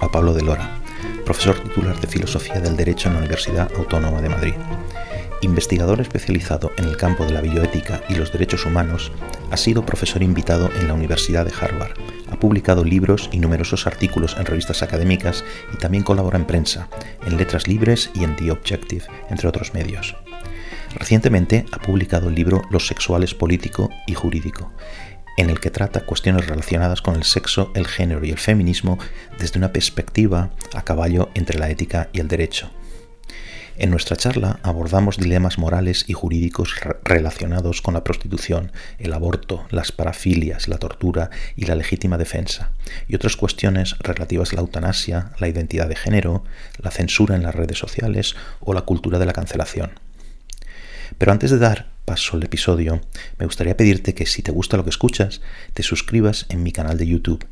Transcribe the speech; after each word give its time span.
a 0.00 0.08
Pablo 0.12 0.32
de 0.32 0.42
Lora, 0.42 0.70
profesor 1.24 1.58
titular 1.58 2.00
de 2.00 2.06
Filosofía 2.06 2.60
del 2.60 2.76
Derecho 2.76 3.08
en 3.08 3.14
la 3.14 3.20
Universidad 3.20 3.68
Autónoma 3.76 4.22
de 4.22 4.28
Madrid. 4.28 4.54
Investigador 5.40 6.00
especializado 6.00 6.70
en 6.76 6.84
el 6.84 6.96
campo 6.96 7.24
de 7.24 7.32
la 7.32 7.40
bioética 7.40 8.00
y 8.08 8.14
los 8.14 8.32
derechos 8.32 8.64
humanos, 8.64 9.10
ha 9.50 9.56
sido 9.56 9.84
profesor 9.84 10.22
invitado 10.22 10.70
en 10.78 10.86
la 10.86 10.94
Universidad 10.94 11.44
de 11.44 11.52
Harvard, 11.60 11.98
ha 12.30 12.36
publicado 12.38 12.84
libros 12.84 13.28
y 13.32 13.40
numerosos 13.40 13.88
artículos 13.88 14.36
en 14.38 14.46
revistas 14.46 14.84
académicas 14.84 15.44
y 15.74 15.78
también 15.78 16.04
colabora 16.04 16.38
en 16.38 16.46
prensa, 16.46 16.88
en 17.26 17.36
Letras 17.36 17.66
Libres 17.66 18.10
y 18.14 18.22
en 18.22 18.36
The 18.36 18.52
Objective, 18.52 19.04
entre 19.30 19.48
otros 19.48 19.74
medios. 19.74 20.14
Recientemente 20.94 21.66
ha 21.72 21.78
publicado 21.78 22.28
el 22.28 22.36
libro 22.36 22.62
Los 22.70 22.86
sexuales 22.86 23.34
político 23.34 23.90
y 24.06 24.14
jurídico, 24.14 24.70
en 25.36 25.50
el 25.50 25.60
que 25.60 25.70
trata 25.70 26.04
cuestiones 26.04 26.46
relacionadas 26.46 27.02
con 27.02 27.16
el 27.16 27.24
sexo, 27.24 27.70
el 27.74 27.86
género 27.86 28.24
y 28.24 28.30
el 28.30 28.38
feminismo 28.38 28.98
desde 29.38 29.58
una 29.58 29.72
perspectiva 29.72 30.50
a 30.74 30.82
caballo 30.82 31.30
entre 31.34 31.58
la 31.58 31.70
ética 31.70 32.08
y 32.12 32.20
el 32.20 32.28
derecho. 32.28 32.70
En 33.78 33.90
nuestra 33.90 34.16
charla 34.16 34.60
abordamos 34.62 35.16
dilemas 35.16 35.58
morales 35.58 36.04
y 36.06 36.12
jurídicos 36.12 36.74
relacionados 37.04 37.80
con 37.80 37.94
la 37.94 38.04
prostitución, 38.04 38.70
el 38.98 39.14
aborto, 39.14 39.66
las 39.70 39.92
parafilias, 39.92 40.68
la 40.68 40.76
tortura 40.76 41.30
y 41.56 41.64
la 41.64 41.74
legítima 41.74 42.18
defensa, 42.18 42.72
y 43.08 43.14
otras 43.14 43.36
cuestiones 43.36 43.96
relativas 44.00 44.52
a 44.52 44.56
la 44.56 44.60
eutanasia, 44.60 45.32
la 45.38 45.48
identidad 45.48 45.88
de 45.88 45.96
género, 45.96 46.44
la 46.78 46.90
censura 46.90 47.34
en 47.34 47.42
las 47.42 47.54
redes 47.54 47.78
sociales 47.78 48.36
o 48.60 48.74
la 48.74 48.82
cultura 48.82 49.18
de 49.18 49.26
la 49.26 49.32
cancelación. 49.32 49.92
Pero 51.18 51.32
antes 51.32 51.50
de 51.50 51.58
dar 51.58 51.90
paso 52.04 52.36
al 52.36 52.42
episodio, 52.42 53.00
me 53.38 53.46
gustaría 53.46 53.76
pedirte 53.76 54.14
que 54.14 54.26
si 54.26 54.42
te 54.42 54.52
gusta 54.52 54.76
lo 54.76 54.84
que 54.84 54.90
escuchas, 54.90 55.40
te 55.74 55.82
suscribas 55.82 56.46
en 56.48 56.62
mi 56.62 56.72
canal 56.72 56.98
de 56.98 57.06
YouTube, 57.06 57.46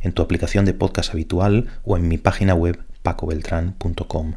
en 0.00 0.12
tu 0.12 0.22
aplicación 0.22 0.64
de 0.64 0.74
podcast 0.74 1.10
habitual 1.12 1.68
o 1.84 1.96
en 1.96 2.08
mi 2.08 2.18
página 2.18 2.54
web 2.54 2.78
pacobeltran.com. 3.02 4.34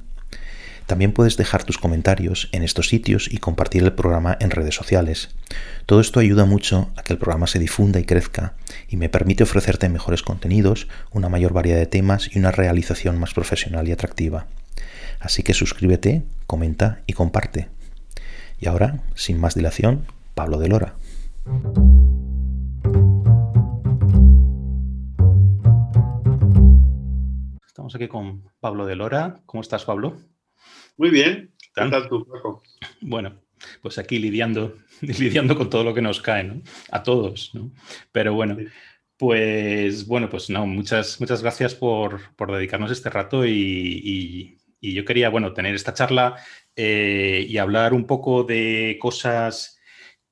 También 0.90 1.12
puedes 1.12 1.38
dejar 1.38 1.64
tus 1.64 1.78
comentarios 1.78 2.50
en 2.52 2.64
estos 2.64 2.90
sitios 2.90 3.32
y 3.32 3.38
compartir 3.38 3.84
el 3.84 3.94
programa 3.94 4.36
en 4.40 4.50
redes 4.50 4.74
sociales. 4.74 5.30
Todo 5.86 6.02
esto 6.02 6.20
ayuda 6.20 6.46
mucho 6.46 6.90
a 6.96 7.04
que 7.04 7.14
el 7.14 7.20
programa 7.20 7.46
se 7.46 7.60
difunda 7.60 8.00
y 8.00 8.06
crezca 8.06 8.56
y 8.88 8.98
me 8.98 9.08
permite 9.08 9.44
ofrecerte 9.44 9.88
mejores 9.88 10.24
contenidos, 10.24 10.88
una 11.12 11.30
mayor 11.30 11.54
variedad 11.54 11.78
de 11.78 11.86
temas 11.86 12.32
y 12.34 12.40
una 12.40 12.50
realización 12.50 13.20
más 13.20 13.36
profesional 13.36 13.88
y 13.88 13.92
atractiva. 13.92 14.48
Así 15.20 15.44
que 15.44 15.54
suscríbete, 15.54 16.24
comenta 16.48 17.02
y 17.06 17.14
comparte. 17.14 17.68
Y 18.62 18.68
ahora, 18.68 19.04
sin 19.16 19.40
más 19.40 19.56
dilación, 19.56 20.06
Pablo 20.36 20.60
de 20.60 20.68
Lora. 20.68 20.96
Estamos 27.66 27.96
aquí 27.96 28.10
con 28.10 28.44
Pablo 28.60 28.86
de 28.86 28.98
Lora. 28.98 29.40
¿Cómo 29.46 29.62
estás, 29.62 29.86
Pablo? 29.86 30.18
Muy 30.98 31.10
bien. 31.10 31.54
¿Qué 31.74 31.90
tal 31.90 32.10
tú, 32.10 32.28
Paco? 32.28 32.62
Bueno, 33.00 33.40
pues 33.82 33.98
aquí 33.98 34.20
lidiando, 34.20 34.76
lidiando 35.02 35.56
con 35.56 35.70
todo 35.70 35.86
lo 35.86 35.94
que 35.94 36.02
nos 36.02 36.20
cae, 36.22 36.44
¿no? 36.44 36.62
A 36.92 37.02
todos, 37.02 37.52
¿no? 37.54 37.72
Pero 38.12 38.34
bueno, 38.34 38.58
pues 39.16 40.06
bueno, 40.06 40.30
pues 40.30 40.50
no, 40.50 40.66
muchas, 40.66 41.22
muchas 41.22 41.42
gracias 41.42 41.76
por, 41.76 42.20
dedicarnos 42.48 42.92
este 42.92 43.10
rato 43.10 43.46
y, 43.46 44.58
y, 44.82 44.94
yo 44.94 45.06
quería, 45.06 45.30
bueno, 45.30 45.54
tener 45.54 45.76
esta 45.76 45.94
charla 45.94 46.36
eh, 46.76 47.46
y 47.48 47.58
hablar 47.58 47.94
un 47.94 48.06
poco 48.06 48.44
de 48.44 48.98
cosas 49.02 49.80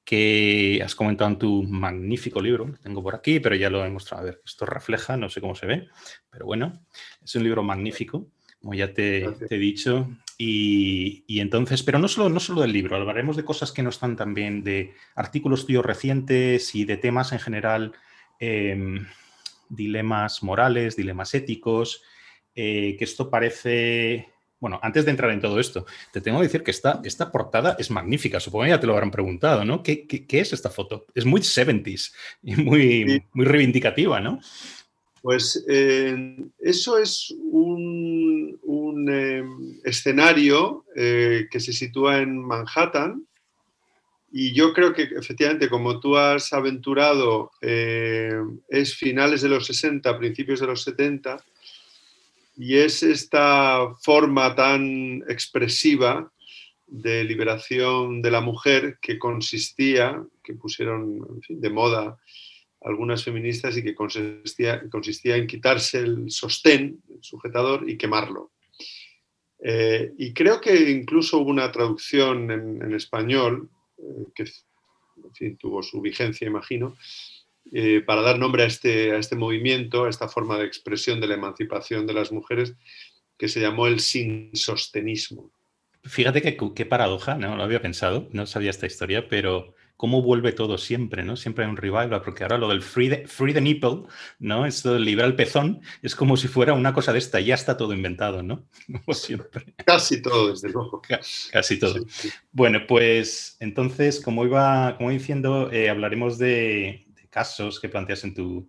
que 0.08 0.82
has 0.82 0.96
comentado 0.96 1.30
en 1.30 1.38
tu 1.38 1.64
magnífico 1.64 2.42
libro, 2.42 2.72
que 2.72 2.78
tengo 2.78 3.04
por 3.04 3.14
aquí, 3.14 3.42
pero 3.42 3.56
ya 3.56 3.70
lo 3.70 3.84
he 3.84 3.90
mostrado. 3.90 4.24
A 4.24 4.26
ver, 4.28 4.42
esto 4.46 4.66
refleja, 4.66 5.18
no 5.18 5.30
sé 5.30 5.42
cómo 5.42 5.54
se 5.54 5.66
ve, 5.66 5.90
pero 6.30 6.46
bueno, 6.46 6.86
es 7.22 7.36
un 7.36 7.44
libro 7.44 7.62
magnífico, 7.62 8.26
como 8.62 8.74
ya 8.74 8.94
te, 8.94 9.26
he 9.50 9.58
dicho. 9.58 10.10
Y, 10.38 11.26
entonces, 11.42 11.84
pero 11.84 12.00
no 12.00 12.08
solo, 12.08 12.30
no 12.30 12.40
solo 12.40 12.62
del 12.62 12.72
libro, 12.72 12.96
hablaremos 12.96 13.36
de 13.36 13.44
cosas 13.44 13.74
que 13.74 13.84
no 13.84 13.90
están 13.90 14.16
también, 14.16 14.64
de 14.64 14.94
artículos 15.14 15.66
tuyos 15.66 15.86
recientes 15.86 16.74
y 16.74 16.86
de 16.86 16.96
temas 16.96 17.34
en 17.34 17.40
general, 17.40 17.92
em, 18.40 19.06
dilemas 19.68 20.42
morales, 20.42 20.96
dilemas 20.96 21.34
éticos, 21.34 22.02
eh, 22.56 22.96
que 22.98 23.04
esto 23.04 23.30
parece 23.30 24.30
bueno, 24.60 24.80
antes 24.82 25.06
de 25.06 25.12
entrar 25.12 25.32
en 25.32 25.42
todo 25.42 25.60
esto, 25.60 25.86
te 26.12 26.22
tengo 26.22 26.40
que 26.40 26.46
decir 26.46 26.64
que 26.64 26.72
esta, 26.72 27.00
esta 27.04 27.32
portada 27.32 27.76
es 27.78 27.92
magnífica. 27.92 28.40
Supongo 28.40 28.64
que 28.64 28.72
ya 28.72 28.80
te 28.80 28.88
lo 28.88 28.94
habrán 28.94 29.12
preguntado, 29.12 29.64
¿no? 29.64 29.84
¿Qué, 29.84 30.08
es 30.28 30.54
esta 30.54 30.70
foto? 30.70 31.06
Es 31.14 31.26
muy 31.26 31.42
70s 31.42 32.14
y 32.44 32.56
muy, 32.56 33.24
muy 33.34 33.46
reivindicativa, 33.46 34.20
¿no? 34.20 34.40
Pues 35.22 35.64
eh, 35.68 36.38
eso 36.60 36.98
es 36.98 37.34
un, 37.52 38.58
eh, 39.10 39.44
escenario 39.84 40.86
eh, 40.96 41.48
que 41.52 41.60
se 41.60 41.72
sitúa 41.72 42.20
en 42.20 42.38
Manhattan 42.38 43.26
y 44.32 44.54
yo 44.54 44.74
creo 44.74 44.94
que 44.94 45.04
efectivamente, 45.04 45.70
como 45.70 46.00
tú 46.00 46.18
has 46.18 46.52
aventurado, 46.52 47.52
es 47.62 48.96
finales 48.96 49.42
de 49.42 49.50
los 49.50 49.66
60, 49.66 50.18
principios 50.18 50.60
de 50.60 50.68
los 50.68 50.84
70 50.84 51.38
y 52.58 52.78
es 52.78 53.04
esta 53.04 53.94
forma 54.02 54.56
tan 54.56 55.24
expresiva 55.30 56.32
de 56.88 57.24
liberación 57.24 58.22
de 58.22 58.32
la 58.32 58.42
mujer 58.42 58.98
que 59.00 59.20
consistía, 59.20 60.26
que 60.44 60.56
pusieron 60.56 61.40
de 61.48 61.70
moda 61.70 62.18
algunas 62.82 63.24
feministas 63.24 63.78
y 63.78 63.84
que 63.84 63.94
consistía, 63.94 64.82
consistía, 64.90 65.36
en 65.36 65.46
quitarse 65.46 66.00
el 66.00 66.32
sostén, 66.32 67.00
el 67.10 67.24
sujetador, 67.24 67.88
y 67.88 67.98
quemarlo. 67.98 68.52
Eh, 69.60 70.14
y 70.18 70.34
creo 70.34 70.60
que 70.60 70.90
incluso 70.90 71.40
hubo 71.40 71.50
una 71.50 71.72
traducción 71.72 72.50
en, 72.50 72.94
español, 72.94 73.70
eh, 73.98 74.46
que 75.36 75.52
tuvo 75.60 75.84
su 75.84 76.02
vigencia, 76.02 76.48
imagino, 76.48 76.96
eh, 77.74 78.02
para 78.06 78.22
dar 78.22 78.40
nombre 78.40 78.64
a 78.64 78.68
este, 78.68 79.12
a 79.12 79.18
este 79.18 79.36
movimiento, 79.36 80.06
a 80.06 80.10
esta 80.10 80.28
forma 80.28 80.58
de 80.58 80.66
expresión 80.66 81.20
de 81.20 81.28
la 81.28 81.36
emancipación 81.36 82.08
de 82.08 82.14
las 82.14 82.32
mujeres, 82.32 82.76
que 83.38 83.48
se 83.48 83.60
llamó 83.60 83.88
el 83.88 84.00
sinsostenismo. 84.00 85.52
Fíjate 86.04 86.42
que, 86.42 86.58
qué 86.74 86.86
paradoja, 86.86 87.36
no 87.36 87.56
lo 87.56 87.64
había 87.64 87.82
pensado, 87.82 88.30
no 88.32 88.46
sabía 88.46 88.70
esta 88.70 88.86
historia, 88.86 89.28
pero 89.28 89.76
cómo 89.98 90.22
vuelve 90.22 90.54
todo 90.54 90.78
siempre, 90.78 91.24
¿no? 91.24 91.36
Siempre 91.36 91.66
hay 91.66 91.72
un 91.72 91.78
revival, 91.78 92.22
porque 92.24 92.44
ahora 92.44 92.58
lo 92.58 92.70
del 92.70 92.82
free 92.82 93.10
the, 93.10 93.28
free 93.28 93.54
the 93.54 93.60
nipple, 93.60 94.04
¿no? 94.40 94.66
Esto 94.66 94.94
del 94.94 95.04
liberar 95.04 95.32
el 95.32 95.36
pezón, 95.36 95.82
es 96.04 96.16
como 96.16 96.38
si 96.38 96.48
fuera 96.48 96.74
una 96.74 96.94
cosa 96.94 97.12
de 97.12 97.20
esta, 97.20 97.40
ya 97.40 97.56
está 97.56 97.76
todo 97.76 97.94
inventado, 97.94 98.44
¿no? 98.44 98.68
Como 98.88 99.14
siempre. 99.14 99.74
Casi 99.86 100.22
todo, 100.22 100.50
desde 100.50 100.70
luego. 100.70 101.02
Casi 101.52 101.80
todo. 101.80 102.06
Bueno, 102.52 102.86
pues 102.88 103.58
entonces, 103.60 104.22
como 104.22 104.46
iba, 104.46 104.96
como 104.98 105.10
diciendo, 105.10 105.72
eh, 105.72 105.90
hablaremos 105.90 106.38
de, 106.38 107.07
casos 107.38 107.80
que 107.80 107.88
planteas 107.88 108.24
en 108.24 108.34
tu, 108.34 108.68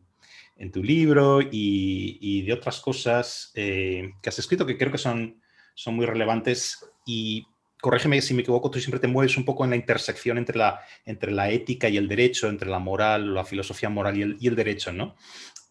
en 0.59 0.71
tu 0.71 0.83
libro 0.83 1.41
y, 1.41 2.43
de 2.43 2.53
otras 2.53 2.81
cosas 2.81 3.51
eh, 3.55 4.11
que 4.21 4.29
has 4.29 4.39
escrito 4.39 4.67
que 4.67 4.77
creo 4.77 4.93
que 4.93 4.99
son, 4.99 5.41
son 5.75 5.95
muy 5.97 6.05
relevantes 6.05 6.85
y 7.07 7.47
corrígeme 7.81 8.21
si 8.21 8.35
me 8.35 8.43
equivoco, 8.43 8.71
tú 8.71 8.79
siempre 8.79 9.01
te 9.01 9.07
mueves 9.07 9.39
un 9.39 9.47
poco 9.47 9.65
en 9.65 9.71
la 9.71 9.77
intersección 9.77 10.37
entre 10.37 10.59
la, 10.59 10.81
entre 11.07 11.33
la 11.33 11.49
ética 11.51 11.89
y 11.89 11.97
el 11.97 12.09
derecho, 12.09 12.49
entre 12.49 12.69
la 12.69 12.79
moral, 12.79 13.33
la 13.33 13.45
filosofía 13.45 13.89
moral 13.89 14.19
y 14.19 14.23
el, 14.23 14.37
y 14.39 14.49
el 14.49 14.57
derecho, 14.57 14.93
¿no? 14.93 15.17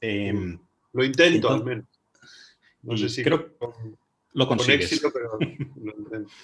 Em, 0.01 0.57
lo 0.93 1.03
intento 1.03 1.51
al 1.51 1.63
menos. 1.63 1.85
No 2.81 2.97
sé 2.97 3.09
si 3.09 3.23
creo 3.23 3.57
lo 4.33 4.47
consigues. 4.47 4.91
éxito, 4.91 5.11
pero 5.13 5.37
lo 5.39 5.97
intento. 5.97 6.31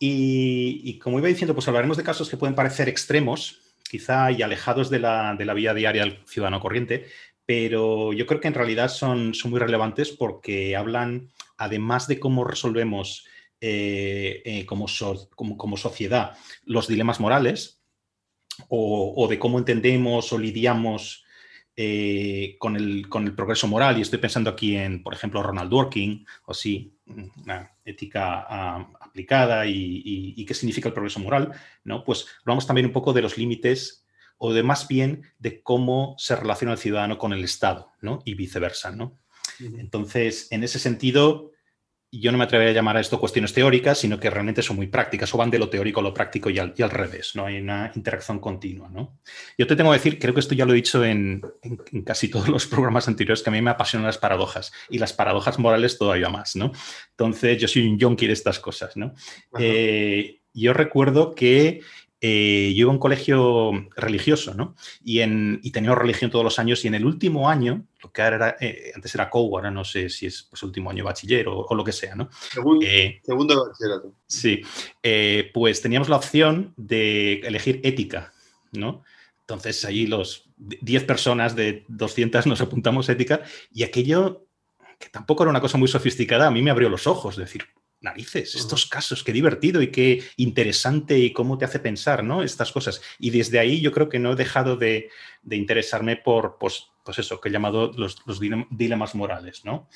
Y, 0.00 0.80
y, 0.82 0.98
como 0.98 1.18
iba 1.18 1.28
diciendo, 1.28 1.54
pues 1.54 1.68
hablaremos 1.68 1.96
de 1.96 2.02
casos 2.02 2.28
que 2.28 2.36
pueden 2.36 2.56
parecer 2.56 2.88
extremos, 2.88 3.73
quizá 3.88 4.30
y 4.32 4.42
alejados 4.42 4.90
de 4.90 4.98
la, 4.98 5.34
de 5.38 5.44
la 5.44 5.54
vida 5.54 5.74
diaria 5.74 6.02
del 6.02 6.18
ciudadano 6.26 6.60
corriente, 6.60 7.06
pero 7.46 8.12
yo 8.12 8.26
creo 8.26 8.40
que 8.40 8.48
en 8.48 8.54
realidad 8.54 8.88
son, 8.88 9.34
son 9.34 9.50
muy 9.50 9.60
relevantes 9.60 10.10
porque 10.10 10.76
hablan, 10.76 11.30
además 11.56 12.08
de 12.08 12.18
cómo 12.18 12.44
resolvemos 12.44 13.26
eh, 13.60 14.42
eh, 14.44 14.66
como, 14.66 14.86
sociedad 15.76 16.36
los 16.64 16.86
dilemas 16.86 17.18
morales 17.18 17.80
o, 18.68 19.26
de 19.28 19.38
cómo 19.38 19.58
entendemos 19.58 20.32
o 20.32 20.38
lidiamos 20.38 21.24
eh, 21.76 22.56
con, 22.58 22.76
el, 22.76 23.08
con, 23.08 23.24
el, 23.24 23.34
progreso 23.34 23.66
moral. 23.66 23.98
Y 23.98 24.02
estoy 24.02 24.18
pensando 24.18 24.50
aquí 24.50 24.76
en, 24.76 25.02
por 25.02 25.14
ejemplo, 25.14 25.42
Ronald 25.42 25.70
Dworkin, 25.70 26.26
o 26.44 26.54
sí, 26.54 26.98
una 27.06 27.72
ética 27.84 28.46
ah, 28.48 29.03
aplicada 29.14 29.64
y, 29.66 30.44
qué 30.44 30.54
significa 30.54 30.88
el 30.88 30.92
progreso 30.92 31.20
moral, 31.20 31.52
¿no? 31.84 32.02
Pues 32.02 32.26
hablamos 32.40 32.66
también 32.66 32.86
un 32.86 32.92
poco 32.92 33.12
de 33.12 33.22
los 33.22 33.38
límites 33.38 34.04
o 34.38 34.52
de 34.52 34.64
más 34.64 34.88
bien 34.88 35.22
de 35.38 35.62
cómo 35.62 36.16
se 36.18 36.34
relaciona 36.34 36.72
el 36.72 36.78
ciudadano 36.78 37.16
con 37.16 37.32
el 37.32 37.44
Estado, 37.44 37.92
¿no? 38.00 38.22
Y 38.24 38.34
viceversa, 38.34 38.90
¿no? 38.90 39.16
Entonces, 39.60 40.48
en 40.50 40.64
ese 40.64 40.80
sentido, 40.80 41.52
yo 42.20 42.32
no 42.32 42.38
me 42.38 42.44
atrevería 42.44 42.72
a 42.72 42.74
llamar 42.74 42.96
a 42.96 43.00
esto 43.00 43.18
cuestiones 43.18 43.52
teóricas, 43.52 43.98
sino 43.98 44.18
que 44.20 44.30
realmente 44.30 44.62
son 44.62 44.76
muy 44.76 44.86
prácticas 44.86 45.34
o 45.34 45.38
van 45.38 45.50
de 45.50 45.58
lo 45.58 45.68
teórico 45.68 46.00
a 46.00 46.02
lo 46.02 46.14
práctico 46.14 46.50
y 46.50 46.58
al, 46.58 46.90
revés, 46.90 47.32
¿no? 47.34 47.46
Hay 47.46 47.58
una 47.58 47.92
interacción 47.94 48.38
continua, 48.38 48.88
¿no? 48.88 49.18
Yo 49.58 49.66
te 49.66 49.76
tengo 49.76 49.90
que 49.90 49.98
decir, 49.98 50.18
creo 50.18 50.34
que 50.34 50.40
esto 50.40 50.54
ya 50.54 50.64
lo 50.64 50.72
he 50.72 50.76
dicho 50.76 51.04
en, 51.04 51.42
casi 52.04 52.28
todos 52.28 52.48
los 52.48 52.66
programas 52.68 53.08
anteriores, 53.08 53.42
que 53.42 53.50
a 53.50 53.52
mí 53.52 53.60
me 53.62 53.70
apasionan 53.70 54.06
las 54.06 54.18
paradojas 54.18 54.72
y 54.88 54.98
las 54.98 55.12
paradojas 55.12 55.58
morales 55.58 55.98
todavía 55.98 56.28
más, 56.28 56.56
¿no? 56.56 56.72
Entonces, 57.10 57.60
yo 57.60 57.68
soy 57.68 57.88
un 57.88 57.98
yonki 57.98 58.26
de 58.26 58.32
estas 58.32 58.60
cosas, 58.60 58.96
¿no? 58.96 59.14
Eh, 59.58 60.40
yo 60.52 60.72
recuerdo 60.72 61.34
que 61.34 61.80
eh, 62.20 62.72
yo 62.74 62.82
iba 62.82 62.90
a 62.90 62.94
un 62.94 62.98
colegio 62.98 63.72
religioso, 63.96 64.54
¿no? 64.54 64.74
Y, 65.02 65.20
en, 65.20 65.60
y 65.62 65.70
tenía 65.72 65.94
religión 65.94 66.30
todos 66.30 66.44
los 66.44 66.58
años 66.58 66.84
y 66.84 66.88
en 66.88 66.94
el 66.94 67.04
último 67.04 67.50
año, 67.50 67.86
lo 68.02 68.12
que 68.12 68.22
era, 68.22 68.56
eh, 68.60 68.92
antes 68.94 69.14
era 69.14 69.28
COU, 69.28 69.56
ahora 69.56 69.70
no 69.70 69.84
sé 69.84 70.08
si 70.08 70.26
es 70.26 70.44
pues, 70.44 70.62
el 70.62 70.68
último 70.68 70.90
año 70.90 71.04
bachiller 71.04 71.46
o, 71.48 71.74
lo 71.74 71.84
que 71.84 71.92
sea, 71.92 72.14
¿no? 72.14 72.30
Eh, 72.82 73.20
segundo 73.22 73.66
bachillerato. 73.66 74.14
Sí, 74.26 74.62
pues 75.52 75.82
teníamos 75.82 76.08
la 76.08 76.16
opción 76.16 76.72
de 76.76 77.40
elegir 77.40 77.80
ética, 77.84 78.32
¿no? 78.72 79.02
Entonces 79.40 79.84
allí 79.84 80.06
los 80.06 80.48
10 80.56 81.04
personas 81.04 81.54
de 81.54 81.84
200 81.88 82.46
nos 82.46 82.60
apuntamos 82.62 83.08
ética 83.10 83.42
y 83.70 83.82
aquello, 83.82 84.46
que 84.98 85.10
tampoco 85.10 85.42
era 85.42 85.50
una 85.50 85.60
cosa 85.60 85.76
muy 85.76 85.88
sofisticada, 85.88 86.46
a 86.46 86.50
mí 86.50 86.62
me 86.62 86.70
abrió 86.70 86.88
los 86.88 87.06
ojos, 87.06 87.36
decir, 87.36 87.64
narices, 88.04 88.54
estos 88.54 88.86
casos, 88.86 89.24
qué 89.24 89.32
divertido 89.32 89.82
y 89.82 89.90
qué 89.90 90.22
interesante 90.36 91.18
y 91.18 91.32
cómo 91.32 91.58
te 91.58 91.64
hace 91.64 91.80
pensar, 91.80 92.22
¿no? 92.22 92.42
Estas 92.42 92.70
cosas. 92.70 93.00
Y 93.18 93.30
desde 93.30 93.58
ahí 93.58 93.80
yo 93.80 93.90
creo 93.90 94.08
que 94.08 94.20
no 94.20 94.32
he 94.32 94.36
dejado 94.36 94.76
de, 94.76 95.10
interesarme 95.50 96.16
por, 96.16 96.58
pues, 96.60 96.86
pues, 97.04 97.18
eso, 97.18 97.40
que 97.40 97.48
he 97.48 97.52
llamado 97.52 97.90
los, 97.96 98.22
dilemas 98.70 99.14
morales, 99.14 99.64
¿no? 99.64 99.88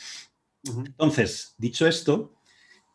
Entonces, 0.65 1.55
dicho 1.59 1.87
esto, 1.87 2.35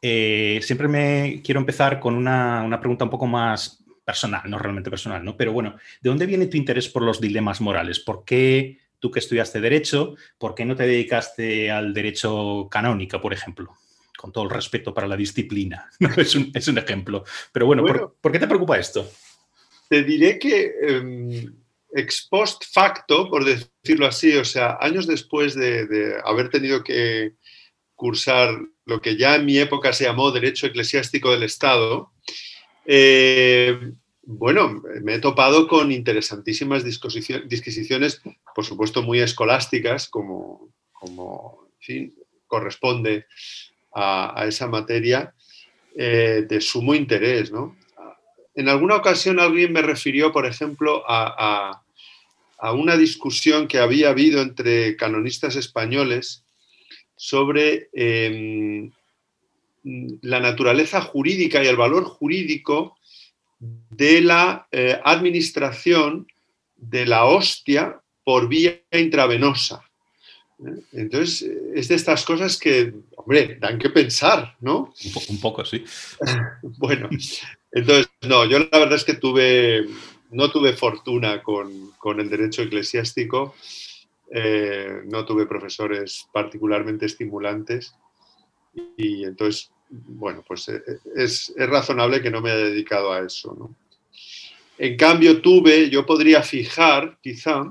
eh, 0.02 0.60
siempre 0.62 0.90
me 0.90 1.42
quiero 1.44 1.62
empezar 1.62 2.00
con 2.00 2.16
una, 2.16 2.62
una, 2.64 2.80
pregunta 2.80 3.06
un 3.06 3.12
poco 3.12 3.26
más 3.26 3.84
personal, 4.04 4.42
no 4.50 4.60
realmente 4.60 4.90
personal, 4.90 5.24
¿no? 5.24 5.38
Pero 5.38 5.54
bueno, 5.54 5.78
¿de 6.02 6.10
dónde 6.10 6.26
viene 6.26 6.48
tu 6.48 6.58
interés 6.58 6.90
por 6.90 7.04
los 7.04 7.22
dilemas 7.22 7.62
morales? 7.62 8.00
¿Por 8.00 8.26
qué 8.26 8.80
tú 9.00 9.12
que 9.12 9.20
estudiaste 9.20 9.62
derecho, 9.62 10.16
por 10.38 10.56
qué 10.56 10.66
no 10.66 10.76
te 10.76 10.88
dedicaste 10.88 11.72
al 11.72 11.94
derecho 11.94 12.68
canónico, 12.70 13.22
por 13.22 13.34
ejemplo? 13.34 13.78
Con 14.18 14.32
todo 14.32 14.46
el 14.46 14.50
respeto 14.50 14.94
para 14.94 15.08
la 15.08 15.18
disciplina. 15.18 15.90
es, 16.18 16.36
un, 16.68 16.78
ejemplo. 16.78 17.24
Pero 17.52 17.66
bueno, 17.66 17.84
¿por, 18.22 18.32
qué 18.32 18.40
te 18.40 18.48
preocupa 18.48 18.78
esto? 18.78 19.10
Te 19.90 20.04
diré 20.04 20.40
que 20.40 20.74
em, 20.82 21.54
ex 21.94 22.28
post 22.30 22.64
facto, 22.72 23.30
por 23.30 23.46
decirlo 23.46 24.08
así, 24.08 24.36
o 24.36 24.46
sea, 24.46 24.78
años 24.80 25.08
después 25.08 25.56
de, 25.56 26.16
haber 26.24 26.50
tenido 26.50 26.84
que 26.84 27.34
cursar 27.96 28.60
lo 28.86 29.02
que 29.02 29.16
ya 29.16 29.36
en 29.36 29.46
mi 29.46 29.58
época 29.60 29.94
se 29.94 30.06
llamó 30.06 30.32
Derecho 30.32 30.68
Eclesiástico 30.68 31.32
del 31.32 31.44
Estado, 31.44 32.12
eh, 32.86 33.94
bueno, 34.26 34.82
me 35.02 35.16
he 35.16 35.20
topado 35.20 35.68
con 35.68 35.92
interesantísimas 35.92 36.84
disquisiciones, 36.84 38.22
por 38.56 38.66
supuesto 38.66 39.02
muy 39.02 39.20
escolásticas, 39.20 40.08
como, 40.08 40.70
como 40.92 41.68
en 41.80 41.86
fin, 41.86 42.16
corresponde 42.48 43.26
a, 43.94 44.46
esa 44.48 44.68
materia 44.68 45.34
eh, 45.96 46.46
de 46.48 46.62
sumo 46.62 46.96
interés. 46.96 47.52
En 48.56 48.70
alguna 48.70 48.96
ocasión 48.96 49.40
alguien 49.40 49.74
me 49.74 49.82
refirió, 49.82 50.32
por 50.32 50.46
ejemplo, 50.46 51.04
a, 51.08 51.80
una 52.74 52.96
discusión 52.96 53.68
que 53.68 53.78
había 53.78 54.10
habido 54.10 54.42
entre 54.42 54.96
canonistas 54.96 55.58
españoles 55.58 56.46
sobre 57.18 57.90
em, 57.92 58.90
la 60.22 60.40
naturaleza 60.40 61.02
jurídica 61.02 61.62
y 61.62 61.68
el 61.68 61.76
valor 61.76 62.06
jurídico 62.06 62.98
de 63.60 64.22
la 64.22 64.68
eh, 64.72 64.98
administración 65.04 66.26
de 66.78 67.06
la 67.06 67.26
hostia 67.26 68.00
por 68.24 68.48
vía 68.48 68.82
intravenosa. 68.92 69.84
Entonces, 70.92 71.50
es 71.74 71.88
de 71.88 71.96
estas 71.96 72.24
cosas 72.26 72.58
que, 72.58 72.94
hombre, 73.18 73.58
dan 73.60 73.78
que 73.80 73.90
pensar, 73.90 74.56
¿no? 74.62 74.94
Un, 75.30 75.40
poco, 75.42 75.66
sí. 75.66 75.84
bueno, 76.78 77.10
entonces, 77.72 78.10
no, 78.22 78.46
yo 78.46 78.60
la 78.60 78.80
verdad 78.80 78.96
es 78.96 79.04
que 79.04 79.16
tuve, 79.16 79.88
no 80.32 80.52
tuve 80.52 80.74
fortuna 80.74 81.42
con, 81.42 82.20
el 82.20 82.30
derecho 82.30 82.62
eclesiástico, 82.62 83.56
eh, 84.32 85.02
no 85.06 85.26
tuve 85.26 85.46
profesores 85.46 86.28
particularmente 86.32 87.06
estimulantes 87.06 87.94
y 88.98 89.26
entonces, 89.26 89.72
bueno, 89.90 90.44
pues 90.48 90.70
eh, 90.70 90.82
es, 91.16 91.54
es 91.56 91.70
razonable 91.70 92.22
que 92.22 92.32
no 92.32 92.42
me 92.42 92.52
haya 92.52 92.66
dedicado 92.66 93.12
a 93.12 93.20
eso, 93.20 93.56
¿no? 93.58 93.76
En 94.78 94.98
cambio, 94.98 95.42
tuve, 95.42 95.90
yo 95.90 96.06
podría 96.06 96.42
fijar, 96.42 97.18
quizá, 97.22 97.64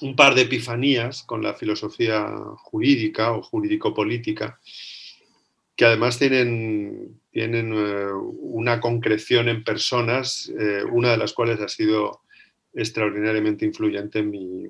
un 0.00 0.16
par 0.16 0.34
de 0.34 0.42
epifanías 0.42 1.22
con 1.22 1.42
la 1.42 1.54
filosofía 1.54 2.28
jurídica 2.58 3.32
o 3.32 3.42
jurídico-política, 3.42 4.58
que 5.74 5.84
además 5.84 6.18
tienen, 6.18 7.20
tienen 7.30 7.72
eh, 7.74 8.12
una 8.40 8.80
concreción 8.80 9.48
en 9.48 9.62
personas, 9.62 10.50
eh, 10.58 10.82
una 10.90 11.10
de 11.10 11.18
las 11.18 11.32
cuales 11.32 11.60
ha 11.60 11.68
sido 11.68 12.22
extraordinariamente 12.74 13.64
influyente 13.64 14.20
en 14.20 14.30
mi 14.30 14.66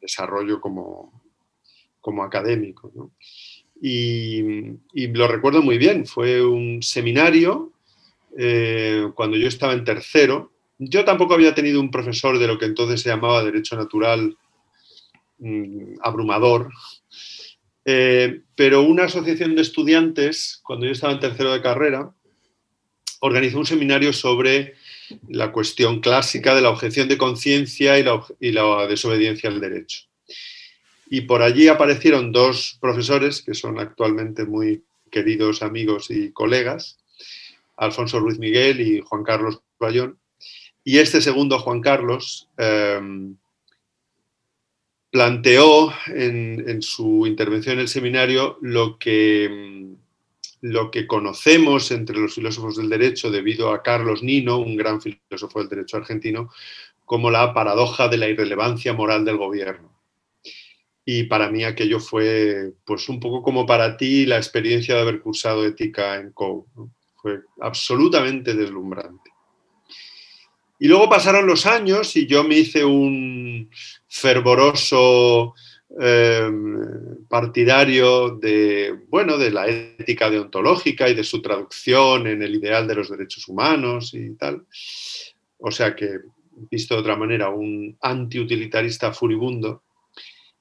desarrollo 0.00 0.60
como, 0.60 1.22
como 2.00 2.22
académico. 2.22 2.92
Y, 3.80 4.42
lo 5.08 5.26
recuerdo 5.26 5.62
muy 5.62 5.78
bien, 5.78 6.06
fue 6.06 6.44
un 6.44 6.82
seminario 6.82 7.72
eh, 8.38 9.10
cuando 9.14 9.36
yo 9.36 9.48
estaba 9.48 9.72
en 9.72 9.84
tercero. 9.84 10.52
Yo 10.78 11.04
tampoco 11.04 11.34
había 11.34 11.54
tenido 11.54 11.80
un 11.80 11.90
profesor 11.90 12.38
de 12.38 12.46
lo 12.46 12.58
que 12.58 12.66
entonces 12.66 13.00
se 13.00 13.08
llamaba 13.08 13.44
Derecho 13.44 13.76
Natural 13.76 14.36
Mm, 15.44 15.94
abrumador. 16.00 16.70
Eh, 17.84 18.42
pero 18.54 18.82
una 18.82 19.06
asociación 19.06 19.56
de 19.56 19.62
estudiantes, 19.62 20.60
cuando 20.62 20.86
yo 20.86 20.92
estaba 20.92 21.12
en 21.12 21.18
tercero 21.18 21.52
de 21.52 21.60
carrera, 21.60 22.14
organizó 23.18 23.58
un 23.58 23.66
seminario 23.66 24.12
sobre 24.12 24.74
la 25.28 25.50
cuestión 25.50 25.98
clásica 25.98 26.54
de 26.54 26.60
la 26.60 26.70
objeción 26.70 27.08
de 27.08 27.18
conciencia 27.18 27.98
y 27.98 28.52
la, 28.52 28.86
desobediencia 28.86 29.50
al 29.50 29.60
derecho. 29.60 30.04
Y 31.10 31.22
por 31.22 31.42
allí 31.42 31.66
aparecieron 31.66 32.30
dos 32.30 32.78
profesores 32.80 33.42
que 33.42 33.54
son 33.54 33.80
actualmente 33.80 34.44
muy 34.44 34.84
queridos 35.10 35.64
amigos 35.64 36.08
y 36.12 36.30
colegas, 36.30 37.00
Alfonso 37.76 38.20
Ruiz 38.20 38.38
Miguel 38.38 38.80
y 38.80 39.00
Juan 39.00 39.24
Carlos 39.24 39.60
Bayón. 39.80 40.20
Y 40.84 40.98
este 40.98 41.20
segundo, 41.20 41.58
Juan 41.58 41.80
Carlos, 41.80 42.48
eh, 42.58 43.00
planteó 45.12 45.92
en, 46.06 46.80
su 46.80 47.26
intervención 47.26 47.74
en 47.74 47.80
el 47.80 47.88
seminario 47.88 48.56
lo 48.62 48.98
que, 48.98 49.94
lo 50.62 50.90
que 50.90 51.06
conocemos 51.06 51.90
entre 51.90 52.16
los 52.16 52.34
filósofos 52.34 52.78
del 52.78 52.88
derecho 52.88 53.30
debido 53.30 53.72
a 53.72 53.82
Carlos 53.82 54.22
Nino, 54.22 54.56
un 54.56 54.74
gran 54.74 55.02
filósofo 55.02 55.58
del 55.58 55.68
derecho 55.68 55.98
argentino, 55.98 56.50
como 57.04 57.30
la 57.30 57.52
paradoja 57.52 58.08
de 58.08 58.16
la 58.16 58.28
irrelevancia 58.30 58.94
moral 58.94 59.26
del 59.26 59.36
gobierno. 59.36 59.92
Y 61.04 61.24
para 61.24 61.50
mí 61.50 61.62
aquello 61.62 62.00
fue, 62.00 62.72
pues 62.86 63.06
un 63.10 63.20
poco 63.20 63.42
como 63.42 63.66
para 63.66 63.98
ti 63.98 64.24
la 64.24 64.38
experiencia 64.38 64.94
de 64.94 65.02
haber 65.02 65.20
cursado 65.20 65.66
ética 65.66 66.16
en 66.16 66.32
COU. 66.32 66.66
Fue 67.16 67.40
absolutamente 67.60 68.54
deslumbrante. 68.54 69.31
Y 70.82 70.88
luego 70.88 71.08
pasaron 71.08 71.46
los 71.46 71.64
años 71.64 72.16
y 72.16 72.26
yo 72.26 72.42
me 72.42 72.56
hice 72.58 72.84
un 72.84 73.70
fervoroso 74.08 75.54
em, 76.00 77.24
partidario 77.28 78.30
de, 78.30 78.92
bueno, 79.06 79.38
de 79.38 79.52
la 79.52 79.68
ética 79.68 80.28
deontológica 80.28 81.08
y 81.08 81.14
de 81.14 81.22
su 81.22 81.40
traducción 81.40 82.26
en 82.26 82.42
el 82.42 82.56
ideal 82.56 82.88
de 82.88 82.96
los 82.96 83.08
derechos 83.08 83.46
humanos 83.46 84.12
y 84.12 84.34
tal. 84.34 84.66
O 85.58 85.70
sea 85.70 85.94
que, 85.94 86.18
visto 86.68 86.94
de 86.94 87.00
otra 87.00 87.14
manera, 87.14 87.50
un 87.50 87.96
antiutilitarista 88.00 89.12
furibundo. 89.12 89.84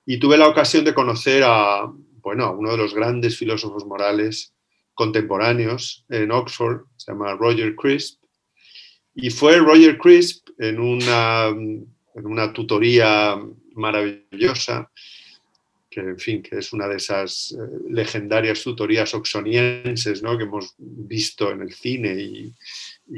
Y 0.06 0.20
tuve 0.20 0.38
la 0.38 0.50
ocasión 0.50 0.86
de 0.86 0.94
conocer 0.94 1.42
a, 1.44 1.92
bueno, 2.22 2.46
a 2.46 2.52
uno 2.52 2.70
de 2.70 2.78
los 2.78 2.94
grandes 2.94 3.40
filósofos 3.40 3.88
morales 3.88 4.54
contemporáneos 4.94 6.06
en 6.10 6.30
Oxford, 6.30 6.82
se 6.96 7.12
llama 7.12 7.34
Roger 7.34 7.76
Crisp, 7.76 8.21
y 9.16 9.30
fue 9.30 9.58
Roger 9.58 9.98
Crisp 9.98 10.50
en 10.58 10.80
una, 10.80 11.48
en 11.48 12.26
una 12.26 12.54
tutoría 12.54 13.40
maravillosa, 13.74 14.90
que 15.90 16.00
en 16.00 16.20
fin, 16.20 16.42
que 16.42 16.58
es 16.58 16.72
una 16.72 16.88
de 16.88 16.96
esas 16.96 17.52
eh, 17.52 17.80
legendarias 17.90 18.64
tutorías 18.64 19.14
oxonienses 19.14 20.24
¿no? 20.24 20.38
que 20.38 20.46
hemos 20.46 20.74
visto 20.78 21.52
en 21.52 21.62
el 21.62 21.74
cine 21.74 22.14
y, 22.14 22.54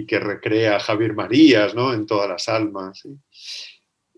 que 0.07 0.19
recrea 0.19 0.79
Javier 0.79 1.13
Marías 1.13 1.75
¿no? 1.75 1.93
en 1.93 2.07
todas 2.07 2.27
las 2.27 2.49
almas, 2.49 3.03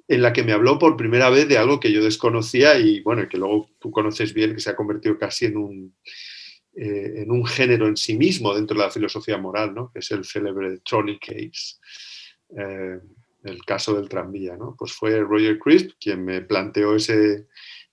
en 0.08 0.22
la 0.22 0.32
que 0.32 0.44
me 0.44 0.54
habló 0.54 0.80
por 0.80 0.96
primera 0.96 1.30
vez 1.30 1.50
de 1.50 1.58
algo 1.58 1.82
que 1.82 1.92
yo 1.92 2.02
desconocía 2.02 2.80
y 2.80 3.02
bueno, 3.02 3.28
que 3.28 3.38
luego 3.38 3.70
tú 3.80 3.92
conoces 3.92 4.34
bien, 4.34 4.54
que 4.54 4.62
se 4.62 4.70
ha 4.70 4.76
convertido 4.76 5.18
casi 5.18 5.48
en 5.48 5.58
un, 5.58 5.94
eh, 6.78 7.22
en 7.22 7.32
un 7.32 7.46
género 7.46 7.88
en 7.88 7.96
sí 7.96 8.18
mismo 8.18 8.54
dentro 8.54 8.78
de 8.78 8.84
la 8.84 8.92
filosofía 8.92 9.38
moral, 9.38 9.74
¿no? 9.74 9.92
que 9.94 10.00
es 10.00 10.12
el 10.12 10.26
célebre 10.26 10.80
trolley 10.80 11.18
case, 11.20 11.78
eh, 12.58 13.00
el 13.46 13.64
caso 13.64 13.94
del 13.96 14.10
tranvía. 14.10 14.58
¿no? 14.58 14.76
Pues 14.78 14.92
fue 14.92 15.18
Roger 15.22 15.58
Crisp 15.58 15.92
quien 16.00 16.26
me 16.26 16.42
planteó 16.42 16.96
ese, 16.96 17.48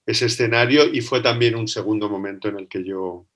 ese 0.05 0.27
escenario 0.27 0.93
y 0.93 1.01
fue 1.01 1.21
también 1.21 1.55
un 1.55 1.69
segundo 1.69 2.09
momento 2.09 2.49
en 2.49 2.59
el 2.59 2.69
que 2.69 2.83
yo, 2.83 3.29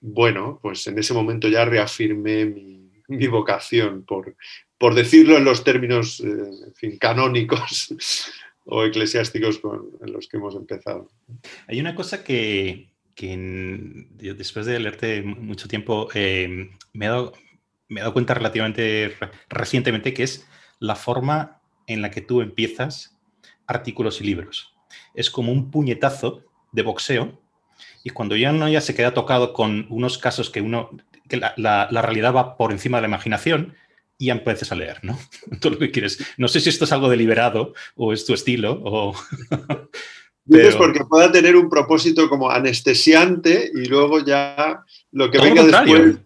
bueno, 0.00 0.58
pues 0.62 0.86
en 0.86 0.98
ese 0.98 1.12
momento 1.12 1.48
ya 1.48 1.66
reafirmé 1.66 2.46
mi, 2.46 3.26
vocación, 3.28 4.04
por, 4.04 4.36
por, 4.78 4.94
decirlo 4.94 5.36
en 5.36 5.44
los 5.44 5.64
términos 5.64 6.20
eh, 6.20 6.98
canónicos 6.98 8.32
o 8.64 8.84
eclesiásticos 8.84 9.60
en 10.00 10.12
los 10.12 10.28
que 10.28 10.38
hemos 10.38 10.56
empezado. 10.56 11.10
Hay 11.68 11.78
una 11.78 11.94
cosa 11.94 12.24
que, 12.24 12.88
después 13.16 14.66
de 14.66 14.78
leerte 14.78 15.22
mucho 15.22 15.68
tiempo 15.68 16.08
eh, 16.14 16.70
me, 16.92 17.06
he 17.06 17.08
dado, 17.08 17.32
me, 17.88 18.00
he 18.00 18.02
dado, 18.02 18.12
cuenta 18.12 18.34
relativamente 18.34 19.16
recientemente, 19.48 20.12
que 20.12 20.22
es 20.22 20.46
la 20.78 20.96
forma 20.96 21.60
en 21.86 22.02
la 22.02 22.10
que 22.10 22.20
tú 22.20 22.42
empiezas 22.42 23.16
artículos 23.66 24.20
y 24.20 24.24
libros. 24.24 24.74
Es 25.14 25.30
como 25.30 25.52
un 25.52 25.70
puñetazo 25.70 26.42
de 26.72 26.82
boxeo 26.82 27.40
y 28.04 28.10
cuando 28.10 28.36
ya 28.36 28.50
uno 28.50 28.68
ya 28.68 28.80
se 28.80 28.94
queda 28.94 29.14
tocado 29.14 29.52
con 29.52 29.86
unos 29.90 30.18
casos 30.18 30.50
que 30.50 30.60
uno 30.60 30.90
que 31.28 31.38
la, 31.38 31.88
realidad 31.90 32.34
va 32.34 32.56
por 32.56 32.72
encima 32.72 32.98
de 32.98 33.02
la 33.02 33.08
imaginación 33.08 33.74
y 34.18 34.30
empiezas 34.30 34.72
a 34.72 34.76
leer, 34.76 35.00
¿no? 35.02 35.18
Todo 35.60 35.72
lo 35.74 35.78
que 35.78 35.90
quieres. 35.90 36.24
No 36.36 36.48
sé 36.48 36.60
si 36.60 36.68
esto 36.68 36.84
es 36.84 36.92
algo 36.92 37.08
deliberado 37.08 37.74
o 37.96 38.12
es 38.12 38.24
tu 38.24 38.34
estilo 38.34 38.80
o... 38.84 39.14
Dices 40.46 40.76
porque 40.76 41.04
pueda 41.04 41.30
tener 41.30 41.56
un 41.56 41.68
propósito 41.68 42.28
como 42.28 42.50
anestesiante 42.50 43.70
y 43.74 43.86
luego 43.86 44.24
ya 44.24 44.80
lo 45.10 45.30
que 45.30 45.40
venga 45.40 45.64
después... 45.64 46.18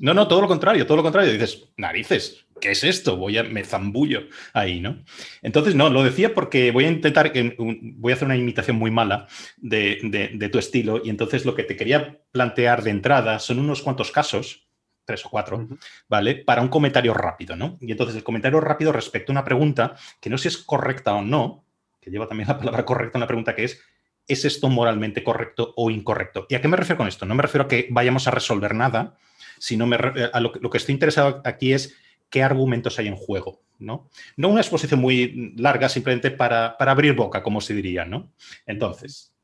No, 0.00 0.14
no, 0.14 0.28
todo 0.28 0.40
lo 0.40 0.48
contrario, 0.48 0.86
todo 0.86 0.98
lo 0.98 1.02
contrario. 1.02 1.32
Dices, 1.32 1.64
narices, 1.76 2.46
¿qué 2.60 2.70
es 2.70 2.84
esto? 2.84 3.16
Voy 3.16 3.36
a, 3.36 3.42
me 3.42 3.64
zambullo 3.64 4.28
ahí, 4.52 4.80
¿no? 4.80 5.02
Entonces, 5.42 5.74
no, 5.74 5.90
lo 5.90 6.04
decía 6.04 6.34
porque 6.34 6.70
voy 6.70 6.84
a 6.84 6.90
intentar, 6.90 7.32
voy 7.58 8.12
a 8.12 8.14
hacer 8.14 8.26
una 8.26 8.36
imitación 8.36 8.76
muy 8.76 8.92
mala 8.92 9.26
de, 9.56 10.48
tu 10.52 10.58
estilo 10.58 11.02
y 11.04 11.10
entonces 11.10 11.44
lo 11.44 11.54
que 11.54 11.64
te 11.64 11.76
quería 11.76 12.20
plantear 12.30 12.82
de 12.84 12.90
entrada 12.90 13.38
son 13.40 13.58
unos 13.58 13.82
cuantos 13.82 14.12
casos, 14.12 14.68
tres 15.04 15.24
o 15.26 15.30
cuatro, 15.30 15.66
¿vale? 16.08 16.36
Para 16.36 16.62
un 16.62 16.68
comentario 16.68 17.12
rápido, 17.12 17.56
¿no? 17.56 17.76
Y 17.80 17.90
entonces 17.90 18.14
el 18.14 18.24
comentario 18.24 18.60
rápido 18.60 18.92
respecto 18.92 19.32
a 19.32 19.34
una 19.34 19.44
pregunta 19.44 19.96
que 20.20 20.30
no 20.30 20.38
sé 20.38 20.50
si 20.50 20.58
es 20.58 20.64
correcta 20.64 21.14
o 21.14 21.22
no, 21.22 21.64
que 22.08 22.12
lleva 22.12 22.28
también 22.28 22.48
la 22.48 22.58
palabra 22.58 22.84
correcta, 22.84 23.18
una 23.18 23.26
pregunta 23.26 23.54
que 23.54 23.64
es, 23.64 23.80
¿es 24.26 24.44
esto 24.44 24.68
moralmente 24.68 25.22
correcto 25.22 25.74
o 25.76 25.90
incorrecto? 25.90 26.46
¿Y 26.48 26.54
a 26.54 26.60
qué 26.60 26.68
me 26.68 26.76
refiero 26.76 26.96
con 26.96 27.08
esto? 27.08 27.26
No 27.26 27.34
me 27.34 27.42
refiero 27.42 27.64
a 27.64 27.68
que 27.68 27.88
vayamos 27.90 28.26
a 28.26 28.30
resolver 28.30 28.74
nada, 28.74 29.16
sino 29.58 29.86
me, 29.86 29.96
a 29.96 30.40
lo, 30.40 30.52
que 30.52 30.78
estoy 30.78 30.94
interesado 30.94 31.42
aquí 31.44 31.72
es 31.72 31.96
qué 32.30 32.42
argumentos 32.42 32.98
hay 32.98 33.08
en 33.08 33.16
juego, 33.16 33.62
¿no? 33.78 34.08
No 34.36 34.48
una 34.48 34.60
exposición 34.60 35.00
muy 35.00 35.52
larga, 35.56 35.88
simplemente 35.88 36.30
para, 36.30 36.76
abrir 36.78 37.14
boca, 37.14 37.42
como 37.42 37.60
se 37.60 37.74
diría, 37.74 38.04
¿no? 38.04 38.32
Entonces, 38.66 39.34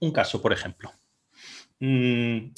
un 0.00 0.12
caso, 0.12 0.40
por 0.40 0.52
ejemplo. 0.52 0.92
Mm, 1.80 2.52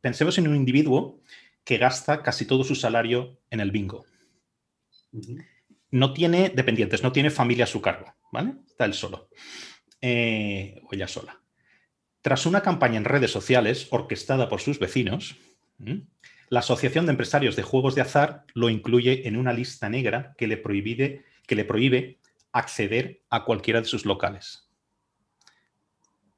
pensemos 0.00 0.38
en 0.38 0.48
un 0.48 0.56
individuo 0.56 1.20
que 1.64 1.78
gasta 1.78 2.22
casi 2.22 2.46
todo 2.46 2.64
su 2.64 2.74
salario 2.74 3.38
en 3.50 3.60
el 3.60 3.70
bingo. 3.70 4.04
No 5.90 6.12
tiene 6.12 6.50
dependientes, 6.50 7.02
no 7.02 7.12
tiene 7.12 7.30
familia 7.30 7.64
a 7.64 7.68
su 7.68 7.80
cargo, 7.80 8.14
¿vale? 8.32 8.54
Está 8.66 8.84
él 8.84 8.94
solo. 8.94 9.28
Eh, 10.00 10.80
o 10.84 10.94
ella 10.94 11.08
sola. 11.08 11.40
Tras 12.22 12.46
una 12.46 12.62
campaña 12.62 12.98
en 12.98 13.04
redes 13.04 13.30
sociales 13.30 13.88
orquestada 13.90 14.48
por 14.48 14.60
sus 14.60 14.78
vecinos, 14.78 15.36
la 16.50 16.60
Asociación 16.60 17.06
de 17.06 17.12
Empresarios 17.12 17.56
de 17.56 17.62
Juegos 17.62 17.94
de 17.94 18.02
Azar 18.02 18.44
lo 18.54 18.68
incluye 18.68 19.26
en 19.26 19.36
una 19.36 19.52
lista 19.52 19.88
negra 19.88 20.34
que 20.36 20.46
le 20.46 20.56
prohíbe, 20.56 22.18
acceder 22.52 23.22
a 23.30 23.44
cualquiera 23.44 23.80
de 23.80 23.86
sus 23.86 24.04
locales. 24.04 24.68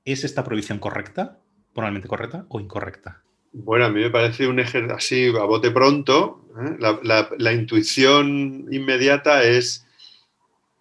¿Es 0.04 0.24
esta 0.24 0.44
prohibición 0.44 0.78
correcta, 0.78 1.40
moralmente 1.74 2.08
correcta 2.08 2.46
o 2.48 2.60
incorrecta? 2.60 3.22
Bueno, 3.52 3.86
a 3.86 3.88
mí 3.88 4.00
me 4.00 4.10
parece 4.10 4.46
un 4.46 4.60
ejercicio 4.60 4.94
así 4.94 5.26
a 5.28 5.44
bote 5.44 5.70
pronto. 5.70 6.41
¿Eh? 6.60 6.76
La, 6.78 7.52
intuición 7.52 8.66
inmediata 8.70 9.44
es 9.44 9.86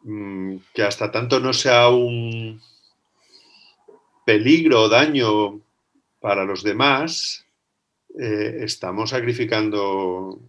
mm, 0.04 0.58
que 0.74 0.84
hasta 0.84 1.12
tanto 1.12 1.40
no 1.40 1.54
sea 1.54 1.90
un 1.90 2.62
peligro 4.26 4.84
o 4.84 4.90
daño 4.90 5.62
para 6.20 6.46
los 6.46 6.64
demás, 6.64 7.46
eh, 8.20 8.58
estamos 8.62 9.10
sacrificando 9.10 10.40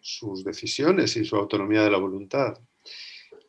sus 0.00 0.44
decisiones 0.44 1.16
y 1.16 1.24
su 1.24 1.36
autonomía 1.36 1.82
de 1.82 1.90
la 1.90 1.98
voluntad. 1.98 2.58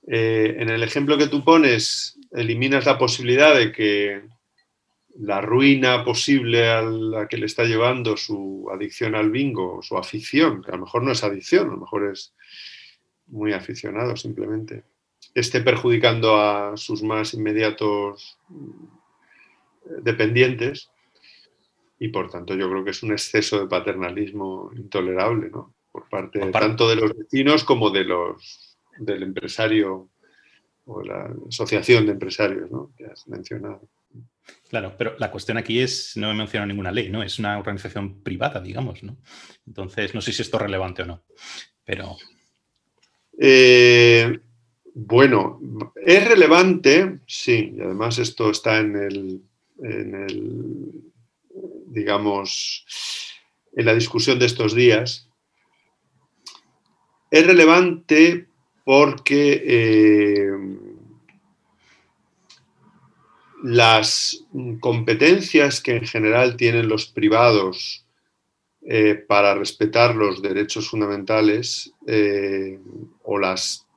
Eh, 0.07 0.55
en 0.60 0.69
el 0.69 0.84
ejemplo 0.84 1.17
que 1.17 1.27
tú 1.27 1.43
pones, 1.43 2.17
eliminas 2.31 2.86
la 2.86 2.98
posibilidad 2.98 3.55
de 3.55 3.72
que 3.72 4.22
la 5.19 5.41
ruina 5.41 6.03
posible 6.03 6.67
a 6.69 6.81
la 6.81 7.27
que 7.27 7.38
le 7.38 7.45
está 7.45 7.63
llevando 7.63 8.17
su 8.17 8.67
adicción 8.72 9.15
al 9.15 9.31
bingo, 9.31 9.81
su 9.81 9.98
afición, 9.98 10.62
que 10.62 10.72
a 10.72 10.75
lo 10.75 10.81
mejor 10.81 11.03
no 11.03 11.12
es 11.12 11.24
adicción, 11.24 11.69
a 11.69 11.74
lo 11.74 11.77
mejor 11.77 12.12
es 12.12 12.34
muy 13.27 13.53
aficionado 13.53 14.15
simplemente, 14.15 14.84
esté 15.34 15.62
perjudicando 15.62 16.39
a 16.39 16.77
sus 16.77 17.01
más 17.01 17.34
inmediatos 17.34 18.38
dependientes, 20.01 20.89
y 21.98 22.10
por 22.10 22.29
tanto 22.29 22.55
yo 22.55 22.69
creo 22.69 22.84
que 22.84 22.91
es 22.91 23.03
un 23.03 23.13
exceso 23.13 23.60
de 23.60 23.67
paternalismo 23.67 24.72
intolerable, 24.75 25.50
¿no? 25.50 25.74
Por 25.91 26.10
parte 26.10 26.39
tanto 26.51 26.89
de 26.89 26.98
los 26.98 27.15
vecinos 27.15 27.63
como 27.63 27.89
de 27.89 28.03
los, 28.03 28.77
del 28.98 29.24
empresario 29.24 30.10
o 30.86 31.01
la 31.01 31.34
asociación 31.48 32.05
de 32.05 32.12
empresarios 32.12 32.69
¿no? 32.69 32.91
que 32.98 33.05
has 33.05 33.27
mencionado. 33.27 33.88
Claro, 34.70 34.96
pero 34.98 35.16
la 35.20 35.32
cuestión 35.32 35.58
aquí 35.58 35.80
es, 35.80 36.18
no 36.18 36.32
he 36.32 36.34
mencionado 36.34 36.68
ninguna 36.68 36.92
ley, 36.92 37.10
¿no? 37.10 37.24
Es 37.24 37.40
una 37.40 37.58
organización 37.58 38.22
privada, 38.22 38.60
digamos, 38.60 39.04
¿no? 39.04 39.18
Entonces, 39.68 40.14
no 40.14 40.22
sé 40.22 40.32
si 40.34 40.42
esto 40.42 40.58
es 40.58 40.64
relevante 40.64 41.04
o 41.04 41.06
no, 41.06 41.24
pero... 41.84 42.18
Eh, 43.38 44.40
bueno, 44.98 45.60
es 46.06 46.25
relevante, 46.25 47.20
sí, 47.28 47.74
y 47.78 47.82
además 47.82 48.18
esto 48.18 48.50
está 48.50 48.80
en 48.80 48.96
el, 48.96 49.42
en 49.84 50.16
el 50.16 51.14
digamos, 51.88 52.86
en 53.74 53.86
la 53.86 53.94
discusión 53.94 54.40
de 54.40 54.46
estos 54.46 54.75
días, 54.75 55.30
es 57.32 57.46
relevante 57.46 58.48
porque 58.84 59.64
eh, 59.66 60.52
las 63.65 64.45
competencias 64.79 65.81
que 65.81 65.95
en 65.95 66.05
general 66.05 66.55
tienen 66.55 66.88
los 66.88 67.07
privados 67.07 68.05
eh, 68.86 69.15
para 69.15 69.55
respetar 69.55 70.15
los 70.15 70.43
derechos 70.43 70.88
fundamentales 70.88 71.91
eh, 72.05 72.79
o 73.24 73.39
las 73.39 73.88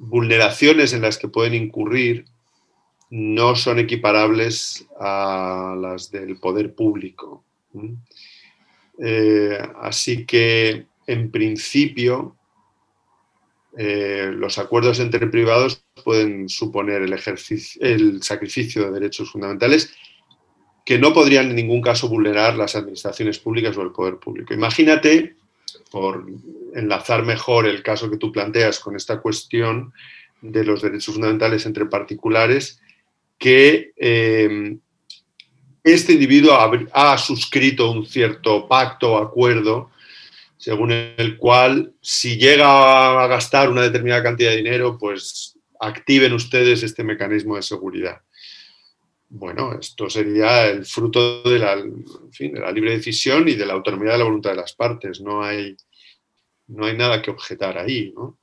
vulneraciones 0.00 0.92
en 0.92 1.02
las 1.02 1.16
que 1.16 1.28
pueden 1.28 1.54
incurrir 1.54 2.24
no 3.10 3.54
son 3.54 3.78
equiparables 3.78 4.84
a 4.98 5.76
las 5.80 6.10
del 6.10 6.36
poder 6.36 6.74
público. 6.74 7.44
Eh, 8.98 9.58
así 9.80 10.26
que, 10.26 10.86
en 11.06 11.30
principio, 11.30 12.36
los 13.72 14.58
acuerdos 14.58 14.98
entre 14.98 15.28
privados 15.28 15.84
pueden 16.00 16.48
suponer 16.48 17.02
el, 17.02 18.22
sacrificio 18.22 18.84
de 18.84 18.90
derechos 18.90 19.30
fundamentales 19.30 19.92
que 20.84 20.98
no 20.98 21.12
podrían 21.12 21.50
en 21.50 21.56
ningún 21.56 21.80
caso 21.80 22.08
vulnerar 22.08 22.56
las 22.56 22.74
administraciones 22.74 23.38
públicas 23.38 23.76
o 23.76 23.82
el 23.82 23.92
poder 23.92 24.16
público. 24.16 24.54
Imagínate, 24.54 25.36
por 25.90 26.26
enlazar 26.74 27.24
mejor 27.24 27.66
el 27.66 27.82
caso 27.82 28.10
que 28.10 28.16
tú 28.16 28.32
planteas 28.32 28.80
con 28.80 28.96
esta 28.96 29.20
cuestión 29.20 29.92
de 30.40 30.64
los 30.64 30.82
derechos 30.82 31.14
fundamentales 31.14 31.66
entre 31.66 31.86
particulares, 31.86 32.80
que 33.38 33.92
eh, 33.96 34.76
este 35.84 36.12
individuo 36.12 36.52
ha, 36.92 37.18
suscrito 37.18 37.90
un 37.90 38.06
cierto 38.06 38.68
pacto 38.68 39.12
o 39.12 39.18
acuerdo 39.18 39.90
según 40.56 40.92
el 40.92 41.38
cual 41.38 41.94
si 42.02 42.36
llega 42.36 43.24
a 43.24 43.26
gastar 43.26 43.70
una 43.70 43.80
determinada 43.80 44.22
cantidad 44.22 44.50
de 44.50 44.58
dinero, 44.58 44.98
pues 44.98 45.56
activen 45.80 46.34
ustedes 46.34 46.82
este 46.82 47.02
mecanismo 47.02 47.56
de 47.56 47.62
seguridad. 47.62 48.20
Bueno, 49.28 49.78
esto 49.78 50.10
sería 50.10 50.68
el 50.68 50.84
fruto 50.84 51.42
de 51.42 51.58
la, 51.58 51.76
de 51.76 52.60
la 52.60 52.72
libre 52.72 52.92
decisión 52.92 53.48
y 53.48 53.54
de 53.54 53.64
la 53.64 53.74
autonomía 53.74 54.12
de 54.12 54.18
la 54.18 54.24
voluntad 54.24 54.50
de 54.50 54.56
las 54.56 54.74
partes. 54.74 55.20
No 55.20 55.42
hay, 55.42 55.76
no 56.66 56.86
hay 56.86 56.96
nada 56.96 57.22
que 57.22 57.30
objetar 57.30 57.78
ahí. 57.78 58.12
¿no? 58.14 58.38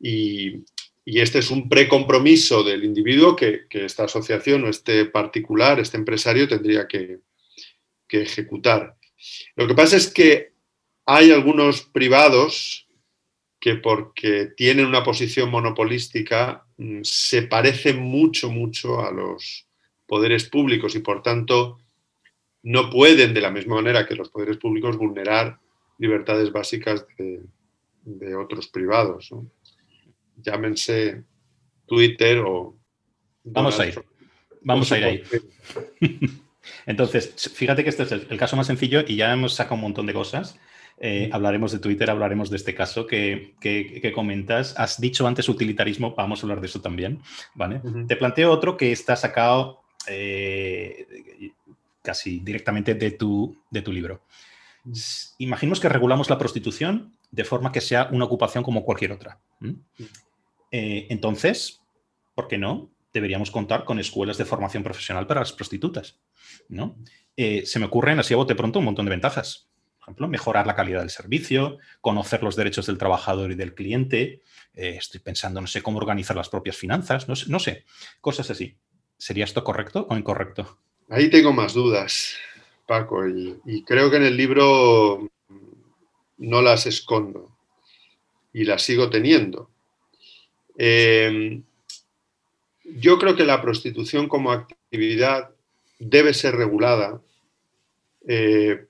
Y, 0.00 0.64
este 1.04 1.40
es 1.40 1.50
un 1.50 1.68
precompromiso 1.68 2.62
del 2.62 2.84
individuo 2.84 3.34
que, 3.34 3.66
esta 3.70 4.04
asociación 4.04 4.64
o 4.64 4.68
este 4.68 5.04
particular, 5.06 5.80
este 5.80 5.96
empresario 5.96 6.48
tendría 6.48 6.86
que 6.86 7.18
ejecutar. 8.08 8.96
Lo 9.56 9.66
que 9.66 9.74
pasa 9.74 9.96
es 9.96 10.08
que 10.08 10.52
hay 11.04 11.32
algunos 11.32 11.82
privados 11.82 12.81
que 13.62 13.76
porque 13.76 14.46
tienen 14.56 14.86
una 14.86 15.04
posición 15.04 15.48
monopolística 15.48 16.66
mm, 16.78 17.02
se 17.04 17.42
parecen 17.42 18.02
mucho, 18.02 18.50
mucho 18.50 19.06
a 19.06 19.12
los 19.12 19.68
poderes 20.04 20.48
públicos 20.48 20.96
y 20.96 20.98
por 20.98 21.22
tanto 21.22 21.78
no 22.64 22.90
pueden 22.90 23.32
de 23.32 23.40
la 23.40 23.52
misma 23.52 23.76
manera 23.76 24.04
que 24.04 24.16
los 24.16 24.30
poderes 24.30 24.56
públicos 24.56 24.96
vulnerar 24.96 25.60
libertades 25.98 26.50
básicas 26.50 27.06
de, 27.16 28.34
otros 28.34 28.66
privados. 28.66 29.30
Llámense 30.38 31.22
Twitter 31.86 32.40
o... 32.40 32.76
Vamos 33.44 33.78
a 33.78 33.86
ir. 33.86 34.04
Vamos 34.62 34.90
a 34.90 34.98
ir 34.98 35.04
ahí. 35.04 35.22
Entonces, 36.86 37.32
fíjate 37.54 37.84
que 37.84 37.90
este 37.90 38.02
es 38.02 38.10
el, 38.10 38.36
caso 38.36 38.56
más 38.56 38.66
sencillo 38.66 39.04
y 39.06 39.14
ya 39.14 39.32
hemos 39.32 39.54
sacado 39.54 39.76
un 39.76 39.82
montón 39.82 40.06
de 40.06 40.14
cosas. 40.14 40.58
Eh, 41.04 41.28
hablaremos 41.32 41.72
de 41.72 41.80
Twitter, 41.80 42.08
hablaremos 42.08 42.48
de 42.48 42.56
este 42.56 42.76
caso 42.76 43.08
que, 43.08 44.12
comentas. 44.14 44.72
Has 44.78 45.00
dicho 45.00 45.26
antes 45.26 45.48
utilitarismo, 45.48 46.14
vamos 46.14 46.38
a 46.38 46.42
hablar 46.44 46.60
de 46.60 46.68
eso 46.68 46.80
también. 46.80 47.20
¿vale? 47.56 47.82
Te 48.06 48.14
planteo 48.14 48.52
otro 48.52 48.76
que 48.76 48.92
está 48.92 49.16
sacado 49.16 49.82
eh, 50.06 51.04
casi 52.02 52.38
directamente 52.38 52.94
de 52.94 53.10
tu, 53.10 53.60
de 53.68 53.82
tu 53.82 53.92
libro. 53.92 54.22
Imaginemos 55.38 55.80
que 55.80 55.88
regulamos 55.88 56.30
la 56.30 56.38
prostitución 56.38 57.16
de 57.32 57.44
forma 57.44 57.72
que 57.72 57.80
sea 57.80 58.08
una 58.12 58.26
ocupación 58.26 58.62
como 58.62 58.84
cualquier 58.84 59.10
otra. 59.10 59.40
Eh, 60.70 61.08
entonces, 61.10 61.80
¿por 62.36 62.46
qué 62.46 62.58
no? 62.58 62.90
Deberíamos 63.12 63.50
contar 63.50 63.84
con 63.84 63.98
escuelas 63.98 64.38
de 64.38 64.44
formación 64.44 64.84
profesional 64.84 65.26
para 65.26 65.40
las 65.40 65.52
prostitutas. 65.52 66.20
¿no? 66.68 66.94
Se 67.36 67.80
me 67.80 67.86
ocurren 67.86 68.20
así 68.20 68.34
a 68.34 68.36
bote 68.36 68.54
pronto 68.54 68.78
un 68.78 68.84
montón 68.84 69.06
de 69.06 69.10
ventajas. 69.10 69.71
Por 70.02 70.10
ejemplo, 70.10 70.28
mejorar 70.28 70.66
la 70.66 70.74
calidad 70.74 70.98
del 71.00 71.10
servicio, 71.10 71.78
conocer 72.00 72.42
los 72.42 72.56
derechos 72.56 72.86
del 72.86 72.98
trabajador 72.98 73.52
y 73.52 73.54
del 73.54 73.74
cliente. 73.74 74.42
Eh, 74.74 74.96
estoy 74.98 75.20
pensando, 75.20 75.60
no 75.60 75.68
sé 75.68 75.80
cómo 75.80 75.98
organizar 75.98 76.36
las 76.36 76.48
propias 76.48 76.76
finanzas, 76.76 77.28
no 77.28 77.58
sé, 77.60 77.84
cosas 78.20 78.50
así. 78.50 78.76
¿Sería 79.16 79.44
esto 79.44 79.62
correcto 79.62 80.08
o 80.10 80.16
incorrecto? 80.16 80.78
Ahí 81.08 81.30
tengo 81.30 81.52
más 81.52 81.74
dudas, 81.74 82.34
Paco, 82.86 83.28
y, 83.28 83.84
creo 83.84 84.10
que 84.10 84.16
en 84.16 84.24
el 84.24 84.36
libro 84.36 85.30
no 86.38 86.62
las 86.62 86.86
escondo 86.86 87.56
y 88.52 88.64
las 88.64 88.82
sigo 88.82 89.10
teniendo. 89.10 89.70
Em, 90.76 91.62
yo 92.82 93.18
creo 93.18 93.36
que 93.36 93.44
la 93.44 93.62
prostitución 93.62 94.26
como 94.26 94.50
actividad 94.50 95.50
debe 95.98 96.34
ser 96.34 96.56
regulada 96.56 97.20
eh, 98.26 98.86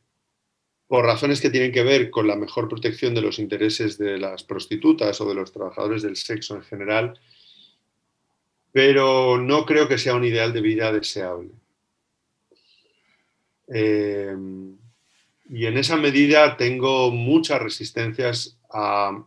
por 0.92 1.06
razones 1.06 1.40
que 1.40 1.48
tienen 1.48 1.72
que 1.72 1.82
ver 1.82 2.10
con 2.10 2.26
la 2.26 2.36
mejor 2.36 2.68
protección 2.68 3.14
de 3.14 3.22
los 3.22 3.38
intereses 3.38 3.96
de 3.96 4.18
las 4.18 4.44
prostitutas 4.44 5.18
o 5.22 5.26
de 5.26 5.34
los 5.34 5.50
trabajadores 5.50 6.02
del 6.02 6.16
sexo 6.16 6.54
en 6.54 6.60
general, 6.64 7.18
pero 8.72 9.38
no 9.38 9.64
creo 9.64 9.88
que 9.88 9.96
sea 9.96 10.14
un 10.14 10.26
ideal 10.26 10.52
de 10.52 10.60
vida 10.60 10.92
deseable. 10.92 11.48
Eh, 13.72 14.36
y 15.48 15.64
en 15.64 15.78
esa 15.78 15.96
medida 15.96 16.58
tengo 16.58 17.10
muchas 17.10 17.62
resistencias 17.62 18.58
a, 18.68 19.18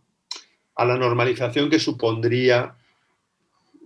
la 0.77 0.97
normalización 0.97 1.71
que 1.71 1.79
supondría 1.79 2.75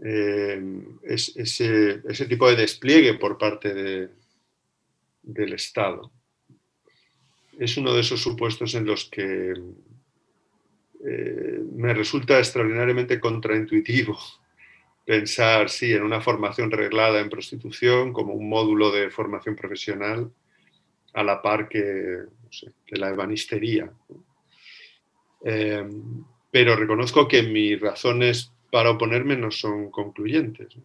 eh, 0.04 0.62
ese, 1.04 2.26
tipo 2.28 2.50
de 2.50 2.58
despliegue 2.58 3.14
por 3.14 3.38
parte 3.38 4.10
del 5.24 5.54
Estado. 5.54 6.12
Es 7.60 7.78
uno 7.78 7.94
de 7.94 8.02
esos 8.02 8.22
supuestos 8.22 8.74
en 8.74 8.86
los 8.86 9.10
que 9.10 9.54
eh, 11.06 11.60
me 11.76 11.94
resulta 11.94 12.40
extraordinariamente 12.40 13.20
contraintuitivo 13.20 14.18
pensar, 15.06 15.70
sí, 15.70 15.92
en 15.92 16.04
una 16.04 16.22
formación 16.22 16.72
reglada 16.72 17.20
en 17.20 17.30
prostitución 17.30 18.14
como 18.14 18.34
un 18.34 18.48
módulo 18.48 18.92
de 18.92 19.10
formación 19.10 19.56
profesional 19.56 20.32
a 21.14 21.24
la 21.24 21.42
par 21.42 21.68
que, 21.68 22.24
la 22.92 23.10
ebanistería. 23.10 23.92
Eh, 25.44 25.88
pero 26.52 26.76
reconozco 26.76 27.28
que 27.28 27.44
mis 27.44 27.80
razones 27.80 28.52
para 28.72 28.92
oponerme 28.92 29.36
no 29.36 29.52
son 29.52 29.92
concluyentes. 29.92 30.78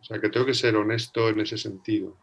O 0.00 0.04
sea, 0.04 0.20
que 0.20 0.28
tengo 0.28 0.46
que 0.46 0.54
ser 0.54 0.76
honesto 0.76 1.28
en 1.28 1.40
ese 1.40 1.58
sentido. 1.58 2.16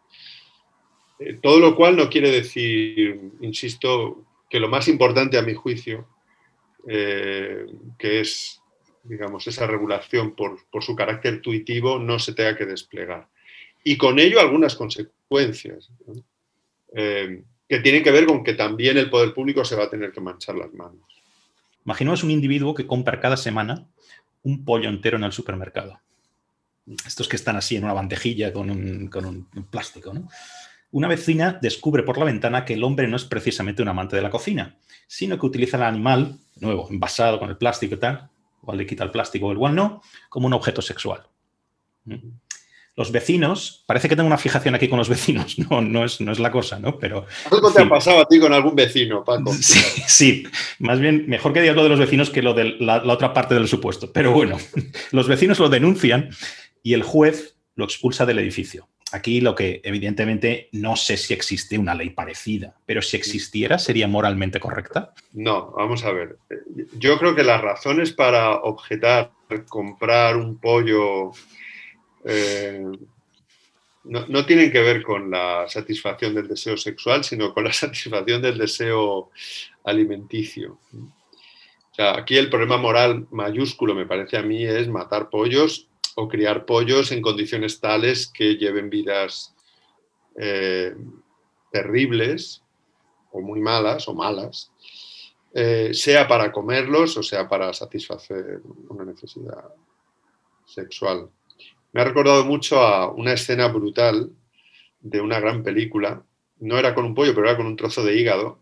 Eh, 1.19 1.39
todo 1.41 1.59
lo 1.59 1.75
cual 1.75 1.95
no 1.95 2.09
quiere 2.09 2.31
decir, 2.31 3.19
insisto, 3.41 4.25
que 4.49 4.59
lo 4.59 4.69
más 4.69 4.87
importante 4.87 5.37
a 5.37 5.41
mi 5.41 5.53
juicio, 5.53 6.07
eh, 6.87 7.65
que 7.97 8.21
es, 8.21 8.61
digamos, 9.03 9.45
esa 9.47 9.67
regulación 9.67 10.35
por, 10.35 10.59
su 10.81 10.95
carácter 10.95 11.41
tuitivo, 11.41 11.99
no 11.99 12.19
se 12.19 12.33
tenga 12.33 12.57
que 12.57 12.65
desplegar. 12.65 13.27
Y 13.83 13.97
con 13.97 14.19
ello 14.19 14.39
algunas 14.39 14.75
consecuencias 14.75 15.89
que 17.69 17.79
tienen 17.79 18.03
que 18.03 18.11
ver 18.11 18.25
con 18.25 18.43
que 18.43 18.55
también 18.55 18.97
el 18.97 19.11
poder 19.11 19.33
público 19.33 19.63
se 19.63 19.75
va 19.75 19.83
a 19.83 19.89
tener 19.89 20.11
que 20.11 20.19
manchar 20.19 20.55
las 20.55 20.73
manos. 20.73 21.01
Imaginemos 21.85 22.23
un 22.23 22.31
individuo 22.31 22.73
que 22.73 22.87
compra 22.87 23.19
cada 23.19 23.37
semana 23.37 23.87
un 24.41 24.65
pollo 24.65 24.89
entero 24.89 25.17
en 25.17 25.23
el 25.23 25.31
supermercado. 25.31 25.99
Estos 27.05 27.27
que 27.27 27.35
están 27.35 27.55
así 27.55 27.75
en 27.75 27.83
una 27.83 27.93
bandejilla 27.93 28.51
con 28.51 28.71
un, 28.71 29.67
plástico. 29.69 30.11
Una 30.91 31.07
vecina 31.07 31.59
descubre 31.61 32.03
por 32.03 32.17
la 32.17 32.25
ventana 32.25 32.65
que 32.65 32.73
el 32.73 32.83
hombre 32.83 33.07
no 33.07 33.15
es 33.15 33.25
precisamente 33.25 33.81
un 33.81 33.89
amante 33.89 34.15
de 34.15 34.21
la 34.21 34.29
cocina, 34.29 34.77
sino 35.07 35.37
que 35.37 35.45
utiliza 35.45 35.77
el 35.77 35.83
animal, 35.83 36.37
nuevo, 36.55 36.87
envasado 36.89 37.39
con 37.39 37.49
el 37.49 37.57
plástico 37.57 37.95
y 37.95 37.99
tal, 37.99 38.29
igual 38.61 38.77
le 38.77 38.85
quita 38.85 39.03
el 39.03 39.11
plástico 39.11 39.47
o 39.47 39.53
igual 39.53 39.75
no, 39.75 40.01
como 40.29 40.47
un 40.47 40.53
objeto 40.53 40.81
sexual. 40.81 41.27
Los 42.95 43.11
vecinos, 43.11 43.83
parece 43.85 44.09
que 44.09 44.15
tengo 44.15 44.27
una 44.27 44.37
fijación 44.37 44.75
aquí 44.75 44.89
con 44.89 44.97
los 44.97 45.07
vecinos, 45.07 45.57
no, 45.69 45.81
no, 45.81 46.03
es, 46.03 46.19
no 46.19 46.31
es 46.31 46.39
la 46.39 46.51
cosa, 46.51 46.79
¿no? 46.79 46.97
Pero. 46.97 47.25
¿Algo 47.49 47.71
te 47.71 47.81
ha 47.81 47.87
pasado 47.87 48.19
a 48.19 48.25
ti 48.25 48.39
con 48.39 48.51
algún 48.51 48.75
vecino, 48.75 49.23
Paco? 49.23 49.53
Sí, 49.53 49.79
sí, 50.05 50.43
más 50.79 50.99
bien, 50.99 51.25
mejor 51.27 51.53
que 51.53 51.61
digas 51.61 51.75
lo 51.75 51.83
de 51.83 51.89
los 51.89 51.99
vecinos 51.99 52.29
que 52.29 52.41
lo 52.41 52.53
de 52.53 52.75
la, 52.79 53.01
otra 53.03 53.33
parte 53.33 53.53
del 53.53 53.67
supuesto. 53.67 54.11
Pero 54.11 54.33
bueno, 54.33 54.57
los 55.11 55.27
vecinos 55.27 55.59
lo 55.59 55.69
denuncian 55.69 56.29
y 56.83 56.93
el 56.93 57.03
juez 57.03 57.55
lo 57.75 57.85
expulsa 57.85 58.25
del 58.25 58.39
edificio. 58.39 58.89
Aquí 59.11 59.41
lo 59.41 59.55
que 59.55 59.81
evidentemente 59.83 60.69
no 60.71 60.95
sé 60.95 61.17
si 61.17 61.33
existe 61.33 61.77
una 61.77 61.95
ley 61.95 62.11
parecida, 62.11 62.75
pero 62.85 63.01
si 63.01 63.17
existiera, 63.17 63.79
¿sería 63.79 64.07
moralmente 64.07 64.59
correcta? 64.59 65.13
No, 65.33 65.71
vamos 65.71 66.03
a 66.03 66.11
ver. 66.11 66.37
Yo 66.97 67.17
creo 67.17 67.35
que 67.35 67.43
las 67.43 67.61
razones 67.61 68.13
para 68.13 68.57
objetar 68.57 69.31
comprar 69.67 70.37
un 70.37 70.59
pollo 70.59 71.31
eh, 72.23 72.85
no, 74.03 74.45
tienen 74.45 74.71
que 74.71 74.81
ver 74.81 75.03
con 75.03 75.29
la 75.31 75.65
satisfacción 75.67 76.33
del 76.33 76.47
deseo 76.47 76.77
sexual, 76.77 77.23
sino 77.23 77.53
con 77.53 77.63
la 77.63 77.73
satisfacción 77.73 78.41
del 78.41 78.57
deseo 78.57 79.31
alimenticio. 79.83 80.79
aquí 81.97 82.37
el 82.37 82.49
problema 82.49 82.77
moral 82.77 83.27
mayúsculo, 83.31 83.93
me 83.93 84.05
parece 84.05 84.37
a 84.37 84.43
mí, 84.43 84.63
es 84.63 84.87
matar 84.87 85.29
pollos 85.29 85.88
o 86.15 86.27
criar 86.27 86.65
pollos 86.65 87.11
en 87.11 87.21
condiciones 87.21 87.79
tales 87.79 88.27
que 88.27 88.55
lleven 88.55 88.89
vidas 88.89 89.55
eh, 90.37 90.95
terribles 91.71 92.63
o 93.31 93.41
muy 93.41 93.59
malas 93.59 94.07
o 94.07 94.13
malas, 94.13 94.71
eh, 95.53 95.91
sea 95.93 96.27
para 96.27 96.51
comerlos 96.51 97.17
o 97.17 97.23
sea 97.23 97.47
para 97.47 97.73
satisfacer 97.73 98.61
una 98.89 99.05
necesidad 99.05 99.73
sexual 100.65 101.29
me 101.91 102.01
ha 102.01 102.03
recordado 102.05 102.45
mucho 102.45 102.81
a 102.81 103.11
una 103.11 103.33
escena 103.33 103.67
brutal 103.67 104.31
de 104.99 105.21
una 105.21 105.39
gran 105.39 105.63
película. 105.63 106.23
No 106.59 106.77
era 106.77 106.93
con 106.93 107.05
un 107.05 107.15
pollo, 107.15 107.33
pero 107.33 107.47
era 107.47 107.57
con 107.57 107.65
un 107.65 107.75
trozo 107.75 108.03
de 108.03 108.15
hígado, 108.15 108.59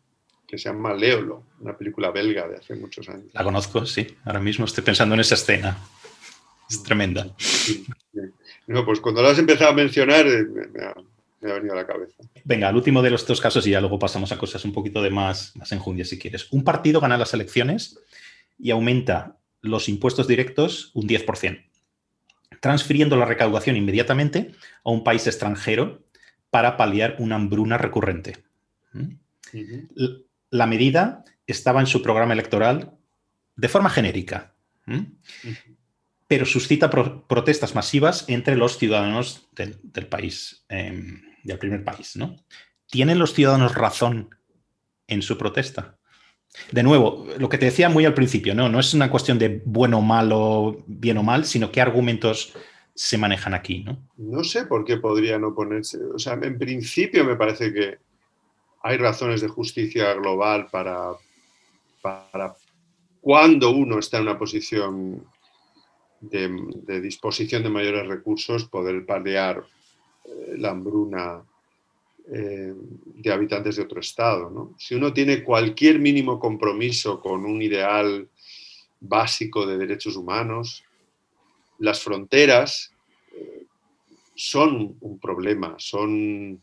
que 0.48 0.58
se 0.58 0.70
llama 0.70 0.94
Leolo, 0.94 1.44
una 1.60 1.78
película 1.78 2.12
belga 2.12 2.48
de 2.48 2.58
hace 2.58 2.76
muchos 2.76 3.10
años. 3.10 3.26
La 3.34 3.44
conozco, 3.44 3.86
sí. 3.86 4.08
Ahora 4.24 4.40
mismo 4.40 4.66
estoy 4.66 4.84
pensando 4.84 5.16
en 5.16 5.22
esa 5.22 5.36
escena. 5.36 5.78
Es 6.70 6.84
tremenda. 6.84 7.36
No, 8.68 8.86
pues 8.86 9.00
cuando 9.00 9.22
lo 9.22 9.30
has 9.30 9.40
empezado 9.40 9.72
a 9.72 9.74
mencionar, 9.74 10.28
eh, 10.28 10.44
me, 10.44 10.84
ha, 11.52 11.54
venido 11.56 11.74
a 11.74 11.78
la 11.78 11.88
cabeza. 11.88 12.16
Venga, 12.44 12.70
el 12.70 12.76
último 12.76 13.02
de 13.02 13.12
los 13.12 13.26
dos 13.26 13.40
casos 13.40 13.66
y 13.66 13.72
ya 13.72 13.80
luego 13.80 13.98
pasamos 13.98 14.32
a 14.32 14.38
cosas 14.38 14.66
un 14.66 14.74
poquito 14.74 15.02
de 15.02 15.10
más, 15.10 15.56
más 15.56 15.72
enjundia, 15.72 16.04
si 16.04 16.20
quieres. 16.20 16.52
Un 16.52 16.64
partido 16.64 17.00
gana 17.00 17.18
las 17.18 17.34
elecciones 17.34 18.00
y 18.60 18.72
aumenta 18.72 19.38
los 19.62 19.88
impuestos 19.88 20.28
directos 20.28 20.92
un 20.94 21.08
10% 21.08 21.68
transfiriendo 22.60 23.16
la 23.16 23.26
recaudación 23.26 23.76
inmediatamente 23.76 24.52
a 24.84 24.92
un 24.92 25.04
país 25.04 25.28
extranjero 25.28 26.04
para 26.50 26.78
paliar 26.78 27.16
una 27.20 27.36
hambruna 27.36 27.78
recurrente. 27.78 28.38
¿Mm? 28.94 29.16
La 30.50 30.66
medida 30.66 31.24
estaba 31.46 31.80
en 31.80 31.88
su 31.88 32.02
programa 32.02 32.34
electoral 32.34 32.94
de 33.56 33.68
forma 33.70 33.90
genérica, 33.90 34.54
¿Mm? 34.86 35.04
Pero 36.28 36.46
suscita 36.46 36.90
protestas 36.90 37.74
masivas 37.74 38.26
entre 38.28 38.58
los 38.58 38.78
ciudadanos 38.78 39.48
del, 39.56 40.08
país, 40.08 40.66
em, 40.70 41.22
del 41.44 41.58
primer 41.58 41.84
país. 41.84 42.18
¿tienen 42.90 43.20
los 43.20 43.34
ciudadanos 43.34 43.76
razón 43.76 44.36
en 45.08 45.22
su 45.22 45.38
protesta? 45.38 45.98
De 46.72 46.84
nuevo, 46.84 47.28
lo 47.38 47.50
que 47.50 47.58
te 47.58 47.66
decía 47.66 47.90
muy 47.90 48.06
al 48.06 48.14
principio, 48.14 48.56
¿no? 48.56 48.68
No 48.68 48.80
es 48.80 48.94
una 48.94 49.12
cuestión 49.12 49.38
de 49.40 49.62
bueno 49.66 50.00
o 50.00 50.02
malo, 50.02 50.84
bien 50.88 51.18
o 51.18 51.24
mal, 51.24 51.46
sino 51.46 51.72
qué 51.72 51.82
argumentos 51.82 52.54
se 52.94 53.18
manejan 53.18 53.54
aquí, 53.54 53.84
¿no? 53.84 54.10
No 54.18 54.44
sé 54.44 54.66
por 54.66 54.84
qué 54.84 54.98
podrían 54.98 55.44
oponerse. 55.44 56.00
O 56.14 56.18
sea, 56.18 56.34
en 56.34 56.58
principio 56.58 57.24
me 57.24 57.36
parece 57.36 57.72
que 57.72 57.98
hay 58.82 58.98
razones 58.98 59.42
de 59.42 59.48
justicia 59.48 60.14
global 60.16 60.68
para, 60.72 61.12
para 62.02 62.56
cuando 63.22 63.70
uno 63.72 64.00
está 64.00 64.18
en 64.18 64.24
una 64.24 64.40
posición 64.40 65.24
de, 66.22 67.02
disposición 67.02 67.64
de 67.64 67.70
mayores 67.70 68.08
recursos, 68.08 68.66
poder 68.66 69.06
paliar 69.06 69.64
eh, 70.26 70.56
la 70.58 70.72
hambruna 70.72 71.44
eh, 72.32 72.74
de 72.76 73.32
habitantes 73.32 73.76
de 73.76 73.84
otro 73.84 74.00
estado. 74.00 74.74
Si 74.78 74.96
uno 74.96 75.14
tiene 75.14 75.44
cualquier 75.44 76.00
mínimo 76.00 76.40
compromiso 76.40 77.20
con 77.20 77.46
un 77.46 77.62
ideal 77.62 78.28
básico 79.00 79.66
de 79.66 79.78
derechos 79.78 80.16
humanos, 80.16 80.84
las 81.80 82.02
fronteras 82.02 82.92
eh, 83.34 83.64
son 84.36 84.98
un 85.00 85.20
problema, 85.20 85.76
son, 85.78 86.62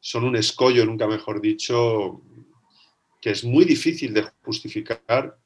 son 0.00 0.24
un 0.24 0.36
escollo, 0.36 0.84
nunca 0.84 1.06
mejor 1.06 1.40
dicho, 1.40 2.20
que 3.20 3.30
es 3.30 3.44
muy 3.44 3.64
difícil 3.64 4.12
de 4.12 4.28
justificar 4.44 5.36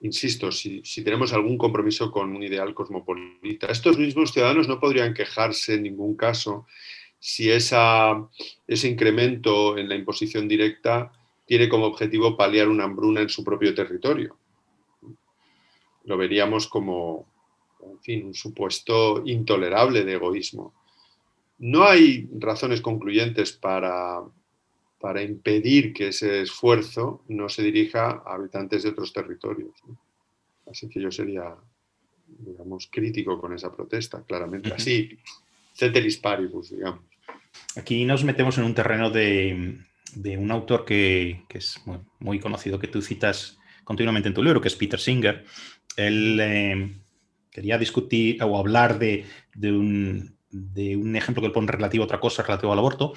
insisto, 0.00 0.50
si, 0.50 0.82
tenemos 1.04 1.32
algún 1.32 1.58
compromiso 1.58 2.10
con 2.10 2.34
un 2.34 2.42
ideal 2.42 2.74
cosmopolita. 2.74 3.66
Estos 3.66 3.98
mismos 3.98 4.32
ciudadanos 4.32 4.68
no 4.68 4.80
podrían 4.80 5.14
quejarse 5.14 5.74
en 5.74 5.82
ningún 5.82 6.16
caso 6.16 6.66
si 7.18 7.50
ese 7.50 8.88
incremento 8.88 9.76
en 9.76 9.88
la 9.88 9.94
imposición 9.94 10.48
directa 10.48 11.12
tiene 11.44 11.68
como 11.68 11.86
objetivo 11.86 12.36
paliar 12.36 12.68
una 12.68 12.84
hambruna 12.84 13.20
en 13.20 13.28
su 13.28 13.44
propio 13.44 13.74
territorio. 13.74 14.36
Lo 16.04 16.16
veríamos 16.16 16.66
como, 16.66 17.26
en 17.82 18.00
fin, 18.00 18.26
un 18.26 18.34
supuesto 18.34 19.22
intolerable 19.26 20.04
de 20.04 20.14
egoísmo. 20.14 20.72
No 21.58 21.84
hay 21.84 22.26
razones 22.38 22.80
concluyentes 22.80 23.52
para, 23.52 24.22
para 25.00 25.22
impedir 25.22 25.92
que 25.94 26.08
ese 26.08 26.42
esfuerzo 26.42 27.24
no 27.28 27.48
se 27.48 27.62
dirija 27.62 28.22
a 28.24 28.34
habitantes 28.34 28.82
de 28.82 28.90
otros 28.90 29.12
territorios. 29.12 29.72
Así 30.70 30.88
que 30.88 31.00
yo 31.00 31.10
sería, 31.10 31.56
digamos, 32.26 32.88
crítico 32.92 33.40
con 33.40 33.54
esa 33.54 33.74
protesta, 33.74 34.22
claramente. 34.22 34.72
Así, 34.72 35.18
ceteris 35.72 36.18
paribus, 36.18 36.70
digamos. 36.70 37.00
Aquí 37.76 38.04
nos 38.04 38.24
metemos 38.24 38.58
en 38.58 38.64
un 38.64 38.74
terreno 38.74 39.10
de, 39.10 39.78
un 40.38 40.50
autor 40.50 40.84
que, 40.84 41.44
es 41.48 41.80
muy, 42.18 42.38
conocido, 42.38 42.78
que 42.78 42.86
tú 42.86 43.00
citas 43.00 43.58
continuamente 43.84 44.28
en 44.28 44.34
tu 44.34 44.42
libro, 44.42 44.60
que 44.60 44.68
es 44.68 44.76
Peter 44.76 45.00
Singer. 45.00 45.44
Él 45.96 46.38
eh, 46.40 46.96
quería 47.50 47.78
discutir 47.78 48.42
o 48.42 48.58
hablar 48.58 48.98
de, 48.98 49.24
un, 49.62 50.36
de 50.50 50.96
un 50.96 51.16
ejemplo 51.16 51.40
que 51.40 51.46
él 51.46 51.52
pone 51.52 51.72
relativo 51.72 52.04
a 52.04 52.06
otra 52.06 52.20
cosa, 52.20 52.42
relativo 52.42 52.72
al 52.72 52.78
aborto, 52.78 53.14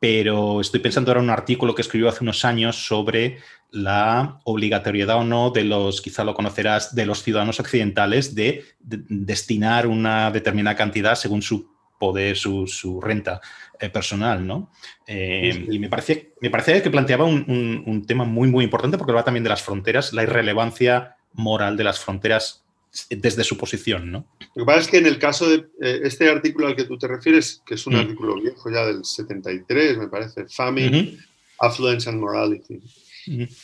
pero 0.00 0.60
estoy 0.60 0.80
pensando 0.80 1.10
ahora 1.10 1.20
en 1.20 1.24
un 1.24 1.30
artículo 1.30 1.74
que 1.74 1.82
escribió 1.82 2.08
hace 2.08 2.22
unos 2.22 2.44
años 2.44 2.86
sobre 2.86 3.38
la 3.70 4.40
obligatoriedad 4.44 5.18
o 5.18 5.24
no 5.24 5.50
de 5.50 5.64
los, 5.64 6.00
quizá 6.00 6.24
lo 6.24 6.34
conocerás, 6.34 6.94
de 6.94 7.06
los 7.06 7.22
ciudadanos 7.22 7.60
occidentales 7.60 8.34
de, 8.34 8.64
destinar 8.80 9.86
una 9.86 10.30
determinada 10.30 10.76
cantidad 10.76 11.14
según 11.14 11.42
su 11.42 11.76
poder, 11.98 12.36
su, 12.36 13.00
renta 13.02 13.40
eh, 13.80 13.90
personal, 13.90 14.46
¿no? 14.46 14.70
Eh, 15.06 15.66
y 15.68 15.78
me 15.80 15.88
parecía, 15.88 16.16
me 16.40 16.48
parecía 16.48 16.82
que 16.82 16.90
planteaba 16.90 17.24
un, 17.24 17.82
un, 17.84 18.06
tema 18.06 18.24
muy, 18.24 18.48
muy 18.48 18.64
importante 18.64 18.96
porque 18.96 19.10
habla 19.10 19.24
también 19.24 19.42
de 19.42 19.50
las 19.50 19.62
fronteras, 19.62 20.12
la 20.12 20.22
irrelevancia 20.22 21.16
moral 21.32 21.76
de 21.76 21.84
las 21.84 21.98
fronteras 21.98 22.67
desde 23.10 23.44
su 23.44 23.56
posición, 23.56 24.10
¿no? 24.10 24.26
Lo 24.54 24.62
que 24.62 24.66
pasa 24.66 24.80
es 24.80 24.88
que 24.88 24.98
en 24.98 25.06
el 25.06 25.18
caso 25.18 25.48
de 25.48 25.66
eh, 25.80 26.00
este 26.04 26.28
artículo 26.28 26.66
al 26.66 26.76
que 26.76 26.84
tú 26.84 26.98
te 26.98 27.06
refieres, 27.06 27.62
que 27.66 27.74
es 27.74 27.86
un 27.86 27.94
mm. 27.94 27.98
artículo 27.98 28.40
viejo 28.40 28.70
ya 28.70 28.86
del 28.86 29.04
73, 29.04 29.98
me 29.98 30.08
parece, 30.08 30.46
Famine, 30.48 31.18
Affluence 31.58 32.08
and 32.08 32.20
Morality. 32.20 32.80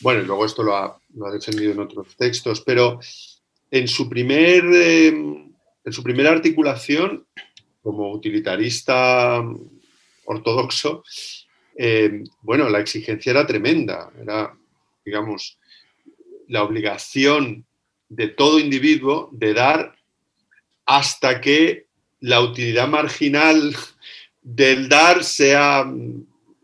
Bueno, 0.01 0.21
y 0.21 0.25
luego 0.25 0.45
esto 0.45 0.63
lo 0.63 0.75
ha, 0.75 0.99
defendido 1.31 1.71
en 1.71 1.79
otros 1.79 2.15
textos, 2.15 2.61
pero 2.61 2.99
en 3.71 3.87
su, 3.87 4.07
primer, 4.07 4.63
em, 4.63 5.51
en 5.83 5.93
su 5.93 6.03
primera 6.03 6.31
articulación, 6.31 7.25
como 7.81 8.11
utilitarista 8.11 9.43
ortodoxo, 10.25 11.03
em, 11.75 12.23
bueno, 12.41 12.69
la 12.69 12.79
exigencia 12.79 13.31
era 13.31 13.47
tremenda, 13.47 14.11
era, 14.21 14.55
digamos, 15.03 15.57
la 16.47 16.63
obligación 16.63 17.65
de 18.09 18.27
todo 18.27 18.59
individuo 18.59 19.29
de 19.31 19.53
dar 19.53 19.95
hasta 20.85 21.41
que 21.41 21.87
la 22.19 22.41
utilidad 22.41 22.87
marginal 22.87 23.75
del 24.41 24.87
dar 24.87 25.23
sea, 25.23 25.85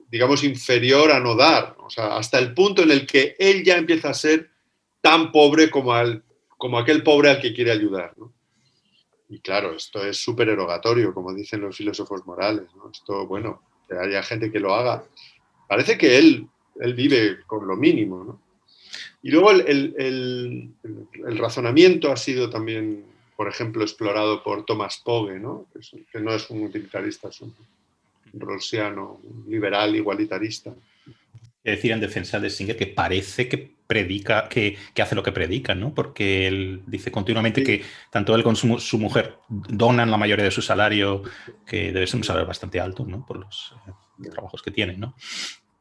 digamos, 0.09 0.43
inferior 0.43 1.11
a 1.11 1.19
no 1.19 1.35
dar. 1.35 1.75
O 1.79 1.89
sea, 1.89 2.17
hasta 2.17 2.39
el 2.39 2.53
punto 2.53 2.83
en 2.83 2.91
el 2.91 3.05
que 3.05 3.35
él 3.39 3.63
ya 3.63 3.77
empieza 3.77 4.09
a 4.09 4.13
ser 4.13 4.49
tan 5.01 5.31
pobre 5.31 5.69
como, 5.69 5.93
como 6.57 6.77
aquel 6.77 7.03
pobre 7.03 7.31
al 7.31 7.41
que 7.41 7.53
quiere 7.53 7.71
ayudar. 7.71 8.13
Y 9.29 9.39
claro, 9.39 9.73
esto 9.75 10.05
es 10.05 10.17
súper 10.17 10.49
erogatorio, 10.49 11.13
como 11.13 11.33
dicen 11.33 11.61
los 11.61 11.75
filósofos 11.75 12.25
morales. 12.25 12.65
Esto, 12.91 13.25
bueno, 13.25 13.61
haya 13.89 14.21
gente 14.23 14.51
que 14.51 14.59
lo 14.59 14.75
haga. 14.75 15.03
Parece 15.67 15.97
que 15.97 16.17
él, 16.17 16.47
él 16.79 16.93
vive 16.93 17.39
con 17.47 17.65
lo 17.67 17.75
mínimo. 17.75 18.23
¿no? 18.23 18.41
Y 19.23 19.31
luego 19.31 19.51
el, 19.51 20.73
razonamiento 21.37 22.11
ha 22.11 22.17
sido 22.17 22.49
también, 22.49 23.05
por 23.35 23.47
ejemplo, 23.47 23.83
explorado 23.83 24.43
por 24.43 24.65
Thomas 24.65 25.01
Pogue, 25.03 25.39
¿no? 25.39 25.67
Que, 26.11 26.19
no 26.19 26.33
es 26.33 26.49
un 26.49 26.63
utilitarista, 26.63 27.29
es 27.29 27.41
un 27.41 27.53
rolsiano, 28.33 29.19
liberal, 29.47 29.95
igualitarista. 29.95 30.73
Es 31.63 31.75
decir, 31.75 31.91
en 31.91 31.99
defensa 31.99 32.39
de 32.39 32.49
Singer, 32.49 32.75
que 32.75 32.87
parece 32.87 33.47
que 33.47 33.71
predica, 33.85 34.47
que, 34.49 34.77
hace 34.99 35.15
lo 35.15 35.21
que 35.21 35.31
predica, 35.31 35.75
¿no? 35.75 35.93
Porque 35.93 36.47
él 36.47 36.81
dice 36.87 37.11
continuamente 37.11 37.61
que 37.61 37.83
tanto 38.09 38.33
él 38.33 38.41
como 38.41 38.55
su, 38.55 38.97
mujer 38.97 39.35
donan 39.47 40.09
la 40.09 40.17
mayoría 40.17 40.45
de 40.45 40.51
su 40.51 40.61
salario, 40.61 41.21
que 41.67 41.91
debe 41.91 42.07
ser 42.07 42.17
un 42.17 42.23
salario 42.23 42.47
bastante 42.47 42.79
alto, 42.79 43.05
¿no? 43.05 43.25
Por 43.25 43.41
los 43.41 43.75
eh, 43.85 44.29
trabajos 44.29 44.61
que 44.61 44.71
tienen, 44.71 44.99
¿no? 44.99 45.13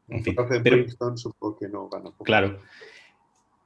En 0.08 0.24
fin, 0.24 0.36
pero, 0.64 0.84
supongo 1.16 1.56
que 1.56 1.68
no 1.68 1.88
gana 1.88 2.10
Claro. 2.24 2.60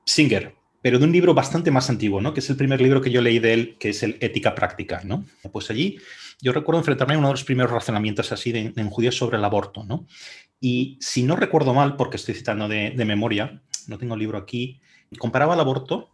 Singer, 0.04 0.54
pero 0.84 0.98
de 0.98 1.06
un 1.06 1.12
libro 1.12 1.32
bastante 1.32 1.70
más 1.70 1.88
antiguo, 1.88 2.20
¿no? 2.20 2.34
Que 2.34 2.40
es 2.40 2.50
el 2.50 2.56
primer 2.56 2.78
libro 2.78 3.00
que 3.00 3.10
yo 3.10 3.22
leí 3.22 3.38
de 3.38 3.54
él, 3.54 3.76
que 3.78 3.88
es 3.88 4.02
el 4.02 4.18
Ética 4.20 4.54
Práctica, 4.54 5.00
¿no? 5.02 5.24
Pues 5.50 5.70
allí 5.70 5.98
yo 6.42 6.52
recuerdo 6.52 6.80
enfrentarme 6.80 7.14
a 7.14 7.18
uno 7.18 7.28
de 7.28 7.32
los 7.32 7.44
primeros 7.44 7.72
razonamientos 7.72 8.30
así 8.32 8.52
de, 8.52 8.70
judíos 8.90 9.16
sobre 9.16 9.38
el 9.38 9.44
aborto, 9.46 9.82
¿no? 9.84 10.06
Y 10.60 10.98
si 11.00 11.22
no 11.22 11.36
recuerdo 11.36 11.72
mal, 11.72 11.96
porque 11.96 12.18
estoy 12.18 12.34
citando 12.34 12.68
de, 12.68 12.92
memoria, 13.06 13.62
no 13.86 13.96
tengo 13.96 14.12
el 14.12 14.20
libro 14.20 14.36
aquí, 14.36 14.82
comparaba 15.18 15.54
el 15.54 15.60
aborto, 15.60 16.10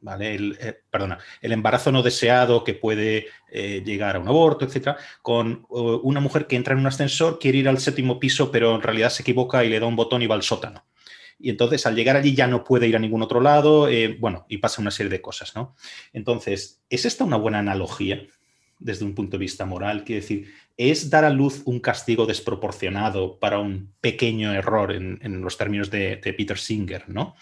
¿vale? 0.00 0.36
El, 0.36 0.56
eh, 0.60 0.78
perdona, 0.88 1.18
el 1.40 1.50
embarazo 1.50 1.90
no 1.90 2.04
deseado 2.04 2.62
que 2.62 2.74
puede 2.74 3.26
eh, 3.50 3.82
llegar 3.84 4.14
a 4.14 4.20
un 4.20 4.28
aborto, 4.28 4.64
etcétera, 4.64 4.98
con 5.20 5.66
una 5.68 6.20
mujer 6.20 6.46
que 6.46 6.54
entra 6.54 6.74
en 6.74 6.78
un 6.78 6.86
ascensor, 6.86 7.40
quiere 7.40 7.58
ir 7.58 7.68
al 7.68 7.78
séptimo 7.78 8.20
piso, 8.20 8.52
pero 8.52 8.72
en 8.76 8.82
realidad 8.82 9.10
se 9.10 9.22
equivoca 9.22 9.64
y 9.64 9.68
le 9.68 9.80
da 9.80 9.86
un 9.86 9.96
botón 9.96 10.22
y 10.22 10.28
va 10.28 10.36
al 10.36 10.44
sótano 10.44 10.84
y 11.42 11.50
entonces 11.50 11.84
al 11.86 11.96
llegar 11.96 12.16
allí 12.16 12.34
ya 12.34 12.46
no 12.46 12.62
puede 12.62 12.86
ir 12.86 12.94
a 12.94 13.00
ningún 13.00 13.20
otro 13.20 13.40
lado, 13.40 13.88
eh, 13.88 14.16
bueno, 14.20 14.46
y 14.48 14.58
pasa 14.58 14.80
una 14.80 14.92
serie 14.92 15.10
de 15.10 15.20
cosas, 15.20 15.56
¿no? 15.56 15.74
Entonces, 16.12 16.80
¿es 16.88 17.04
esta 17.04 17.24
una 17.24 17.36
buena 17.36 17.58
analogía 17.58 18.24
desde 18.78 19.04
un 19.04 19.14
punto 19.14 19.32
de 19.32 19.40
vista 19.40 19.66
moral? 19.66 20.04
Quiere 20.04 20.20
decir, 20.20 20.54
¿es 20.76 21.10
dar 21.10 21.24
a 21.24 21.30
luz 21.30 21.62
un 21.64 21.80
castigo 21.80 22.26
desproporcionado 22.26 23.40
para 23.40 23.58
un 23.58 23.92
pequeño 24.00 24.52
error 24.52 24.92
en, 24.92 25.42
los 25.42 25.58
términos 25.58 25.90
de, 25.90 26.16
Peter 26.16 26.56
Singer, 26.56 27.08
¿no? 27.08 27.34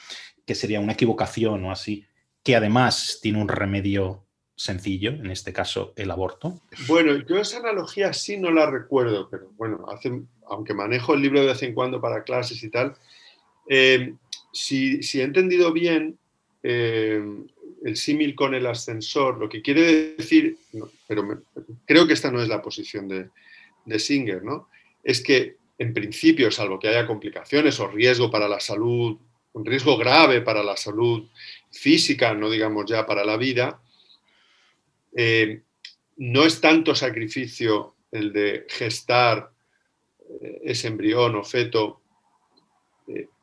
Que 0.47 0.55
sería 0.55 0.81
una 0.81 0.95
equivocación 0.95 1.63
o 1.67 1.71
así, 1.71 2.07
que 2.43 2.57
además 2.57 3.19
tiene 3.21 3.43
un 3.43 3.49
remedio 3.49 4.25
sencillo, 4.57 5.11
en 5.11 5.31
este 5.31 5.53
caso 5.53 5.93
el 5.97 6.11
aborto? 6.11 6.63
Bueno, 6.87 7.17
yo 7.29 7.37
esa 7.37 7.59
analogía 7.59 8.15
sí 8.15 8.39
no 8.39 8.51
la 8.51 8.71
recuerdo, 8.71 9.29
pero 9.29 9.51
bueno, 9.59 9.85
aunque 10.47 10.73
manejo 10.73 11.13
el 11.13 11.21
libro 11.21 11.41
de 11.41 11.49
vez 11.49 11.63
en 11.63 11.75
cuando 11.75 12.01
para 12.01 12.25
clases 12.25 12.63
y 12.63 12.71
tal, 12.71 12.97
eh, 13.73 14.15
si, 14.53 14.99
he 15.15 15.23
entendido 15.23 15.73
bien 15.73 16.19
eh, 16.65 17.23
el 17.85 17.97
símil 17.97 18.35
con 18.35 18.53
el 18.53 18.67
ascensor, 18.67 19.39
lo 19.39 19.49
que 19.49 19.63
quiere 19.63 20.17
decir, 20.17 20.59
pero 21.07 21.45
creo 21.87 22.05
que 22.05 22.15
esta 22.15 22.33
no 22.33 22.43
es 22.43 22.49
la 22.49 22.61
posición 22.61 23.07
de, 23.07 23.31
Singer, 23.99 24.43
¿no? 24.43 24.69
es 25.05 25.23
que 25.23 25.57
en 25.79 25.95
principio, 25.95 26.51
salvo 26.51 26.81
que 26.81 26.89
haya 26.89 27.07
complicaciones 27.07 27.79
o 27.79 27.87
riesgo 27.87 28.29
para 28.29 28.49
la 28.49 28.59
salud, 28.59 29.17
un 29.53 29.65
riesgo 29.65 29.97
grave 29.97 30.43
para 30.43 30.65
la 30.65 30.77
salud 30.77 31.29
física, 31.71 32.35
no 32.35 32.51
digamos 32.51 32.87
ya 32.87 33.07
para 33.07 33.25
la 33.25 33.37
vida, 33.37 33.81
eh, 35.17 35.63
no 36.17 36.45
es 36.45 36.61
tanto 36.61 36.95
sacrificio 36.97 37.95
el 38.11 38.33
de 38.33 38.67
gestar 38.69 39.53
ese 40.63 40.89
embrión 40.89 41.35
o 41.37 41.45
feto, 41.45 42.01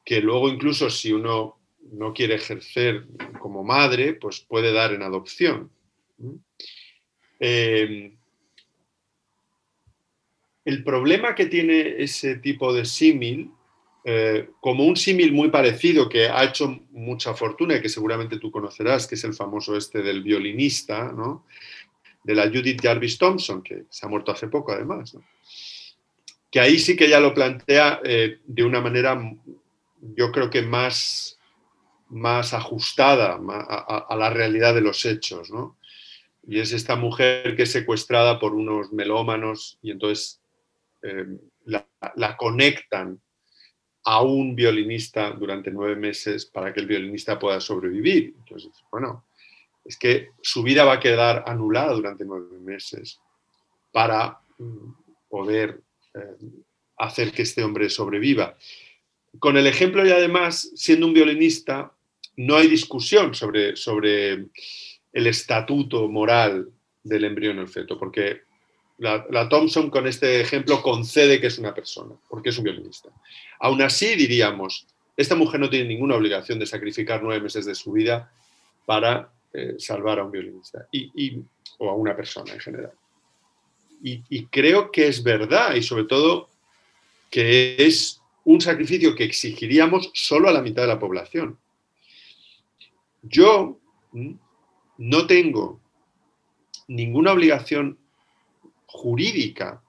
que 0.07 0.21
luego 0.21 0.47
incluso 0.47 0.89
si 0.89 1.11
uno 1.11 1.59
no 1.91 2.13
quiere 2.13 2.35
ejercer 2.35 3.05
como 3.41 3.65
madre, 3.65 4.13
pues 4.13 4.39
puede 4.39 4.71
dar 4.71 4.93
en 4.93 5.03
adopción. 5.03 5.69
el 7.39 8.13
problema 10.85 11.35
que 11.35 11.47
tiene 11.47 12.01
ese 12.01 12.37
tipo 12.37 12.73
de 12.73 12.85
símil 12.85 13.51
eh, 14.05 14.51
como 14.61 14.85
un 14.85 14.95
símil 14.95 15.33
muy 15.33 15.49
parecido 15.49 16.07
que 16.07 16.29
ha 16.29 16.45
hecho 16.45 16.79
mucha 16.91 17.33
fortuna 17.33 17.75
y 17.75 17.81
que 17.81 17.89
seguramente 17.89 18.39
tú 18.39 18.49
conocerás, 18.49 19.07
que 19.07 19.15
es 19.15 19.23
el 19.25 19.33
famoso 19.33 19.75
este 19.75 20.01
del 20.01 20.23
violinista, 20.23 21.13
de 22.23 22.33
la 22.33 22.47
Judith 22.47 22.79
Jarvis 22.81 23.17
Thompson, 23.17 23.61
que 23.61 23.83
se 23.89 24.05
ha 24.05 24.09
muerto 24.09 24.31
hace 24.31 24.47
poco 24.47 24.71
además. 24.71 25.17
Que 26.49 26.61
ahí 26.61 26.79
sí 26.79 26.95
que 26.95 27.09
ya 27.09 27.19
lo 27.19 27.33
plantea 27.33 27.99
eh, 28.05 28.39
de 28.45 28.63
una 28.63 28.79
manera, 28.79 29.21
yo 30.01 30.31
creo 30.31 30.49
que 30.49 30.61
más, 30.61 31.39
más 32.09 32.53
ajustada 32.53 33.39
a, 33.39 34.15
la 34.15 34.29
realidad 34.29 34.73
de 34.73 34.81
los 34.81 35.05
hechos. 35.05 35.49
Y 36.47 36.59
es 36.59 36.71
esta 36.71 36.95
mujer 36.95 37.55
que 37.55 37.63
es 37.63 37.71
secuestrada 37.71 38.39
por 38.39 38.53
unos 38.53 38.93
melómanos 38.93 39.77
y 39.81 39.91
entonces 39.91 40.41
eh, 41.01 41.25
la 41.65 42.37
conectan 42.37 43.19
a 44.09 44.21
un 44.21 44.55
violinista 44.55 45.31
durante 45.31 45.69
nueve 45.69 45.97
meses 45.97 46.45
para 46.45 46.73
que 46.73 46.79
el 46.79 46.87
violinista 46.87 47.37
pueda 47.37 47.59
sobrevivir. 47.59 48.35
Entonces, 48.39 48.71
bueno, 48.89 49.25
es 49.83 49.97
que 49.97 50.29
su 50.41 50.63
vida 50.63 50.85
va 50.85 50.93
a 50.93 50.99
quedar 51.01 51.43
anulada 51.45 51.91
durante 51.91 52.23
nueve 52.23 52.57
meses 52.59 53.19
para 53.91 54.39
mm, 54.57 54.91
poder 55.27 55.81
eh, 56.13 56.37
hacer 56.97 57.33
que 57.33 57.41
este 57.41 57.61
hombre 57.61 57.89
sobreviva. 57.89 58.55
Con 59.39 59.57
el 59.57 59.67
ejemplo 59.67 60.05
y 60.05 60.11
además, 60.11 60.71
siendo 60.75 61.05
un 61.05 61.13
violinista, 61.13 61.91
no 62.37 62.55
hay 62.55 62.67
discusión 62.67 63.33
sobre, 63.33 63.75
sobre 63.75 64.33
el 65.13 65.27
estatuto 65.27 66.07
moral 66.07 66.69
del 67.03 67.23
embrión 67.23 67.57
en 67.57 67.63
el 67.63 67.67
feto, 67.67 67.97
porque 67.97 68.41
la, 68.97 69.47
Thompson 69.49 69.89
con 69.89 70.07
este 70.07 70.41
ejemplo 70.41 70.81
concede 70.81 71.39
que 71.39 71.47
es 71.47 71.59
una 71.59 71.73
persona, 71.73 72.15
porque 72.29 72.49
es 72.49 72.57
un 72.57 72.63
violinista. 72.63 73.09
Aún 73.59 73.81
así 73.81 74.15
diríamos, 74.15 74.87
esta 75.15 75.35
mujer 75.35 75.59
no 75.59 75.69
tiene 75.69 75.87
ninguna 75.87 76.15
obligación 76.15 76.59
de 76.59 76.65
sacrificar 76.65 77.21
nueve 77.21 77.41
meses 77.41 77.65
de 77.65 77.75
su 77.75 77.91
vida 77.91 78.31
para 78.85 79.31
eh, 79.53 79.75
salvar 79.77 80.19
a 80.19 80.23
un 80.23 80.31
violinista 80.31 80.87
y, 80.91 81.39
o 81.77 81.89
a 81.89 81.95
una 81.95 82.15
persona 82.15 82.53
en 82.53 82.59
general. 82.59 82.91
Y, 84.01 84.45
creo 84.45 84.91
que 84.91 85.07
es 85.07 85.23
verdad 85.23 85.73
y 85.73 85.81
sobre 85.81 86.03
todo 86.03 86.49
que 87.31 87.75
es 87.79 88.16
un 88.47 88.61
sacrificio 88.61 89.13
que 89.13 89.25
exigiríamos 89.25 90.09
solo 90.13 90.47
a 90.47 90.53
la 90.53 90.61
mitad 90.61 90.83
de 90.83 90.87
la 90.87 90.99
población. 90.99 91.59
Yo 93.21 93.77
no 94.97 95.27
tengo 95.27 95.81
ninguna 96.87 97.33
obligación 97.33 97.97
jurídica 98.85 99.81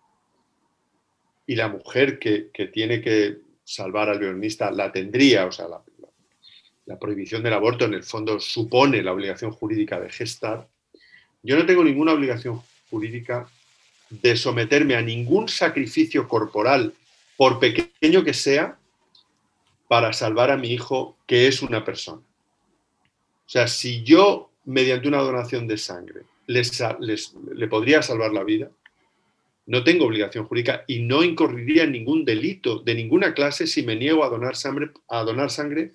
y 1.46 1.54
la 1.54 1.68
mujer 1.68 2.18
que, 2.18 2.50
tiene 2.72 3.00
que 3.00 3.38
salvar 3.62 4.08
al 4.08 4.18
violinista 4.18 4.72
la 4.72 4.90
tendría, 4.90 5.46
o 5.46 5.52
sea, 5.52 5.68
la, 5.68 6.98
prohibición 6.98 7.44
del 7.44 7.52
aborto 7.52 7.84
en 7.84 7.94
el 7.94 8.02
fondo 8.02 8.40
supone 8.40 9.04
la 9.04 9.12
obligación 9.12 9.52
jurídica 9.52 10.00
de 10.00 10.10
gestar, 10.10 10.66
yo 11.44 11.56
no 11.56 11.64
tengo 11.64 11.84
ninguna 11.84 12.12
obligación 12.12 12.60
jurídica 12.90 13.48
de 14.10 14.36
someterme 14.36 14.96
a 14.96 15.02
ningún 15.02 15.48
sacrificio 15.48 16.26
corporal, 16.26 16.92
por 17.38 17.60
pequeño 17.60 18.24
que 18.24 18.34
sea, 18.34 18.80
para 19.86 20.12
salvar 20.12 20.50
a 20.50 20.56
mi 20.56 20.72
hijo, 20.72 21.16
que 21.24 21.46
es 21.46 21.62
una 21.62 21.84
persona. 21.84 22.20
O 22.20 23.48
sea, 23.48 23.68
si 23.68 24.02
yo, 24.02 24.50
mediante 24.64 25.06
una 25.06 25.22
donación 25.22 25.68
de 25.68 25.78
sangre, 25.78 26.22
les, 26.46 26.82
le 27.54 27.68
podría 27.68 28.02
salvar 28.02 28.32
la 28.32 28.42
vida, 28.42 28.70
no 29.66 29.84
tengo 29.84 30.06
obligación 30.06 30.46
jurídica 30.46 30.82
y 30.88 30.98
no 30.98 31.22
incurriría 31.22 31.84
en 31.84 31.92
ningún 31.92 32.24
delito 32.24 32.80
de 32.80 32.96
ninguna 32.96 33.34
clase 33.34 33.68
si 33.68 33.84
me 33.84 33.94
niego 33.94 34.24
a 34.24 34.30
donar 34.30 34.56
sangre, 34.56 34.90
a 35.08 35.22
donar 35.22 35.50
sangre 35.50 35.92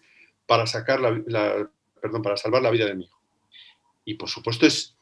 para, 0.48 0.66
sacar 0.66 1.02
la, 1.02 1.70
perdón, 2.02 2.22
para 2.22 2.38
salvar 2.38 2.62
la 2.62 2.72
vida 2.72 2.86
de 2.86 2.96
mi 2.96 3.04
hijo. 3.04 3.20
Y 4.06 4.14
por 4.14 4.30
supuesto 4.30 4.66
es 4.66 4.96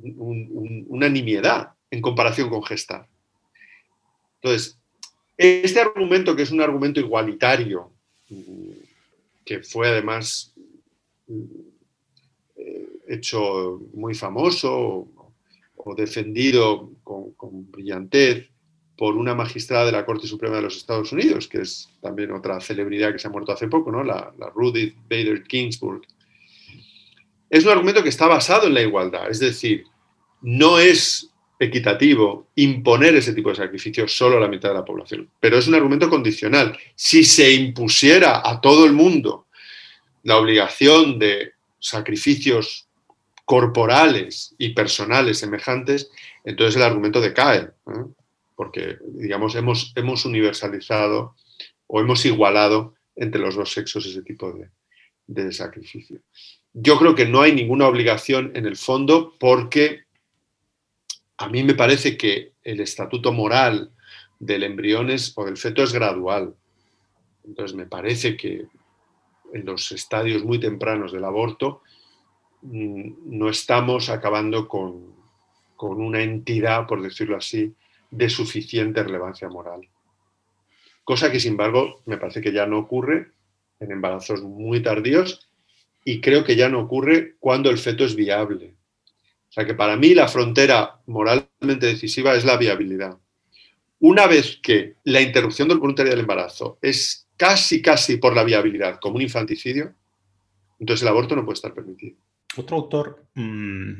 una 0.00 1.10
nimiedad 1.10 1.74
en 1.90 2.00
comparación 2.00 2.48
con 2.48 2.62
gestar. 2.64 3.06
Entonces, 4.40 4.81
este 5.42 5.80
argumento, 5.80 6.36
que 6.36 6.42
es 6.42 6.50
un 6.50 6.60
argumento 6.60 7.00
igualitario, 7.00 7.92
que 9.44 9.62
fue 9.62 9.88
además 9.88 10.54
eh, 12.56 12.88
hecho 13.08 13.80
muy 13.92 14.14
famoso, 14.14 15.08
o 15.84 15.94
defendido 15.94 16.92
con, 17.02 17.70
brillantez 17.70 18.48
por 18.96 19.16
una 19.16 19.34
magistrada 19.34 19.86
de 19.86 19.92
la 19.92 20.06
Corte 20.06 20.28
Suprema 20.28 20.56
de 20.56 20.62
los 20.62 20.76
Estados 20.76 21.10
Unidos, 21.12 21.48
que 21.48 21.62
es 21.62 21.88
también 22.00 22.30
otra 22.30 22.60
celebridad 22.60 23.10
que 23.10 23.18
se 23.18 23.26
ha 23.26 23.30
muerto 23.30 23.52
hace 23.52 23.66
poco, 23.66 23.90
¿no? 23.90 24.04
la, 24.04 24.32
la 24.38 24.50
Rudy 24.50 24.94
Bader 25.10 25.42
Ginsburg. 25.48 26.02
Es 27.50 27.64
un 27.64 27.70
argumento 27.70 28.02
que 28.02 28.10
está 28.10 28.28
basado 28.28 28.68
en 28.68 28.74
la 28.74 28.82
igualdad, 28.82 29.28
es 29.28 29.40
decir, 29.40 29.84
no 30.40 30.78
es 30.78 31.31
equitativo 31.62 32.48
imponer 32.56 33.14
ese 33.14 33.32
tipo 33.32 33.50
de 33.50 33.54
sacrificios 33.54 34.16
solo 34.16 34.36
a 34.36 34.40
la 34.40 34.48
mitad 34.48 34.70
de 34.70 34.74
la 34.74 34.84
población, 34.84 35.30
pero 35.38 35.56
es 35.56 35.68
un 35.68 35.74
argumento 35.74 36.10
condicional. 36.10 36.76
Si 36.96 37.22
se 37.22 37.52
impusiera 37.52 38.42
a 38.44 38.60
todo 38.60 38.84
el 38.84 38.92
mundo 38.92 39.46
la 40.24 40.38
obligación 40.38 41.18
de 41.18 41.52
sacrificios 41.78 42.88
corporales 43.44 44.54
y 44.58 44.70
personales 44.70 45.38
semejantes, 45.38 46.10
entonces 46.44 46.76
el 46.76 46.82
argumento 46.82 47.20
decae, 47.20 47.70
porque, 48.56 48.98
digamos, 49.14 49.54
hemos, 49.54 49.92
hemos 49.94 50.24
universalizado 50.24 51.36
o 51.86 52.00
hemos 52.00 52.24
igualado 52.24 52.94
entre 53.14 53.40
los 53.40 53.54
dos 53.54 53.72
sexos 53.72 54.06
ese 54.06 54.22
tipo 54.22 54.52
de, 54.52 54.68
de 55.26 55.52
sacrificio. 55.52 56.20
Yo 56.72 56.98
creo 56.98 57.14
que 57.14 57.26
no 57.26 57.42
hay 57.42 57.52
ninguna 57.52 57.86
obligación 57.86 58.50
en 58.54 58.66
el 58.66 58.76
fondo 58.76 59.34
porque 59.38 60.04
a 61.42 61.48
mí 61.48 61.62
me 61.62 61.74
parece 61.74 62.16
que 62.16 62.52
el 62.62 62.80
estatuto 62.80 63.32
moral 63.32 63.90
del 64.38 64.62
embrión 64.62 65.08
o 65.36 65.44
del 65.44 65.56
feto 65.56 65.82
es 65.82 65.92
gradual. 65.92 66.54
Entonces 67.44 67.76
me 67.76 67.86
parece 67.86 68.36
que 68.36 68.66
en 69.52 69.64
los 69.66 69.92
estadios 69.92 70.44
muy 70.44 70.58
tempranos 70.58 71.12
del 71.12 71.24
aborto 71.24 71.82
Mm, 72.62 73.38
no 73.38 73.48
estamos 73.48 74.08
acabando 74.08 74.68
con, 74.68 75.20
una 75.78 76.22
entidad, 76.22 76.86
por 76.86 77.02
decirlo 77.02 77.36
así, 77.36 77.74
de 78.08 78.30
suficiente 78.30 79.02
relevancia 79.02 79.48
moral. 79.48 79.80
Cosa 81.02 81.32
que, 81.32 81.40
sin 81.40 81.52
embargo, 81.52 82.02
me 82.06 82.18
parece 82.18 82.40
que 82.40 82.52
ya 82.52 82.66
no 82.66 82.78
ocurre 82.78 83.32
en 83.80 83.90
embarazos 83.90 84.42
muy 84.42 84.80
tardíos 84.80 85.48
y 86.04 86.20
creo 86.20 86.44
que 86.44 86.54
ya 86.54 86.68
no 86.68 86.78
ocurre 86.82 87.34
cuando 87.40 87.68
el 87.68 87.78
feto 87.78 88.04
es 88.04 88.14
viable. 88.14 88.76
O 89.52 89.54
sea 89.54 89.66
que 89.66 89.74
para 89.74 89.98
mí 89.98 90.14
la 90.14 90.28
frontera 90.28 91.02
moralmente 91.04 91.84
decisiva 91.84 92.34
es 92.34 92.42
la 92.42 92.56
viabilidad. 92.56 93.18
Una 93.98 94.26
vez 94.26 94.58
que 94.62 94.96
la 95.04 95.20
interrupción 95.20 95.68
del 95.68 95.76
voluntario 95.76 96.10
del 96.10 96.20
embarazo 96.20 96.78
es 96.80 97.28
casi, 97.36 97.82
casi 97.82 98.16
por 98.16 98.34
la 98.34 98.44
viabilidad, 98.44 98.98
como 98.98 99.16
un 99.16 99.22
infanticidio, 99.22 99.94
entonces 100.78 101.02
el 101.02 101.08
aborto 101.08 101.36
no 101.36 101.44
puede 101.44 101.56
estar 101.56 101.74
permitido. 101.74 102.16
Otro 102.56 102.78
autor, 102.78 103.26
mm, 103.34 103.92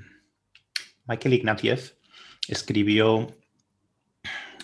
Michael 1.05 1.35
Ignatieff, 1.35 1.93
escribió 2.49 3.37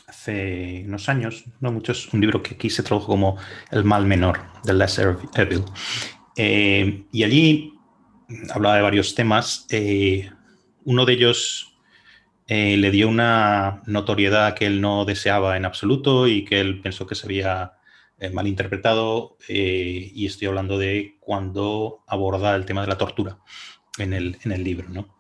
hace 0.07 0.85
unos 0.87 1.11
años, 1.11 1.45
no 1.61 1.71
muchos, 1.71 2.15
un 2.15 2.23
libro 2.23 2.43
que 2.43 2.55
aquí 2.55 2.71
se 2.71 2.83
tradujo 2.83 3.09
como 3.09 3.37
El 3.71 3.85
mal 3.85 4.07
menor, 4.07 4.41
The 4.65 4.73
Lesser 4.73 5.19
Evil. 5.35 5.65
Eh, 6.35 7.05
y 7.13 7.25
allí 7.25 7.75
hablaba 8.55 8.77
de 8.77 8.83
varios 8.83 9.15
temas. 9.15 9.67
Eh, 9.69 10.31
uno 10.89 11.05
de 11.05 11.13
ellos 11.13 11.75
eh, 12.47 12.77
le 12.77 12.91
dio 12.91 13.09
una 13.09 13.83
notoriedad 13.87 14.55
que 14.55 14.67
él 14.67 14.81
no 14.81 15.05
deseaba 15.05 15.57
en 15.57 15.65
absoluto 15.65 16.27
y 16.27 16.45
que 16.45 16.61
él 16.61 16.81
pensó 16.81 17.07
que 17.07 17.15
se 17.15 17.27
había 17.27 17.73
malinterpretado. 18.33 19.37
y 19.49 20.27
estoy 20.27 20.49
hablando 20.49 20.77
de 20.77 21.19
cuando 21.21 22.03
aborda 22.09 22.57
el 22.57 22.65
tema 22.65 22.81
de 22.81 22.89
la 22.89 22.99
tortura 22.99 23.39
en 23.99 24.13
el, 24.13 24.39
en 24.45 24.53
el 24.53 24.65
libro. 24.65 24.89
¿no? 24.89 25.19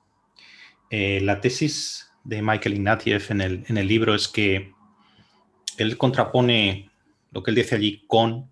Eh, 0.90 1.20
la 1.22 1.40
tesis 1.40 2.10
de 2.24 2.42
Michael 2.42 2.76
Ignatieff 2.76 3.30
en 3.30 3.40
el, 3.40 3.64
en 3.68 3.78
el 3.78 3.86
libro 3.86 4.14
es 4.14 4.28
que 4.28 4.72
él 5.76 5.96
contrapone 5.96 6.90
lo 7.30 7.42
que 7.42 7.50
él 7.50 7.56
dice 7.56 7.76
allí 7.76 8.04
con 8.06 8.50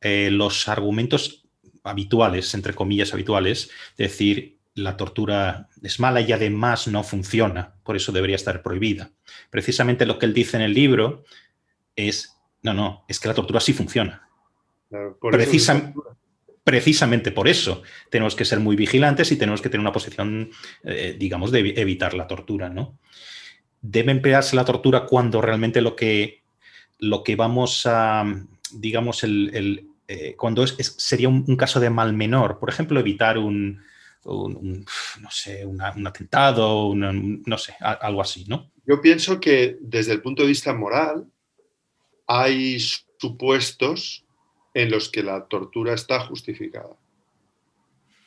eh, 0.00 0.30
los 0.30 0.68
argumentos 0.68 1.46
habituales, 1.84 2.54
entre 2.54 2.74
comillas 2.74 3.12
habituales, 3.12 3.70
decir 3.96 4.58
la 4.74 4.96
tortura 4.96 5.68
es 5.82 6.00
mala 6.00 6.20
y 6.20 6.32
además 6.32 6.88
no 6.88 7.02
funciona, 7.02 7.74
por 7.82 7.96
eso 7.96 8.12
debería 8.12 8.36
estar 8.36 8.62
prohibida. 8.62 9.10
Precisamente 9.50 10.06
lo 10.06 10.18
que 10.18 10.26
él 10.26 10.34
dice 10.34 10.56
en 10.56 10.62
el 10.62 10.74
libro 10.74 11.24
es, 11.94 12.36
no, 12.62 12.72
no, 12.72 13.04
es 13.08 13.20
que 13.20 13.28
la 13.28 13.34
tortura 13.34 13.60
sí 13.60 13.72
funciona. 13.72 14.28
precisamente 16.64 17.32
por 17.32 17.48
eso 17.48 17.82
tenemos 18.10 18.34
que 18.34 18.44
ser 18.44 18.60
muy 18.60 18.76
vigilantes 18.76 19.32
y 19.32 19.36
tenemos 19.36 19.60
que 19.60 19.68
tener 19.68 19.80
una 19.80 19.92
posición, 19.92 20.50
eh, 20.84 21.16
digamos, 21.18 21.50
de 21.50 21.74
evitar 21.76 22.14
la 22.14 22.26
tortura, 22.26 22.68
¿no? 22.68 22.98
Debe 23.80 24.12
emplearse 24.12 24.56
la 24.56 24.64
tortura 24.64 25.06
cuando 25.06 25.40
realmente 25.42 25.80
lo 25.80 25.96
que, 25.96 26.44
lo 26.98 27.24
que 27.24 27.36
vamos 27.36 27.82
a, 27.84 28.24
digamos, 28.72 29.24
el, 29.24 29.88
eh, 30.06 30.34
cuando 30.36 30.62
es, 30.62 30.76
sería 30.98 31.28
un, 31.28 31.56
caso 31.56 31.80
de 31.80 31.90
mal 31.90 32.12
menor, 32.12 32.58
por 32.58 32.70
ejemplo, 32.70 33.00
evitar 33.00 33.38
un, 33.38 33.82
no 34.24 35.30
sé, 35.30 35.66
un 35.66 35.80
atentado, 35.80 36.94
no 36.94 37.58
sé, 37.58 37.74
algo 37.80 38.20
así, 38.20 38.44
¿no? 38.46 38.70
Yo 38.86 39.00
pienso 39.00 39.40
que 39.40 39.76
desde 39.80 40.12
el 40.12 40.22
punto 40.22 40.42
de 40.42 40.48
vista 40.48 40.72
moral 40.74 41.26
hay 42.26 42.78
supuestos 43.18 44.24
en 44.74 44.90
los 44.90 45.08
que 45.10 45.22
la 45.22 45.46
tortura 45.46 45.94
está 45.94 46.20
justificada 46.20 46.96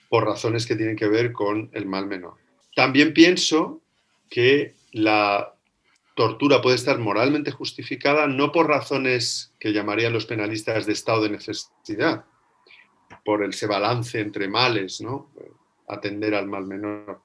por 0.10 0.26
razones 0.26 0.66
que 0.66 0.76
tienen 0.76 0.96
que 0.96 1.08
ver 1.08 1.34
con 1.34 1.70
el 1.74 1.86
mal 1.86 2.06
menor. 2.06 2.36
También 2.76 3.14
pienso 3.14 3.82
que 4.30 4.76
la 4.92 5.56
tortura 6.16 6.62
puede 6.62 6.76
estar 6.76 7.00
moralmente 7.00 7.52
justificada 7.52 8.28
no 8.28 8.52
por 8.52 8.68
razones 8.68 9.54
que 9.60 9.74
llamarían 9.74 10.14
los 10.14 10.26
penalistas 10.26 10.86
de 10.86 10.94
estado 10.94 11.24
de 11.24 11.32
necesidad, 11.32 12.26
por 13.26 13.44
ese 13.44 13.68
balance 13.68 14.20
entre 14.20 14.48
males, 14.48 15.02
¿no? 15.02 15.32
Atender 15.88 16.36
al 16.36 16.48
mal 16.48 16.66
menor, 16.66 17.22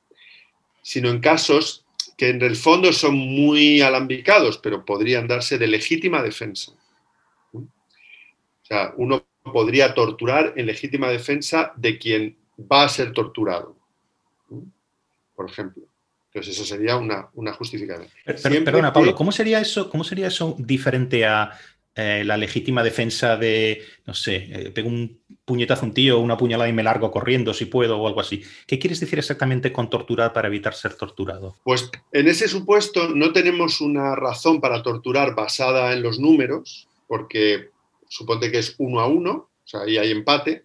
sino 0.82 1.10
en 1.10 1.20
casos 1.20 1.84
que 2.16 2.28
en 2.28 2.42
el 2.42 2.56
fondo 2.56 2.92
son 2.92 3.16
muy 3.16 3.80
alambicados, 3.80 4.58
pero 4.58 4.84
podrían 4.84 5.26
darse 5.26 5.58
de 5.58 5.66
legítima 5.66 6.22
defensa. 6.22 6.72
O 7.52 7.66
sea, 8.62 8.92
uno 8.96 9.24
podría 9.42 9.94
torturar 9.94 10.52
en 10.56 10.66
legítima 10.66 11.08
defensa 11.08 11.72
de 11.76 11.98
quien 11.98 12.36
va 12.70 12.84
a 12.84 12.88
ser 12.88 13.12
torturado, 13.12 13.76
por 15.34 15.48
ejemplo. 15.50 15.84
Entonces, 16.26 16.54
eso 16.54 16.64
sería 16.64 16.96
una, 16.96 17.52
justificación. 17.54 18.08
perdona, 18.64 18.92
Pablo, 18.92 19.14
¿cómo 19.14 19.32
sería 19.32 19.60
eso, 19.60 19.90
cómo 19.90 20.04
sería 20.04 20.28
eso 20.28 20.54
diferente 20.58 21.24
a 21.24 21.58
eh, 21.94 22.22
la 22.24 22.36
legítima 22.36 22.84
defensa 22.84 23.36
de, 23.36 23.82
no 24.06 24.14
sé, 24.14 24.36
eh, 24.36 24.70
pego 24.70 24.88
un 24.88 25.20
puñetazo 25.50 25.82
a 25.82 25.88
un 25.88 25.94
tío, 25.94 26.20
una 26.20 26.36
puñalada 26.36 26.70
y 26.70 26.72
me 26.72 26.84
largo 26.84 27.10
corriendo 27.10 27.52
si 27.52 27.64
puedo 27.64 27.98
o 27.98 28.06
algo 28.06 28.20
así? 28.20 28.44
¿Qué 28.68 28.78
quieres 28.78 29.00
decir 29.00 29.18
exactamente 29.18 29.72
con 29.72 29.90
torturar 29.90 30.32
para 30.32 30.46
evitar 30.46 30.74
ser 30.74 30.94
torturado? 30.94 31.56
Pues 31.64 31.90
en 32.12 32.28
ese 32.28 32.46
supuesto 32.46 33.08
no 33.08 33.32
tenemos 33.32 33.80
una 33.80 34.14
razón 34.14 34.60
para 34.60 34.80
torturar 34.80 35.34
basada 35.34 35.92
en 35.92 36.04
los 36.04 36.20
números, 36.20 36.86
porque 37.08 37.70
suponte 38.08 38.52
que 38.52 38.60
es 38.60 38.76
uno 38.78 39.00
a 39.00 39.08
uno, 39.08 39.32
o 39.32 39.68
sea, 39.68 39.80
ahí 39.80 39.98
hay 39.98 40.12
empate, 40.12 40.62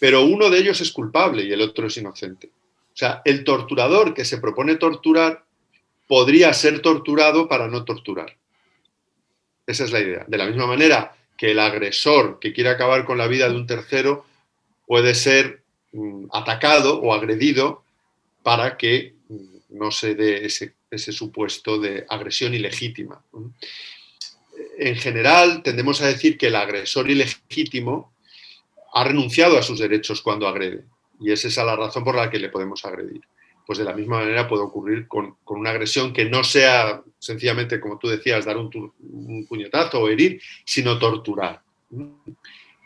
pero 0.00 0.24
uno 0.24 0.50
de 0.50 0.58
ellos 0.58 0.80
es 0.80 0.90
culpable 0.90 1.44
y 1.44 1.52
el 1.52 1.60
otro 1.60 1.86
es 1.86 1.96
inocente. 1.96 2.48
O 2.48 2.96
sea, 2.96 3.22
el 3.24 3.44
torturador 3.44 4.12
que 4.12 4.24
se 4.24 4.38
propone 4.38 4.74
torturar 4.74 5.44
podría 6.08 6.52
ser 6.52 6.82
torturado 6.82 7.46
para 7.46 7.68
no 7.68 7.84
torturar. 7.84 8.36
Esa 9.64 9.84
es 9.84 9.92
la 9.92 10.00
idea. 10.00 10.24
De 10.26 10.36
la 10.36 10.46
misma 10.46 10.66
manera 10.66 11.14
que 11.40 11.52
el 11.52 11.58
agresor 11.58 12.38
que 12.38 12.52
quiere 12.52 12.68
acabar 12.68 13.06
con 13.06 13.16
la 13.16 13.26
vida 13.26 13.48
de 13.48 13.56
un 13.56 13.66
tercero 13.66 14.26
puede 14.86 15.14
ser 15.14 15.62
mm, 15.92 16.26
atacado 16.32 17.00
o 17.00 17.14
agredido 17.14 17.82
para 18.42 18.76
que 18.76 19.14
mm, 19.26 19.78
no 19.78 19.90
se 19.90 20.14
dé 20.14 20.44
ese, 20.44 20.74
ese 20.90 21.12
supuesto 21.12 21.78
de 21.78 22.04
agresión 22.10 22.52
ilegítima. 22.52 23.24
En 24.76 24.96
general, 24.96 25.62
tendemos 25.62 26.02
a 26.02 26.08
decir 26.08 26.36
que 26.36 26.48
el 26.48 26.56
agresor 26.56 27.10
ilegítimo 27.10 28.12
ha 28.92 29.04
renunciado 29.04 29.56
a 29.56 29.62
sus 29.62 29.78
derechos 29.78 30.20
cuando 30.20 30.46
agrede. 30.46 30.84
Y 31.20 31.32
esa 31.32 31.48
es 31.48 31.56
la 31.56 31.74
razón 31.74 32.04
por 32.04 32.16
la 32.16 32.28
que 32.28 32.38
le 32.38 32.50
podemos 32.50 32.84
agredir. 32.84 33.22
Pues 33.70 33.78
de 33.78 33.84
la 33.84 33.94
misma 33.94 34.18
manera 34.18 34.48
puede 34.48 34.64
ocurrir 34.64 35.06
con, 35.06 35.36
una 35.46 35.70
agresión 35.70 36.12
que 36.12 36.24
no 36.24 36.42
sea 36.42 37.04
sencillamente, 37.20 37.78
como 37.78 38.00
tú 38.00 38.08
decías, 38.08 38.44
dar 38.44 38.56
un, 38.56 39.46
puñetazo 39.48 40.00
o 40.00 40.08
herir, 40.08 40.42
sino 40.64 40.98
torturar. 40.98 41.62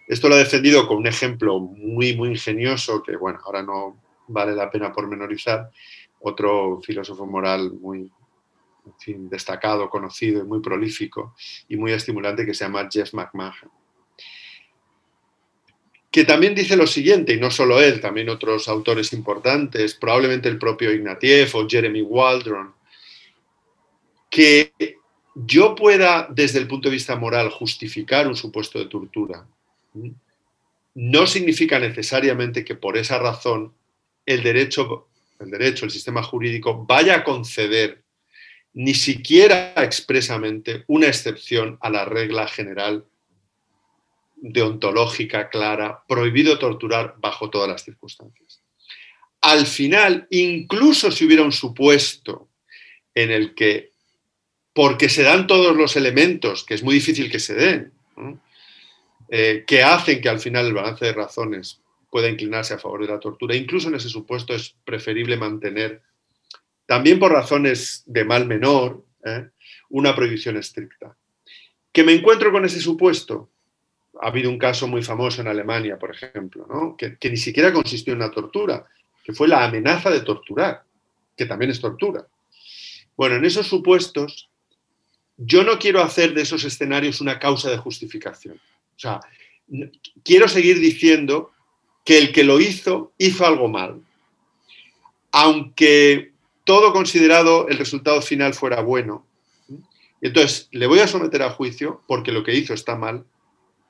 Esto 0.07 0.29
lo 0.29 0.35
ha 0.35 0.39
defendido 0.39 0.87
con 0.87 0.99
un 0.99 1.07
ejemplo 1.07 1.59
muy, 1.59 2.15
muy 2.15 2.29
ingenioso 2.29 3.03
que, 3.03 3.17
bueno, 3.17 3.39
ahora 3.47 3.63
no 3.63 3.99
vale 4.29 4.55
la 4.55 4.71
pena 4.71 4.93
pormenorizar, 4.93 5.71
otro 6.21 6.83
filósofo 6.83 7.25
moral 7.25 7.73
muy 7.81 8.13
destacado, 9.07 9.89
conocido 9.89 10.43
y 10.43 10.47
muy 10.47 10.61
prolífico 10.61 11.35
y 11.67 11.79
muy 11.79 11.93
estimulante 11.93 12.45
que 12.45 12.53
se 12.53 12.67
llama 12.67 12.91
Jeff 12.93 13.15
McMahon 13.15 13.71
que 16.15 16.25
también 16.25 16.55
dice 16.55 16.77
lo 16.77 16.87
siguiente, 16.87 17.35
y 17.35 17.41
no 17.41 17.51
solo 17.51 17.83
él, 17.83 18.01
también 18.01 18.29
otros 18.29 18.69
autores 18.69 19.13
importantes, 19.13 19.95
probablemente 19.95 20.49
el 20.49 20.59
propio 20.59 20.93
Ignatieff 20.93 21.57
o 21.57 21.69
Jeremy 21.69 22.03
Waldron, 22.03 22.73
que 24.31 24.73
yo 25.35 25.75
pueda, 25.75 26.29
desde 26.31 26.61
el 26.61 26.69
punto 26.69 26.89
de 26.89 26.95
vista 26.95 27.17
moral, 27.17 27.51
justificar 27.51 28.29
un 28.29 28.37
supuesto 28.37 28.79
de 28.79 28.87
tortura, 28.87 29.45
no 30.95 31.27
significa 31.27 31.81
necesariamente 31.81 32.65
que 32.65 32.77
por 32.77 32.97
esa 32.97 33.19
razón 33.19 33.73
el 34.25 34.45
derecho, 34.45 35.09
el 35.41 35.51
derecho, 35.51 35.85
el 35.85 35.91
sistema 35.91 36.23
jurídico, 36.23 36.87
vaya 36.87 37.17
a 37.17 37.25
conceder 37.25 38.05
ni 38.73 38.95
siquiera 38.95 39.75
expresamente 39.79 40.85
una 40.87 41.09
excepción 41.09 41.77
a 41.81 41.91
la 41.91 42.05
regla 42.05 42.47
general 42.47 43.05
deontológica 44.47 45.49
clara, 45.49 46.05
prohibido 46.07 46.59
torturar 46.59 47.15
bajo 47.19 47.49
todas 47.49 47.67
las 47.67 47.83
circunstancias. 47.83 48.63
Al 49.41 49.67
final, 49.67 50.27
incluso 50.31 51.11
si 51.11 51.25
hubiera 51.25 51.43
un 51.43 51.53
supuesto 51.53 52.51
en 53.15 53.31
el 53.31 53.55
que, 53.55 53.93
porque 54.75 55.09
se 55.09 55.23
dan 55.23 55.47
todos 55.47 55.75
los 55.75 55.97
elementos, 55.97 56.63
que 56.65 56.75
es 56.75 56.83
muy 56.83 56.95
difícil 56.95 57.31
que 57.31 57.39
se 57.39 57.55
den, 57.55 57.93
eh, 59.31 59.65
que 59.67 59.83
hacen 59.83 60.21
que 60.21 60.29
al 60.29 60.41
final 60.41 60.67
el 60.67 60.75
balance 60.75 61.07
de 61.07 61.15
razones 61.15 61.81
pueda 62.11 62.29
inclinarse 62.29 62.75
a 62.75 62.79
favor 62.79 63.01
de 63.01 63.13
la 63.13 63.21
tortura, 63.21 63.57
incluso 63.57 63.89
en 63.89 63.95
ese 63.95 64.11
supuesto 64.11 64.55
es 64.55 64.77
preferible 64.85 65.39
mantener, 65.39 66.03
también 66.85 67.19
por 67.19 67.33
razones 67.33 68.03
de 68.05 68.27
mal 68.27 68.47
menor, 68.47 69.07
¿eh? 69.25 69.49
una 69.89 70.15
prohibición 70.15 70.59
estricta. 70.59 71.17
¿Que 71.91 72.05
me 72.05 72.13
encuentro 72.13 72.53
con 72.53 72.67
ese 72.67 72.81
supuesto? 72.81 73.54
Ha 74.21 74.29
habido 74.29 74.51
un 74.51 74.59
caso 74.59 74.87
muy 74.87 75.03
famoso 75.03 75.41
en 75.41 75.49
Alemania, 75.49 75.99
por 75.99 76.11
ejemplo, 76.11 76.97
que, 76.97 77.31
ni 77.31 77.37
siquiera 77.37 77.73
consistió 77.73 78.13
en 78.13 78.21
una 78.21 78.31
tortura, 78.31 78.87
que 79.23 79.33
fue 79.33 79.49
la 79.49 79.65
amenaza 79.65 80.11
de 80.11 80.21
torturar, 80.21 80.85
que 81.37 81.47
también 81.47 81.71
es 81.71 81.81
tortura. 81.81 82.27
Bueno, 83.17 83.37
en 83.37 83.45
esos 83.45 83.67
supuestos, 83.67 84.49
yo 85.37 85.65
no 85.65 85.79
quiero 85.79 86.03
hacer 86.03 86.35
de 86.35 86.43
esos 86.43 86.65
escenarios 86.65 87.21
una 87.21 87.39
causa 87.39 87.71
de 87.71 87.79
justificación. 87.79 88.57
O 88.57 88.99
sea, 88.99 89.21
quiero 90.23 90.49
seguir 90.49 90.79
diciendo 90.79 91.51
que 92.05 92.19
el 92.19 92.33
que 92.33 92.45
lo 92.45 92.61
hizo 92.61 93.13
hizo 93.19 93.47
algo 93.47 93.69
mal. 93.69 94.01
Aunque 95.33 96.33
todo 96.65 96.93
considerado 96.93 97.69
el 97.69 97.79
resultado 97.79 98.23
final 98.23 98.55
fuera 98.55 98.81
bueno. 98.81 99.27
Entonces, 100.21 100.69
le 100.71 100.87
voy 100.87 101.01
a 101.01 101.09
someter 101.09 101.43
a 101.43 101.51
juicio 101.51 102.03
porque 102.07 102.33
lo 102.33 102.45
que 102.45 102.55
hizo 102.55 102.73
está 102.73 102.97
mal, 102.97 103.25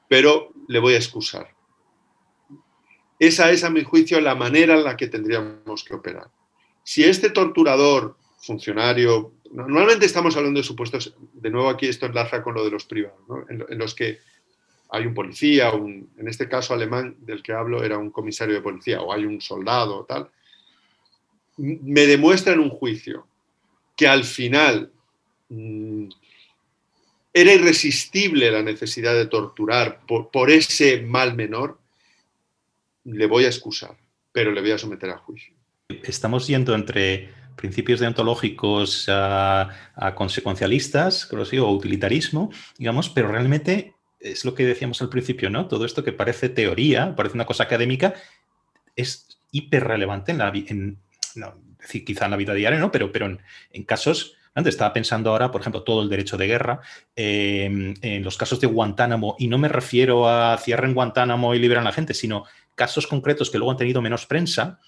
pero 0.08 0.52
le 0.68 0.78
voy 0.78 0.94
a 0.94 0.98
excusar. 0.98 1.48
Esa 3.18 3.50
es, 3.50 3.64
a 3.64 3.70
mi 3.70 3.82
juicio, 3.82 4.20
la 4.20 4.34
manera 4.34 4.74
en 4.74 4.84
la 4.84 4.96
que 4.96 5.06
tendríamos 5.06 5.84
que 5.84 5.94
operar. 5.94 6.28
Si 6.82 7.04
este 7.04 7.30
torturador, 7.30 8.16
funcionario, 8.38 9.32
normalmente 9.52 10.04
estamos 10.04 10.36
hablando 10.36 10.60
de 10.60 10.64
supuestos, 10.64 11.16
de 11.32 11.50
nuevo 11.50 11.70
aquí 11.70 11.86
esto 11.86 12.06
enlaza 12.06 12.42
con 12.42 12.54
lo 12.54 12.64
de 12.64 12.70
los 12.70 12.84
privados, 12.84 13.18
en, 13.48 13.78
los 13.78 13.94
que 13.94 14.18
hay 14.90 15.06
un 15.06 15.14
policía, 15.14 15.70
en 15.70 16.28
este 16.28 16.48
caso 16.48 16.74
alemán 16.74 17.16
del 17.20 17.42
que 17.42 17.52
hablo 17.52 17.82
era 17.82 17.96
un 17.96 18.10
comisario 18.10 18.54
de 18.54 18.60
policía, 18.60 19.00
o 19.00 19.12
hay 19.12 19.24
un 19.24 19.40
soldado, 19.40 20.04
tal, 20.04 20.30
me 21.56 22.06
demuestra 22.06 22.52
en 22.52 22.60
un 22.60 22.70
juicio 22.70 23.26
que 23.96 24.08
al 24.08 24.24
final 24.24 24.90
mm, 25.48 26.08
era 27.36 27.52
irresistible 27.52 28.50
la 28.52 28.62
necesidad 28.62 29.12
de 29.12 29.26
torturar 29.26 30.00
por, 30.06 30.50
ese 30.50 31.02
mal 31.02 31.34
menor, 31.34 31.80
le 33.02 33.26
voy 33.26 33.44
a 33.44 33.48
excusar, 33.48 33.96
pero 34.32 34.52
le 34.52 34.60
voy 34.60 34.70
a 34.70 34.78
someter 34.78 35.10
a 35.10 35.18
juicio. 35.18 35.52
Estamos 36.04 36.46
yendo 36.46 36.74
entre 36.76 37.28
principios 37.56 37.98
deontológicos 37.98 39.06
a, 39.08 39.68
consecuencialistas, 40.14 41.28
o 41.32 41.70
utilitarismo, 41.72 42.52
digamos, 42.78 43.10
pero 43.10 43.28
realmente 43.28 43.94
es 44.20 44.44
lo 44.44 44.54
que 44.54 44.64
decíamos 44.64 45.02
al 45.02 45.08
principio, 45.08 45.50
¿no? 45.50 45.66
Todo 45.66 45.84
esto 45.84 46.04
que 46.04 46.12
parece 46.12 46.48
teoría, 46.48 47.16
parece 47.16 47.34
una 47.34 47.46
cosa 47.46 47.64
académica, 47.64 48.14
es 48.94 49.38
hiper 49.50 49.84
relevante 49.84 50.30
en 50.32 50.38
la 50.38 50.52
en, 50.54 50.98
no, 51.34 51.54
quizá 52.06 52.26
en 52.26 52.30
la 52.30 52.36
vida 52.36 52.54
diaria, 52.54 52.78
¿no? 52.78 52.92
Pero, 52.92 53.10
pero 53.10 53.26
en, 53.26 53.40
en 53.72 53.82
casos 53.82 54.36
Antes 54.54 54.74
estaba 54.74 54.92
pensando 54.92 55.30
ahora, 55.30 55.50
por 55.50 55.60
ejemplo, 55.60 55.82
todo 55.82 56.02
el 56.02 56.08
derecho 56.08 56.36
de 56.36 56.46
guerra, 56.46 56.80
em, 57.16 57.94
en 58.02 58.22
los 58.22 58.36
casos 58.36 58.60
de 58.60 58.68
Guantánamo, 58.68 59.36
y 59.38 59.48
no 59.48 59.58
me 59.58 59.68
refiero 59.68 60.28
a 60.28 60.56
cierren 60.58 60.94
Guantánamo 60.94 61.54
y 61.54 61.58
liberan 61.58 61.84
a 61.86 61.90
la 61.90 61.94
gente, 61.94 62.14
sino 62.14 62.44
casos 62.74 63.06
concretos 63.06 63.50
que 63.50 63.58
luego 63.58 63.72
han 63.72 63.76
tenido 63.76 64.00
menos 64.00 64.26
prensa, 64.26 64.80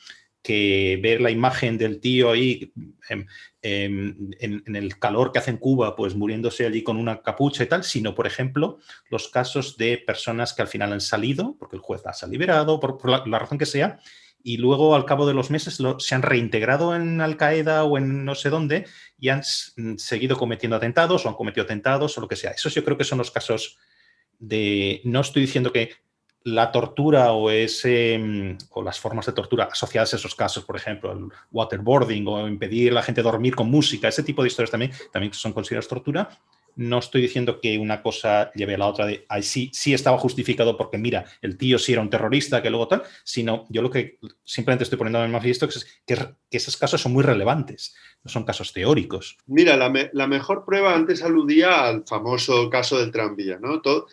que 0.47 1.01
ver 1.03 1.21
la 1.21 1.33
imagen 1.33 1.77
del 1.77 1.99
tío 1.99 2.31
ahí 2.31 2.73
en, 3.11 3.27
el 3.61 4.99
calor 5.01 5.33
que 5.33 5.41
hace 5.41 5.51
en 5.51 5.57
Cuba, 5.57 5.97
pues 5.97 6.15
muriéndose 6.15 6.65
allí 6.65 6.85
con 6.85 6.99
una 6.99 7.21
capucha 7.21 7.65
y 7.65 7.67
tal, 7.67 7.83
sino, 7.83 8.15
por 8.15 8.29
ejemplo, 8.29 8.79
los 9.11 9.27
casos 9.27 9.77
de 9.77 9.99
personas 9.99 10.55
que 10.55 10.63
al 10.63 10.69
final 10.69 10.93
han 10.93 11.01
salido, 11.01 11.57
porque 11.59 11.75
el 11.75 11.83
juez 11.83 12.03
las 12.05 12.23
ha 12.23 12.29
liberado, 12.29 12.79
por, 12.79 13.29
la, 13.29 13.39
razón 13.41 13.59
que 13.59 13.67
sea, 13.67 13.99
y 14.47 14.59
luego 14.59 14.95
al 14.95 15.07
cabo 15.07 15.27
de 15.27 15.35
los 15.35 15.51
meses 15.51 15.77
se 15.99 16.15
han 16.15 16.23
reintegrado 16.23 16.95
en 16.95 17.21
Al 17.21 17.37
Qaeda 17.37 17.83
o 17.83 17.99
en 17.99 18.25
no 18.25 18.37
sé 18.37 18.49
dónde 18.49 18.87
y 19.19 19.31
han 19.31 19.43
seguido 19.43 20.37
cometiendo 20.37 20.77
atentados 20.77 21.27
o 21.27 21.29
han 21.29 21.35
cometido 21.35 21.65
atentados 21.65 22.17
o 22.17 22.21
lo 22.21 22.29
que 22.29 22.37
sea. 22.37 22.53
Esos 22.53 22.73
yo 22.73 22.85
creo 22.85 22.97
que 22.97 23.03
son 23.03 23.19
los 23.19 23.33
casos 23.33 23.77
de... 24.39 25.01
No 25.03 25.23
estoy 25.23 25.43
diciendo 25.43 25.73
que 25.73 25.91
la 26.45 26.71
tortura 26.71 27.33
o, 27.33 27.51
ese, 27.51 28.21
mm, 28.21 28.59
o 28.71 28.85
las 28.85 29.01
formas 29.01 29.27
de 29.27 29.33
tortura 29.33 29.65
asociadas 29.65 30.15
a 30.15 30.17
esos 30.17 30.37
casos, 30.37 30.65
por 30.65 30.77
ejemplo, 30.77 31.11
el 31.11 31.27
waterboarding 31.51 32.29
o 32.29 32.47
impedir 32.47 32.93
a 32.93 32.95
la 32.95 33.03
gente 33.03 33.23
dormir 33.23 33.57
con 33.57 33.69
música, 33.69 34.07
ese 34.07 34.23
tipo 34.23 34.43
de 34.43 34.49
historias 34.49 34.71
también, 34.71 34.93
también 35.13 35.33
son 35.33 35.53
consideradas 35.53 35.89
tortura. 35.89 36.29
No 36.77 36.99
estoy 36.99 37.23
diciendo 37.23 37.61
que 37.61 37.79
una 37.79 38.03
cosa 38.03 38.53
lleve 38.53 38.75
a 38.75 38.79
la 38.79 38.87
otra 38.87 39.07
de, 39.07 39.25
ay, 39.29 39.43
sí, 39.43 39.71
sí 39.73 39.95
estaba 39.95 40.19
justificado 40.19 40.77
porque 40.77 40.99
mira, 40.99 41.25
el 41.43 41.57
tío 41.57 41.79
sí 41.79 41.93
era 41.93 42.03
un 42.03 42.11
terrorista, 42.11 42.63
que 42.63 42.71
luego 42.71 42.89
tal, 42.89 43.03
sino 43.25 43.67
yo 43.69 43.83
lo 43.83 43.91
que 43.91 44.19
simplemente 44.45 44.85
estoy 44.85 44.99
poniendo 44.99 45.25
en 45.25 45.31
manifiesto 45.33 45.67
es 45.67 45.87
que, 46.07 46.17
esos 46.51 46.77
casos 46.77 47.01
son 47.01 47.13
muy 47.13 47.23
relevantes, 47.23 47.95
no 48.23 48.31
son 48.31 48.45
casos 48.45 48.73
teóricos. 48.73 49.37
Mira, 49.47 49.77
la, 49.77 49.93
la 50.13 50.27
mejor 50.27 50.65
prueba 50.65 50.95
antes 50.95 51.23
aludía 51.23 51.87
al 51.87 52.05
famoso 52.07 52.71
caso 52.71 52.99
del 52.99 53.11
tranvía, 53.11 53.59
¿no? 53.61 53.81
Todo, 53.81 54.07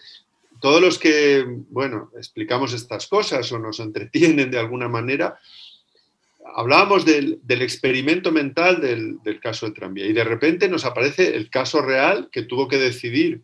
todos 0.64 0.82
los 0.82 0.97
que, 0.97 1.43
bueno, 1.70 2.09
explicamos 2.18 2.74
estas 2.74 3.07
cosas 3.07 3.51
o 3.51 3.59
nos 3.59 3.82
entretienen 3.82 4.49
de 4.49 4.59
alguna 4.59 4.88
manera, 4.88 5.38
hablábamos 6.56 7.06
del, 7.06 7.41
experimento 7.48 8.32
mental 8.32 8.82
del, 8.82 9.39
caso 9.39 9.66
del 9.66 9.76
tranvía 9.76 10.06
y 10.06 10.14
de 10.14 10.24
repente 10.24 10.68
nos 10.68 10.86
aparece 10.86 11.36
el 11.36 11.50
caso 11.50 11.82
real 11.82 12.30
que 12.32 12.44
tuvo 12.44 12.68
que 12.68 12.78
decidir 12.78 13.44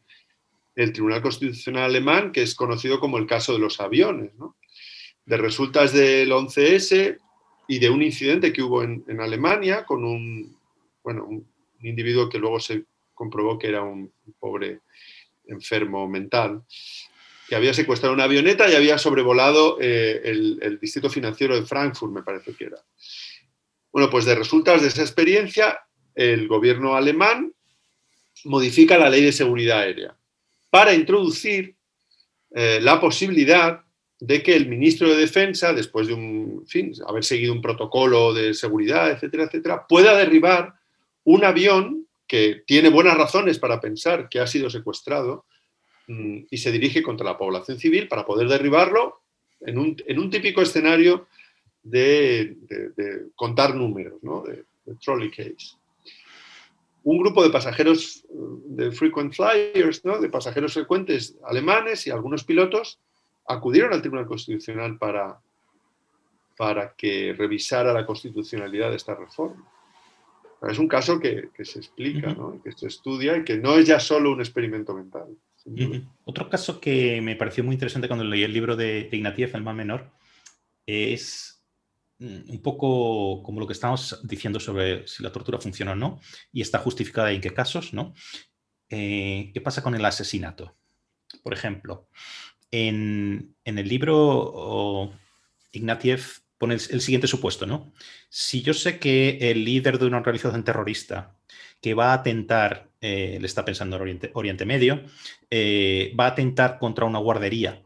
el 0.75 0.93
Tribunal 0.93 1.21
Constitucional 1.21 1.83
Alemán, 1.83 2.31
que 2.31 2.41
es 2.41 2.55
conocido 2.55 2.99
como 2.99 3.17
el 3.17 3.27
caso 3.27 3.53
de 3.53 3.59
los 3.59 3.79
aviones, 3.79 4.31
de 5.25 5.37
resultas 5.37 5.93
del 5.93 6.31
11S 6.31 7.17
y 7.67 7.79
de 7.79 7.89
un 7.89 8.01
incidente 8.01 8.53
que 8.53 8.63
hubo 8.63 8.83
en, 8.83 9.03
Alemania 9.19 9.85
con 9.85 10.03
un, 10.03 10.57
bueno, 11.03 11.25
un 11.25 11.45
individuo 11.81 12.29
que 12.29 12.39
luego 12.39 12.59
se 12.59 12.85
comprobó 13.13 13.59
que 13.59 13.67
era 13.67 13.83
un 13.83 14.11
pobre 14.39 14.79
enfermo 15.45 16.07
mental 16.07 16.63
que 17.49 17.55
había 17.55 17.73
secuestrado 17.73 18.13
una 18.13 18.25
avioneta 18.25 18.69
y 18.69 18.75
había 18.75 18.99
sobrevolado 18.99 19.79
eh, 19.81 20.21
el, 20.23 20.79
distrito 20.79 21.09
financiero 21.09 21.55
de 21.55 21.65
Frankfurt, 21.65 22.13
me 22.13 22.21
parece 22.21 22.53
que 22.53 22.65
era. 22.65 22.77
Bueno, 23.91 24.07
pues 24.11 24.25
de 24.25 24.35
resultados 24.35 24.83
de 24.83 24.89
esa 24.89 25.01
experiencia, 25.01 25.79
el 26.13 26.47
gobierno 26.47 26.95
alemán 26.95 27.51
modifica 28.45 28.99
la 28.99 29.09
ley 29.09 29.23
de 29.23 29.31
seguridad 29.31 29.79
aérea 29.79 30.15
para 30.69 30.93
introducir 30.93 31.75
eh, 32.51 32.79
la 32.83 33.01
posibilidad 33.01 33.81
de 34.19 34.43
que 34.43 34.55
el 34.55 34.67
ministro 34.67 35.09
de 35.09 35.15
Defensa, 35.15 35.73
después 35.73 36.05
de 36.05 36.13
un, 36.13 36.65
fin, 36.67 36.93
haber 37.07 37.23
seguido 37.23 37.51
un 37.51 37.63
protocolo 37.63 38.31
de 38.31 38.53
seguridad, 38.53 39.09
etcétera, 39.09 39.45
etcétera, 39.45 39.87
pueda 39.87 40.15
derribar 40.15 40.75
un 41.23 41.43
avión 41.43 42.05
que 42.27 42.61
tiene 42.67 42.89
buenas 42.89 43.17
razones 43.17 43.57
para 43.57 43.81
pensar 43.81 44.29
que 44.29 44.39
ha 44.39 44.45
sido 44.45 44.69
secuestrado 44.69 45.45
y 46.49 46.57
se 46.57 46.71
dirige 46.71 47.03
contra 47.03 47.25
la 47.25 47.37
población 47.37 47.77
civil 47.77 48.07
para 48.07 48.25
poder 48.25 48.47
derribarlo 48.47 49.21
en 49.61 49.77
un, 49.77 50.29
típico 50.29 50.61
escenario 50.61 51.27
de, 51.83 52.55
contar 53.35 53.75
números, 53.75 54.21
¿no? 54.23 54.43
de, 54.43 54.65
trolley 55.03 55.29
case. 55.29 55.77
Un 57.03 57.19
grupo 57.19 57.43
de 57.43 57.51
pasajeros 57.51 58.25
mm, 58.33 58.75
de 58.75 58.91
frequent 58.91 59.33
flyers, 59.33 60.03
¿no? 60.03 60.19
de 60.19 60.29
pasajeros 60.29 60.73
frecuentes 60.73 61.37
alemanes 61.43 62.07
y 62.07 62.11
algunos 62.11 62.43
pilotos 62.43 62.99
acudieron 63.47 63.93
al 63.93 64.01
Tribunal 64.01 64.25
Constitucional 64.25 64.97
para, 64.97 65.39
para 66.57 66.93
que 66.93 67.35
revisara 67.37 67.93
la 67.93 68.05
constitucionalidad 68.05 68.89
de 68.89 68.97
esta 68.97 69.15
reforma. 69.15 69.63
Es 70.67 70.77
un 70.77 70.87
caso 70.87 71.19
que, 71.19 71.49
se 71.63 71.79
explica, 71.79 72.35
que 72.63 72.71
se 72.71 72.87
estudia 72.87 73.37
y 73.37 73.43
que 73.43 73.57
no 73.57 73.75
es 73.75 73.87
ya 73.87 73.99
solo 73.99 74.31
un 74.31 74.39
experimento 74.39 74.93
mental. 74.93 75.27
Otro 76.23 76.49
caso 76.49 76.79
que 76.79 77.21
me 77.21 77.35
pareció 77.35 77.63
muy 77.63 77.73
interesante 77.73 78.07
cuando 78.07 78.23
leí 78.23 78.43
el 78.43 78.53
libro 78.53 78.75
de, 78.75 79.09
Ignatieff, 79.11 79.55
el 79.55 79.63
más 79.63 79.75
menor, 79.75 80.11
es 80.85 81.63
mm, 82.19 82.49
un 82.49 82.61
poco 82.61 83.43
como 83.43 83.59
lo 83.59 83.67
que 83.67 83.73
estamos 83.73 84.19
diciendo 84.23 84.59
sobre 84.59 85.07
si 85.07 85.23
la 85.23 85.31
tortura 85.31 85.59
funciona 85.59 85.91
o 85.91 85.95
no 85.95 86.19
y 86.51 86.61
está 86.61 86.79
justificada 86.79 87.31
en 87.31 87.41
qué 87.41 87.53
casos, 87.53 87.93
¿no? 87.93 88.13
Eh, 88.89 89.51
¿Qué 89.53 89.61
pasa 89.61 89.83
con 89.83 89.95
el 89.95 90.05
asesinato? 90.05 90.75
Por 91.43 91.53
ejemplo, 91.53 92.07
en, 92.71 93.55
el 93.63 93.87
libro 93.87 95.13
Ignatieff 95.71 96.39
pone 96.57 96.75
el, 96.75 96.81
el, 96.89 97.01
siguiente 97.01 97.27
supuesto, 97.27 97.67
¿no? 97.67 97.93
Si 98.29 98.61
yo 98.61 98.73
sé 98.73 98.99
que 98.99 99.51
el 99.51 99.63
líder 99.63 99.99
de 99.99 100.07
una 100.07 100.17
organización 100.17 100.63
terrorista 100.63 101.37
que 101.81 101.93
va 101.93 102.11
a 102.11 102.15
atentar, 102.15 102.88
eh, 103.01 103.37
le 103.39 103.45
está 103.45 103.63
pensando 103.65 103.95
en 103.97 104.19
Oriente, 104.33 104.65
Medio, 104.65 105.03
eh, 105.49 106.13
va 106.19 106.25
a 106.25 106.29
atentar 106.29 106.79
contra 106.79 107.05
una 107.05 107.19
guardería. 107.19 107.81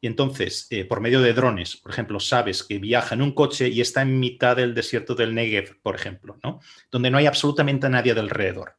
Y 0.00 0.06
entonces, 0.06 0.66
eh, 0.70 0.84
por 0.84 1.00
medio 1.00 1.20
de 1.20 1.32
drones, 1.32 1.76
por 1.76 1.90
ejemplo, 1.90 2.20
sabes 2.20 2.62
que 2.62 2.78
viaja 2.78 3.14
en 3.14 3.22
un 3.22 3.32
coche 3.32 3.68
y 3.68 3.80
está 3.80 4.02
en 4.02 4.20
mitad 4.20 4.56
del 4.56 4.74
desierto 4.74 5.14
del 5.14 5.34
Negev, 5.34 5.80
por 5.82 5.94
ejemplo, 5.94 6.38
¿no? 6.42 6.60
donde 6.90 7.10
no 7.10 7.18
hay 7.18 7.26
absolutamente 7.26 7.88
nadie 7.88 8.12
alrededor. 8.12 8.76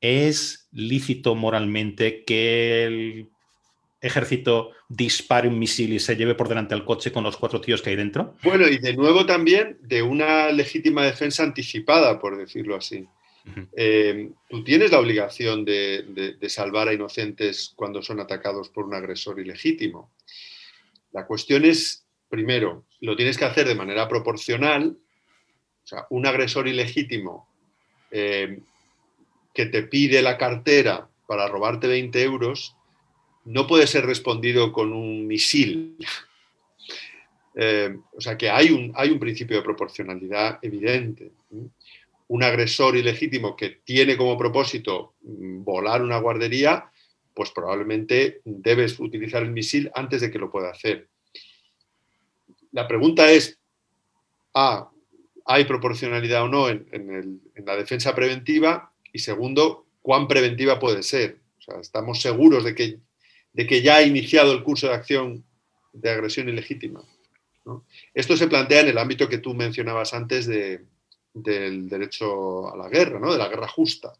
¿Es 0.00 0.68
lícito 0.70 1.34
moralmente 1.34 2.24
que 2.24 2.84
el 2.84 3.28
ejército 4.00 4.70
dispare 4.88 5.48
un 5.48 5.58
misil 5.58 5.92
y 5.92 5.98
se 5.98 6.16
lleve 6.16 6.34
por 6.34 6.48
delante 6.48 6.74
al 6.74 6.84
coche 6.84 7.12
con 7.12 7.24
los 7.24 7.36
cuatro 7.36 7.60
tíos 7.60 7.82
que 7.82 7.90
hay 7.90 7.96
dentro. 7.96 8.36
Bueno, 8.42 8.66
y 8.68 8.78
de 8.78 8.94
nuevo 8.94 9.26
también 9.26 9.78
de 9.82 10.02
una 10.02 10.50
legítima 10.50 11.04
defensa 11.04 11.42
anticipada, 11.42 12.18
por 12.18 12.38
decirlo 12.38 12.76
así. 12.76 13.06
Eh, 13.76 14.30
tú 14.48 14.64
tienes 14.64 14.90
la 14.90 15.00
obligación 15.00 15.64
de, 15.64 16.36
salvar 16.48 16.88
a 16.88 16.92
inocentes 16.92 17.72
cuando 17.76 18.02
son 18.02 18.20
atacados 18.20 18.68
por 18.68 18.84
un 18.84 18.94
agresor 18.94 19.40
ilegítimo. 19.40 20.12
La 21.12 21.26
cuestión 21.26 21.64
es, 21.64 22.06
primero, 22.28 22.84
lo 23.00 23.16
tienes 23.16 23.38
que 23.38 23.44
hacer 23.44 23.66
de 23.66 23.74
manera 23.74 24.08
proporcional. 24.08 24.96
O 25.84 25.86
sea, 25.86 26.06
un 26.10 26.26
agresor 26.26 26.68
ilegítimo 26.68 27.48
eh, 28.10 28.60
que 29.54 29.66
te 29.66 29.82
pide 29.82 30.22
la 30.22 30.36
cartera 30.36 31.08
para 31.26 31.48
robarte 31.48 31.86
20 31.86 32.22
euros, 32.22 32.74
no 33.44 33.66
puede 33.66 33.86
ser 33.86 34.06
respondido 34.06 34.72
con 34.72 34.92
un 34.92 35.26
misil. 35.26 35.96
Eh, 37.60 37.98
o 38.14 38.20
sea 38.20 38.38
que 38.38 38.48
hay 38.48 38.70
un, 38.70 38.92
hay 38.94 39.10
un 39.10 39.18
principio 39.18 39.56
de 39.56 39.64
proporcionalidad 39.64 40.60
evidente. 40.62 41.32
Un 42.28 42.42
agresor 42.42 42.96
ilegítimo 42.96 43.56
que 43.56 43.80
tiene 43.84 44.16
como 44.16 44.38
propósito 44.38 45.14
mm, 45.22 45.64
volar 45.64 46.02
una 46.02 46.18
guardería, 46.18 46.90
pues 47.34 47.50
probablemente 47.50 48.40
debes 48.44 48.98
utilizar 49.00 49.42
el 49.42 49.52
misil 49.52 49.90
antes 49.94 50.20
de 50.20 50.30
que 50.30 50.38
lo 50.38 50.50
pueda 50.50 50.70
hacer. 50.70 51.08
La 52.72 52.86
pregunta 52.86 53.30
es, 53.30 53.58
A, 54.54 54.90
¿hay 55.46 55.64
proporcionalidad 55.64 56.42
o 56.44 56.48
no 56.48 56.68
en, 56.68 57.40
la 57.64 57.76
defensa 57.76 58.14
preventiva? 58.14 58.92
Y 59.12 59.20
segundo, 59.20 59.86
¿cuán 60.02 60.28
preventiva 60.28 60.78
puede 60.78 61.02
ser? 61.02 61.38
O 61.58 61.62
sea, 61.62 61.80
¿estamos 61.80 62.20
seguros 62.20 62.64
de 62.64 62.74
que 62.74 62.98
de 63.58 63.66
que 63.66 63.82
ya 63.82 63.96
ha 63.96 64.02
iniciado 64.02 64.52
el 64.52 64.62
curso 64.62 64.86
de 64.86 64.94
acción 64.94 65.44
de 65.92 66.10
agresión 66.10 66.48
ilegítima. 66.48 67.02
Esto 68.14 68.36
se 68.36 68.46
plantea 68.46 68.82
en 68.82 68.88
el 68.88 68.98
ámbito 68.98 69.28
que 69.28 69.38
tú 69.38 69.52
mencionabas 69.52 70.14
antes 70.14 70.46
del 71.32 71.88
derecho 71.88 72.72
a 72.72 72.76
la 72.76 72.88
guerra, 72.88 73.18
¿no? 73.18 73.32
de 73.32 73.38
la 73.38 73.48
guerra 73.48 73.68
justa, 73.68 74.12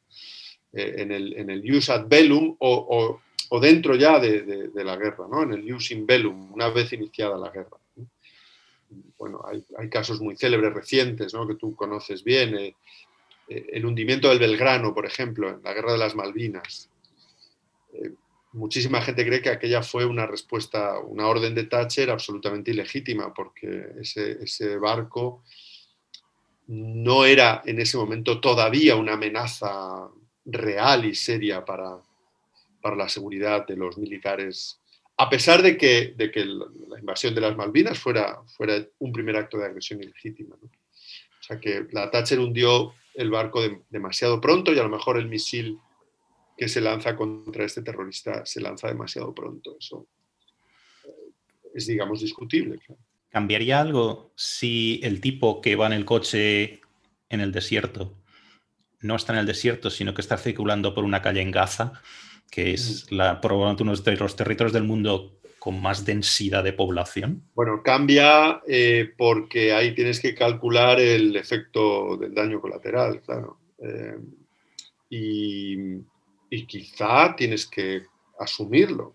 eh, 0.73 0.95
en, 0.99 1.13
el, 1.13 1.37
en 1.37 1.51
el 1.51 1.63
jus 1.63 1.91
ad 1.91 2.07
bellum 2.07 2.57
o, 2.59 3.21
dentro 3.61 3.95
ya 3.95 4.19
de, 4.19 4.71
la 4.75 4.97
guerra, 4.97 5.27
¿no? 5.31 5.43
en 5.43 5.53
el 5.53 5.73
jus 5.73 5.91
in 5.91 6.07
bellum, 6.07 6.53
una 6.53 6.69
vez 6.69 6.93
iniciada 6.93 7.37
la 7.37 7.51
guerra. 7.51 7.79
Bueno, 9.19 9.45
hay, 9.47 9.89
casos 9.91 10.21
muy 10.21 10.37
célebres 10.37 10.73
recientes 10.73 11.33
que 11.33 11.55
tú 11.55 11.75
conoces 11.75 12.25
bien, 12.25 12.57
eh, 12.57 12.77
eh, 13.49 13.67
el 13.73 13.85
hundimiento 13.87 14.29
del 14.29 14.39
Belgrano, 14.39 14.95
por 14.95 15.07
ejemplo, 15.07 15.49
en 15.51 15.63
la 15.63 15.75
guerra 15.75 15.93
de 15.93 15.99
las 15.99 16.15
Malvinas 16.15 16.91
muchísima 18.53 19.01
gente 19.03 19.27
cree 19.27 19.43
que 19.43 19.51
aquella 19.51 19.83
fue 19.83 20.05
una 20.05 20.27
respuesta, 20.27 20.99
una 20.99 21.27
orden 21.27 21.55
de 21.55 21.65
Thatcher 21.65 22.11
absolutamente 22.11 22.71
ilegítima, 22.71 23.33
porque 23.35 23.87
ese, 24.01 24.77
barco 24.79 25.45
no 26.69 27.25
era 27.25 27.63
en 27.65 27.81
ese 27.81 27.97
momento 27.97 28.41
todavía 28.41 28.95
una 28.95 29.15
amenaza 29.15 30.09
real 30.45 31.07
y 31.07 31.15
seria 31.15 31.65
para, 31.65 31.99
para 32.83 32.95
la 32.95 33.09
seguridad 33.09 33.67
de 33.67 33.77
los 33.77 33.97
militares, 33.97 34.81
a 35.17 35.31
pesar 35.31 35.63
de 35.63 35.77
que, 35.77 36.15
de 36.17 36.31
que 36.31 36.45
la 36.45 36.99
invasión 37.01 37.35
de 37.35 37.41
las 37.41 37.57
Malvinas 37.57 37.99
fuera, 37.99 38.43
fuera 38.57 38.87
un 38.99 39.13
primer 39.13 39.37
acto 39.37 39.59
de 39.59 39.65
agresión 39.65 40.03
ilegítima. 40.03 40.57
O 40.57 41.43
sea 41.43 41.59
que 41.59 41.87
la 41.91 42.11
Thatcher 42.11 42.39
hundió 42.39 42.93
el 43.15 43.31
barco 43.31 43.63
demasiado 43.89 44.41
pronto 44.41 44.73
y 44.73 44.79
a 44.79 44.83
lo 44.83 44.91
mejor 44.91 45.19
el 45.19 45.27
misil 45.27 45.79
que 46.57 46.69
se 46.69 46.83
lanza 46.83 47.17
contra 47.17 47.65
este 47.65 47.83
terrorista 47.83 48.45
se 48.45 48.61
lanza 48.61 48.89
demasiado 48.89 49.35
pronto. 49.35 49.77
Eso 49.79 50.07
eh, 51.05 51.33
es, 51.75 51.87
digamos, 51.87 52.21
discutible. 52.21 52.79
¿Cambiaría 53.31 53.81
algo 53.81 54.33
si 54.37 55.01
el 55.03 55.21
tipo 55.21 55.61
que 55.61 55.77
va 55.77 55.87
en 55.87 55.93
el 55.93 56.05
coche 56.05 56.81
en 57.29 57.41
el 57.41 57.53
desierto 57.53 58.15
no 59.01 59.17
está 59.17 59.33
en 59.33 59.41
el 59.41 59.47
desierto, 59.47 59.91
sino 59.91 60.15
que 60.15 60.21
está 60.21 60.39
circulando 60.39 60.95
por 60.95 61.05
una 61.05 61.23
calle 61.23 61.41
en 61.41 61.51
Gaza, 61.51 61.93
que 62.51 62.73
es 62.73 63.11
la, 63.13 63.41
probablemente 63.41 63.83
uno 63.83 63.95
de 63.95 64.17
los 64.17 64.37
territorios 64.37 64.73
del 64.73 64.85
mundo 64.85 65.39
con 65.59 65.81
más 65.81 66.05
densidad 66.05 66.65
de 66.65 66.73
población? 66.73 67.43
Bueno, 67.55 67.83
cambia 67.83 68.63
eh, 68.67 69.13
porque 69.17 69.73
ahí 69.73 69.95
tienes 69.95 70.21
que 70.21 70.35
calcular 70.35 71.01
el 71.01 71.37
efecto 71.37 72.17
del 72.17 72.35
daño 72.35 72.61
colateral, 72.61 73.21
claro. 73.23 73.59
Eh, 73.79 74.17
y, 75.11 75.77
quizá 76.67 77.35
tienes 77.37 77.67
que 77.67 78.03
asumirlo. 78.39 79.15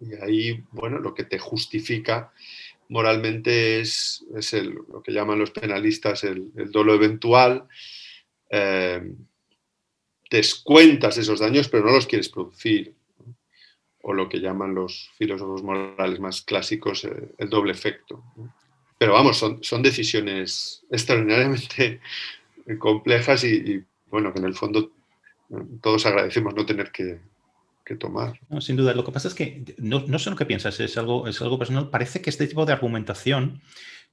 Y 0.00 0.14
ahí, 0.14 0.64
bueno, 0.72 0.98
lo 0.98 1.14
que 1.14 1.24
te 1.24 1.38
justifica 1.38 2.32
moralmente 2.88 3.80
es, 3.80 4.24
es 4.36 4.52
lo 4.52 5.02
que 5.02 5.12
llaman 5.12 5.38
los 5.38 5.50
penalistas 5.50 6.24
el, 6.24 6.52
dolo 6.70 6.94
eventual. 6.94 7.66
Eh, 8.50 9.02
descuentas 10.30 11.18
esos 11.18 11.40
daños, 11.40 11.68
pero 11.68 11.84
no 11.84 11.92
los 11.92 12.06
quieres 12.06 12.28
producir. 12.28 12.94
O 14.02 14.12
lo 14.12 14.28
que 14.28 14.40
llaman 14.40 14.74
los 14.74 15.10
filósofos 15.16 15.62
morales 15.62 16.20
más 16.20 16.42
clásicos 16.42 17.04
eh, 17.04 17.32
el 17.38 17.48
doble 17.48 17.72
efecto. 17.72 18.22
Pero 18.98 19.14
vamos, 19.14 19.38
son, 19.38 19.62
son 19.62 19.82
decisiones 19.82 20.84
extraordinariamente 20.90 22.00
complejas 22.78 23.44
y, 23.44 23.82
bueno, 24.06 24.32
que 24.32 24.40
en 24.40 24.46
el 24.46 24.54
fondo 24.54 24.92
eh, 25.50 25.56
todos 25.80 26.04
agradecemos 26.06 26.54
no 26.54 26.66
tener 26.66 26.92
que, 26.92 27.18
tomar. 27.98 28.40
sin 28.60 28.76
duda, 28.76 28.94
lo 28.94 29.04
que 29.04 29.12
pasa 29.12 29.28
es 29.28 29.34
que 29.34 29.76
no, 29.78 30.18
sé 30.18 30.30
lo 30.30 30.36
que 30.36 30.46
piensas, 30.46 30.80
es 30.80 30.96
algo, 30.96 31.24
personal. 31.58 31.90
Parece 31.90 32.22
que 32.22 32.30
este 32.30 32.46
tipo 32.46 32.64
de 32.64 32.72
argumentación, 32.72 33.60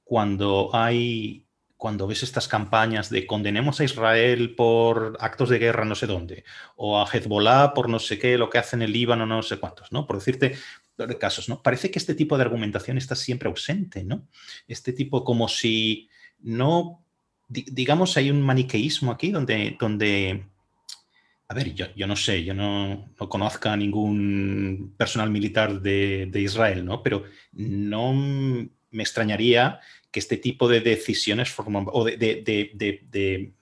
cuando 0.04 0.70
hay 0.72 1.46
cuando 1.76 2.06
ves 2.06 2.22
estas 2.22 2.46
campañas 2.46 3.10
de 3.10 3.26
condenemos 3.26 3.80
a 3.80 3.84
Israel 3.84 4.54
por 4.54 5.16
actos 5.18 5.48
de 5.48 5.58
guerra 5.58 5.84
no 5.84 5.96
sé 5.96 6.06
dónde, 6.06 6.44
o 6.76 7.00
a 7.00 7.08
Hezbollah 7.12 7.74
por 7.74 7.88
no 7.88 7.98
sé 7.98 8.20
qué, 8.20 8.38
lo 8.38 8.48
que 8.48 8.58
hace 8.58 8.76
en 8.76 8.82
el 8.82 8.92
Líbano, 8.92 9.26
no 9.26 9.42
sé 9.42 9.58
cuántos, 9.58 9.90
¿no? 9.90 10.06
Por 10.06 10.18
decirte 10.18 10.54
casos. 11.18 11.48
Parece 11.62 11.90
que 11.90 11.98
este 11.98 12.14
tipo 12.14 12.36
de 12.36 12.44
argumentación 12.44 12.98
está 12.98 13.14
siempre 13.14 13.48
ausente, 13.48 14.04
¿no? 14.04 14.28
Este 14.68 14.92
tipo 14.92 15.24
como 15.24 15.48
si 15.48 16.08
no, 16.40 17.04
digamos, 17.48 18.16
hay 18.16 18.30
un 18.30 18.42
maniqueísmo 18.42 19.10
aquí 19.12 19.30
donde, 19.30 19.76
donde 19.78 20.46
a 21.52 21.54
ver, 21.54 21.74
yo, 21.74 21.84
yo 21.94 22.06
no 22.06 22.16
sé, 22.16 22.44
yo 22.44 22.54
no, 22.54 23.12
no 23.20 23.28
conozco 23.28 23.68
a 23.68 23.76
ningún 23.76 24.94
personal 24.96 25.28
militar 25.28 25.82
de, 25.82 26.26
de 26.30 26.40
Israel, 26.40 26.82
¿no? 26.82 27.02
Pero 27.02 27.24
no 27.52 28.14
me 28.14 29.02
extrañaría 29.02 29.78
que 30.10 30.20
este 30.20 30.38
tipo 30.38 30.66
de 30.66 30.80
decisiones 30.80 31.54
o 31.58 32.04
de, 32.04 33.52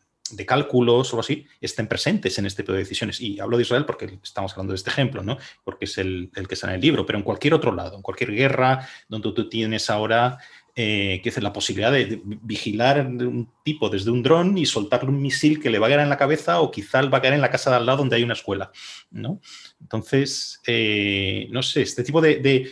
cálculos 0.47 1.12
o 1.14 1.18
así 1.18 1.45
estén 1.61 1.88
presentes 1.88 2.38
en 2.38 2.47
este 2.47 2.62
tipo 2.62 2.74
de 2.74 2.78
decisiones. 2.78 3.20
Y 3.20 3.41
hablo 3.41 3.57
de 3.57 3.64
Israel 3.64 3.84
porque 3.84 4.20
estamos 4.22 4.53
hablando 4.53 4.72
de 4.72 4.76
este 4.76 4.91
ejemplo, 4.91 5.24
¿no? 5.24 5.36
Porque 5.64 5.86
es 5.86 5.99
el, 5.99 6.30
que 6.32 6.55
está 6.55 6.68
en 6.68 6.74
el 6.74 6.80
libro, 6.80 7.05
pero 7.05 7.18
en 7.18 7.24
cualquier 7.24 7.55
otro 7.55 7.74
lado, 7.74 7.97
en 7.97 8.03
cualquier 8.03 8.30
guerra 8.30 8.88
donde 9.09 9.32
tú 9.32 9.49
tienes 9.49 9.91
ahora 9.91 10.38
eh, 10.83 11.20
que 11.22 11.41
la 11.41 11.53
posibilidad 11.53 11.93
de, 11.93 12.20
vigilar 12.24 13.07
un 13.07 13.49
tipo 13.64 13.89
desde 13.89 14.11
un 14.11 14.22
dron 14.22 14.57
y 14.57 14.66
soltarle 14.66 15.11
un 15.11 15.20
misil 15.20 15.61
que 15.61 15.70
le 15.70 15.78
va 15.78 15.87
a 15.87 15.91
caer 15.91 16.01
en 16.01 16.09
la 16.09 16.16
cabeza 16.16 16.61
o 16.61 16.70
quizá 16.70 17.03
va 17.03 17.18
a 17.18 17.22
caer 17.22 17.35
en 17.35 17.41
la 17.41 17.51
casa 17.51 17.70
de 17.70 17.76
al 17.76 17.87
lado 17.87 17.99
donde 17.99 18.16
hay 18.16 18.22
una 18.22 18.35
escuela, 18.35 18.70
¿no? 19.11 19.41
Entonces, 19.81 20.61
eh, 20.66 21.49
no 21.51 21.62
sé, 21.62 21.83
este 21.83 22.05
tipo 22.05 22.20
de 22.20 22.70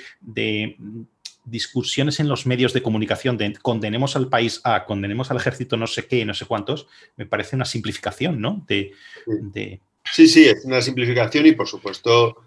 discusiones 1.51 2.21
en 2.21 2.29
los 2.29 2.47
medios 2.47 2.73
de 2.73 2.83
comunicación 2.83 3.37
de 3.37 3.53
condenemos 3.55 4.17
al 4.17 4.29
país 4.29 4.61
A, 4.65 4.85
condenemos 4.85 5.31
al 5.31 5.39
ejército 5.39 5.77
no 5.77 5.87
sé 5.87 6.07
qué, 6.07 6.25
no 6.25 6.35
sé 6.35 6.47
cuántos, 6.47 6.87
me 7.17 7.27
parece 7.27 7.57
una 7.57 7.65
simplificación, 7.65 8.41
¿no? 8.41 8.65
De, 8.67 8.93
Sí, 10.11 10.27
sí, 10.27 10.47
es 10.47 10.65
una 10.65 10.81
simplificación 10.81 11.45
y 11.47 11.53
por 11.53 11.69
supuesto 11.69 12.39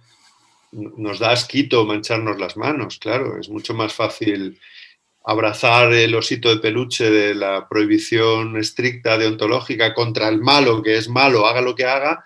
nos 0.72 1.20
da 1.20 1.32
asquito 1.32 1.86
mancharnos 1.86 2.40
las 2.40 2.58
manos, 2.58 2.98
claro, 2.98 3.40
es 3.40 3.50
mucho 3.50 3.74
más 3.74 3.94
fácil 3.94 4.60
abrazar 5.24 5.94
el 5.94 6.16
osito 6.16 6.50
de 6.50 6.62
peluche 6.62 7.10
de 7.10 7.36
la 7.36 7.68
prohibición 7.70 8.58
estricta 8.58 9.18
deontológica 9.18 9.94
contra 9.94 10.28
el 10.28 10.40
malo, 10.40 10.82
que 10.82 10.98
es 10.98 11.10
malo, 11.10 11.46
haga 11.46 11.62
lo 11.62 11.76
que 11.76 11.86
haga, 11.86 12.24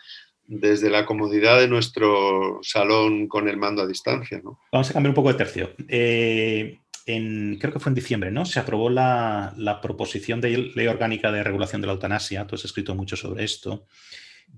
desde 0.47 0.89
la 0.89 1.05
comodidad 1.05 1.59
de 1.59 1.67
nuestro 1.67 2.59
salón 2.61 3.27
con 3.27 3.47
el 3.47 3.57
mando 3.57 3.81
a 3.81 3.87
distancia. 3.87 4.39
¿no? 4.43 4.59
Vamos 4.71 4.89
a 4.89 4.93
cambiar 4.93 5.09
un 5.09 5.15
poco 5.15 5.29
de 5.29 5.37
tercio. 5.37 5.71
Eh, 5.87 6.79
en, 7.05 7.57
creo 7.59 7.73
que 7.73 7.79
fue 7.79 7.91
en 7.91 7.95
diciembre, 7.95 8.31
¿no? 8.31 8.45
Se 8.45 8.59
aprobó 8.59 8.89
la, 8.89 9.79
proposición 9.81 10.41
de 10.41 10.71
ley 10.75 10.87
orgánica 10.87 11.31
de 11.31 11.43
regulación 11.43 11.81
de 11.81 11.87
la 11.87 11.93
eutanasia. 11.93 12.47
Tú 12.47 12.55
has 12.55 12.65
escrito 12.65 12.95
mucho 12.95 13.15
sobre 13.15 13.43
esto 13.43 13.85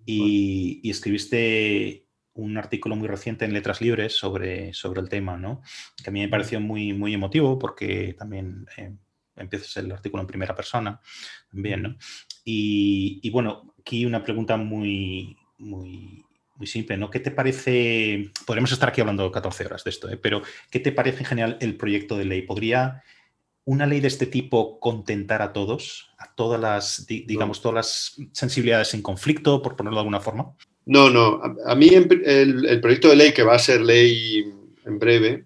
y, 0.05 0.89
escribiste 0.89 2.06
un 2.37 2.57
artículo 2.57 2.95
muy 2.95 3.07
reciente 3.07 3.45
en 3.45 3.53
Letras 3.53 3.81
Libres 3.81 4.15
sobre, 4.15 4.73
sobre 4.73 5.01
el 5.01 5.09
tema, 5.09 5.37
¿no? 5.37 5.61
Que 6.01 6.09
a 6.09 6.13
mí 6.13 6.21
me 6.21 6.29
pareció 6.29 6.59
muy, 6.59 6.93
muy 6.93 7.13
emotivo 7.13 7.57
porque 7.57 8.15
también 8.17 8.65
eh, 8.77 8.95
empiezas 9.35 9.75
el 9.77 9.91
artículo 9.91 10.21
en 10.21 10.27
primera 10.27 10.55
persona 10.55 11.01
también, 11.51 11.81
¿no? 11.81 11.97
Y, 12.45 13.19
y 13.23 13.29
bueno, 13.29 13.73
aquí 13.79 14.05
una 14.05 14.23
pregunta 14.23 14.55
muy, 14.55 15.35
muy, 15.57 16.25
muy 16.55 16.67
simple, 16.67 16.97
¿no? 16.97 17.09
¿Qué 17.09 17.19
te 17.19 17.31
parece? 17.31 18.31
Podríamos 18.45 18.71
estar 18.71 18.89
aquí 18.89 19.01
hablando 19.01 19.31
14 19.31 19.65
horas 19.65 19.83
de 19.83 19.89
esto, 19.89 20.09
¿eh? 20.09 20.17
pero 20.17 20.41
¿qué 20.69 20.79
te 20.79 20.91
parece 20.91 21.19
en 21.19 21.25
general 21.25 21.57
el 21.59 21.75
proyecto 21.75 22.17
de 22.17 22.25
ley? 22.25 22.43
¿Podría 22.43 23.03
una 23.65 23.85
ley 23.85 23.99
de 23.99 24.07
este 24.07 24.27
tipo 24.27 24.79
contentar 24.79 25.41
a 25.41 25.51
todos, 25.51 26.11
a 26.17 26.33
todas 26.35 26.59
las, 26.59 27.05
digamos, 27.07 27.61
todas 27.61 27.75
las 27.75 28.29
sensibilidades 28.31 28.93
en 28.93 29.01
conflicto, 29.01 29.61
por 29.61 29.75
ponerlo 29.75 29.97
de 29.97 30.01
alguna 30.01 30.21
forma? 30.21 30.55
No, 30.87 31.09
no. 31.09 31.41
A, 31.65 31.75
mí 31.75 31.89
el, 31.89 32.79
proyecto 32.81 33.09
de 33.09 33.17
ley 33.17 33.33
que 33.33 33.43
va 33.43 33.55
a 33.55 33.59
ser 33.59 33.81
ley 33.81 34.53
en 34.85 34.99
breve, 34.99 35.43